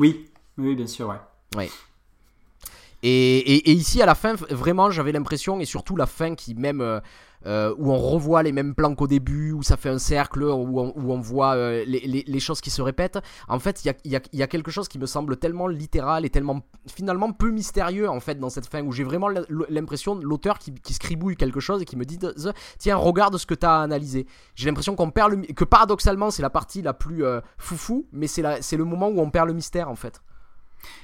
Oui, 0.00 0.30
oui, 0.58 0.74
bien 0.74 0.86
sûr, 0.86 1.08
ouais. 1.08 1.16
Ouais. 1.54 1.70
Et, 3.02 3.38
et, 3.38 3.70
et, 3.70 3.72
ici, 3.72 4.02
à 4.02 4.06
la 4.06 4.14
fin, 4.14 4.34
vraiment, 4.34 4.90
j'avais 4.90 5.12
l'impression, 5.12 5.60
et 5.60 5.66
surtout 5.66 5.94
la 5.94 6.06
fin 6.06 6.34
qui 6.34 6.54
même... 6.54 7.00
Euh, 7.46 7.60
euh, 7.60 7.74
où 7.78 7.90
on 7.90 7.98
revoit 7.98 8.42
les 8.42 8.52
mêmes 8.52 8.74
plans 8.74 8.94
qu'au 8.94 9.06
début, 9.06 9.52
où 9.52 9.62
ça 9.62 9.76
fait 9.76 9.88
un 9.88 9.98
cercle, 9.98 10.42
où 10.44 10.80
on, 10.80 11.20
voit 11.20 11.54
euh, 11.54 11.84
les, 11.84 12.40
choses 12.40 12.60
qui 12.60 12.70
se 12.70 12.80
répètent. 12.80 13.18
En 13.48 13.58
fait, 13.58 13.84
il 13.84 13.94
y 14.04 14.42
a, 14.42 14.46
quelque 14.46 14.70
chose 14.70 14.88
qui 14.88 14.98
me 14.98 15.06
semble 15.06 15.36
tellement 15.36 15.66
littéral 15.66 16.24
et 16.24 16.30
tellement 16.30 16.62
finalement 16.86 17.32
peu 17.32 17.50
mystérieux 17.50 18.08
en 18.08 18.20
fait 18.20 18.36
dans 18.36 18.50
cette 18.50 18.66
fin, 18.66 18.82
où 18.82 18.92
j'ai 18.92 19.04
vraiment 19.04 19.28
l'impression 19.68 20.16
de 20.16 20.24
l'auteur 20.24 20.58
qui, 20.58 20.72
scribouille 20.94 21.36
quelque 21.36 21.60
chose 21.60 21.82
et 21.82 21.84
qui 21.84 21.96
me 21.96 22.04
dit 22.04 22.18
Tiens, 22.78 22.96
regarde 22.96 23.36
ce 23.36 23.46
que 23.46 23.54
tu 23.54 23.66
as 23.66 23.80
analysé. 23.80 24.26
J'ai 24.54 24.66
l'impression 24.66 24.94
qu'on 24.94 25.10
perd 25.10 25.32
le. 25.32 25.42
que 25.52 25.64
paradoxalement, 25.64 26.30
c'est 26.30 26.42
la 26.42 26.50
partie 26.50 26.82
la 26.82 26.94
plus 26.94 27.24
euh, 27.24 27.40
foufou, 27.58 28.06
mais 28.12 28.26
c'est 28.26 28.42
le 28.76 28.84
moment 28.84 29.08
où 29.08 29.20
on 29.20 29.30
perd 29.30 29.48
le 29.48 29.54
mystère 29.54 29.88
en 29.88 29.96
fait. 29.96 30.22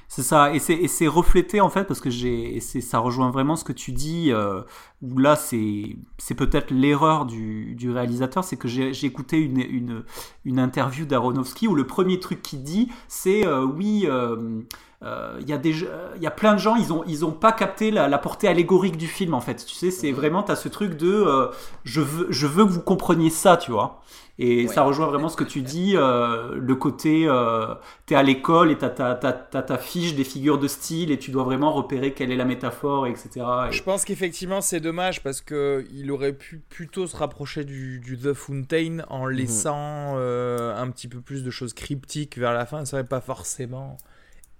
C'est 0.09 0.23
ça, 0.23 0.53
et 0.53 0.59
c'est 0.59 1.07
reflété 1.07 1.59
en 1.59 1.69
fait, 1.69 1.83
parce 1.83 1.99
que 1.99 2.09
j'ai, 2.09 2.61
ça 2.61 2.99
rejoint 2.99 3.29
vraiment 3.29 3.57
ce 3.57 3.65
que 3.65 3.73
tu 3.73 3.91
dis, 3.91 4.31
euh, 4.31 4.61
où 5.01 5.19
là 5.19 5.35
c'est 5.35 5.97
peut-être 6.35 6.71
l'erreur 6.71 7.25
du, 7.25 7.91
réalisateur, 7.91 8.43
c'est 8.43 8.55
que 8.55 8.69
j'ai 8.69 9.05
écouté 9.05 9.37
une, 9.37 10.03
une, 10.45 10.59
interview 10.59 11.05
d'Aronofsky 11.05 11.67
où 11.67 11.75
le 11.75 11.85
premier 11.85 12.19
truc 12.19 12.41
qu'il 12.41 12.63
dit, 12.63 12.89
c'est 13.09 13.45
euh, 13.45 13.65
oui, 13.65 14.05
euh, 14.05 14.61
il 15.01 15.47
y, 15.47 15.53
a 15.53 15.57
des, 15.57 15.85
y 16.19 16.27
a 16.27 16.31
plein 16.31 16.53
de 16.53 16.59
gens, 16.59 16.75
ils 16.75 16.91
ont, 16.91 17.03
ils 17.07 17.23
ont 17.23 17.31
pas 17.31 17.51
capté 17.51 17.91
la, 17.91 18.07
la 18.07 18.17
portée 18.17 18.47
allégorique 18.47 18.97
du 18.97 19.07
film 19.07 19.33
en 19.33 19.41
fait. 19.41 19.65
Tu 19.65 19.75
sais, 19.75 19.91
c'est 19.91 20.11
vraiment, 20.11 20.43
tu 20.43 20.51
as 20.51 20.55
ce 20.55 20.69
truc 20.69 20.97
de 20.97 21.49
je, 21.83 22.01
veux, 22.01 22.27
je 22.29 22.47
veux 22.47 22.65
que 22.65 22.71
vous 22.71 22.81
compreniez 22.81 23.29
ça, 23.29 23.57
tu 23.57 23.71
vois. 23.71 24.01
Et 24.39 24.67
ça 24.67 24.83
rejoint 24.83 25.07
vraiment 25.07 25.29
ce 25.29 25.35
que 25.35 25.43
tu 25.43 25.61
dis, 25.61 25.93
euh, 25.95 26.55
le 26.55 26.75
côté, 26.75 27.25
euh, 27.27 27.73
tu 28.05 28.13
es 28.13 28.17
à 28.17 28.21
l'école 28.21 28.69
et 28.69 28.77
tu 28.77 28.85
as, 28.85 28.91
ta 28.91 29.77
fiche 29.79 30.13
des 30.13 30.23
figures 30.23 30.59
de 30.59 30.67
style 30.67 31.09
et 31.09 31.17
tu 31.17 31.31
dois 31.31 31.43
vraiment 31.43 31.73
repérer 31.73 32.13
quelle 32.13 32.31
est 32.31 32.35
la 32.35 32.45
métaphore, 32.45 33.07
etc. 33.07 33.43
Je 33.71 33.81
pense 33.81 34.05
qu'effectivement 34.05 34.61
c'est 34.61 34.79
dommage 34.79 35.23
parce 35.23 35.41
qu'il 35.41 36.11
aurait 36.11 36.33
pu 36.33 36.61
plutôt 36.69 37.07
se 37.07 37.17
rapprocher 37.17 37.63
du, 37.63 37.99
du 37.99 38.15
The 38.15 38.33
Fountain 38.33 38.99
en 39.09 39.25
mhm. 39.25 39.31
laissant 39.31 40.13
euh, 40.17 40.79
un 40.79 40.91
petit 40.91 41.07
peu 41.07 41.19
plus 41.19 41.43
de 41.43 41.49
choses 41.49 41.73
cryptiques 41.73 42.37
vers 42.37 42.53
la 42.53 42.67
fin. 42.67 42.85
Ça 42.85 42.91
serait 42.91 43.07
pas 43.07 43.21
forcément, 43.21 43.97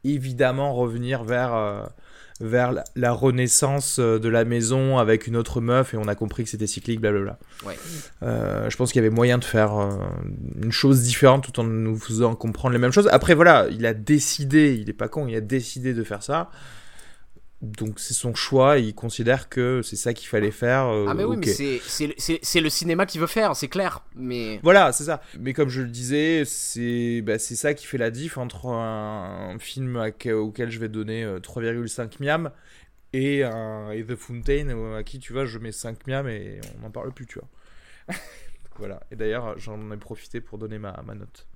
évidemment, 0.04 0.74
revenir 0.74 1.24
vers 1.24 1.54
euh, 1.54 1.84
vers 2.40 2.74
la, 2.96 3.12
renaissance 3.14 3.98
euh, 4.00 4.20
de 4.20 4.30
la 4.30 4.46
maison 4.46 4.98
avec 4.98 5.28
une 5.28 5.36
autre 5.36 5.60
meuf 5.62 5.94
et 5.94 5.98
on 5.98 6.08
a 6.08 6.16
compris 6.16 6.44
que 6.44 6.50
c'était 6.50 6.68
cyclique, 6.68 7.02
blablabla. 7.02 7.38
Ouais. 7.66 7.78
Euh, 8.24 8.70
je 8.70 8.78
pense 8.78 8.92
qu'il 8.92 9.02
y 9.02 9.06
avait 9.06 9.14
moyen 9.14 9.38
de 9.38 9.44
faire 9.44 9.78
euh, 9.78 9.90
une 10.62 10.72
chose 10.72 11.04
différente 11.04 11.44
tout 11.52 11.60
en 11.60 11.64
nous 11.64 11.98
faisant 11.98 12.36
comprendre 12.36 12.74
les 12.74 12.80
mêmes 12.80 12.92
choses. 12.92 13.10
Après, 13.12 13.34
voilà, 13.34 13.68
il 13.72 13.86
a 13.86 13.94
décidé, 13.94 14.78
il 14.80 14.90
est 14.90 14.94
pas 14.94 15.08
con, 15.08 15.28
il 15.28 15.36
a 15.36 15.42
décidé 15.42 15.94
de 15.94 16.04
faire 16.04 16.22
ça 16.22 16.50
donc 17.62 18.00
c'est 18.00 18.14
son 18.14 18.36
choix, 18.36 18.78
il 18.78 18.94
considère 18.94 19.50
que 19.50 19.82
c'est 19.82 19.96
ça 19.96 20.14
qu'il 20.14 20.28
fallait 20.28 20.52
faire. 20.52 20.86
Euh, 20.86 21.08
ah 21.10 21.16
mais 21.16 21.24
oui, 21.24 21.38
mais 21.38 21.48
c'est 21.48 22.62
le 22.62 22.70
cinéma 22.70 23.08
qui 23.08 23.18
veut 23.18 23.28
faire, 23.28 23.56
c'est 23.56 23.68
clair. 23.68 24.04
Mais 24.16 24.60
voilà, 24.62 24.92
c'est 24.92 25.06
ça. 25.06 25.22
Mais 25.40 25.54
comme 25.54 25.70
je 25.70 25.82
le 25.82 25.88
disais, 25.88 26.44
c'est 26.46 27.22
bah, 27.24 27.40
ça 27.40 27.74
qui 27.74 27.88
fait 27.88 27.98
la 27.98 28.12
diff 28.12 28.38
entre 28.38 28.68
un, 28.68 29.58
film 29.60 29.98
auquel 30.34 30.70
je 30.70 30.80
vais 30.80 30.90
donner 30.90 31.26
3,5 31.26 32.02
euh, 32.02 32.08
miam 32.20 32.52
et, 33.14 33.44
un, 33.44 33.90
The 34.08 34.16
Fountain 34.16 34.96
à 34.96 35.04
qui 35.04 35.18
tu 35.18 35.34
vois 35.34 35.46
je 35.46 35.58
mets 35.58 35.72
5 35.72 36.06
miam 36.06 36.28
et 36.28 36.62
on 36.78 36.82
n'en 36.82 36.92
parle 36.92 37.12
plus, 37.12 37.26
tu 37.26 37.40
vois. 37.40 38.16
voilà. 38.78 39.00
Et 39.10 39.16
d'ailleurs, 39.16 39.58
j'en 39.58 39.92
ai 39.92 39.98
profité 39.98 40.42
pour 40.42 40.60
donner 40.60 40.78
ma, 40.78 41.02
ma 41.04 41.16
note. 41.16 41.48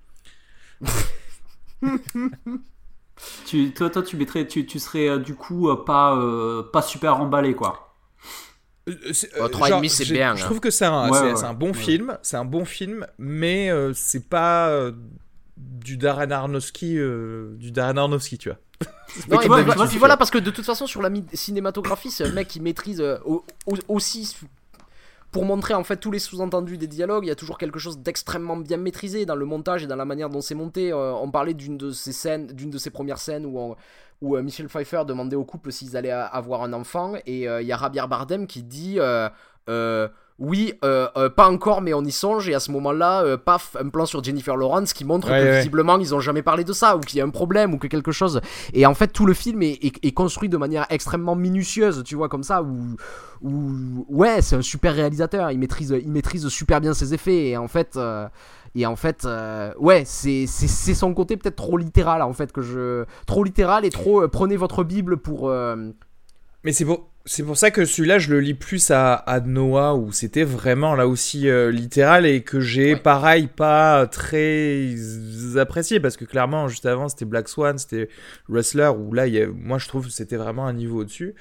Tu, 3.45 3.73
toi, 3.73 3.89
toi, 3.89 4.01
tu 4.01 4.17
mettrais, 4.17 4.47
tu, 4.47 4.65
tu 4.65 4.79
serais 4.79 5.07
euh, 5.07 5.17
du 5.19 5.35
coup 5.35 5.69
euh, 5.69 5.83
pas, 5.83 6.15
euh, 6.15 6.63
pas 6.63 6.81
super 6.81 7.19
emballé, 7.19 7.53
quoi. 7.53 7.95
Euh, 8.89 8.93
3,5 8.93 9.89
c'est 9.89 10.11
bien. 10.11 10.35
Je 10.35 10.43
trouve 10.43 10.59
que 10.59 10.71
c'est 10.71 10.85
un, 10.85 11.11
un, 11.11 11.53
bon 11.53 11.73
film, 11.73 12.17
c'est 12.23 12.37
un 12.37 12.45
bon 12.45 12.65
film, 12.65 13.05
mais 13.19 13.69
c'est 13.93 14.27
pas 14.27 14.91
du 15.55 15.97
Darren 15.97 16.31
Aronofsky, 16.31 16.95
du 17.57 17.71
Darren 17.71 17.97
Aronofsky, 17.97 18.37
tu 18.37 18.49
vois. 18.49 18.57
Non, 19.27 19.41
et 19.41 19.47
vois, 19.47 19.87
puis 19.87 19.97
voilà, 19.97 20.15
parce 20.15 20.31
que 20.31 20.37
de 20.37 20.51
toute 20.51 20.65
façon, 20.65 20.87
sur 20.87 21.01
la 21.01 21.09
cinématographie, 21.33 22.09
c'est 22.09 22.23
un 22.23 22.31
mec 22.31 22.47
qui 22.47 22.61
maîtrise 22.61 23.03
aussi 23.89 24.37
pour 25.31 25.45
montrer 25.45 25.73
en 25.73 25.83
fait 25.83 25.97
tous 25.97 26.11
les 26.11 26.19
sous-entendus 26.19 26.77
des 26.77 26.87
dialogues, 26.87 27.25
il 27.25 27.29
y 27.29 27.31
a 27.31 27.35
toujours 27.35 27.57
quelque 27.57 27.79
chose 27.79 27.99
d'extrêmement 27.99 28.57
bien 28.57 28.77
maîtrisé 28.77 29.25
dans 29.25 29.35
le 29.35 29.45
montage 29.45 29.83
et 29.83 29.87
dans 29.87 29.95
la 29.95 30.05
manière 30.05 30.29
dont 30.29 30.41
c'est 30.41 30.55
monté. 30.55 30.91
Euh, 30.91 31.13
on 31.13 31.31
parlait 31.31 31.53
d'une 31.53 31.77
de 31.77 31.91
ces 31.91 32.11
scènes, 32.11 32.47
d'une 32.47 32.69
de 32.69 32.77
ces 32.77 32.89
premières 32.89 33.17
scènes 33.17 33.45
où, 33.45 33.75
euh, 34.35 34.43
Michel 34.43 34.67
Pfeiffer 34.67 35.03
demandait 35.07 35.37
au 35.37 35.45
couple 35.45 35.71
s'ils 35.71 35.95
allaient 35.95 36.11
avoir 36.11 36.63
un 36.63 36.73
enfant 36.73 37.13
et 37.25 37.47
euh, 37.47 37.61
il 37.61 37.67
y 37.67 37.71
a 37.71 37.77
Javier 37.77 38.03
Bardem 38.09 38.45
qui 38.45 38.61
dit 38.61 38.99
oui, 40.41 40.73
euh, 40.83 41.07
euh, 41.17 41.29
pas 41.29 41.47
encore, 41.47 41.83
mais 41.83 41.93
on 41.93 42.03
y 42.03 42.11
songe. 42.11 42.49
Et 42.49 42.55
à 42.55 42.59
ce 42.59 42.71
moment-là, 42.71 43.23
euh, 43.23 43.37
paf, 43.37 43.77
un 43.79 43.89
plan 43.89 44.07
sur 44.07 44.23
Jennifer 44.23 44.57
Lawrence 44.57 44.91
qui 44.91 45.05
montre 45.05 45.27
que 45.27 45.57
visiblement 45.57 45.99
ils 45.99 46.15
ont 46.15 46.19
jamais 46.19 46.41
parlé 46.41 46.63
de 46.63 46.73
ça, 46.73 46.97
ou 46.97 46.99
qu'il 46.99 47.19
y 47.19 47.21
a 47.21 47.25
un 47.25 47.29
problème, 47.29 47.75
ou 47.75 47.77
que 47.77 47.85
quelque 47.85 48.11
chose. 48.11 48.41
Et 48.73 48.87
en 48.87 48.95
fait, 48.95 49.09
tout 49.09 49.27
le 49.27 49.35
film 49.35 49.61
est, 49.61 49.79
est, 49.83 50.11
construit 50.13 50.49
de 50.49 50.57
manière 50.57 50.87
extrêmement 50.89 51.35
minutieuse, 51.35 52.03
tu 52.03 52.15
vois, 52.15 52.27
comme 52.27 52.41
ça, 52.41 52.63
où, 52.63 52.95
où 53.43 54.05
ouais, 54.09 54.41
c'est 54.41 54.55
un 54.55 54.63
super 54.63 54.95
réalisateur. 54.95 55.51
Il 55.51 55.59
maîtrise, 55.59 55.95
il 56.01 56.11
maîtrise 56.11 56.47
super 56.47 56.81
bien 56.81 56.95
ses 56.95 57.13
effets. 57.13 57.49
Et 57.49 57.57
en 57.57 57.67
fait. 57.67 57.97
Et 58.73 58.85
en 58.85 58.95
fait, 58.95 59.27
ouais, 59.79 60.03
c'est 60.05 60.47
son 60.47 61.13
côté 61.13 61.37
peut-être 61.37 61.57
trop 61.57 61.77
littéral, 61.77 62.23
en 62.23 62.33
fait, 62.33 62.51
que 62.51 62.63
je. 62.63 63.05
Trop 63.27 63.43
littéral 63.43 63.85
et 63.85 63.91
trop. 63.91 64.27
prenez 64.27 64.57
votre 64.57 64.83
Bible 64.83 65.17
pour. 65.17 65.53
Mais 66.63 66.73
c'est 66.73 66.85
pour, 66.85 67.10
c'est 67.25 67.43
pour 67.43 67.57
ça 67.57 67.69
que 67.69 67.85
celui-là, 67.85 68.17
je 68.17 68.31
le 68.31 68.39
lis 68.39 68.55
plus 68.55 68.89
à, 68.89 69.13
à 69.13 69.39
Noah, 69.39 69.95
où 69.95 70.11
c'était 70.11 70.43
vraiment 70.43 70.95
là 70.95 71.07
aussi 71.07 71.47
euh, 71.47 71.71
littéral 71.71 72.25
et 72.25 72.41
que 72.41 72.59
j'ai, 72.59 72.95
pareil, 72.95 73.47
pas 73.47 74.07
très 74.07 74.95
apprécié 75.55 75.99
parce 75.99 76.17
que 76.17 76.25
clairement, 76.25 76.67
juste 76.67 76.85
avant, 76.85 77.09
c'était 77.09 77.25
Black 77.25 77.47
Swan, 77.47 77.77
c'était 77.77 78.09
Wrestler, 78.49 78.89
où 78.97 79.13
là, 79.13 79.27
y 79.27 79.39
a, 79.39 79.47
moi, 79.47 79.77
je 79.77 79.87
trouve 79.87 80.07
que 80.07 80.11
c'était 80.11 80.35
vraiment 80.35 80.65
un 80.65 80.73
niveau 80.73 81.01
au-dessus. 81.01 81.35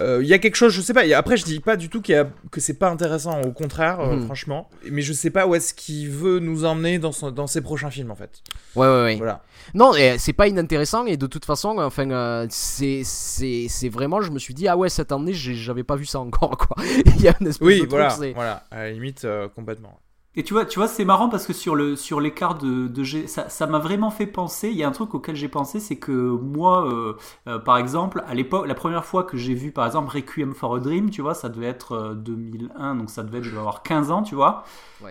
Euh, 0.00 0.20
il 0.22 0.28
y 0.28 0.34
a 0.34 0.38
quelque 0.38 0.56
chose, 0.56 0.72
je 0.72 0.80
sais 0.80 0.94
pas, 0.94 1.02
après, 1.16 1.36
je 1.36 1.44
dis 1.44 1.60
pas 1.60 1.76
du 1.76 1.88
tout 1.88 2.00
qu'il 2.00 2.14
y 2.16 2.18
a, 2.18 2.28
que 2.50 2.60
c'est 2.60 2.78
pas 2.78 2.90
intéressant, 2.90 3.40
au 3.42 3.52
contraire, 3.52 4.00
euh, 4.00 4.16
mhm. 4.16 4.24
franchement, 4.24 4.68
mais 4.90 5.02
je 5.02 5.12
sais 5.12 5.30
pas 5.30 5.46
où 5.46 5.54
est-ce 5.54 5.74
qu'il 5.74 6.10
veut 6.10 6.40
nous 6.40 6.64
emmener 6.64 6.98
dans, 6.98 7.12
son, 7.12 7.30
dans 7.30 7.46
ses 7.46 7.60
prochains 7.60 7.90
films, 7.90 8.10
en 8.10 8.16
fait. 8.16 8.42
Ouais, 8.74 8.86
ouais, 8.86 9.02
ouais. 9.02 9.16
Voilà. 9.16 9.42
Non, 9.74 9.92
c'est 10.18 10.32
pas 10.32 10.48
inintéressant 10.48 11.06
et 11.06 11.16
de 11.16 11.26
toute 11.26 11.44
façon, 11.44 11.78
enfin, 11.78 12.46
c'est 12.50 13.88
vraiment, 13.88 14.22
je 14.22 14.32
me 14.32 14.38
suis 14.38 14.54
dit, 14.54 14.66
ah 14.66 14.76
ouais, 14.76 14.88
cette 14.88 15.12
j'avais 15.28 15.84
pas 15.84 15.96
vu 15.96 16.06
ça 16.06 16.20
encore, 16.20 16.56
quoi. 16.56 16.76
Il 17.06 17.20
y 17.20 17.28
a 17.28 17.36
une 17.40 17.48
espèce 17.48 17.66
oui, 17.66 17.82
de 17.82 17.86
voilà, 17.86 18.16
voilà, 18.34 18.64
à 18.70 18.84
la 18.84 18.90
limite, 18.90 19.24
euh, 19.24 19.48
complètement. 19.48 19.98
Et 20.36 20.44
tu 20.44 20.54
vois, 20.54 20.64
tu 20.64 20.78
vois 20.78 20.86
c'est 20.86 21.04
marrant 21.04 21.28
parce 21.28 21.44
que 21.44 21.52
sur 21.52 21.74
le 21.74 21.96
sur 21.96 22.20
l'écart 22.20 22.56
de, 22.56 22.86
de 22.86 23.02
ça 23.26 23.66
m'a 23.66 23.80
vraiment 23.80 24.12
fait 24.12 24.28
penser. 24.28 24.68
Il 24.68 24.76
y 24.76 24.84
a 24.84 24.88
un 24.88 24.92
truc 24.92 25.12
auquel 25.14 25.34
j'ai 25.34 25.48
pensé, 25.48 25.80
c'est 25.80 25.96
que 25.96 26.12
moi, 26.12 26.86
euh, 26.86 27.14
euh, 27.48 27.58
par 27.58 27.78
exemple, 27.78 28.22
à 28.28 28.34
l'époque, 28.34 28.68
la 28.68 28.76
première 28.76 29.04
fois 29.04 29.24
que 29.24 29.36
j'ai 29.36 29.54
vu, 29.54 29.72
par 29.72 29.86
exemple, 29.86 30.14
Requiem 30.14 30.54
for 30.54 30.76
a 30.76 30.78
Dream, 30.78 31.10
tu 31.10 31.20
vois, 31.20 31.34
ça 31.34 31.48
devait 31.48 31.66
être 31.66 32.14
2001, 32.14 32.94
donc 32.94 33.10
ça 33.10 33.24
devait 33.24 33.38
être, 33.38 33.44
je 33.44 33.50
devais 33.50 33.60
avoir 33.60 33.82
15 33.82 34.12
ans, 34.12 34.22
tu 34.22 34.36
vois. 34.36 34.62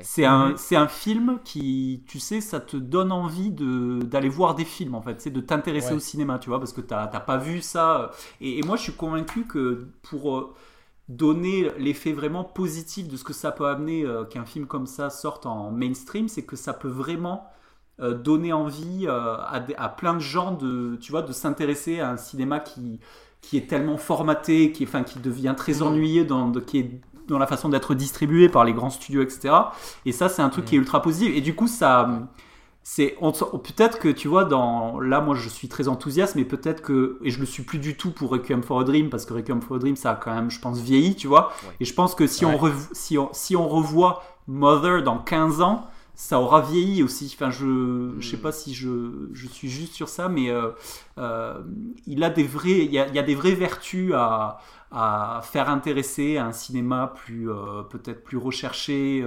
C'est 0.04 0.24
un, 0.24 0.50
mhm. 0.50 0.58
c'est 0.58 0.78
un 0.78 0.88
film 0.88 1.40
qui, 1.44 2.06
tu 2.08 2.20
sais, 2.20 2.40
ça 2.40 2.62
te 2.62 2.78
donne 2.78 3.12
envie 3.12 3.52
de, 3.52 4.00
d'aller 4.02 4.30
voir 4.30 4.56
des 4.56 4.66
films, 4.66 4.96
en 4.96 5.02
fait. 5.02 5.20
C'est 5.20 5.32
de 5.32 5.42
t'intéresser 5.42 5.94
au 5.94 6.00
cinéma, 6.00 6.40
tu 6.40 6.50
vois, 6.50 6.60
parce 6.60 6.72
que 6.72 6.82
t'as, 6.82 7.08
t'as 7.08 7.20
pas 7.20 7.38
vu 7.38 7.62
ça. 7.62 8.12
Et, 8.40 8.60
et, 8.60 8.64
moi, 8.64 8.78
je 8.78 8.84
suis 8.84 8.94
convaincu 8.94 9.46
que 9.46 9.88
pour 10.02 10.54
donner 11.10 11.72
l'effet 11.80 12.14
vraiment 12.14 12.44
positif 12.44 13.08
de 13.08 13.18
ce 13.18 13.24
que 13.24 13.34
ça 13.34 13.52
peut 13.52 13.68
amener 13.68 14.06
euh, 14.06 14.24
qu'un 14.24 14.46
film 14.46 14.68
comme 14.68 14.86
ça 14.86 15.10
sorte 15.10 15.48
en 15.48 15.72
mainstream, 15.72 16.28
c'est 16.30 16.44
que 16.44 16.56
ça 16.56 16.72
peut 16.72 16.88
vraiment 16.88 17.48
euh, 18.00 18.14
donner 18.14 18.54
envie 18.54 19.08
euh, 19.08 19.36
à, 19.38 19.90
plein 19.90 20.14
de 20.14 20.20
gens 20.20 20.52
de, 20.52 20.98
tu 21.02 21.12
vois, 21.12 21.24
de 21.24 21.34
s'intéresser 21.34 22.00
à 22.00 22.12
un 22.12 22.18
cinéma 22.18 22.60
qui, 22.60 23.00
qui 23.42 23.58
est 23.58 23.68
tellement 23.68 23.98
formaté, 23.98 24.72
qui, 24.72 24.84
enfin, 24.84 25.04
qui 25.04 25.20
devient 25.20 25.56
très 25.58 25.80
mmh. 25.80 25.84
ennuyé, 25.84 26.26
dans, 26.26 26.52
qui 26.52 26.78
est 26.80 27.02
dans 27.28 27.40
la 27.40 27.48
façon 27.48 27.70
d'être 27.70 27.96
distribué 27.96 28.48
par 28.48 28.64
les 28.64 28.74
grands 28.74 28.92
studios, 28.92 29.24
etc. 29.24 29.54
Et 30.06 30.12
ça, 30.12 30.30
c'est 30.30 30.44
un 30.44 30.50
truc 30.50 30.66
qui 30.66 30.76
est 30.76 30.78
mmh. 30.78 30.82
ultra 30.82 31.02
positif. 31.02 31.36
Et 31.36 31.42
du 31.42 31.56
coup, 31.56 31.68
ça 31.68 32.30
c'est 32.92 33.16
peut-être 33.20 34.00
que 34.00 34.08
tu 34.08 34.28
vois 34.28 34.46
dans 34.46 35.00
là 35.00 35.22
moi 35.22 35.36
je 35.36 35.48
suis 35.48 35.68
très 35.68 35.88
enthousiaste 35.88 36.34
mais 36.34 36.44
peut-être 36.44 36.82
que 36.82 37.20
et 37.24 37.30
je 37.30 37.40
le 37.40 37.46
suis 37.46 37.62
plus 37.62 37.78
du 37.78 37.96
tout 37.96 38.10
pour 38.10 38.32
Requiem 38.32 38.64
for 38.64 38.80
a 38.80 38.84
Dream 38.84 39.12
parce 39.12 39.28
que 39.28 39.34
Requiem 39.36 39.62
for 39.62 39.78
a 39.78 39.80
Dream 39.80 39.96
ça 39.96 40.14
a 40.14 40.16
quand 40.16 40.34
même 40.34 40.50
je 40.50 40.60
pense 40.60 40.80
vieilli 40.80 41.16
tu 41.16 41.28
vois. 41.28 41.54
Et 41.80 41.86
je 41.86 41.94
pense 41.94 42.16
que 42.16 42.26
si 42.26 42.46
on 42.46 42.60
si 42.94 43.20
on 43.20 43.30
si 43.32 43.56
on 43.56 43.70
revoit 43.70 44.24
Mother 44.48 45.04
dans 45.04 45.20
15 45.20 45.62
ans 45.62 45.86
ça 46.20 46.38
aura 46.42 46.60
vieilli 46.60 47.02
aussi 47.02 47.32
enfin 47.34 47.50
je 47.50 48.14
je 48.20 48.30
sais 48.30 48.36
hmm. 48.36 48.42
pas 48.42 48.52
si 48.52 48.74
je, 48.74 49.30
je 49.32 49.48
suis 49.48 49.70
juste 49.70 49.94
sur 49.94 50.10
ça 50.10 50.28
mais 50.28 50.50
euh, 50.50 50.72
euh, 51.18 51.62
il 52.08 52.26
a 52.26 52.30
des 52.30 52.44
vrais 52.44 52.80
il 52.80 52.92
y 52.92 53.00
a, 53.00 53.08
il 53.08 53.16
y 53.16 53.20
a 53.20 53.24
des 53.24 53.36
vraies 53.36 53.56
vertus 53.56 54.12
à 54.14 54.60
à 54.92 55.40
faire 55.50 55.70
intéresser 55.70 56.36
à 56.36 56.46
un 56.46 56.52
cinéma 56.52 57.14
plus 57.16 57.50
euh, 57.50 57.84
peut-être 57.84 58.24
plus 58.24 58.38
recherché, 58.38 59.24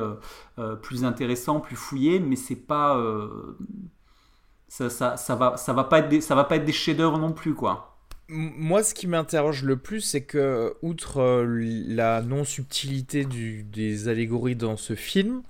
plus 0.82 1.04
intéressant, 1.04 1.60
plus 1.60 1.76
fouillé, 1.76 2.18
mais 2.18 2.36
c'est 2.36 2.56
pas 2.56 3.00
ça, 4.68 4.90
ça, 4.90 5.16
ça, 5.16 5.34
va 5.34 5.56
ça 5.56 5.72
va 5.72 5.84
pas 5.84 6.00
être 6.00 6.08
des, 6.08 6.20
ça 6.20 6.34
va 6.34 6.44
pas 6.44 6.56
être 6.56 6.64
des 6.64 6.72
chefs-d'œuvre 6.72 7.16
non 7.16 7.32
plus 7.32 7.54
quoi. 7.54 7.96
moi, 8.28 8.82
ce 8.82 8.92
qui 8.92 9.06
m'interroge 9.06 9.62
le 9.62 9.76
plus, 9.76 10.00
c'est 10.00 10.24
que, 10.24 10.74
outre 10.82 11.44
la 11.46 12.22
non-subtilité 12.22 13.24
des 13.24 14.08
allégories 14.08 14.56
dans 14.56 14.76
ce 14.76 14.94
film, 14.94 15.42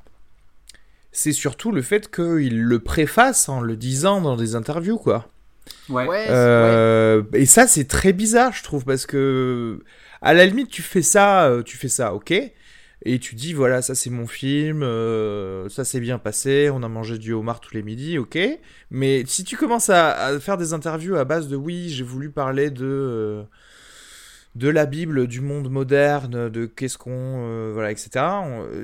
c'est 1.13 1.33
surtout 1.33 1.73
le 1.73 1.83
fait 1.83 2.11
qu'il 2.11 2.63
le 2.63 2.79
préface 2.79 3.49
en 3.49 3.61
le 3.61 3.77
disant 3.77 4.21
dans 4.21 4.37
des 4.37 4.55
interviews, 4.57 4.99
quoi. 4.99 5.29
Ouais. 5.89 6.07
Ouais, 6.07 6.25
c'est- 6.27 6.33
Euh, 6.33 7.23
Et 7.35 7.47
ça, 7.47 7.67
c'est 7.67 7.85
très 7.87 8.13
bizarre, 8.13 8.53
je 8.53 8.63
trouve, 8.63 8.85
parce 8.85 9.07
que 9.07 9.81
à 10.21 10.35
la 10.35 10.47
limite, 10.47 10.69
tu 10.71 10.83
fais 10.83 11.03
ça, 11.03 11.45
euh, 11.47 11.63
tu 11.63 11.77
fais 11.77 11.89
ça, 11.89 12.15
ok, 12.15 12.33
et 13.05 13.19
tu 13.19 13.35
dis 13.35 13.53
voilà, 13.53 13.83
ça 13.83 13.95
c'est 13.97 14.11
mon 14.11 14.27
film, 14.29 14.83
euh, 14.83 15.69
ça 15.69 15.85
s'est 15.85 15.99
bien 16.01 16.19
passé, 16.19 16.71
on 16.73 16.83
a 16.85 16.89
mangé 16.89 17.19
du 17.19 17.33
homard 17.33 17.61
tous 17.61 17.75
les 17.75 17.83
midis, 17.83 18.19
ok. 18.19 18.39
Mais 18.91 19.25
si 19.27 19.45
tu 19.45 19.57
commences 19.57 19.91
à, 19.91 20.13
à 20.13 20.39
faire 20.41 20.57
des 20.57 20.73
interviews 20.73 21.17
à 21.17 21.25
base 21.25 21.49
de 21.49 21.57
oui, 21.57 21.89
j'ai 21.89 22.05
voulu 22.05 22.31
parler 22.31 22.71
de 22.71 22.85
euh, 22.87 23.43
de 24.55 24.69
la 24.69 24.85
Bible, 24.85 25.27
du 25.27 25.41
monde 25.41 25.71
moderne, 25.71 26.51
de 26.51 26.67
qu'est-ce 26.67 26.99
qu'on, 26.99 27.11
euh, 27.11 27.71
voilà, 27.73 27.91
etc. 27.91 28.11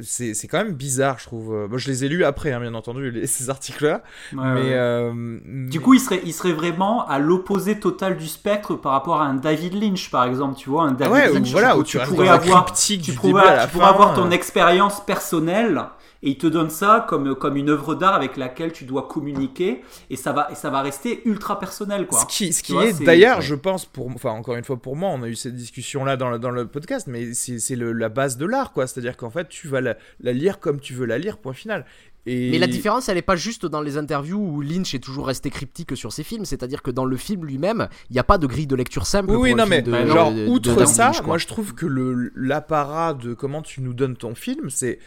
C'est 0.02 0.48
quand 0.48 0.58
même 0.58 0.72
bizarre, 0.72 1.18
je 1.18 1.24
trouve. 1.26 1.66
Moi, 1.68 1.76
je 1.76 1.88
les 1.88 2.04
ai 2.04 2.08
lus 2.08 2.24
après, 2.24 2.52
hein, 2.52 2.60
bien 2.60 2.72
entendu, 2.74 3.10
les- 3.10 3.26
ces 3.26 3.50
articles-là. 3.50 4.02
Ouais, 4.32 4.38
mais 4.54 4.60
ouais. 4.62 4.72
euh, 4.72 5.38
Du 5.68 5.80
coup, 5.80 5.92
il 5.94 6.00
serait, 6.00 6.22
il 6.24 6.32
serait 6.32 6.52
vraiment 6.52 7.06
à 7.06 7.18
l'opposé 7.18 7.78
total 7.78 8.16
du 8.16 8.26
spectre 8.26 8.76
par 8.76 8.92
rapport 8.92 9.20
à 9.20 9.26
un 9.26 9.34
David 9.34 9.74
Lynch, 9.74 10.10
par 10.10 10.24
exemple. 10.24 10.56
Tu 10.56 10.70
vois, 10.70 10.84
un 10.84 10.92
David 10.92 11.12
ouais, 11.12 11.30
ou 11.30 11.34
Lynch, 11.34 11.50
voilà, 11.50 11.76
où 11.76 11.84
tu, 11.84 11.98
pourrais 11.98 12.28
avoir, 12.28 12.72
tu 12.72 12.98
pourrais, 13.12 13.66
tu 13.66 13.68
pourrais 13.72 13.86
avoir 13.86 14.14
ton 14.14 14.28
euh. 14.28 14.30
expérience 14.30 15.04
personnelle 15.04 15.82
et 16.22 16.30
il 16.30 16.38
te 16.38 16.46
donne 16.46 16.70
ça 16.70 17.06
comme, 17.08 17.34
comme 17.34 17.56
une 17.56 17.70
œuvre 17.70 17.94
d'art 17.94 18.14
avec 18.14 18.36
laquelle 18.36 18.72
tu 18.72 18.84
dois 18.84 19.06
communiquer 19.08 19.82
et 20.10 20.16
ça 20.16 20.32
va, 20.32 20.48
et 20.50 20.54
ça 20.54 20.70
va 20.70 20.82
rester 20.82 21.22
ultra 21.26 21.58
personnel, 21.58 22.06
quoi. 22.06 22.20
Ce 22.20 22.26
qui, 22.26 22.52
ce 22.52 22.62
qui 22.62 22.72
vois, 22.72 22.86
est 22.86 23.04
d'ailleurs, 23.04 23.40
je 23.40 23.54
pense, 23.54 23.84
pour, 23.86 24.08
enfin 24.08 24.30
encore 24.30 24.56
une 24.56 24.64
fois 24.64 24.76
pour 24.76 24.96
moi, 24.96 25.10
on 25.10 25.22
a 25.22 25.28
eu 25.28 25.36
cette 25.36 25.54
discussion 25.54 26.04
là 26.04 26.16
dans 26.16 26.30
le, 26.30 26.38
dans 26.38 26.50
le 26.50 26.66
podcast, 26.66 27.06
mais 27.06 27.34
c'est 27.34 27.76
la 27.76 28.08
base 28.08 28.36
de 28.36 28.46
l'art, 28.46 28.72
quoi. 28.72 28.86
C'est-à-dire 28.86 29.16
qu'en 29.16 29.30
fait, 29.30 29.48
tu 29.48 29.68
vas 29.68 29.80
la, 29.80 29.96
la 30.20 30.32
lire 30.32 30.58
comme 30.60 30.80
tu 30.80 30.94
veux 30.94 31.06
la 31.06 31.18
lire, 31.18 31.38
point 31.38 31.52
final. 31.52 31.84
Et... 32.26 32.50
Mais 32.50 32.58
la 32.58 32.66
différence, 32.66 33.08
elle 33.08 33.16
est 33.16 33.22
pas 33.22 33.36
juste 33.36 33.64
dans 33.64 33.80
les 33.80 33.96
interviews 33.96 34.38
où 34.38 34.60
Lynch 34.60 34.92
est 34.94 34.98
toujours 34.98 35.28
resté 35.28 35.48
cryptique 35.48 35.96
sur 35.96 36.12
ses 36.12 36.24
films, 36.24 36.44
c'est-à-dire 36.44 36.82
que 36.82 36.90
dans 36.90 37.06
le 37.06 37.16
film 37.16 37.46
lui-même, 37.46 37.88
il 38.10 38.14
n'y 38.14 38.18
a 38.18 38.24
pas 38.24 38.36
de 38.36 38.46
grille 38.46 38.66
de 38.66 38.76
lecture 38.76 39.06
simple. 39.06 39.30
Oui, 39.30 39.52
pour 39.52 39.60
un 39.60 39.64
non, 39.64 39.70
film 39.70 39.70
mais 39.70 39.82
de- 39.82 39.90
bah, 39.90 40.06
genre, 40.06 40.32
de- 40.32 40.44
de 40.44 40.48
outre 40.50 40.84
ça, 40.86 41.06
Lynch, 41.06 41.22
moi 41.22 41.38
je 41.38 41.46
trouve 41.46 41.74
que 41.74 41.86
le 41.86 42.30
l'apparat 42.34 43.14
de 43.14 43.32
comment 43.32 43.62
tu 43.62 43.80
nous 43.80 43.94
donnes 43.94 44.16
ton 44.16 44.34
film, 44.34 44.68
c'est 44.68 44.98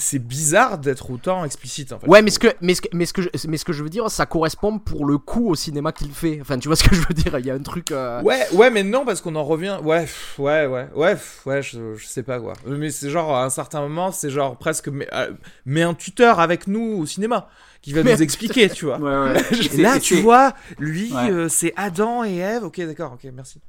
c'est 0.00 0.18
bizarre 0.18 0.78
d'être 0.78 1.10
autant 1.10 1.44
explicite 1.44 1.92
en 1.92 2.00
fait. 2.00 2.08
Ouais, 2.08 2.22
mais 2.22 2.30
ce 2.30 2.38
que, 2.40 2.48
mais 2.60 2.74
ce 2.74 2.82
que, 2.82 2.88
mais 2.92 3.06
ce 3.06 3.12
que, 3.12 3.22
je, 3.22 3.28
mais 3.46 3.56
ce 3.56 3.64
que 3.64 3.72
je 3.72 3.82
veux 3.84 3.88
dire, 3.88 4.10
ça 4.10 4.26
correspond 4.26 4.78
pour 4.80 5.06
le 5.06 5.18
coup 5.18 5.48
au 5.50 5.54
cinéma 5.54 5.92
qu'il 5.92 6.10
fait. 6.10 6.38
Enfin, 6.40 6.58
tu 6.58 6.66
vois 6.68 6.76
ce 6.76 6.82
que 6.88 6.94
je 6.94 7.00
veux 7.02 7.14
dire 7.14 7.38
Il 7.38 7.46
y 7.46 7.50
a 7.50 7.54
un 7.54 7.62
truc. 7.62 7.92
euh, 7.92 8.20
Ouais, 8.22 8.46
ouais, 8.54 8.70
mais 8.70 8.82
non, 8.82 9.04
parce 9.04 9.20
qu'on 9.20 9.36
en 9.36 9.44
revient. 9.44 9.78
Ouais, 9.84 10.00
pff, 10.00 10.34
ouais, 10.38 10.66
ouais, 10.66 10.88
ouais, 10.96 11.12
pff, 11.12 11.42
ouais, 11.46 11.62
je, 11.62 11.94
je 11.94 12.06
sais 12.06 12.22
pas 12.22 12.40
quoi. 12.40 12.54
Mais 12.66 12.90
c'est 12.90 13.10
genre, 13.10 13.34
à 13.36 13.44
un 13.44 13.50
certain 13.50 13.80
moment, 13.82 14.10
c'est 14.10 14.30
genre 14.30 14.56
presque. 14.56 14.88
Mais, 14.88 15.06
euh, 15.12 15.30
mais 15.66 15.82
un 15.82 15.94
tuteur 15.94 16.40
avec 16.40 16.66
nous 16.66 16.98
au 16.98 17.06
cinéma 17.06 17.48
qui 17.82 17.92
va 17.92 18.02
nous 18.02 18.22
expliquer, 18.22 18.68
tu 18.70 18.86
vois. 18.86 18.98
Ouais, 18.98 19.32
ouais. 19.34 19.42
Et 19.74 19.76
là, 19.82 19.98
tu 20.00 20.16
vois, 20.16 20.54
lui, 20.78 21.12
Ouais. 21.12 21.30
euh, 21.30 21.48
c'est 21.48 21.72
Adam 21.76 22.24
et 22.24 22.36
Ève. 22.36 22.64
Ok, 22.64 22.80
d'accord, 22.80 23.12
ok, 23.14 23.30
merci. 23.34 23.60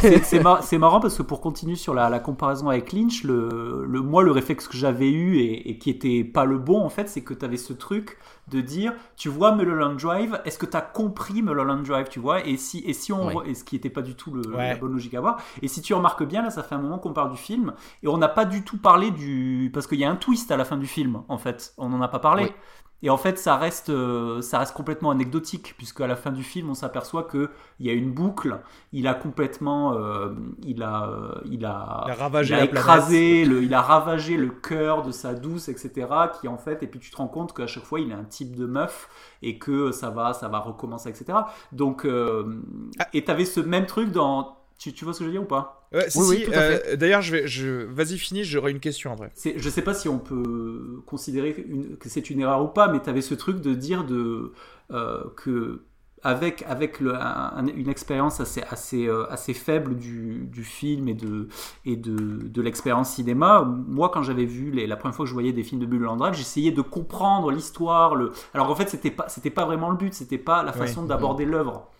C'est 0.00 0.24
c'est 0.24 0.40
mar- 0.40 0.62
c'est 0.62 0.78
marrant 0.78 1.00
parce 1.00 1.16
que 1.18 1.22
pour 1.22 1.40
continuer 1.42 1.76
sur 1.76 1.92
la, 1.92 2.08
la 2.08 2.18
comparaison 2.18 2.70
avec 2.70 2.92
Lynch, 2.92 3.24
le, 3.24 3.84
le, 3.86 4.00
moi, 4.00 4.22
le 4.22 4.30
réflexe 4.30 4.68
que 4.68 4.76
j'avais 4.76 5.10
eu 5.10 5.36
et, 5.36 5.68
et 5.70 5.78
qui 5.78 5.90
était 5.90 6.24
pas 6.24 6.46
le 6.46 6.56
bon, 6.58 6.80
en 6.82 6.88
fait, 6.88 7.08
c'est 7.10 7.22
que 7.22 7.34
tu 7.34 7.44
avais 7.44 7.58
ce 7.58 7.74
truc 7.74 8.16
de 8.48 8.60
dire, 8.62 8.94
tu 9.16 9.28
vois 9.28 9.54
Mulholland 9.54 9.96
Drive, 10.00 10.40
est-ce 10.46 10.58
que 10.58 10.64
tu 10.66 10.76
as 10.76 10.80
compris 10.80 11.42
Mulholland 11.42 11.82
Drive, 11.82 12.08
tu 12.08 12.20
vois? 12.20 12.46
Et 12.46 12.56
si, 12.56 12.78
et 12.86 12.94
si 12.94 13.12
on, 13.12 13.26
Ouais. 13.26 13.50
et 13.50 13.54
ce 13.54 13.64
qui 13.64 13.76
était 13.76 13.90
pas 13.90 14.02
du 14.02 14.14
tout 14.14 14.32
le, 14.32 14.48
Ouais. 14.54 14.70
la 14.70 14.76
bonne 14.76 14.92
logique 14.92 15.12
à 15.14 15.18
avoir. 15.18 15.38
Et 15.60 15.68
si 15.68 15.82
tu 15.82 15.92
remarques 15.92 16.24
bien, 16.24 16.42
là, 16.42 16.50
ça 16.50 16.62
fait 16.62 16.74
un 16.74 16.80
moment 16.80 16.98
qu'on 16.98 17.12
parle 17.12 17.30
du 17.32 17.36
film 17.36 17.74
et 18.02 18.08
on 18.08 18.16
n'a 18.18 18.28
pas 18.28 18.46
du 18.46 18.62
tout 18.64 18.78
parlé 18.78 19.10
du, 19.10 19.70
parce 19.74 19.86
qu'il 19.86 19.98
y 19.98 20.04
a 20.04 20.10
un 20.10 20.16
twist 20.16 20.50
à 20.50 20.56
la 20.56 20.64
fin 20.64 20.76
du 20.78 20.86
film, 20.86 21.22
en 21.28 21.38
fait, 21.38 21.74
on 21.76 21.90
n'en 21.90 22.00
a 22.00 22.08
pas 22.08 22.20
parlé. 22.20 22.54
Et 23.02 23.10
en 23.10 23.18
fait, 23.18 23.38
ça 23.38 23.56
reste, 23.56 23.90
euh, 23.90 24.40
ça 24.40 24.58
reste 24.58 24.74
complètement 24.74 25.10
anecdotique, 25.10 25.74
puisque 25.76 26.00
à 26.00 26.06
la 26.06 26.16
fin 26.16 26.30
du 26.32 26.42
film, 26.42 26.70
on 26.70 26.74
s'aperçoit 26.74 27.24
que 27.24 27.50
il 27.78 27.86
y 27.86 27.90
a 27.90 27.92
une 27.92 28.10
boucle. 28.12 28.58
Il 28.92 29.06
a 29.06 29.12
complètement, 29.14 29.92
euh, 29.94 30.30
il 30.64 30.82
a, 30.82 31.08
euh, 31.10 31.34
il 31.44 31.64
a, 31.66 32.04
Il 32.06 32.10
a 32.12 32.14
ravagé 32.14 32.54
il 32.54 32.56
a 32.56 32.58
la 32.60 32.64
écrasé, 32.64 33.44
le, 33.44 33.62
il 33.62 33.74
a 33.74 33.82
ravagé 33.82 34.36
le 34.38 34.48
cœur 34.48 35.02
de 35.02 35.10
sa 35.12 35.34
douce, 35.34 35.68
etc. 35.68 36.08
Qui 36.40 36.48
en 36.48 36.56
fait, 36.58 36.82
et 36.82 36.86
puis 36.86 36.98
tu 36.98 37.10
te 37.10 37.16
rends 37.16 37.28
compte 37.28 37.54
qu'à 37.54 37.66
chaque 37.66 37.84
fois, 37.84 38.00
il 38.00 38.10
est 38.10 38.14
un 38.14 38.24
type 38.24 38.56
de 38.56 38.64
meuf 38.66 39.08
et 39.42 39.58
que 39.58 39.92
ça 39.92 40.08
va, 40.10 40.32
ça 40.32 40.48
va 40.48 40.58
recommencer, 40.60 41.10
etc. 41.10 41.38
Donc, 41.72 42.06
euh, 42.06 42.60
Ah. 42.98 43.06
et 43.12 43.24
t'avais 43.24 43.44
ce 43.44 43.60
même 43.60 43.86
truc 43.86 44.10
dans, 44.10 44.56
tu, 44.78 44.92
tu 44.94 45.04
vois 45.04 45.12
ce 45.12 45.18
que 45.20 45.24
je 45.24 45.28
veux 45.28 45.32
dire 45.34 45.42
ou 45.42 45.46
pas? 45.46 45.85
Ouais, 45.96 46.10
si, 46.10 46.18
Oui, 46.18 46.44
si, 46.44 46.50
euh, 46.54 46.96
D'ailleurs, 46.96 47.22
je 47.22 47.32
vais, 47.32 47.48
je... 47.48 47.84
vas-y, 47.86 48.18
finis, 48.18 48.44
j'aurai 48.44 48.70
une 48.70 48.80
question 48.80 49.12
après. 49.12 49.30
C'est- 49.34 49.58
je 49.58 49.68
sais 49.70 49.82
pas 49.82 49.94
si 49.94 50.08
on 50.08 50.18
peut 50.18 51.02
considérer 51.06 51.64
une- 51.68 51.96
que 51.96 52.08
c'est 52.08 52.28
une 52.30 52.40
erreur 52.40 52.62
ou 52.62 52.68
pas, 52.68 52.88
mais 52.88 53.00
tu 53.02 53.08
avais 53.10 53.22
ce 53.22 53.34
truc 53.34 53.60
de 53.60 53.74
dire 53.74 54.04
de, 54.04 54.52
euh, 54.92 55.24
que 55.36 55.82
avec, 56.22 56.64
avec 56.66 56.98
le- 57.00 57.14
un- 57.14 57.66
une 57.68 57.88
expérience 57.88 58.40
assez, 58.40 58.62
assez, 58.70 59.06
euh, 59.06 59.26
assez 59.30 59.54
faible 59.54 59.96
du, 59.96 60.46
du 60.50 60.64
film 60.64 61.08
et 61.08 61.14
de, 61.14 61.46
et 61.84 61.94
de, 61.96 62.16
de 62.48 62.62
l'expérience 62.62 63.10
cinéma, 63.10 63.62
moi 63.62 64.08
quand 64.12 64.22
j'avais 64.22 64.46
vu 64.46 64.70
les, 64.72 64.86
la 64.88 64.96
première 64.96 65.14
fois 65.14 65.24
que 65.24 65.28
je 65.28 65.34
voyais 65.34 65.52
des 65.52 65.62
films 65.62 65.80
de 65.80 65.86
Mulholland 65.86 66.18
Drive, 66.18 66.34
j'essayais 66.34 66.72
de 66.72 66.82
comprendre 66.82 67.50
l'histoire. 67.52 68.16
Le... 68.16 68.32
Alors 68.54 68.68
en 68.70 68.74
fait, 68.74 68.88
c'était 68.88 69.10
pas, 69.12 69.28
c'était 69.28 69.50
pas 69.50 69.66
vraiment 69.66 69.90
le 69.90 69.96
but, 69.96 70.14
c'était 70.14 70.38
pas 70.38 70.62
la 70.64 70.72
façon 70.72 71.02
Oui. 71.02 71.08
d'aborder 71.08 71.44
l'œuvre. 71.44 71.90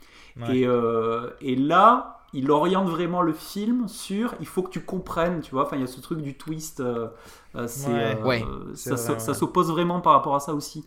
Ouais. 0.40 0.58
Et, 0.58 0.66
euh, 0.66 1.30
et 1.40 1.54
là, 1.54 2.15
il 2.32 2.50
oriente 2.50 2.88
vraiment 2.88 3.22
le 3.22 3.32
film 3.32 3.88
sur 3.88 4.34
il 4.40 4.46
faut 4.46 4.62
que 4.62 4.70
tu 4.70 4.80
comprennes, 4.80 5.40
tu 5.40 5.52
vois. 5.52 5.64
Enfin, 5.66 5.76
il 5.76 5.80
y 5.80 5.84
a 5.84 5.88
ce 5.88 6.00
truc 6.00 6.20
du 6.20 6.36
twist. 6.36 6.80
euh, 6.80 7.08
euh, 7.54 7.66
c'est, 7.68 7.88
Ouais. 7.88 8.16
euh, 8.20 8.24
Ouais. 8.24 8.44
C'est 8.74 8.90
ça, 8.90 8.94
vrai, 8.96 9.04
ça- 9.04 9.12
ouais. 9.14 9.18
ça 9.20 9.34
s'oppose 9.34 9.70
vraiment 9.70 10.00
par 10.00 10.12
rapport 10.14 10.34
à 10.34 10.40
ça 10.40 10.52
aussi. 10.54 10.84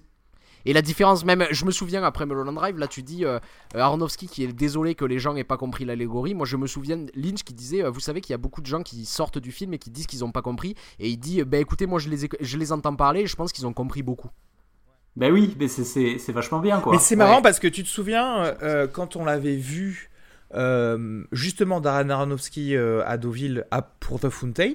Et 0.65 0.73
la 0.73 0.81
différence, 0.81 1.23
même, 1.23 1.45
je 1.51 1.63
me 1.63 1.71
souviens 1.71 2.03
après 2.03 2.25
Mulholland 2.25 2.53
Drive, 2.53 2.77
là 2.77 2.87
tu 2.87 3.01
dis 3.01 3.23
euh, 3.23 3.39
euh, 3.75 3.79
Aronofsky 3.79 4.27
qui 4.27 4.43
est 4.43 4.51
désolé 4.51 4.93
que 4.93 5.05
les 5.05 5.17
gens 5.17 5.33
aient 5.37 5.45
pas 5.45 5.55
compris 5.55 5.85
l'allégorie. 5.85 6.33
Moi 6.33 6.45
je 6.45 6.57
me 6.57 6.67
souviens 6.67 6.97
Lynch 7.15 7.43
qui 7.43 7.53
disait 7.53 7.81
euh, 7.81 7.89
Vous 7.89 8.01
savez 8.01 8.19
qu'il 8.19 8.31
y 8.31 8.35
a 8.35 8.37
beaucoup 8.37 8.59
de 8.61 8.65
gens 8.67 8.83
qui 8.83 9.05
sortent 9.05 9.37
du 9.39 9.53
film 9.53 9.73
et 9.73 9.79
qui 9.79 9.89
disent 9.89 10.05
qu'ils 10.05 10.25
ont 10.25 10.33
pas 10.33 10.41
compris. 10.41 10.75
Et 10.99 11.07
il 11.09 11.17
dit 11.17 11.41
Bah 11.43 11.57
écoutez, 11.59 11.85
moi 11.87 11.97
je 11.99 12.09
les, 12.09 12.27
je 12.41 12.57
les 12.57 12.71
entends 12.73 12.93
parler 12.95 13.21
et 13.21 13.27
je 13.27 13.37
pense 13.37 13.53
qu'ils 13.53 13.65
ont 13.65 13.73
compris 13.73 14.03
beaucoup. 14.03 14.29
Ben 15.15 15.31
oui, 15.31 15.55
mais 15.57 15.69
c'est- 15.69 15.85
c'est 15.85 16.17
c'est 16.17 16.33
vachement 16.33 16.59
bien, 16.59 16.81
quoi. 16.81 16.91
Mais 16.91 16.99
c'est 16.99 17.15
marrant 17.15 17.37
Ouais. 17.37 17.41
parce 17.41 17.59
que 17.59 17.67
tu 17.67 17.83
te 17.83 17.87
souviens, 17.89 18.43
euh, 18.43 18.53
euh, 18.61 18.87
quand 18.87 19.15
on 19.15 19.23
l'avait 19.25 19.55
vu, 19.55 20.09
euh, 20.56 21.24
justement, 21.32 21.82
Darren 21.82 22.10
Aronofsky 22.10 22.76
euh, 22.76 23.02
à 23.06 23.18
Deauville 23.18 23.66
à, 23.72 23.82
pour 23.82 24.20
The 24.20 24.30
Fountain, 24.30 24.74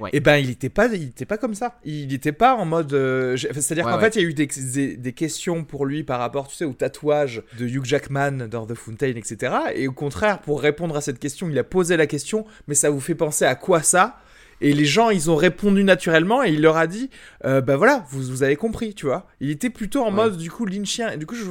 Ouais. 0.00 0.08
et 0.14 0.20
ben 0.20 0.36
il 0.38 0.50
était 0.50 0.70
pas, 0.70 0.86
il 0.86 1.08
était 1.10 1.26
pas 1.26 1.36
comme 1.36 1.54
ça. 1.54 1.78
Il 1.84 2.12
était 2.12 2.32
pas 2.32 2.54
en 2.56 2.64
mode. 2.64 2.92
euh, 2.94 3.36
C'est-à-dire 3.36 3.84
Ouais, 3.84 3.92
qu'en 3.92 3.98
ouais. 3.98 4.10
fait, 4.10 4.16
il 4.16 4.22
y 4.22 4.24
a 4.24 4.28
eu 4.28 4.34
des, 4.34 4.46
des, 4.46 4.96
des 4.96 5.12
questions 5.12 5.64
pour 5.64 5.86
lui 5.86 6.02
par 6.02 6.18
rapport, 6.18 6.48
tu 6.48 6.56
sais, 6.56 6.64
au 6.64 6.72
tatouage 6.72 7.42
de 7.58 7.66
Hugh 7.66 7.84
Jackman 7.84 8.48
dans 8.48 8.66
The 8.66 8.74
Fountain, 8.74 9.14
etc. 9.16 9.54
Et 9.76 9.86
au 9.86 9.92
contraire, 9.92 10.40
pour 10.40 10.60
répondre 10.60 10.96
à 10.96 11.02
cette 11.02 11.20
question, 11.20 11.48
il 11.50 11.58
a 11.58 11.62
posé 11.62 11.96
la 11.96 12.06
question, 12.08 12.46
mais 12.66 12.74
ça 12.74 12.90
vous 12.90 13.00
fait 13.00 13.14
penser 13.14 13.44
à 13.44 13.54
quoi 13.54 13.82
ça? 13.82 14.18
Et 14.60 14.72
les 14.72 14.86
gens, 14.86 15.10
ils 15.10 15.30
ont 15.30 15.36
répondu 15.36 15.84
naturellement 15.84 16.42
et 16.42 16.50
il 16.50 16.62
leur 16.62 16.78
a 16.78 16.86
dit, 16.88 17.10
euh, 17.44 17.60
bah 17.60 17.76
voilà, 17.76 18.04
vous, 18.10 18.22
vous 18.22 18.42
avez 18.42 18.56
compris, 18.56 18.94
tu 18.94 19.06
vois. 19.06 19.28
Il 19.40 19.50
était 19.50 19.70
plutôt 19.70 20.02
en 20.04 20.10
mode, 20.10 20.36
du 20.36 20.50
coup, 20.50 20.64
lynchien. 20.66 21.10
Et 21.12 21.16
du 21.16 21.26
coup, 21.26 21.34
je... 21.36 21.44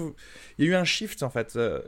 il 0.57 0.65
y 0.65 0.67
a 0.67 0.71
eu 0.71 0.75
un 0.75 0.83
shift, 0.83 1.21
en 1.23 1.29
fait, 1.29 1.53
euh, 1.55 1.79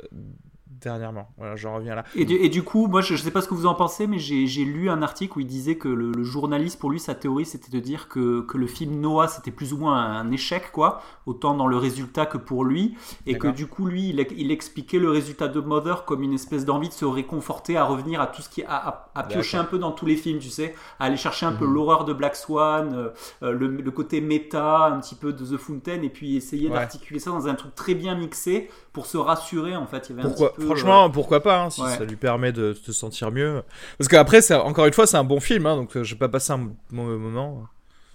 dernièrement. 0.84 1.30
Voilà, 1.38 1.56
j'en 1.56 1.76
reviens 1.76 1.96
là. 1.96 2.04
Et 2.16 2.26
du, 2.26 2.36
et 2.36 2.50
du 2.50 2.64
coup, 2.64 2.88
moi, 2.88 3.02
je, 3.02 3.16
je 3.16 3.22
sais 3.22 3.32
pas 3.32 3.42
ce 3.42 3.48
que 3.48 3.54
vous 3.54 3.66
en 3.66 3.76
pensez, 3.76 4.08
mais 4.08 4.20
j'ai 4.20 4.66
lu 4.66 4.90
un 4.90 5.02
article 5.02 5.38
où 5.38 5.42
il 5.42 5.48
disait 5.48 5.76
que 5.76 5.88
le, 5.88 6.12
le 6.12 6.24
journaliste, 6.24 6.80
pour 6.80 6.90
lui, 6.92 7.00
sa 7.00 7.16
théorie, 7.16 7.46
c'était 7.46 7.72
de 7.72 7.80
dire 7.80 8.08
que, 8.08 8.42
que 8.42 8.58
le 8.58 8.68
film 8.68 9.00
Noah, 9.00 9.28
c'était 9.28 9.52
plus 9.52 9.74
ou 9.74 9.78
moins 9.78 9.96
un 9.98 10.32
échec, 10.32 10.72
quoi, 10.72 11.02
autant 11.26 11.54
dans 11.56 11.68
le 11.68 11.78
résultat 11.78 12.26
que 12.26 12.38
pour 12.38 12.66
lui, 12.66 12.96
et 13.26 13.38
que 13.38 13.48
du 13.48 13.68
coup, 13.68 13.86
lui, 13.86 14.10
il, 14.10 14.26
il 14.38 14.52
expliquait 14.52 15.00
le 15.00 15.10
résultat 15.10 15.48
de 15.48 15.60
Mother 15.60 16.06
comme 16.06 16.24
une 16.24 16.34
espèce 16.34 16.66
d'envie 16.66 16.90
de 16.90 16.94
se 16.94 17.06
réconforter, 17.06 17.78
à 17.78 17.86
revenir 17.86 18.22
à 18.22 18.28
tout 18.28 18.42
ce 18.42 18.50
qui, 18.50 18.64
à, 18.64 18.76
à, 18.76 19.12
à 19.16 19.24
piocher 19.24 19.58
un 19.58 19.64
peu 19.66 19.78
dans 19.80 19.92
tous 19.92 20.06
les 20.06 20.16
films, 20.16 20.40
tu 20.40 20.50
sais, 20.50 20.76
à 21.00 21.06
aller 21.06 21.18
chercher 21.18 21.46
un 21.46 21.54
peu 21.54 21.66
Mhm. 21.66 21.74
l'horreur 21.74 22.06
de 22.06 22.14
Black 22.14 22.36
Swan, 22.36 22.94
euh, 22.94 23.10
euh, 23.44 23.52
le, 23.52 23.68
le 23.68 23.92
côté 23.92 24.22
méta, 24.22 24.86
un 24.86 25.00
petit 25.00 25.16
peu 25.16 25.34
de 25.34 25.46
The 25.46 25.58
Fountain, 25.58 26.02
et 26.02 26.10
puis 26.10 26.36
essayer 26.36 26.68
Ouais. 26.70 26.76
d'articuler 26.76 27.20
ça 27.20 27.32
dans 27.32 27.48
un 27.48 27.56
truc 27.56 27.76
très 27.76 27.94
bien 27.96 28.16
mixé 28.16 28.70
pour 28.94 29.06
se 29.06 29.18
rassurer, 29.18 29.76
en 29.76 29.86
fait. 29.88 30.10
Il 30.10 30.16
y 30.16 30.20
avait 30.20 30.28
un 30.30 30.32
petit 30.32 30.44
peu, 30.56 30.73
franchement, 30.76 31.10
pourquoi 31.10 31.42
pas, 31.42 31.64
hein, 31.64 31.70
si 31.70 31.82
ouais. 31.82 31.98
ça 31.98 32.04
lui 32.06 32.16
permet 32.16 32.52
de 32.52 32.74
te 32.74 32.92
sentir 32.92 33.32
mieux. 33.32 33.62
Parce 33.98 34.08
qu'après, 34.08 34.42
c'est- 34.42 34.54
encore 34.56 34.86
une 34.86 34.94
fois, 34.94 35.08
c'est 35.08 35.18
un 35.18 35.24
bon 35.24 35.40
film, 35.40 35.66
hein, 35.66 35.76
donc 35.76 35.96
euh, 35.98 36.04
je 36.04 36.14
vais 36.16 36.20
pas 36.20 36.30
passer 36.30 36.54
un 36.54 36.70
mauvais 36.92 37.18
moment. 37.18 37.64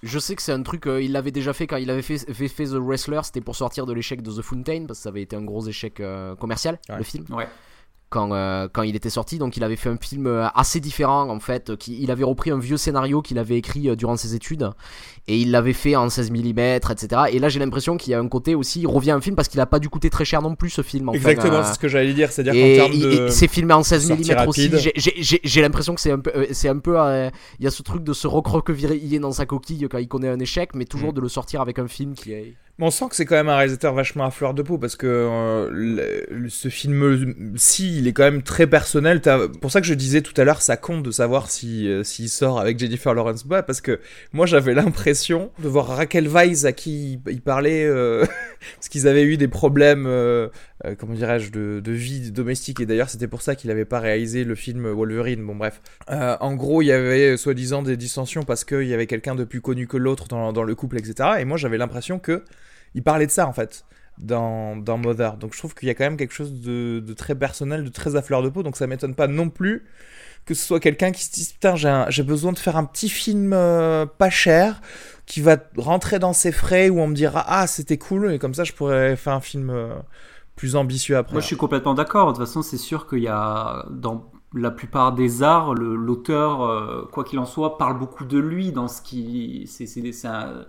Je 0.04 0.18
sais 0.20 0.36
que 0.36 0.42
c'est 0.42 0.52
un 0.52 0.62
truc, 0.62 0.86
euh, 0.86 1.02
il 1.02 1.11
l'avait 1.12 1.32
déjà 1.32 1.52
fait 1.52 1.66
quand 1.66 1.76
il 1.76 1.90
avait 1.90 2.02
fait, 2.02 2.18
fait, 2.32 2.46
fait 2.48 2.66
The 2.66 2.74
Wrestler, 2.78 3.20
c'était 3.24 3.40
pour 3.40 3.56
sortir 3.56 3.84
de 3.84 3.92
l'échec 3.92 4.22
de 4.22 4.30
The 4.30 4.42
Fountain, 4.42 4.84
parce 4.86 5.00
que 5.00 5.02
ça 5.02 5.09
avait 5.09 5.22
été 5.22 5.34
un 5.34 5.42
gros 5.42 5.66
échec 5.66 5.98
euh, 5.98 6.36
commercial, 6.36 6.78
Ouais. 6.88 6.98
le 6.98 7.02
film. 7.02 7.24
Ouais. 7.30 7.48
Quand, 8.11 8.32
euh, 8.32 8.68
quand 8.72 8.82
il 8.82 8.96
était 8.96 9.11
sorti. 9.11 9.38
Donc 9.38 9.56
il 9.56 9.64
avait 9.64 9.76
fait 9.76 9.88
un 9.88 9.96
film 9.96 10.26
euh, 10.26 10.46
assez 10.54 10.80
différent 10.80 11.28
en 11.28 11.40
fait. 11.40 11.76
Qui, 11.76 12.02
il 12.02 12.11
avait 12.11 12.24
repris 12.24 12.50
un 12.50 12.59
vieux 12.59 12.76
scénario 12.76 13.22
qu'il 13.22 13.38
avait 13.38 13.56
écrit 13.56 13.88
euh, 13.88 13.96
durant 13.96 14.16
ses 14.16 14.34
études 14.34 14.70
et 15.26 15.36
il 15.36 15.50
l'avait 15.50 15.72
fait 15.72 15.96
en 15.96 16.09
16 16.09 16.30
mm, 16.30 16.59
etc. 16.59 17.22
Et 17.30 17.38
là 17.38 17.48
j'ai 17.48 17.59
l'impression 17.59 17.96
qu'il 17.96 18.12
y 18.12 18.14
a 18.14 18.18
un 18.18 18.28
côté 18.28 18.54
aussi, 18.54 18.80
il 18.80 18.86
revient 18.86 19.11
un 19.11 19.20
film 19.20 19.36
parce 19.36 19.48
qu'il 19.48 19.61
a 19.61 19.66
pas 19.66 19.78
dû 19.78 19.88
coûter 19.88 20.11
très 20.11 20.24
cher 20.24 20.42
non 20.42 20.54
plus 20.54 20.70
ce 20.70 20.82
film. 20.82 21.11
Exactement, 21.12 21.62
c'est 21.64 21.74
ce 21.74 21.78
que 21.78 21.88
j'allais 21.88 22.14
dire. 22.14 22.32
C'est-à-dire 22.32 22.54
qu'en 22.54 22.88
termes 22.88 22.98
de. 22.98 23.28
C'est 23.28 23.48
filmé 23.48 23.74
en 23.74 23.82
16 23.82 24.11
mm 24.11 24.48
aussi. 24.48 24.70
J'ai 25.44 25.62
l'impression 25.62 25.94
que 25.94 26.00
c'est 26.00 26.12
un 26.12 26.20
peu. 26.20 26.46
C'est 26.52 26.68
un 26.68 26.78
peu 26.78 26.96
il 27.59 27.64
y 27.64 27.68
a 27.68 27.70
ce 27.70 27.82
truc 27.82 28.04
de 28.04 28.12
se 28.12 28.26
recroqueviller 28.26 29.18
dans 29.18 29.32
sa 29.32 29.46
coquille 29.46 29.86
quand 29.90 29.98
il 29.98 30.09
connaît 30.09 30.28
un 30.28 30.38
échec, 30.38 30.70
mais 30.74 30.84
toujours 30.84 31.12
mm. 31.12 31.16
de 31.16 31.20
le 31.20 31.28
sortir 31.28 31.61
avec 31.61 31.78
un 31.78 31.88
film 31.88 32.14
qui 32.14 32.32
est 32.32 32.54
on 32.80 32.90
sent 32.92 33.06
que 33.10 33.16
c'est 33.16 33.24
quand 33.24 33.34
même 33.34 33.48
un 33.48 33.56
réalisateur 33.56 33.92
vachement 33.92 34.24
à 34.24 34.30
fleur 34.30 34.54
de 34.54 34.62
peau 34.62 34.78
parce 34.78 34.94
que 34.94 35.06
euh, 35.08 36.48
ce 36.48 36.68
film, 36.68 37.54
si 37.56 37.98
il 37.98 38.06
est 38.06 38.12
quand 38.12 38.22
même 38.22 38.42
très 38.42 38.68
personnel. 38.68 39.20
Pour 39.60 39.72
ça 39.72 39.80
que 39.80 39.86
je 39.86 39.94
disais 39.94 40.22
tout 40.22 40.38
à 40.40 40.44
l'heure, 40.44 40.62
ça 40.62 40.76
compte 40.76 41.02
de 41.02 41.10
savoir 41.10 41.50
si 41.50 41.88
euh, 41.88 42.04
s'il 42.04 42.28
sort 42.28 42.60
avec 42.60 42.78
Jennifer 42.78 43.14
Lawrence 43.14 43.44
ou 43.44 43.48
pas, 43.48 43.64
parce 43.64 43.80
que 43.80 43.98
moi 44.32 44.46
j'avais 44.46 44.74
l'impression 44.74 45.50
de 45.58 45.66
voir 45.66 45.88
Raquel 45.88 46.28
Weisz 46.28 46.66
à 46.66 46.72
qui 46.72 47.20
il 47.26 47.40
parlait 47.40 47.84
euh, 47.84 48.24
parce 48.76 48.88
qu'ils 48.88 49.08
avaient 49.08 49.24
eu 49.24 49.36
des 49.36 49.48
problèmes, 49.48 50.04
comment 50.98 51.14
dirais-je, 51.14 51.50
de, 51.50 51.92
vie 51.92 52.30
domestique 52.30 52.78
et 52.78 52.86
d'ailleurs 52.86 53.10
c'était 53.10 53.26
pour 53.26 53.42
ça 53.42 53.56
qu'il 53.56 53.68
n'avait 53.68 53.86
pas 53.86 53.98
réalisé 53.98 54.44
le 54.44 54.54
film 54.54 54.88
Wolverine. 54.88 55.44
Bon 55.44 55.56
bref, 55.56 55.80
en 56.08 56.54
gros 56.54 56.82
il 56.82 56.86
y 56.86 56.92
avait 56.92 57.36
soi-disant 57.36 57.82
des 57.82 57.96
dissensions 57.96 58.44
parce 58.44 58.64
qu'il 58.64 58.86
y 58.86 58.94
avait 58.94 59.08
quelqu'un 59.08 59.34
de 59.34 59.42
plus 59.42 59.60
connu 59.60 59.88
que 59.88 59.96
l'autre 59.96 60.28
dans 60.28 60.62
le 60.62 60.74
couple, 60.76 60.98
etc. 60.98 61.30
Et 61.40 61.44
moi 61.44 61.56
j'avais 61.56 61.78
l'impression 61.78 62.20
que 62.20 62.44
il 62.95 63.03
parlait 63.03 63.26
de 63.26 63.30
ça 63.30 63.47
en 63.47 63.53
fait 63.53 63.84
dans, 64.18 64.76
dans 64.76 64.99
Mother. 64.99 65.36
Donc 65.36 65.55
je 65.55 65.59
trouve 65.59 65.74
qu'il 65.74 65.89
y 65.89 65.91
a 65.91 65.95
quand 65.95 66.05
même 66.05 66.16
quelque 66.16 66.34
chose 66.34 66.53
de, 66.53 67.01
très 67.16 67.34
personnel, 67.34 67.84
de 67.84 67.89
très 67.89 68.16
à 68.16 68.22
fleur 68.22 68.43
de 68.43 68.49
peau. 68.49 68.62
Donc 68.62 68.76
ça 68.76 68.86
m'étonne 68.86 69.14
pas 69.14 69.28
non 69.28 69.51
plus 69.51 69.86
que 70.45 70.55
ce 70.55 70.64
soit 70.64 70.80
quelqu'un 70.80 71.12
qui 71.12 71.24
se 71.24 71.30
dise 71.30 71.53
putain 71.53 71.74
j'ai 72.09 72.22
besoin 72.22 72.53
de 72.53 72.59
faire 72.59 72.78
un 72.78 72.84
petit 72.84 73.11
film 73.11 73.53
euh, 73.53 74.07
pas 74.07 74.30
cher 74.30 74.80
qui 75.26 75.43
va 75.43 75.59
rentrer 75.76 76.18
dans 76.18 76.32
ses 76.32 76.53
frais 76.53 76.89
où 76.89 77.01
on 77.01 77.07
me 77.07 77.14
dira 77.14 77.45
ah 77.47 77.66
c'était 77.66 77.99
cool 77.99 78.32
et 78.32 78.39
comme 78.39 78.55
ça 78.55 78.64
je 78.64 78.72
pourrais 78.72 79.14
faire 79.16 79.34
un 79.34 79.43
film 79.43 79.68
euh, 79.68 79.93
plus 80.57 80.74
ambitieux 80.74 81.18
après. 81.18 81.34
Moi 81.34 81.43
je 81.43 81.47
suis 81.47 81.57
complètement 81.57 81.93
d'accord. 81.93 82.32
De 82.32 82.39
toute 82.39 82.47
façon 82.47 82.62
c'est 82.62 82.78
sûr 82.78 83.07
qu'il 83.07 83.18
y 83.18 83.28
a 83.28 83.84
dans 83.91 84.30
la 84.55 84.70
plupart 84.70 85.12
des 85.12 85.43
arts, 85.43 85.74
l'auteur, 85.74 86.62
euh, 86.62 87.07
quoi 87.12 87.24
qu'il 87.24 87.39
en 87.39 87.45
soit, 87.45 87.76
parle 87.76 87.99
beaucoup 87.99 88.24
de 88.24 88.39
lui 88.39 88.72
dans 88.72 88.89
ce 88.89 89.03
qui. 89.03 89.66
C'est 89.66 90.26
un 90.26 90.64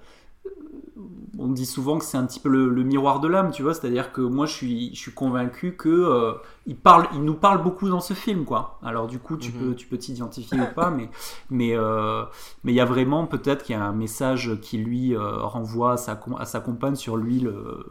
on 1.38 1.47
dit 1.47 1.66
souvent 1.66 1.97
que 1.97 2.06
c'est 2.06 2.18
un 2.18 2.26
petit 2.26 2.39
peu 2.39 2.50
le, 2.50 2.84
miroir 2.84 3.20
de 3.20 3.28
l'âme, 3.28 3.52
tu 3.52 3.64
vois. 3.64 3.74
C'est-à-dire 3.74 4.12
que 4.12 4.22
moi, 4.22 4.45
je 4.45 4.54
suis, 4.54 4.93
je 4.93 5.00
suis 5.00 5.14
convaincu 5.14 5.76
que 5.76 5.89
euh, 5.89 6.34
il 6.66 6.76
parle, 6.76 7.08
il 7.14 7.24
nous 7.24 7.36
parle 7.36 7.64
beaucoup 7.64 7.88
dans 7.88 8.00
ce 8.00 8.14
film, 8.14 8.45
quoi. 8.45 8.80
Alors 8.84 9.08
du 9.08 9.20
coup, 9.20 9.38
tu 9.38 9.52
mhm. 9.52 9.60
peux, 9.60 9.76
tu 9.76 9.88
peux 9.88 9.97
t'identifier 9.97 10.60
ou 10.60 10.74
pas, 10.76 10.89
mais, 10.89 11.10
mais, 11.50 11.76
euh, 11.76 12.24
mais 12.64 12.74
il 12.74 12.76
y 12.76 12.82
a 12.82 12.86
vraiment 12.86 13.26
peut-être 13.26 13.64
qu'il 13.64 13.76
y 13.76 13.80
a 13.80 13.84
un 13.84 13.93
message 13.93 14.60
qui 14.62 14.78
lui 14.78 15.16
euh, 15.16 15.38
renvoie 15.43 15.93
à 15.93 15.97
sa, 15.97 16.20
à 16.38 16.45
sa 16.45 16.60
compagne 16.60 16.95
sur 16.95 17.16
lui, 17.16 17.39
le, 17.39 17.86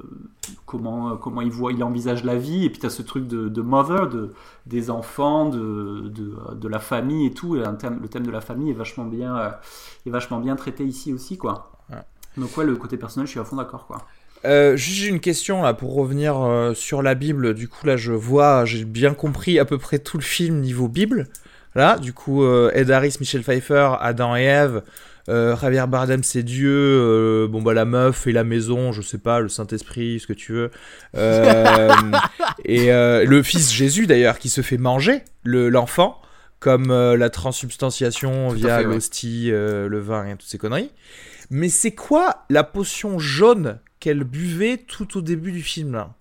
comment, 0.67 1.17
comment 1.17 1.41
il 1.41 1.51
voit, 1.51 1.73
il 1.73 1.83
envisage 1.83 2.25
la 2.25 2.37
vie. 2.37 2.65
Et 2.65 2.71
puis 2.71 2.81
tu 2.81 2.87
as 2.87 2.91
ce 2.91 3.03
truc 3.03 3.27
de, 3.27 3.49
de 3.49 3.63
mother, 3.63 4.09
de, 4.09 4.33
des 4.67 4.91
enfants, 4.91 5.49
de, 5.49 6.09
de, 6.09 6.37
de, 6.55 6.69
la 6.69 6.79
famille 6.81 7.27
et 7.27 7.33
tout. 7.33 7.57
Et 7.57 7.63
thème, 7.79 8.01
le 8.03 8.09
thème 8.09 8.27
de 8.27 8.31
la 8.31 8.41
famille 8.41 8.71
est 8.71 8.75
vachement 8.75 9.05
bien, 9.05 9.55
est 10.07 10.11
vachement 10.11 10.41
bien 10.41 10.57
traité 10.57 10.85
ici 10.85 11.13
aussi, 11.13 11.39
quoi. 11.39 11.78
Donc 12.37 12.57
ouais, 12.57 12.65
le 12.65 12.77
côté 12.77 12.97
personnel, 12.97 13.27
je 13.27 13.33
suis 13.33 13.41
à 13.41 13.45
fond 13.45 13.57
d'accord, 13.57 13.87
quoi. 13.87 14.07
Euh, 14.45 14.77
juste 14.77 15.09
une 15.09 15.21
question 15.21 15.63
là 15.63 15.75
pour 15.75 15.95
revenir 15.95 16.41
euh, 16.41 16.75
sur 16.75 17.03
la 17.03 17.15
Bible. 17.15 17.55
Du 17.55 17.69
coup 17.69 17.87
là 17.87 17.97
je 17.97 18.13
vois, 18.13 18.65
j'ai 18.65 18.85
bien 18.85 19.15
compris 19.15 19.59
à 19.59 19.65
peu 19.65 19.79
près 19.79 19.99
tout 19.99 20.17
le 20.17 20.23
film 20.23 20.61
niveau 20.61 20.89
Bible. 20.89 21.27
Là, 21.75 21.99
du 21.99 22.13
coup 22.13 22.45
euh, 22.45 22.71
Ed 22.75 22.91
Harris, 22.91 23.17
Michel 23.21 23.43
Pfeiffer, 23.43 23.91
Adam 24.01 24.37
et 24.37 24.45
Ève, 24.45 24.83
Javier 25.29 25.85
Bardem 25.87 26.23
c'est 26.23 26.43
Dieu, 26.43 27.47
bon 27.51 27.61
bah 27.61 27.75
la 27.75 27.85
meuf 27.85 28.27
et 28.27 28.33
la 28.33 28.45
maison, 28.45 28.93
je 28.93 29.03
sais 29.03 29.19
pas, 29.19 29.41
le 29.41 29.51
Saint 29.51 29.67
Esprit, 29.67 30.21
ce 30.21 30.27
que 30.27 30.33
tu 30.33 30.53
veux. 30.53 30.71
et 32.65 32.87
le 32.91 33.43
fils 33.43 33.71
Jésus 33.71 34.07
d'ailleurs 34.07 34.39
qui 34.39 34.49
se 34.49 34.63
fait 34.63 34.79
manger, 34.79 35.23
l'enfant, 35.45 36.23
comme 36.61 36.89
la 36.89 37.29
transubstantiation 37.29 38.49
via 38.49 38.81
l'hostie, 38.81 39.51
le 39.51 39.99
vin 39.99 40.25
et 40.27 40.31
toutes 40.31 40.49
ces 40.49 40.59
conneries. 40.59 40.93
Mais 41.51 41.69
c'est 41.69 41.95
quoi 41.95 42.45
la 42.51 42.65
potion 42.65 43.19
jaune 43.19 43.79
qu'elle 44.01 44.25
buvait 44.25 44.77
tout 44.77 45.19
au 45.19 45.23
début 45.23 45.53
du 45.53 45.63
film 45.63 45.93
là? 45.93 46.15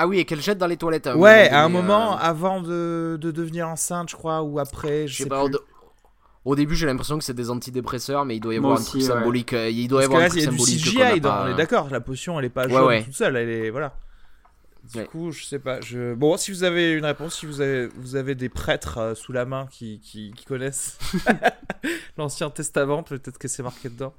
Ah 0.00 0.06
oui, 0.06 0.20
et 0.20 0.24
qu'elle 0.24 0.40
jette 0.40 0.58
dans 0.58 0.68
les 0.68 0.76
toilettes. 0.76 1.08
ouais, 1.16 1.50
à 1.50 1.64
un 1.64 1.68
moment 1.68 2.12
euh, 2.12 2.20
avant 2.20 2.60
de, 2.60 3.18
de, 3.20 3.32
devenir 3.32 3.66
enceinte, 3.66 4.08
je 4.10 4.14
crois, 4.14 4.42
ou 4.42 4.60
après, 4.60 5.08
je 5.08 5.24
sais, 5.24 5.28
pas. 5.28 5.44
Au, 6.44 6.54
début, 6.54 6.76
j'ai 6.76 6.86
l'impression 6.86 7.18
que 7.18 7.24
c'est 7.24 7.34
des 7.34 7.50
antidépresseurs, 7.50 8.24
mais 8.24 8.36
il 8.36 8.40
doit 8.40 8.54
y 8.54 8.58
avoir 8.58 8.78
un 8.78 8.82
truc 8.82 9.02
symbolique. 9.02 9.52
Euh, 9.54 9.68
il 9.68 9.88
doit 9.88 10.02
y 10.02 10.04
avoir 10.04 10.22
un 10.22 10.28
truc 10.28 10.42
symbolique. 10.42 10.84
CGI, 10.84 11.20
on 11.24 11.48
est 11.48 11.54
d'accord, 11.56 11.88
la 11.90 12.00
potion, 12.00 12.38
elle 12.38 12.46
est 12.46 12.48
pas 12.48 12.68
jaune 12.68 13.02
toute 13.04 13.14
seule, 13.14 13.36
elle 13.36 13.48
est 13.48 13.70
voilà. 13.70 13.96
Du 14.94 15.04
coup, 15.04 15.30
je 15.32 15.44
sais 15.44 15.58
pas. 15.58 15.80
Je... 15.80 16.14
Bon, 16.14 16.36
si 16.36 16.50
vous 16.50 16.64
avez 16.64 16.92
une 16.92 17.04
réponse, 17.04 17.36
si 17.38 17.46
vous 17.46 17.60
avez, 17.60 17.88
vous 17.96 18.16
avez 18.16 18.34
des 18.34 18.48
prêtres 18.48 18.98
euh, 18.98 19.14
sous 19.14 19.32
la 19.32 19.44
main 19.44 19.66
qui, 19.70 20.00
qui, 20.00 20.32
connaissent 20.46 20.98
l'Ancien 22.16 22.48
Testament, 22.50 23.02
peut-être 23.02 23.38
que 23.38 23.48
c'est 23.48 23.62
marqué 23.62 23.88
dedans. 23.88 24.14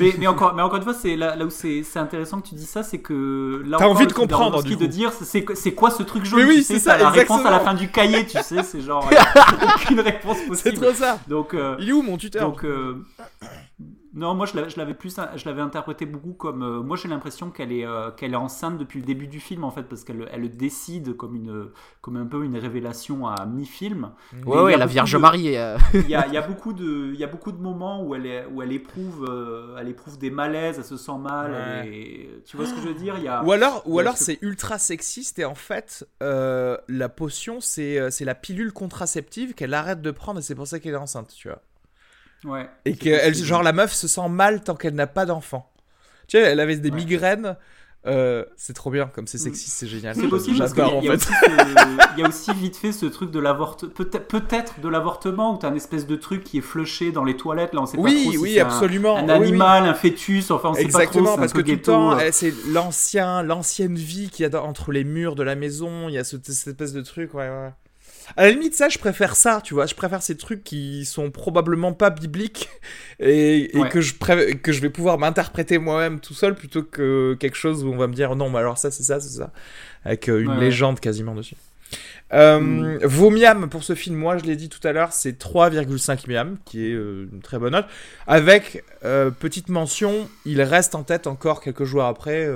mais, 0.00 0.26
encore, 0.26 0.54
mais 0.54 0.62
encore 0.62 0.78
une 0.78 0.84
fois, 0.84 0.94
c'est 0.94 1.16
là, 1.16 1.36
là 1.36 1.44
où 1.44 1.50
c'est 1.50 1.84
intéressant 1.96 2.40
que 2.40 2.48
tu 2.48 2.54
dis 2.54 2.64
ça, 2.64 2.82
c'est 2.82 3.00
que 3.00 3.62
là, 3.66 3.76
t'as 3.78 3.86
envie 3.86 4.06
de 4.06 4.12
comprendre, 4.12 4.62
du 4.62 4.76
de 4.76 4.86
dire 4.86 5.12
c'est 5.12 5.74
quoi 5.74 5.90
ce 5.90 6.02
truc 6.02 6.24
jaune. 6.24 6.46
oui, 6.46 6.62
c'est 6.62 6.78
ça. 6.78 6.96
La 6.96 7.10
réponse 7.10 7.44
à 7.44 7.50
la 7.50 7.60
fin 7.60 7.74
du 7.74 7.88
cahier, 7.88 8.26
tu 8.26 8.38
sais, 8.42 8.62
c'est 8.62 8.80
genre 8.80 9.08
aucune 9.76 10.00
réponse 10.00 10.38
possible. 10.46 10.76
C'est 10.76 10.80
trop 10.80 10.94
ça. 10.94 11.18
Donc, 11.28 11.54
euh, 11.54 11.76
il 11.80 11.88
est 11.88 11.92
où 11.92 12.02
mon 12.02 12.16
tuteur? 12.16 12.48
Donc, 12.48 12.64
euh, 12.64 13.04
non, 14.16 14.34
moi 14.34 14.46
je 14.46 14.76
l'avais 14.78 14.94
plus, 14.94 15.14
je 15.36 15.44
l'avais 15.44 15.60
interprété 15.60 16.06
beaucoup 16.06 16.32
comme. 16.32 16.62
Euh, 16.62 16.82
moi 16.82 16.96
j'ai 16.96 17.06
l'impression 17.06 17.50
qu'elle 17.50 17.70
est, 17.70 17.84
euh, 17.84 18.10
qu'elle 18.10 18.32
est 18.32 18.36
enceinte 18.36 18.78
depuis 18.78 19.00
le 19.00 19.04
début 19.04 19.26
du 19.26 19.40
film 19.40 19.62
en 19.62 19.70
fait, 19.70 19.82
parce 19.82 20.04
qu'elle 20.04 20.26
elle 20.32 20.48
décide 20.56 21.14
comme 21.18 21.36
une, 21.36 21.68
comme 22.00 22.16
un 22.16 22.24
peu 22.24 22.42
une 22.42 22.56
révélation 22.56 23.28
à 23.28 23.44
mi-film. 23.44 24.12
Ouais, 24.46 24.62
ouais, 24.62 24.76
la 24.78 24.86
Vierge 24.86 25.14
Marie. 25.16 25.58
Euh. 25.58 25.76
Il 25.92 26.08
y, 26.08 26.14
a, 26.14 26.26
y, 26.32 26.38
a, 26.38 26.40
beaucoup 26.40 26.72
de, 26.72 27.10
il 27.12 27.20
y 27.20 27.24
a 27.24 27.26
beaucoup 27.26 27.52
de 27.52 27.60
moments 27.60 28.02
où 28.02 28.14
elle, 28.14 28.24
est, 28.24 28.46
où 28.46 28.62
elle 28.62 28.72
éprouve, 28.72 29.30
elle 29.78 29.88
éprouve 29.88 30.16
des 30.16 30.30
malaises, 30.30 30.76
elle 30.78 30.84
se 30.84 30.96
sent 30.96 31.18
mal. 31.20 31.84
tu 32.46 32.56
vois 32.56 32.64
ce 32.64 32.72
que 32.72 32.80
je 32.80 32.88
veux 32.88 32.94
dire? 32.94 33.18
Y 33.18 33.28
a, 33.28 33.44
Ou 33.44 33.52
alors, 33.52 33.82
ou 33.84 33.98
alors 33.98 34.16
c'est 34.16 34.38
ultra 34.40 34.78
sexiste 34.78 35.38
et 35.40 35.44
en 35.44 35.54
fait 35.54 36.08
la 36.20 37.08
potion 37.10 37.60
c'est, 37.60 38.10
c'est 38.10 38.24
la 38.24 38.34
pilule 38.34 38.72
contraceptive 38.72 39.52
qu'elle 39.52 39.74
arrête 39.74 40.00
de 40.00 40.10
prendre 40.10 40.38
et 40.38 40.42
c'est 40.42 40.54
pour 40.54 40.66
ça 40.66 40.80
qu'elle 40.80 40.94
est 40.94 40.96
enceinte, 40.96 41.34
tu 41.36 41.48
vois. 41.48 41.60
Et 42.84 42.96
que 42.96 43.08
elle, 43.08 43.34
genre 43.34 43.62
la 43.62 43.72
meuf 43.72 43.92
se 43.92 44.08
sent 44.08 44.28
mal 44.28 44.62
tant 44.62 44.74
qu'elle 44.74 44.94
n'a 44.94 45.06
pas 45.06 45.26
d'enfant. 45.26 45.70
Tu 46.28 46.38
sais, 46.38 46.42
elle 46.42 46.60
avait 46.60 46.76
des 46.76 46.90
migraines. 46.90 47.56
Euh, 48.06 48.44
c'est 48.56 48.72
trop 48.72 48.90
bien, 48.90 49.06
comme 49.06 49.26
c'est 49.26 49.38
sexy, 49.38 49.68
c'est 49.68 49.88
génial. 49.88 50.14
C'est 50.14 50.28
possible 50.28 50.58
parce 50.58 50.72
qu'il 50.74 50.84
y, 50.84 52.20
y, 52.20 52.24
a 52.24 52.28
aussi 52.28 52.52
vite 52.54 52.76
fait 52.76 52.92
ce 52.92 53.06
truc 53.06 53.32
de 53.32 53.40
l'avortement, 53.40 53.90
peut-être 53.90 54.28
peut 54.28 54.42
de 54.80 54.88
l'avortement 54.88 55.54
où 55.54 55.58
t'as 55.58 55.70
un 55.70 55.74
espèce 55.74 56.06
de 56.06 56.14
truc 56.14 56.44
qui 56.44 56.58
est 56.58 56.62
flushé 56.62 57.10
dans 57.10 57.24
les 57.24 57.36
toilettes. 57.36 57.74
Là, 57.74 57.82
on 57.82 57.86
sait 57.86 57.98
oui, 57.98 58.26
pas 58.26 58.30
trop 58.30 58.42
oui, 58.42 58.52
si 58.52 58.60
absolument. 58.60 59.16
Un, 59.16 59.28
animal, 59.28 59.86
un 59.86 59.94
fœtus, 59.94 60.52
enfin 60.52 60.68
on 60.70 60.74
sait 60.74 60.82
Exactement, 60.82 61.24
pas 61.24 61.30
trop. 61.30 61.40
parce 61.40 61.52
que 61.52 61.62
tout 61.62 61.70
le 61.70 61.82
temps, 61.82 62.18
eh, 62.20 62.30
c'est 62.30 62.54
l'ancien, 62.68 63.42
l'ancienne 63.42 63.96
vie 63.96 64.30
qu'il 64.30 64.48
y 64.48 64.54
a 64.54 64.62
entre 64.62 64.92
les 64.92 65.02
murs 65.02 65.34
de 65.34 65.42
la 65.42 65.56
maison. 65.56 66.08
Il 66.08 66.14
y 66.14 66.18
a 66.18 66.22
cette 66.22 66.48
espèce 66.48 66.92
de 66.92 67.02
truc, 67.02 67.34
ouais, 67.34 67.48
ouais. 67.48 67.72
À 68.36 68.44
la 68.44 68.50
limite, 68.50 68.74
ça, 68.74 68.88
je 68.88 68.98
préfère 68.98 69.36
ça, 69.36 69.60
tu 69.62 69.74
vois. 69.74 69.86
Je 69.86 69.94
préfère 69.94 70.22
ces 70.22 70.36
trucs 70.36 70.64
qui 70.64 71.04
sont 71.04 71.30
probablement 71.30 71.92
pas 71.92 72.10
bibliques 72.10 72.68
et, 73.20 73.70
que, 73.90 74.00
je 74.00 74.14
que 74.54 74.72
je 74.72 74.80
vais 74.80 74.90
pouvoir 74.90 75.18
m'interpréter 75.18 75.78
moi-même 75.78 76.20
tout 76.20 76.34
seul 76.34 76.54
plutôt 76.54 76.82
que 76.82 77.36
quelque 77.38 77.56
chose 77.56 77.84
où 77.84 77.92
on 77.92 77.96
va 77.96 78.06
me 78.06 78.14
dire 78.14 78.34
non, 78.34 78.50
mais 78.50 78.58
alors 78.58 78.78
ça, 78.78 78.90
c'est 78.90 79.04
ça, 79.04 79.20
c'est 79.20 79.38
ça. 79.38 79.52
Avec 80.04 80.28
euh, 80.28 80.42
une 80.42 80.58
légende 80.58 81.00
quasiment 81.00 81.34
dessus. 81.34 81.56
Euh, 82.32 82.58
mm. 82.58 83.04
Vos 83.04 83.30
miam 83.30 83.68
pour 83.68 83.84
ce 83.84 83.94
film, 83.94 84.16
moi 84.16 84.36
je 84.38 84.44
l'ai 84.44 84.56
dit 84.56 84.68
tout 84.68 84.86
à 84.86 84.92
l'heure, 84.92 85.12
c'est 85.12 85.40
3,5 85.40 86.28
miam, 86.28 86.56
qui 86.64 86.86
est 86.86 86.94
euh, 86.94 87.28
une 87.32 87.40
très 87.40 87.58
bonne 87.58 87.72
note. 87.72 87.86
Avec 88.26 88.84
petite 89.38 89.68
mention, 89.68 90.28
il 90.44 90.60
reste 90.62 90.96
en 90.96 91.04
tête 91.04 91.28
encore 91.28 91.60
quelques 91.60 91.84
jours 91.84 92.04
après, 92.04 92.50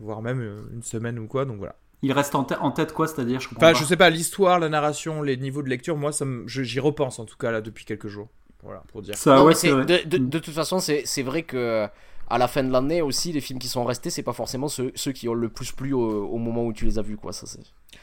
voire 0.00 0.22
même 0.22 0.40
une 0.72 0.82
semaine 0.82 1.18
ou 1.18 1.26
quoi, 1.26 1.44
donc 1.44 1.58
voilà. 1.58 1.74
Il 2.02 2.12
reste 2.12 2.34
en, 2.34 2.44
tête 2.44 2.92
quoi, 2.92 3.06
c'est-à-dire 3.06 3.40
je 3.40 3.48
comprends 3.48 3.70
enfin, 3.70 3.78
Je 3.78 3.84
sais 3.84 3.96
pas, 3.96 4.10
l'histoire, 4.10 4.58
la 4.58 4.68
narration, 4.68 5.22
les 5.22 5.36
niveaux 5.36 5.62
de 5.62 5.68
lecture, 5.68 5.96
moi, 5.96 6.12
ça 6.12 6.24
j'y 6.46 6.80
repense 6.80 7.18
en 7.18 7.24
tout 7.24 7.36
cas 7.36 7.50
là 7.50 7.60
depuis 7.60 7.84
quelques 7.84 8.08
jours. 8.08 8.28
Voilà, 8.62 8.82
pour 8.92 9.02
dire. 9.02 9.14
Ça, 9.14 9.44
ouais, 9.44 9.54
de, 9.54 10.08
de, 10.08 10.18
de, 10.18 10.38
toute 10.38 10.54
façon, 10.54 10.78
c'est 10.80 11.22
vrai 11.22 11.42
que 11.42 11.88
à 12.28 12.38
la 12.38 12.48
fin 12.48 12.62
de 12.62 12.72
l'année 12.72 13.02
aussi, 13.02 13.32
les 13.32 13.40
films 13.40 13.58
qui 13.58 13.68
sont 13.68 13.84
restés, 13.84 14.10
c'est 14.10 14.22
pas 14.22 14.32
forcément 14.32 14.68
ceux, 14.68 14.90
ceux, 14.94 15.12
qui 15.12 15.28
ont 15.28 15.34
le 15.34 15.48
plus 15.48 15.72
plu 15.72 15.92
au, 15.92 16.38
moment 16.38 16.64
où 16.64 16.72
tu 16.72 16.86
les 16.86 16.98
as 16.98 17.02
vus, 17.02 17.16
quoi. 17.16 17.32
Ça, 17.32 17.46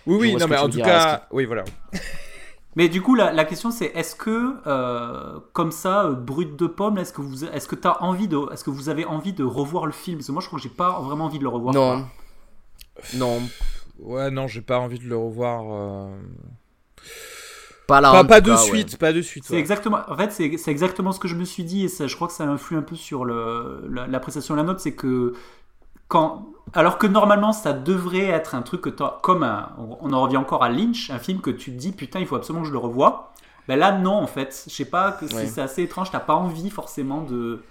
oui, 0.06 0.18
oui, 0.20 0.36
non, 0.36 0.48
mais 0.48 0.58
en 0.58 0.70
tout 0.70 0.80
cas, 0.80 1.28
oui, 1.32 1.46
voilà. 1.46 1.64
Mais 2.76 2.88
du 2.88 3.02
coup, 3.02 3.16
la, 3.16 3.34
la 3.34 3.46
question 3.46 3.72
c'est 3.72 3.88
est-ce 3.96 4.16
que, 4.16 4.56
euh, 4.68 5.40
comme 5.54 5.72
ça, 5.72 6.06
euh, 6.06 6.14
brut 6.14 6.56
de 6.56 6.68
pomme, 6.68 7.00
est-ce 7.00 7.12
que 7.12 7.22
vous, 7.22 7.44
est-ce 7.44 7.68
que 7.68 7.76
as 7.88 8.04
envie 8.04 8.28
de, 8.28 8.38
est-ce 8.54 8.64
que 8.64 8.70
vous 8.70 8.90
avez 8.90 9.06
envie 9.06 9.34
de 9.34 9.44
revoir 9.44 9.88
le 9.88 9.92
film? 9.92 10.18
Parce 10.18 10.28
que 10.28 10.32
moi, 10.32 10.42
je 10.42 10.48
crois 10.48 10.60
que 10.60 10.64
j'ai 10.64 10.70
pas 10.70 11.00
vraiment 11.00 11.26
envie 11.26 11.40
de 11.40 11.44
le 11.44 11.50
revoir. 11.50 11.74
Non. 11.74 12.06
Non. 13.16 13.42
Ouais, 14.02 14.32
non, 14.32 14.48
j'ai 14.48 14.62
pas 14.62 14.80
envie 14.80 15.00
de 15.00 15.08
le 15.08 15.18
revoir. 15.18 15.64
euh, 15.72 16.16
Pas 17.88 18.02
là. 18.02 18.24
Pas, 18.24 18.40
de 18.42 18.46
cas, 18.48 18.56
ouais. 18.56 18.58
suite, 18.62 18.98
pas 18.98 19.12
de 19.14 19.22
suite. 19.22 19.46
C'est 19.48 19.56
exactement, 19.58 20.00
en 20.08 20.16
fait, 20.16 20.32
c'est 20.32 20.58
c'est 20.58 20.72
exactement 20.72 21.12
ce 21.12 21.20
que 21.20 21.28
je 21.28 21.36
me 21.36 21.44
suis 21.44 21.64
dit 21.64 21.86
et 21.86 21.88
ça, 21.88 22.06
je 22.08 22.16
crois 22.16 22.28
que 22.28 22.34
ça 22.34 22.44
influe 22.46 22.78
un 22.78 22.82
peu 22.84 22.96
sur 22.96 23.26
le- 23.26 23.88
la- 23.92 24.06
l'appréciation 24.08 24.54
de 24.54 24.60
la 24.60 24.66
note. 24.66 24.80
C'est 24.80 24.94
que 24.94 25.34
quand, 26.08 26.48
alors 26.74 26.98
que 27.00 27.08
normalement 27.08 27.52
ça 27.52 27.74
devrait 27.74 28.26
être 28.28 28.56
un 28.56 28.62
truc 28.62 28.82
que 28.82 28.90
t'as- 28.90 29.20
comme 29.24 29.44
un, 29.44 29.70
on 30.02 30.14
en 30.14 30.22
revient 30.22 30.38
encore 30.38 30.64
à 30.64 30.70
Lynch, 30.70 31.10
un 31.10 31.20
film 31.20 31.42
que 31.42 31.50
tu 31.52 31.72
te 31.72 31.78
dis 31.78 31.92
putain, 31.92 32.20
il 32.20 32.28
faut 32.28 32.36
absolument 32.36 32.62
que 32.64 32.68
je 32.68 32.74
le 32.74 32.80
revoie. 32.80 33.34
Ben 33.68 33.78
là, 33.78 33.92
non, 33.92 34.14
en 34.16 34.28
fait, 34.28 34.64
je 34.68 34.74
sais 34.74 34.86
pas, 34.86 35.12
que 35.12 35.28
c'est 35.28 35.36
Ouais. 35.36 35.46
c'est 35.48 35.62
assez 35.62 35.84
étrange. 35.84 36.10
T'as 36.12 36.20
pas 36.20 36.34
envie 36.36 36.70
forcément 36.72 37.22
de 37.22 37.64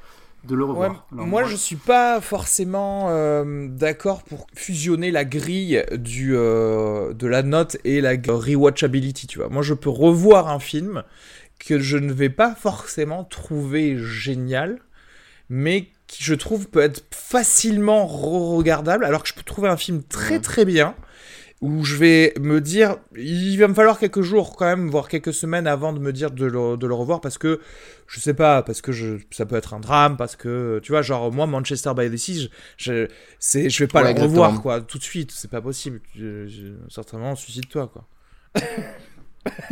de 0.44 0.54
le 0.54 0.64
revoir. 0.64 1.06
Moi, 1.10 1.44
je 1.44 1.56
suis 1.56 1.76
pas 1.76 2.20
forcément 2.20 3.06
euh, 3.10 3.68
d'accord 3.68 4.22
pour 4.22 4.46
fusionner 4.54 5.10
la 5.10 5.24
grille 5.24 5.84
du, 5.92 6.36
euh, 6.36 7.12
de 7.12 7.26
la 7.26 7.42
note 7.42 7.76
et 7.84 8.00
la 8.00 8.12
rewatchability, 8.12 9.26
tu 9.26 9.38
vois. 9.38 9.48
Moi, 9.48 9.62
je 9.62 9.74
peux 9.74 9.90
revoir 9.90 10.48
un 10.48 10.60
film 10.60 11.02
que 11.58 11.78
je 11.78 11.98
ne 11.98 12.12
vais 12.12 12.30
pas 12.30 12.54
forcément 12.54 13.24
trouver 13.24 13.96
génial, 13.98 14.78
mais 15.48 15.88
qui, 16.06 16.22
je 16.22 16.34
trouve, 16.34 16.68
peut 16.68 16.80
être 16.80 17.04
facilement 17.10 18.06
re-regardable, 18.06 19.04
alors 19.04 19.22
que 19.22 19.28
je 19.28 19.34
peux 19.34 19.42
trouver 19.42 19.68
un 19.68 19.76
film 19.76 20.02
très 20.02 20.40
très 20.40 20.64
bien, 20.64 20.94
où 21.60 21.84
je 21.84 21.96
vais 21.96 22.34
me 22.40 22.60
dire, 22.60 22.98
il 23.16 23.56
va 23.58 23.66
me 23.68 23.74
falloir 23.74 23.98
quelques 23.98 24.22
jours 24.22 24.54
quand 24.56 24.66
même, 24.66 24.88
voire 24.90 25.08
quelques 25.08 25.32
semaines 25.34 25.66
avant 25.66 25.92
de 25.92 25.98
me 25.98 26.12
dire 26.12 26.30
de 26.30 26.46
le, 26.46 26.76
de 26.76 26.86
le 26.86 26.94
revoir, 26.94 27.20
parce 27.20 27.36
que 27.38 27.60
je 28.06 28.20
sais 28.20 28.34
pas, 28.34 28.62
parce 28.62 28.80
que 28.80 28.92
je, 28.92 29.16
ça 29.32 29.44
peut 29.44 29.56
être 29.56 29.74
un 29.74 29.80
drame, 29.80 30.16
parce 30.16 30.36
que, 30.36 30.80
tu 30.84 30.92
vois, 30.92 31.02
genre, 31.02 31.32
moi, 31.32 31.46
Manchester 31.46 31.92
by 31.96 32.10
the 32.10 32.16
Sea, 32.16 32.42
je, 32.42 32.48
je, 32.76 33.08
c'est, 33.40 33.70
je 33.70 33.78
vais 33.84 33.88
pas 33.88 34.02
Ouais, 34.02 34.04
le 34.04 34.10
revoir, 34.10 34.60
exactement. 34.60 34.62
quoi, 34.62 34.80
tout 34.80 34.98
de 34.98 35.02
suite, 35.02 35.32
c'est 35.32 35.50
pas 35.50 35.60
possible. 35.60 36.00
Je, 36.14 36.46
je- 36.46 36.74
certainement, 36.88 37.34
suicide-toi, 37.34 37.88
quoi. 37.88 38.06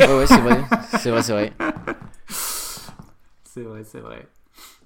Ouais, 0.02 0.14
ouais, 0.14 0.26
c'est 0.26 0.40
vrai. 0.40 0.66
C'est 0.88 1.10
vrai, 1.10 1.22
c'est 1.22 1.32
vrai. 1.32 1.52
C'est 3.44 3.62
vrai, 3.62 3.84
c'est 3.84 4.00
vrai. 4.00 4.28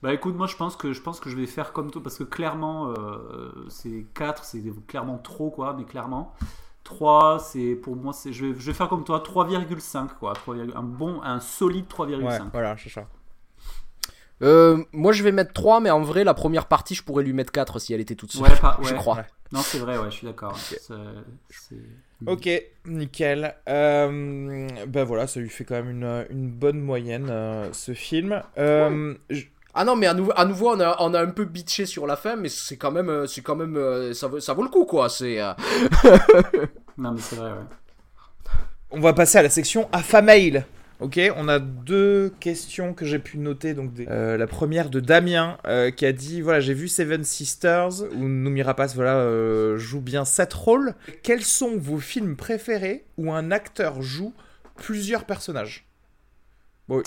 Bah 0.02 0.14
écoute, 0.14 0.36
moi 0.36 0.47
je 0.48 0.56
pense 0.56 0.77
que 0.77 0.93
je 0.93 1.02
pense 1.02 1.20
que 1.20 1.31
je 1.31 1.36
vais 1.36 1.47
faire 1.47 1.72
comme 1.72 1.90
toi 1.90 2.02
parce 2.02 2.18
que 2.18 2.24
clairement 2.24 2.93
euh, 2.93 3.52
c'est 3.70 4.06
4, 4.14 4.44
c'est 4.44 4.62
clairement 4.86 5.18
trop 5.18 5.51
quoi, 5.51 5.74
mais 5.74 5.85
clairement 5.85 6.35
3 6.85 7.39
c'est 7.40 7.74
pour 7.74 7.94
moi 7.97 8.12
c'est 8.12 8.32
je 8.32 8.47
vais, 8.47 8.55
je 8.59 8.66
vais 8.66 8.73
faire 8.73 8.89
comme 8.89 9.05
toi 9.05 9.23
3,5 9.24 10.09
quoi, 10.19 10.32
3, 10.35 10.57
un 10.74 10.82
bon 10.82 11.20
un 11.23 11.40
solide 11.40 11.86
3,5. 11.89 12.23
Ouais, 12.23 12.39
voilà, 12.52 12.77
c'est 12.78 12.90
ça. 12.90 13.07
Euh, 14.43 14.82
moi, 14.93 15.12
je 15.12 15.23
vais 15.23 15.32
mettre 15.32 15.52
3, 15.52 15.81
mais 15.81 15.90
en 15.90 16.01
vrai, 16.01 16.24
la 16.24 16.32
première 16.32 16.65
partie, 16.66 16.94
je 16.94 17.02
pourrais 17.02 17.23
lui 17.23 17.35
mettre 17.35 17.52
4 17.52 17.78
si 17.78 17.93
elle 17.93 18.01
était 18.01 18.15
toute 18.15 18.32
seule. 18.32 18.43
Ouais, 18.43 18.57
pas- 18.59 18.78
je 18.82 18.93
ouais. 18.93 18.97
crois. 18.97 19.16
Ouais. 19.16 19.27
Non, 19.52 19.61
c'est 19.61 19.78
vrai, 19.78 19.98
ouais, 19.98 20.07
je 20.07 20.16
suis 20.16 20.27
d'accord. 20.27 20.57
C'est- 20.57 20.81
c'est- 21.51 21.74
Ok, 22.27 22.48
nickel. 22.86 23.55
Euh, 23.69 24.69
ben 24.86 25.05
voilà, 25.05 25.27
ça 25.27 25.40
lui 25.40 25.51
fait 25.51 25.65
quand 25.65 25.74
même 25.74 25.90
une, 25.90 26.27
une 26.31 26.48
bonne 26.51 26.81
moyenne, 26.81 27.28
euh, 27.31 27.70
ce 27.73 27.93
film. 27.93 28.43
Euh, 28.59 29.15
je- 29.28 29.44
Ah 29.74 29.84
non, 29.84 29.94
mais 29.97 30.06
à, 30.06 30.14
nouveau, 30.14 30.32
à 30.36 30.44
nouveau, 30.44 30.70
on 30.74 30.80
a, 30.80 30.97
on 31.01 31.14
a 31.14 31.20
un 31.22 31.30
peu 31.30 31.44
bitché 31.44 31.86
sur 31.86 32.06
la 32.06 32.16
fin, 32.16 32.36
mais 32.36 32.48
c'est 32.48 32.76
quand 32.76 32.90
même, 32.90 33.09
euh, 33.09 33.26
c'est 33.26 33.40
quand 33.42 33.55
même, 33.56 33.76
euh, 33.76 34.12
ça, 34.14 34.26
vaut, 34.26 34.40
ça 34.40 34.52
vaut 34.52 34.62
le 34.64 34.68
coup, 34.68 34.84
quoi. 34.84 35.09
C'est. 35.09 35.40
euh, 35.40 35.52
Non, 36.98 37.12
mais 37.12 37.20
c'est 37.20 37.36
vrai, 37.36 37.51
ouais. 37.52 37.59
On 38.90 39.01
va 39.01 39.12
passer 39.12 39.38
à 39.38 39.42
la 39.42 39.51
section 39.51 39.88
AFA-mail. 39.92 40.64
Ok, 40.98 41.18
on 41.36 41.48
a 41.48 41.59
deux 41.59 42.30
questions 42.40 42.92
que 42.92 43.06
j'ai 43.06 43.18
pu 43.18 43.38
noter. 43.38 43.72
Donc, 43.72 43.94
des- 43.94 44.06
euh, 44.09 44.36
la 44.36 44.47
première 44.47 44.90
de 44.90 45.01
Damien 45.01 45.56
euh, 45.66 45.90
qui 45.90 46.05
a 46.05 46.12
dit 46.12 46.42
voilà, 46.42 46.60
j'ai 46.60 46.74
vu 46.74 46.88
Seven 46.88 47.24
Sisters 47.24 48.02
où 48.14 48.28
Noomi 48.28 48.62
Rapace 48.62 48.94
voilà 48.94 49.16
euh, 49.16 49.78
joue 49.78 50.01
bien 50.02 50.26
sept 50.26 50.52
rôles. 50.52 50.94
Quels 51.22 51.42
sont 51.44 51.78
vos 51.78 51.98
films 51.98 52.36
préférés 52.36 53.05
où 53.16 53.32
un 53.32 53.51
acteur 53.51 54.02
joue 54.02 54.34
plusieurs 54.76 55.24
personnages? 55.24 55.86
Bon, 56.91 57.03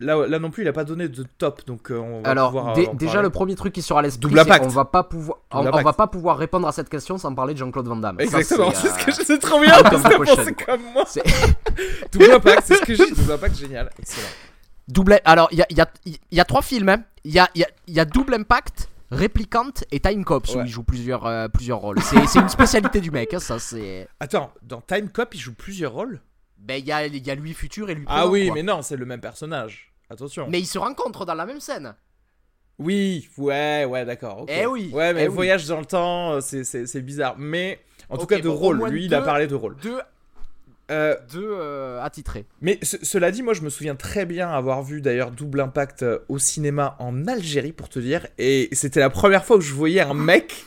là, 0.00 0.26
là 0.26 0.38
non 0.40 0.50
plus, 0.50 0.64
il 0.64 0.68
a 0.68 0.72
pas 0.72 0.82
donné 0.82 1.08
de 1.08 1.24
top, 1.38 1.64
donc 1.64 1.92
euh, 1.92 1.96
on 1.98 2.22
va 2.22 2.28
Alors, 2.30 2.50
pouvoir, 2.50 2.76
euh, 2.76 2.86
déjà, 2.94 3.12
parler. 3.12 3.22
le 3.28 3.30
premier 3.30 3.54
truc 3.54 3.72
qui 3.72 3.82
sera 3.82 4.00
à 4.00 4.02
l'esprit, 4.02 4.20
Double 4.22 4.34
c'est 4.34 4.40
impact. 4.40 4.64
on 4.64 4.68
va 4.68 4.84
pas 4.84 5.04
pouvoir, 5.04 5.38
on, 5.52 5.58
on 5.66 5.82
va 5.82 5.92
pas 5.92 6.08
pouvoir 6.08 6.36
répondre 6.38 6.66
à 6.66 6.72
cette 6.72 6.88
question 6.88 7.18
sans 7.18 7.32
parler 7.34 7.54
de 7.54 7.58
Jean-Claude 7.60 7.86
Van 7.86 7.94
Damme. 7.96 8.16
Exactement, 8.18 8.72
c'est, 8.74 8.88
ce 8.88 8.94
euh, 8.94 9.04
que 9.04 9.12
je 9.12 9.22
sais 9.24 9.38
trop 9.38 9.60
bien 9.60 9.80
parce 9.80 10.02
que 10.02 10.64
comme 10.66 10.82
moi. 10.92 11.04
Double 12.12 12.32
impact, 12.32 12.62
c'est 12.66 12.74
ce 12.74 12.82
que 12.82 12.94
j'ai 12.94 13.06
dit. 13.06 13.12
Double 13.20 13.32
impact, 13.32 13.56
génial, 13.56 13.90
excellent. 13.98 14.26
Double. 14.88 15.20
Alors, 15.24 15.48
il 15.52 15.58
y 15.58 15.62
a, 15.62 15.66
il 15.70 15.76
y, 15.78 15.80
a, 15.80 15.88
il 16.04 16.18
y 16.32 16.40
a 16.40 16.44
trois 16.44 16.62
films. 16.62 16.88
hein. 16.88 17.02
Il 17.24 17.32
y, 17.32 17.38
a, 17.38 17.48
il 17.54 17.60
y, 17.60 17.64
a, 17.64 17.68
il 17.86 17.94
y 17.94 18.00
a 18.00 18.04
Double 18.04 18.34
Impact, 18.34 18.88
Replicant 19.10 19.70
et 19.92 20.00
Time 20.00 20.24
Cops 20.24 20.54
où 20.54 20.60
il 20.60 20.66
joue 20.66 20.82
plusieurs, 20.82 21.26
euh, 21.26 21.48
plusieurs 21.48 21.78
rôles. 21.78 22.00
C'est 22.00 22.26
c'est 22.26 22.40
une 22.40 22.48
spécialité 22.48 23.00
du 23.00 23.10
mec, 23.10 23.32
hein, 23.34 23.38
ça. 23.38 23.58
C'est. 23.58 24.08
Attends, 24.18 24.50
dans 24.62 24.80
Time 24.80 25.08
Cop, 25.10 25.34
il 25.34 25.38
joue 25.40 25.54
plusieurs 25.54 25.92
rôles? 25.92 26.20
Ben, 26.58 26.74
il 26.80 26.86
y 26.86 26.92
a, 26.92 27.06
il 27.06 27.26
y 27.26 27.30
a 27.30 27.34
lui 27.34 27.54
futur 27.54 27.88
et 27.90 27.94
lui 27.94 28.04
Ah 28.08 28.16
présent, 28.20 28.30
oui, 28.32 28.46
quoi. 28.46 28.54
mais 28.56 28.62
non, 28.62 28.82
c'est 28.82 28.96
le 28.96 29.06
même 29.06 29.20
personnage. 29.20 29.92
Attention. 30.10 30.46
Mais 30.50 30.60
ils 30.60 30.66
se 30.66 30.78
rencontrent 30.78 31.24
dans 31.26 31.34
la 31.34 31.46
même 31.46 31.60
scène. 31.60 31.94
Oui, 32.78 33.28
ouais, 33.38 33.84
ouais, 33.84 34.04
d'accord. 34.04 34.46
Eh 34.48 34.66
oui, 34.66 34.90
Ouais, 34.92 35.12
mais 35.12 35.24
eh 35.24 35.28
oui. 35.28 35.34
voyage 35.34 35.66
dans 35.66 35.80
le 35.80 35.84
temps, 35.86 36.32
euh, 36.34 36.40
c'est- 36.40 37.00
bizarre. 37.00 37.34
Mais 37.38 37.80
en 38.08 38.16
tout 38.18 38.26
cas, 38.26 38.38
de 38.38 38.48
bon, 38.48 38.54
rôle. 38.54 38.88
Lui, 38.90 39.06
il 39.06 39.14
a 39.14 39.20
parlé 39.22 39.46
de 39.46 39.54
rôle. 39.54 39.76
Deux, 39.82 39.98
Euh, 40.90 41.16
deux 41.32 41.44
euh, 41.50 42.00
attitrés. 42.02 42.46
mais 42.62 42.78
ce- 42.82 42.96
cela 43.04 43.30
dit, 43.30 43.42
moi, 43.42 43.52
je 43.52 43.60
me 43.62 43.68
souviens 43.68 43.94
très 43.96 44.24
bien 44.26 44.48
avoir 44.50 44.82
vu 44.82 45.02
d'ailleurs 45.02 45.32
Double 45.32 45.60
Impact 45.60 46.04
au 46.28 46.38
cinéma 46.38 46.96
en 47.00 47.26
Algérie, 47.26 47.72
pour 47.72 47.88
te 47.88 47.98
dire. 47.98 48.26
Et 48.38 48.68
c'était 48.72 49.00
la 49.00 49.10
première 49.10 49.44
fois 49.44 49.56
que 49.58 49.64
je 49.64 49.74
voyais 49.74 50.00
un 50.00 50.14
mec 50.14 50.64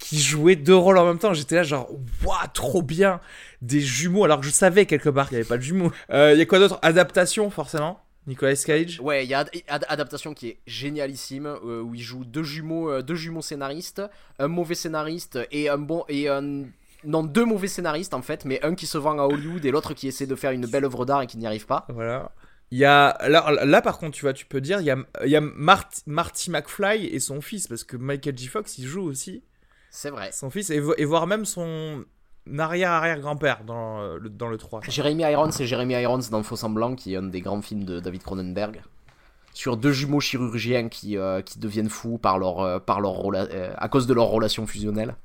qui 0.00 0.18
jouait 0.18 0.56
deux 0.56 0.74
rôles 0.74 0.98
en 0.98 1.06
même 1.06 1.18
temps. 1.18 1.32
J'étais 1.34 1.54
là, 1.54 1.62
genre, 1.62 1.88
waouh, 2.24 2.36
trop 2.52 2.82
bien. 2.82 3.20
Des 3.62 3.80
jumeaux, 3.80 4.24
alors 4.24 4.40
que 4.40 4.46
je 4.46 4.50
savais 4.50 4.86
quelque 4.86 5.08
part 5.10 5.28
qu'il 5.28 5.36
n'y 5.36 5.42
avait 5.42 5.48
pas 5.48 5.58
de 5.58 5.62
jumeaux. 5.62 5.92
Euh, 6.10 6.32
Il 6.32 6.38
y 6.38 6.42
a 6.42 6.46
quoi 6.46 6.58
d'autre? 6.58 6.78
Adaptation, 6.82 7.48
forcément. 7.50 8.00
Nicolas 8.26 8.54
Cage. 8.56 9.00
Ouais, 9.00 9.24
il 9.24 9.30
y 9.30 9.34
a 9.34 9.40
ad- 9.40 9.50
ad- 9.68 9.86
adaptation 9.88 10.34
qui 10.34 10.48
est 10.48 10.58
génialissime 10.66 11.46
euh, 11.46 11.80
où 11.82 11.94
il 11.94 12.02
joue 12.02 12.24
deux 12.24 12.42
jumeaux, 12.42 12.90
euh, 12.90 13.02
deux 13.02 13.14
jumeaux 13.14 13.42
scénaristes, 13.42 14.02
un 14.38 14.48
mauvais 14.48 14.74
scénariste 14.74 15.38
et 15.50 15.68
un 15.68 15.78
bon 15.78 16.04
et 16.08 16.28
un 16.28 16.64
non 17.04 17.22
deux 17.22 17.46
mauvais 17.46 17.66
scénaristes 17.66 18.12
en 18.12 18.20
fait, 18.22 18.44
mais 18.44 18.62
un 18.64 18.74
qui 18.74 18.86
se 18.86 18.98
vend 18.98 19.18
à 19.18 19.22
Hollywood 19.24 19.64
et 19.64 19.70
l'autre 19.70 19.94
qui 19.94 20.06
essaie 20.06 20.26
de 20.26 20.34
faire 20.34 20.50
une 20.50 20.66
belle 20.66 20.84
œuvre 20.84 21.06
d'art 21.06 21.22
et 21.22 21.26
qui 21.26 21.38
n'y 21.38 21.46
arrive 21.46 21.64
pas. 21.66 21.86
Voilà. 21.88 22.30
Il 22.70 22.78
y 22.78 22.84
a 22.84 23.16
là, 23.26 23.64
là 23.64 23.80
par 23.82 23.98
contre 23.98 24.14
tu 24.16 24.20
vois 24.26 24.34
tu 24.34 24.44
peux 24.44 24.60
dire 24.60 24.80
il 24.80 24.86
y 24.86 24.90
a, 24.90 24.98
il 25.24 25.30
y 25.30 25.36
a 25.36 25.40
Mart- 25.40 26.02
Marty 26.06 26.50
McFly 26.50 27.06
et 27.06 27.18
son 27.20 27.40
fils 27.40 27.66
parce 27.68 27.84
que 27.84 27.96
Michael 27.96 28.36
J 28.36 28.46
Fox 28.48 28.76
il 28.78 28.86
joue 28.86 29.02
aussi 29.02 29.42
C'est 29.90 30.10
vrai. 30.10 30.30
son 30.32 30.50
fils 30.50 30.70
et, 30.70 30.80
vo- 30.80 30.94
et 30.96 31.04
voire 31.04 31.26
même 31.26 31.44
son 31.44 32.04
arrière 32.58 32.90
arrière 32.92 33.20
grand 33.20 33.36
père 33.36 33.64
dans 33.64 34.00
euh, 34.00 34.18
le 34.18 34.28
dans 34.30 34.48
le 34.48 34.56
3. 34.56 34.80
Jeremy 34.88 35.22
Irons, 35.24 35.50
c'est 35.50 35.66
Jeremy 35.66 35.94
Irons 35.94 36.20
dans 36.30 36.42
Faux 36.42 36.56
Semblant 36.56 36.94
qui 36.94 37.14
est 37.14 37.16
un 37.16 37.22
des 37.24 37.40
grands 37.40 37.60
films 37.62 37.84
de 37.84 38.00
David 38.00 38.22
Cronenberg. 38.22 38.82
Sur 39.52 39.76
deux 39.76 39.90
jumeaux 39.92 40.20
chirurgiens 40.20 40.88
qui, 40.88 41.16
euh, 41.18 41.42
qui 41.42 41.58
deviennent 41.58 41.88
fous 41.90 42.18
par 42.18 42.38
leur, 42.38 42.60
euh, 42.60 42.78
par 42.78 43.00
leur 43.00 43.16
euh, 43.34 43.72
à 43.76 43.88
cause 43.88 44.06
de 44.06 44.14
leur 44.14 44.26
relation 44.26 44.64
fusionnelle. 44.66 45.16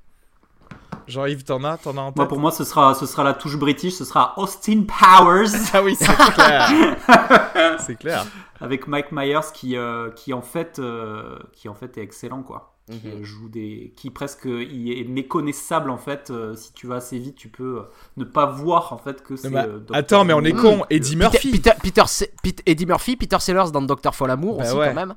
Jean-Yves 1.07 1.43
t'en 1.43 1.63
as 1.63 1.77
t'en 1.77 1.95
as 1.97 2.01
en 2.01 2.07
tête 2.07 2.17
Moi, 2.17 2.27
pour 2.27 2.39
moi, 2.39 2.51
ce 2.51 2.63
sera, 2.63 2.95
ce 2.95 3.05
sera 3.05 3.23
la 3.23 3.35
touche 3.35 3.57
british, 3.57 3.93
ce 3.93 4.03
sera 4.05 4.33
Austin 4.39 4.83
Powers 4.87 5.49
Ah 5.73 5.83
oui 5.83 5.95
c'est 5.95 6.07
clair 6.33 6.69
c'est 7.79 7.95
clair. 7.95 8.25
avec 8.59 8.87
Mike 8.87 9.11
Myers 9.11 9.51
qui, 9.53 9.77
euh, 9.77 10.09
qui 10.11 10.33
en 10.33 10.41
fait, 10.41 10.79
euh, 10.79 11.37
qui 11.53 11.69
en 11.69 11.75
fait 11.75 11.95
est 11.99 12.01
excellent 12.01 12.41
quoi. 12.41 12.74
Qui 12.91 13.07
Mhm. 13.07 13.13
euh, 13.19 13.23
joue 13.23 13.49
des, 13.49 13.93
qui 13.97 14.11
presque 14.11 14.45
il 14.45 14.91
est 14.91 15.03
méconnaissable 15.05 15.89
en 15.89 15.97
fait. 15.97 16.29
euh, 16.29 16.53
si 16.55 16.71
tu 16.73 16.85
vas 16.85 16.97
assez 16.97 17.17
vite, 17.17 17.35
tu 17.35 17.47
peux 17.49 17.79
euh, 17.79 17.81
ne 18.17 18.23
pas 18.25 18.45
voir 18.45 18.93
en 18.93 18.99
fait 18.99 19.23
que 19.23 19.35
c'est. 19.35 19.55
euh, 19.55 19.79
attends 19.91 20.23
mais 20.23 20.33
on 20.33 20.43
est 20.43 20.51
con 20.53 20.85
Eddie 20.91 21.15
Murphy. 21.15 21.59
Peter, 21.81 22.03
Eddie 22.67 22.85
Murphy, 22.85 23.15
Peter 23.15 23.39
Sellers 23.39 23.71
dans 23.73 23.81
Doctor 23.81 24.13
Folamour 24.13 24.59
Bah 24.59 24.65
aussi 24.65 24.75
ouais. 24.77 24.87
quand 24.89 24.93
même, 24.93 25.15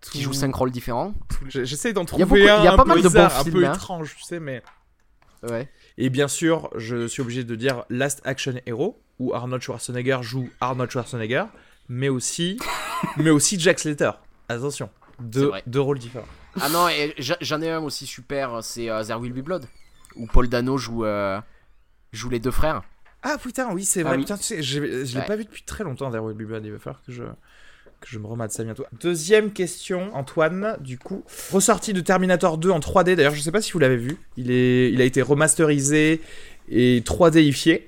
qui 0.00 0.22
joue 0.22 0.32
cinq 0.32 0.54
rôles 0.54 0.70
différents. 0.70 1.12
J'essaie 1.48 1.92
d'en 1.92 2.00
Il 2.00 2.04
y 2.04 2.06
trouver 2.06 2.22
a 2.22 2.26
beaucoup- 2.26 2.36
il 2.38 2.44
y 2.44 2.48
a 2.48 2.76
pas 2.76 2.82
un 2.82 2.84
mal 2.86 2.98
de 2.98 3.02
bons 3.02 3.08
bizarre, 3.10 3.38
un 3.40 3.44
films, 3.44 3.54
peu 3.56 3.66
hein. 3.66 3.74
étrange 3.74 4.14
tu 4.16 4.22
sais 4.22 4.40
mais 4.40 4.62
Ouais. 5.50 5.68
Et 5.98 6.08
bien 6.08 6.28
sûr, 6.28 6.70
je 6.76 7.06
suis 7.08 7.20
obligé 7.20 7.44
de 7.44 7.54
dire 7.56 7.84
Last 7.90 8.22
Action 8.24 8.54
Hero, 8.64 9.02
où 9.18 9.34
Arnold 9.34 9.60
Schwarzenegger 9.60 10.18
joue 10.22 10.48
Arnold 10.60 10.90
Schwarzenegger, 10.90 11.44
mais 11.88 12.08
aussi, 12.08 12.58
mais 13.18 13.28
aussi 13.30 13.58
Jack 13.60 13.80
Slater. 13.80 14.12
Attention, 14.48 14.88
deux, 15.20 15.50
deux 15.66 15.80
rôles 15.80 15.98
différents. 15.98 16.24
Ah 16.60 16.68
non, 16.68 16.88
et 16.88 17.14
j'en 17.40 17.60
ai 17.62 17.70
un 17.70 17.80
aussi 17.80 18.06
super, 18.06 18.62
c'est 18.62 18.90
euh, 18.90 19.02
There 19.04 19.18
Will 19.18 19.32
Be 19.32 19.40
Blood, 19.44 19.64
où 20.16 20.26
Paul 20.26 20.48
Dano 20.48 20.76
joue, 20.76 21.04
euh, 21.04 21.40
joue 22.12 22.28
les 22.30 22.40
deux 22.40 22.50
frères. 22.50 22.82
Ah 23.22 23.36
putain, 23.42 23.72
oui, 23.72 23.84
c'est 23.84 24.00
Ah 24.00 24.08
vrai. 24.08 24.16
oui. 24.16 24.22
Putain, 24.22 24.36
tu 24.36 24.42
sais, 24.44 24.62
je, 24.62 25.04
je 25.04 25.14
l'ai 25.14 25.20
Ouais. 25.20 25.26
pas 25.26 25.36
vu 25.36 25.44
depuis 25.44 25.62
très 25.62 25.84
longtemps, 25.84 26.10
There 26.10 26.22
Will 26.22 26.36
Be 26.36 26.42
Blood. 26.42 26.64
Il 26.64 26.72
va 26.72 26.78
falloir 26.78 27.00
que 27.06 27.12
je, 27.12 27.22
que 27.22 28.08
je 28.08 28.18
me 28.18 28.26
remate 28.26 28.50
ça 28.52 28.64
bientôt. 28.64 28.84
Deuxième 29.00 29.52
question, 29.52 30.14
Antoine, 30.14 30.76
du 30.80 30.98
coup. 30.98 31.22
Ressorti 31.52 31.92
de 31.92 32.00
Terminator 32.00 32.58
2 32.58 32.70
en 32.70 32.80
3D. 32.80 33.14
D'ailleurs, 33.14 33.34
je 33.34 33.40
sais 33.40 33.52
pas 33.52 33.62
si 33.62 33.72
vous 33.72 33.78
l'avez 33.78 33.96
vu. 33.96 34.18
Il, 34.36 34.50
est, 34.50 34.90
il 34.92 35.00
a 35.00 35.04
été 35.04 35.22
remasterisé 35.22 36.20
et 36.68 37.00
3Difié. 37.06 37.86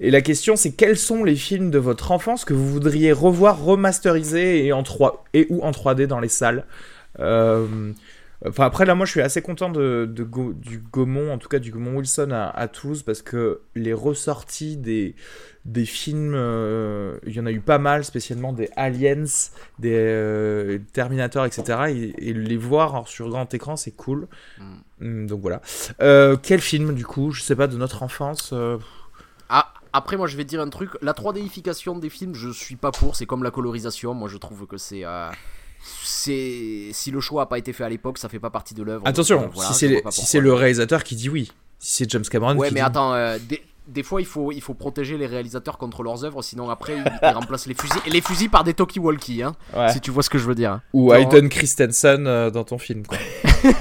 Et 0.00 0.10
la 0.10 0.20
question, 0.20 0.54
c'est 0.54 0.72
quels 0.72 0.98
sont 0.98 1.24
les 1.24 1.36
films 1.36 1.70
de 1.70 1.78
votre 1.78 2.12
enfance 2.12 2.44
que 2.44 2.52
vous 2.52 2.68
voudriez 2.68 3.10
revoir 3.12 3.62
remasterisés 3.62 4.66
et, 4.66 4.72
en 4.72 4.82
3, 4.82 5.24
et 5.32 5.46
ou 5.50 5.62
en 5.64 5.70
3D 5.70 6.06
dans 6.06 6.20
les 6.20 6.28
salles? 6.28 6.64
Enfin, 8.46 8.66
après, 8.66 8.84
là, 8.84 8.94
moi, 8.94 9.06
je 9.06 9.12
suis 9.12 9.22
assez 9.22 9.40
content 9.40 9.70
de, 9.70 10.06
de 10.10 10.22
Go- 10.22 10.52
du 10.52 10.78
Gaumont, 10.78 11.32
en 11.32 11.38
tout 11.38 11.48
cas 11.48 11.58
du 11.58 11.70
Gaumont 11.70 11.96
Wilson 11.96 12.30
à, 12.30 12.44
à 12.48 12.68
Toulouse, 12.68 13.02
parce 13.02 13.22
que 13.22 13.60
les 13.74 13.94
ressorties 13.94 14.76
des, 14.76 15.14
des 15.64 15.86
films, 15.86 16.34
euh, 16.34 17.16
il 17.26 17.32
y 17.34 17.40
en 17.40 17.46
a 17.46 17.52
eu 17.52 17.60
pas 17.60 17.78
mal, 17.78 18.04
spécialement 18.04 18.52
des 18.52 18.68
Aliens, 18.76 19.24
des 19.78 19.94
euh, 19.94 20.78
Terminator, 20.92 21.46
etc. 21.46 21.88
Et, 21.90 22.28
et 22.30 22.34
les 22.34 22.56
voir 22.58 23.08
sur 23.08 23.30
grand 23.30 23.52
écran, 23.54 23.76
c'est 23.76 23.92
cool. 23.96 24.28
Mm, 25.00 25.26
Donc 25.26 25.40
voilà. 25.40 25.62
Euh, 26.02 26.36
quel 26.42 26.60
film, 26.60 26.94
du 26.94 27.06
coup 27.06 27.30
Je 27.30 27.40
sais 27.42 27.56
pas, 27.56 27.66
de 27.66 27.78
notre 27.78 28.02
enfance 28.02 28.50
euh, 28.52 28.76
Ah, 29.48 29.72
après, 29.92 30.16
moi, 30.16 30.26
je 30.26 30.36
vais 30.36 30.44
te 30.44 30.48
dire 30.50 30.60
un 30.60 30.68
truc. 30.70 30.90
La 31.02 31.12
3Dification 31.12 31.98
des 31.98 32.10
films, 32.10 32.34
je 32.34 32.50
suis 32.50 32.76
pas 32.76 32.92
pour. 32.92 33.16
C'est 33.16 33.26
comme 33.26 33.42
la 33.42 33.50
colorisation. 33.50 34.14
Moi, 34.14 34.28
je 34.28 34.36
trouve 34.38 34.66
que 34.66 34.76
c'est. 34.76 35.04
C'est 36.02 36.88
si 36.92 37.10
le 37.10 37.20
choix 37.20 37.42
a 37.42 37.46
pas 37.46 37.58
été 37.58 37.72
fait 37.72 37.84
à 37.84 37.88
l'époque, 37.88 38.18
ça 38.18 38.28
fait 38.28 38.38
pas 38.40 38.50
partie 38.50 38.74
de 38.74 38.82
l'œuvre. 38.82 39.06
Attention, 39.06 39.42
Donc, 39.42 39.52
voilà, 39.54 39.70
si 39.72 39.74
c'est 39.88 40.02
si 40.10 40.40
le 40.40 40.52
réalisateur 40.52 41.04
qui 41.04 41.14
dit 41.16 41.28
oui. 41.28 41.50
Si 41.78 41.96
c'est 42.04 42.10
James 42.10 42.22
Cameron 42.30 42.56
Ouais, 42.56 42.68
qui 42.68 42.74
mais 42.74 42.80
dit 42.80 42.86
attends, 42.86 43.12
euh, 43.12 43.36
des, 43.46 43.62
des 43.88 44.02
fois 44.02 44.22
il 44.22 44.26
faut, 44.26 44.50
il 44.52 44.62
faut 44.62 44.72
protéger 44.72 45.18
les 45.18 45.26
réalisateurs 45.26 45.76
contre 45.76 46.02
leurs 46.02 46.24
œuvres, 46.24 46.40
sinon 46.40 46.70
après 46.70 46.96
ils, 46.96 47.04
ils 47.22 47.28
remplacent 47.34 47.66
les 47.66 47.74
fusils, 47.74 48.00
les 48.10 48.20
fusils 48.22 48.48
par 48.48 48.64
des 48.64 48.72
talkie-walkie, 48.72 49.42
hein, 49.42 49.54
Ouais. 49.76 49.92
si 49.92 50.00
tu 50.00 50.10
vois 50.10 50.22
ce 50.22 50.30
que 50.30 50.38
je 50.38 50.44
veux 50.44 50.54
dire. 50.54 50.72
hein. 50.72 50.82
Ou 50.94 51.10
Dans- 51.10 51.16
Hayden 51.16 51.48
Christensen 51.50 52.26
euh, 52.26 52.50
dans 52.50 52.64
ton 52.64 52.78
film, 52.78 53.06
quoi. 53.06 53.18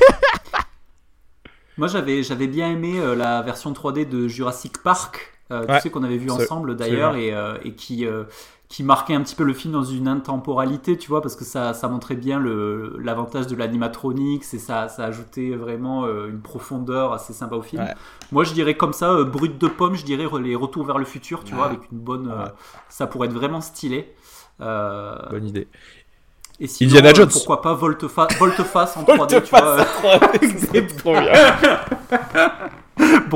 Moi, 1.78 1.88
j'avais, 1.88 2.22
j'avais 2.22 2.48
bien 2.48 2.70
aimé 2.72 3.00
euh, 3.00 3.16
la 3.16 3.42
version 3.42 3.72
3D 3.74 4.08
de 4.08 4.28
Jurassic 4.28 4.78
Park, 4.84 5.33
euh, 5.54 5.66
Ouais. 5.66 5.76
tu 5.78 5.82
sais, 5.84 5.90
qu'on 5.90 6.04
avait 6.04 6.18
vu 6.18 6.30
ensemble 6.32 6.76
d'ailleurs, 6.76 7.16
et, 7.16 7.34
euh, 7.34 7.56
et 7.64 7.74
qui, 7.74 8.06
euh, 8.06 8.24
qui 8.70 8.84
marquait 8.84 9.14
un 9.14 9.22
petit 9.22 9.36
peu 9.36 9.44
le 9.44 9.54
film 9.54 9.72
dans 9.74 9.84
une 9.84 10.08
intemporalité, 10.08 10.98
tu 10.98 11.08
vois, 11.10 11.22
parce 11.22 11.36
que 11.36 11.44
ça, 11.46 11.74
ça 11.74 11.88
montrait 11.88 12.16
bien 12.16 12.40
le, 12.40 12.98
l'avantage 13.00 13.46
de 13.48 13.56
l'animatronics 13.56 14.44
et 14.54 14.58
ça, 14.58 14.90
ça 14.90 15.04
ajoutait 15.06 15.52
vraiment 15.52 16.08
une 16.08 16.42
profondeur 16.42 17.14
assez 17.14 17.34
sympa 17.34 17.56
au 17.56 17.62
film. 17.62 17.84
Ouais. 17.84 17.94
Moi, 18.32 18.44
je 18.44 18.54
dirais 18.54 18.74
comme 18.76 18.94
ça, 18.94 19.24
brut 19.24 19.60
de 19.60 19.68
pomme, 19.68 19.94
je 19.96 20.04
dirais 20.06 20.26
les 20.42 20.56
retours 20.56 20.86
vers 20.86 20.98
le 20.98 21.06
futur, 21.06 21.44
tu 21.44 21.52
Ouais. 21.54 21.58
vois, 21.60 21.68
avec 21.68 21.82
une 21.92 22.00
bonne. 22.00 22.34
ça 22.90 23.06
pourrait 23.06 23.28
être 23.28 23.34
vraiment 23.34 23.62
stylé. 23.62 24.12
Bonne 24.60 25.46
idée. 25.46 25.68
et 26.60 26.68
sinon, 26.68 26.90
Indiana 26.92 27.14
Jones. 27.14 27.30
pourquoi 27.32 27.62
pas 27.62 27.74
Volte-Fa- 27.74 28.28
Volte-Face 28.40 28.98
en 28.98 29.04
3D, 29.06 29.44
tu 29.44 29.50
vois. 29.50 29.86
c'est 30.72 30.98
trop 30.98 31.12
bien. 31.14 31.32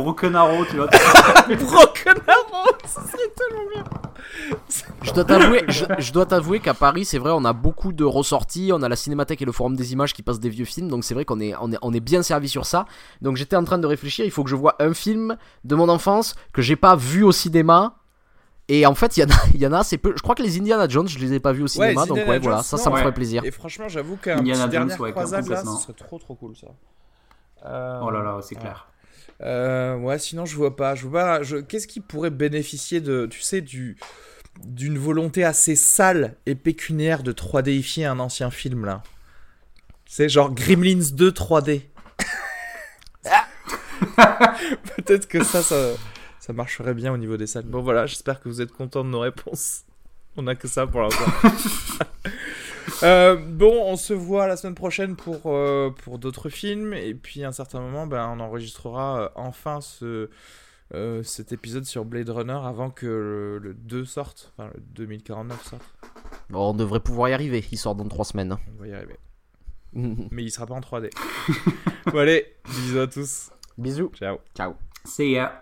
Broken 0.02 0.36
Arrow, 0.36 0.64
tu 0.66 0.76
vois. 0.78 0.88
Broken 1.48 2.22
Arrow, 2.28 2.68
ça 2.86 3.02
serait 3.02 3.32
tellement 3.36 3.70
bien. 3.74 3.84
Je 5.02 5.12
dois 5.12 5.24
t'avouer, 5.26 5.64
je, 5.68 5.86
je 5.98 6.14
dois 6.14 6.26
t'avouer 6.26 6.60
qu'à 6.60 6.74
Paris, 6.74 7.04
c'est 7.06 7.18
vrai, 7.18 7.32
on 7.34 7.44
a 7.46 7.54
beaucoup 7.54 7.92
de 7.92 8.04
ressorties, 8.04 8.72
on 8.74 8.82
a 8.84 8.90
la 8.90 8.96
Cinémathèque 8.96 9.42
et 9.42 9.46
le 9.46 9.52
Forum 9.52 9.76
des 9.76 9.94
Images 9.94 10.14
qui 10.14 10.22
passent 10.22 10.40
des 10.40 10.50
vieux 10.50 10.66
films, 10.66 10.88
donc 10.90 11.04
c'est 11.04 11.14
vrai 11.14 11.26
qu'on 11.26 11.40
est, 11.40 11.54
on 11.60 11.72
est, 11.72 11.78
on 11.82 11.94
est 11.94 12.00
bien 12.00 12.22
servi 12.22 12.48
sur 12.48 12.66
ça. 12.66 12.86
Donc 13.22 13.38
j'étais 13.38 13.56
en 13.56 13.64
train 13.64 13.80
de 13.80 13.88
réfléchir, 13.88 14.24
il 14.26 14.32
faut 14.32 14.44
que 14.44 14.50
je 14.50 14.56
vois 14.56 14.76
un 14.80 14.94
film 14.94 15.36
de 15.64 15.76
mon 15.76 15.90
enfance 15.90 16.36
que 16.54 16.62
j'ai 16.62 16.76
pas 16.76 16.96
vu 16.96 17.24
au 17.24 17.32
cinéma. 17.32 17.96
Et 18.70 18.86
en 18.86 18.96
fait, 18.96 19.16
il 19.18 19.22
y 19.22 19.24
en 19.24 19.30
a, 19.30 19.40
il 19.54 19.62
y 19.62 19.66
en 19.68 19.72
a 19.74 19.80
assez 19.80 19.98
peu. 19.98 20.14
Je 20.16 20.22
crois 20.22 20.36
que 20.36 20.44
les 20.44 20.60
Indiana 20.60 20.88
Jones, 20.90 21.08
je 21.08 21.18
les 21.20 21.34
ai 21.34 21.40
pas 21.40 21.54
vus 21.54 21.64
au 21.64 21.68
cinéma, 21.68 22.02
donc 22.06 22.12
Indiana 22.18 22.30
ouais, 22.30 22.40
voilà, 22.40 22.64
ça, 22.64 22.76
non, 22.78 22.84
ça 22.84 22.90
me 22.90 22.96
ouais. 22.96 23.02
ferait 23.02 23.14
plaisir. 23.14 23.44
Et 23.46 23.52
franchement, 23.52 23.88
j'avoue 23.88 24.18
qu'un 24.18 24.40
Indiana 24.40 24.68
petit 24.68 24.76
Jones, 24.76 24.88
dernière 24.88 25.02
ouais, 25.02 25.12
croisade 25.12 25.48
là, 25.48 25.56
complètement. 25.56 25.78
ce 25.78 25.84
serait 25.84 25.94
trop 25.94 26.20
trop 26.20 26.36
cool 26.36 26.56
ça. 26.56 26.68
Euh, 27.66 28.02
Oh 28.04 28.12
là 28.12 28.22
là, 28.22 28.38
c'est 28.42 28.56
ouais. 28.56 28.62
clair. 28.62 28.88
Euh, 29.42 29.96
ouais, 29.98 30.20
sinon 30.20 30.46
je 30.46 30.56
vois 30.56 30.76
pas. 30.76 30.96
Je 30.96 31.08
vois 31.08 31.22
pas. 31.22 31.44
Je... 31.44 31.58
Qu'est-ce 31.58 31.88
qui 31.88 32.00
pourrait 32.00 32.32
bénéficier 32.32 33.02
de, 33.02 33.28
tu 33.30 33.42
sais, 33.42 33.62
du 33.62 33.98
d'une 34.64 34.98
volonté 34.98 35.44
assez 35.44 35.76
sale 35.76 36.36
et 36.48 36.56
pécuniaire 36.56 37.22
de 37.22 37.32
3Difier 37.32 38.08
un 38.08 38.20
ancien 38.20 38.50
film 38.50 38.86
là? 38.86 39.04
C'est 40.06 40.30
genre 40.30 40.52
Gremlins 40.54 41.12
2 41.14 41.32
3D. 41.32 41.82
Peut-être 44.96 45.28
que 45.28 45.44
ça, 45.44 45.62
ça, 45.62 45.92
ça 46.40 46.54
marcherait 46.54 46.94
bien 46.94 47.14
au 47.14 47.18
niveau 47.18 47.38
des 47.38 47.46
salles. 47.46 47.66
Bon 47.66 47.82
voilà, 47.82 48.06
j'espère 48.06 48.40
que 48.40 48.50
vous 48.50 48.62
êtes 48.62 48.72
contents 48.72 49.04
de 49.04 49.10
nos 49.10 49.20
réponses. 49.20 49.84
On 50.38 50.48
a 50.48 50.56
que 50.56 50.68
ça 50.68 50.88
pour 50.88 51.02
l'instant. 51.02 51.26
Euh, 53.04 53.36
bon, 53.36 53.84
on 53.86 53.96
se 53.96 54.14
voit 54.14 54.48
la 54.48 54.58
semaine 54.58 54.76
prochaine 54.76 55.16
pour, 55.16 55.42
euh, 55.46 55.92
pour 56.04 56.20
d'autres 56.20 56.50
films. 56.50 56.94
Et 56.94 57.14
puis, 57.14 57.44
à 57.44 57.50
un 57.50 57.52
certain 57.52 57.80
moment, 57.80 58.08
ben, 58.08 58.28
on 58.36 58.40
enregistrera 58.40 59.22
euh, 59.22 59.30
enfin 59.36 59.82
ce, 59.82 60.30
euh, 60.94 61.24
cet 61.24 61.52
épisode 61.52 61.86
sur 61.86 62.06
Blade 62.06 62.30
Runner 62.30 62.60
avant 62.64 62.90
que 62.90 63.06
le, 63.06 63.60
le 63.60 63.74
2 63.74 64.06
sorte. 64.06 64.54
Enfin, 64.58 64.70
le 64.74 64.82
2049 64.96 65.64
sorte. 65.64 65.84
Bon, 66.50 66.70
on 66.70 66.74
devrait 66.74 67.02
pouvoir 67.02 67.30
y 67.30 67.34
arriver, 67.34 67.64
il 67.72 67.78
sort 67.78 67.96
dans 67.96 68.08
3 68.08 68.26
semaines. 68.26 68.58
On 68.76 68.82
va 68.82 68.88
y 68.88 68.94
arriver. 68.94 69.18
Mais 69.94 70.44
il 70.44 70.52
sera 70.52 70.66
pas 70.66 70.76
en 70.76 70.82
3D. 70.82 71.10
bon, 72.06 72.18
allez, 72.18 72.46
bisous 72.66 73.00
à 73.00 73.08
tous. 73.08 73.50
Bisous. 73.78 74.12
Ciao. 74.16 74.38
Ciao. 74.56 74.74
See 75.06 75.32
ya. 75.32 75.62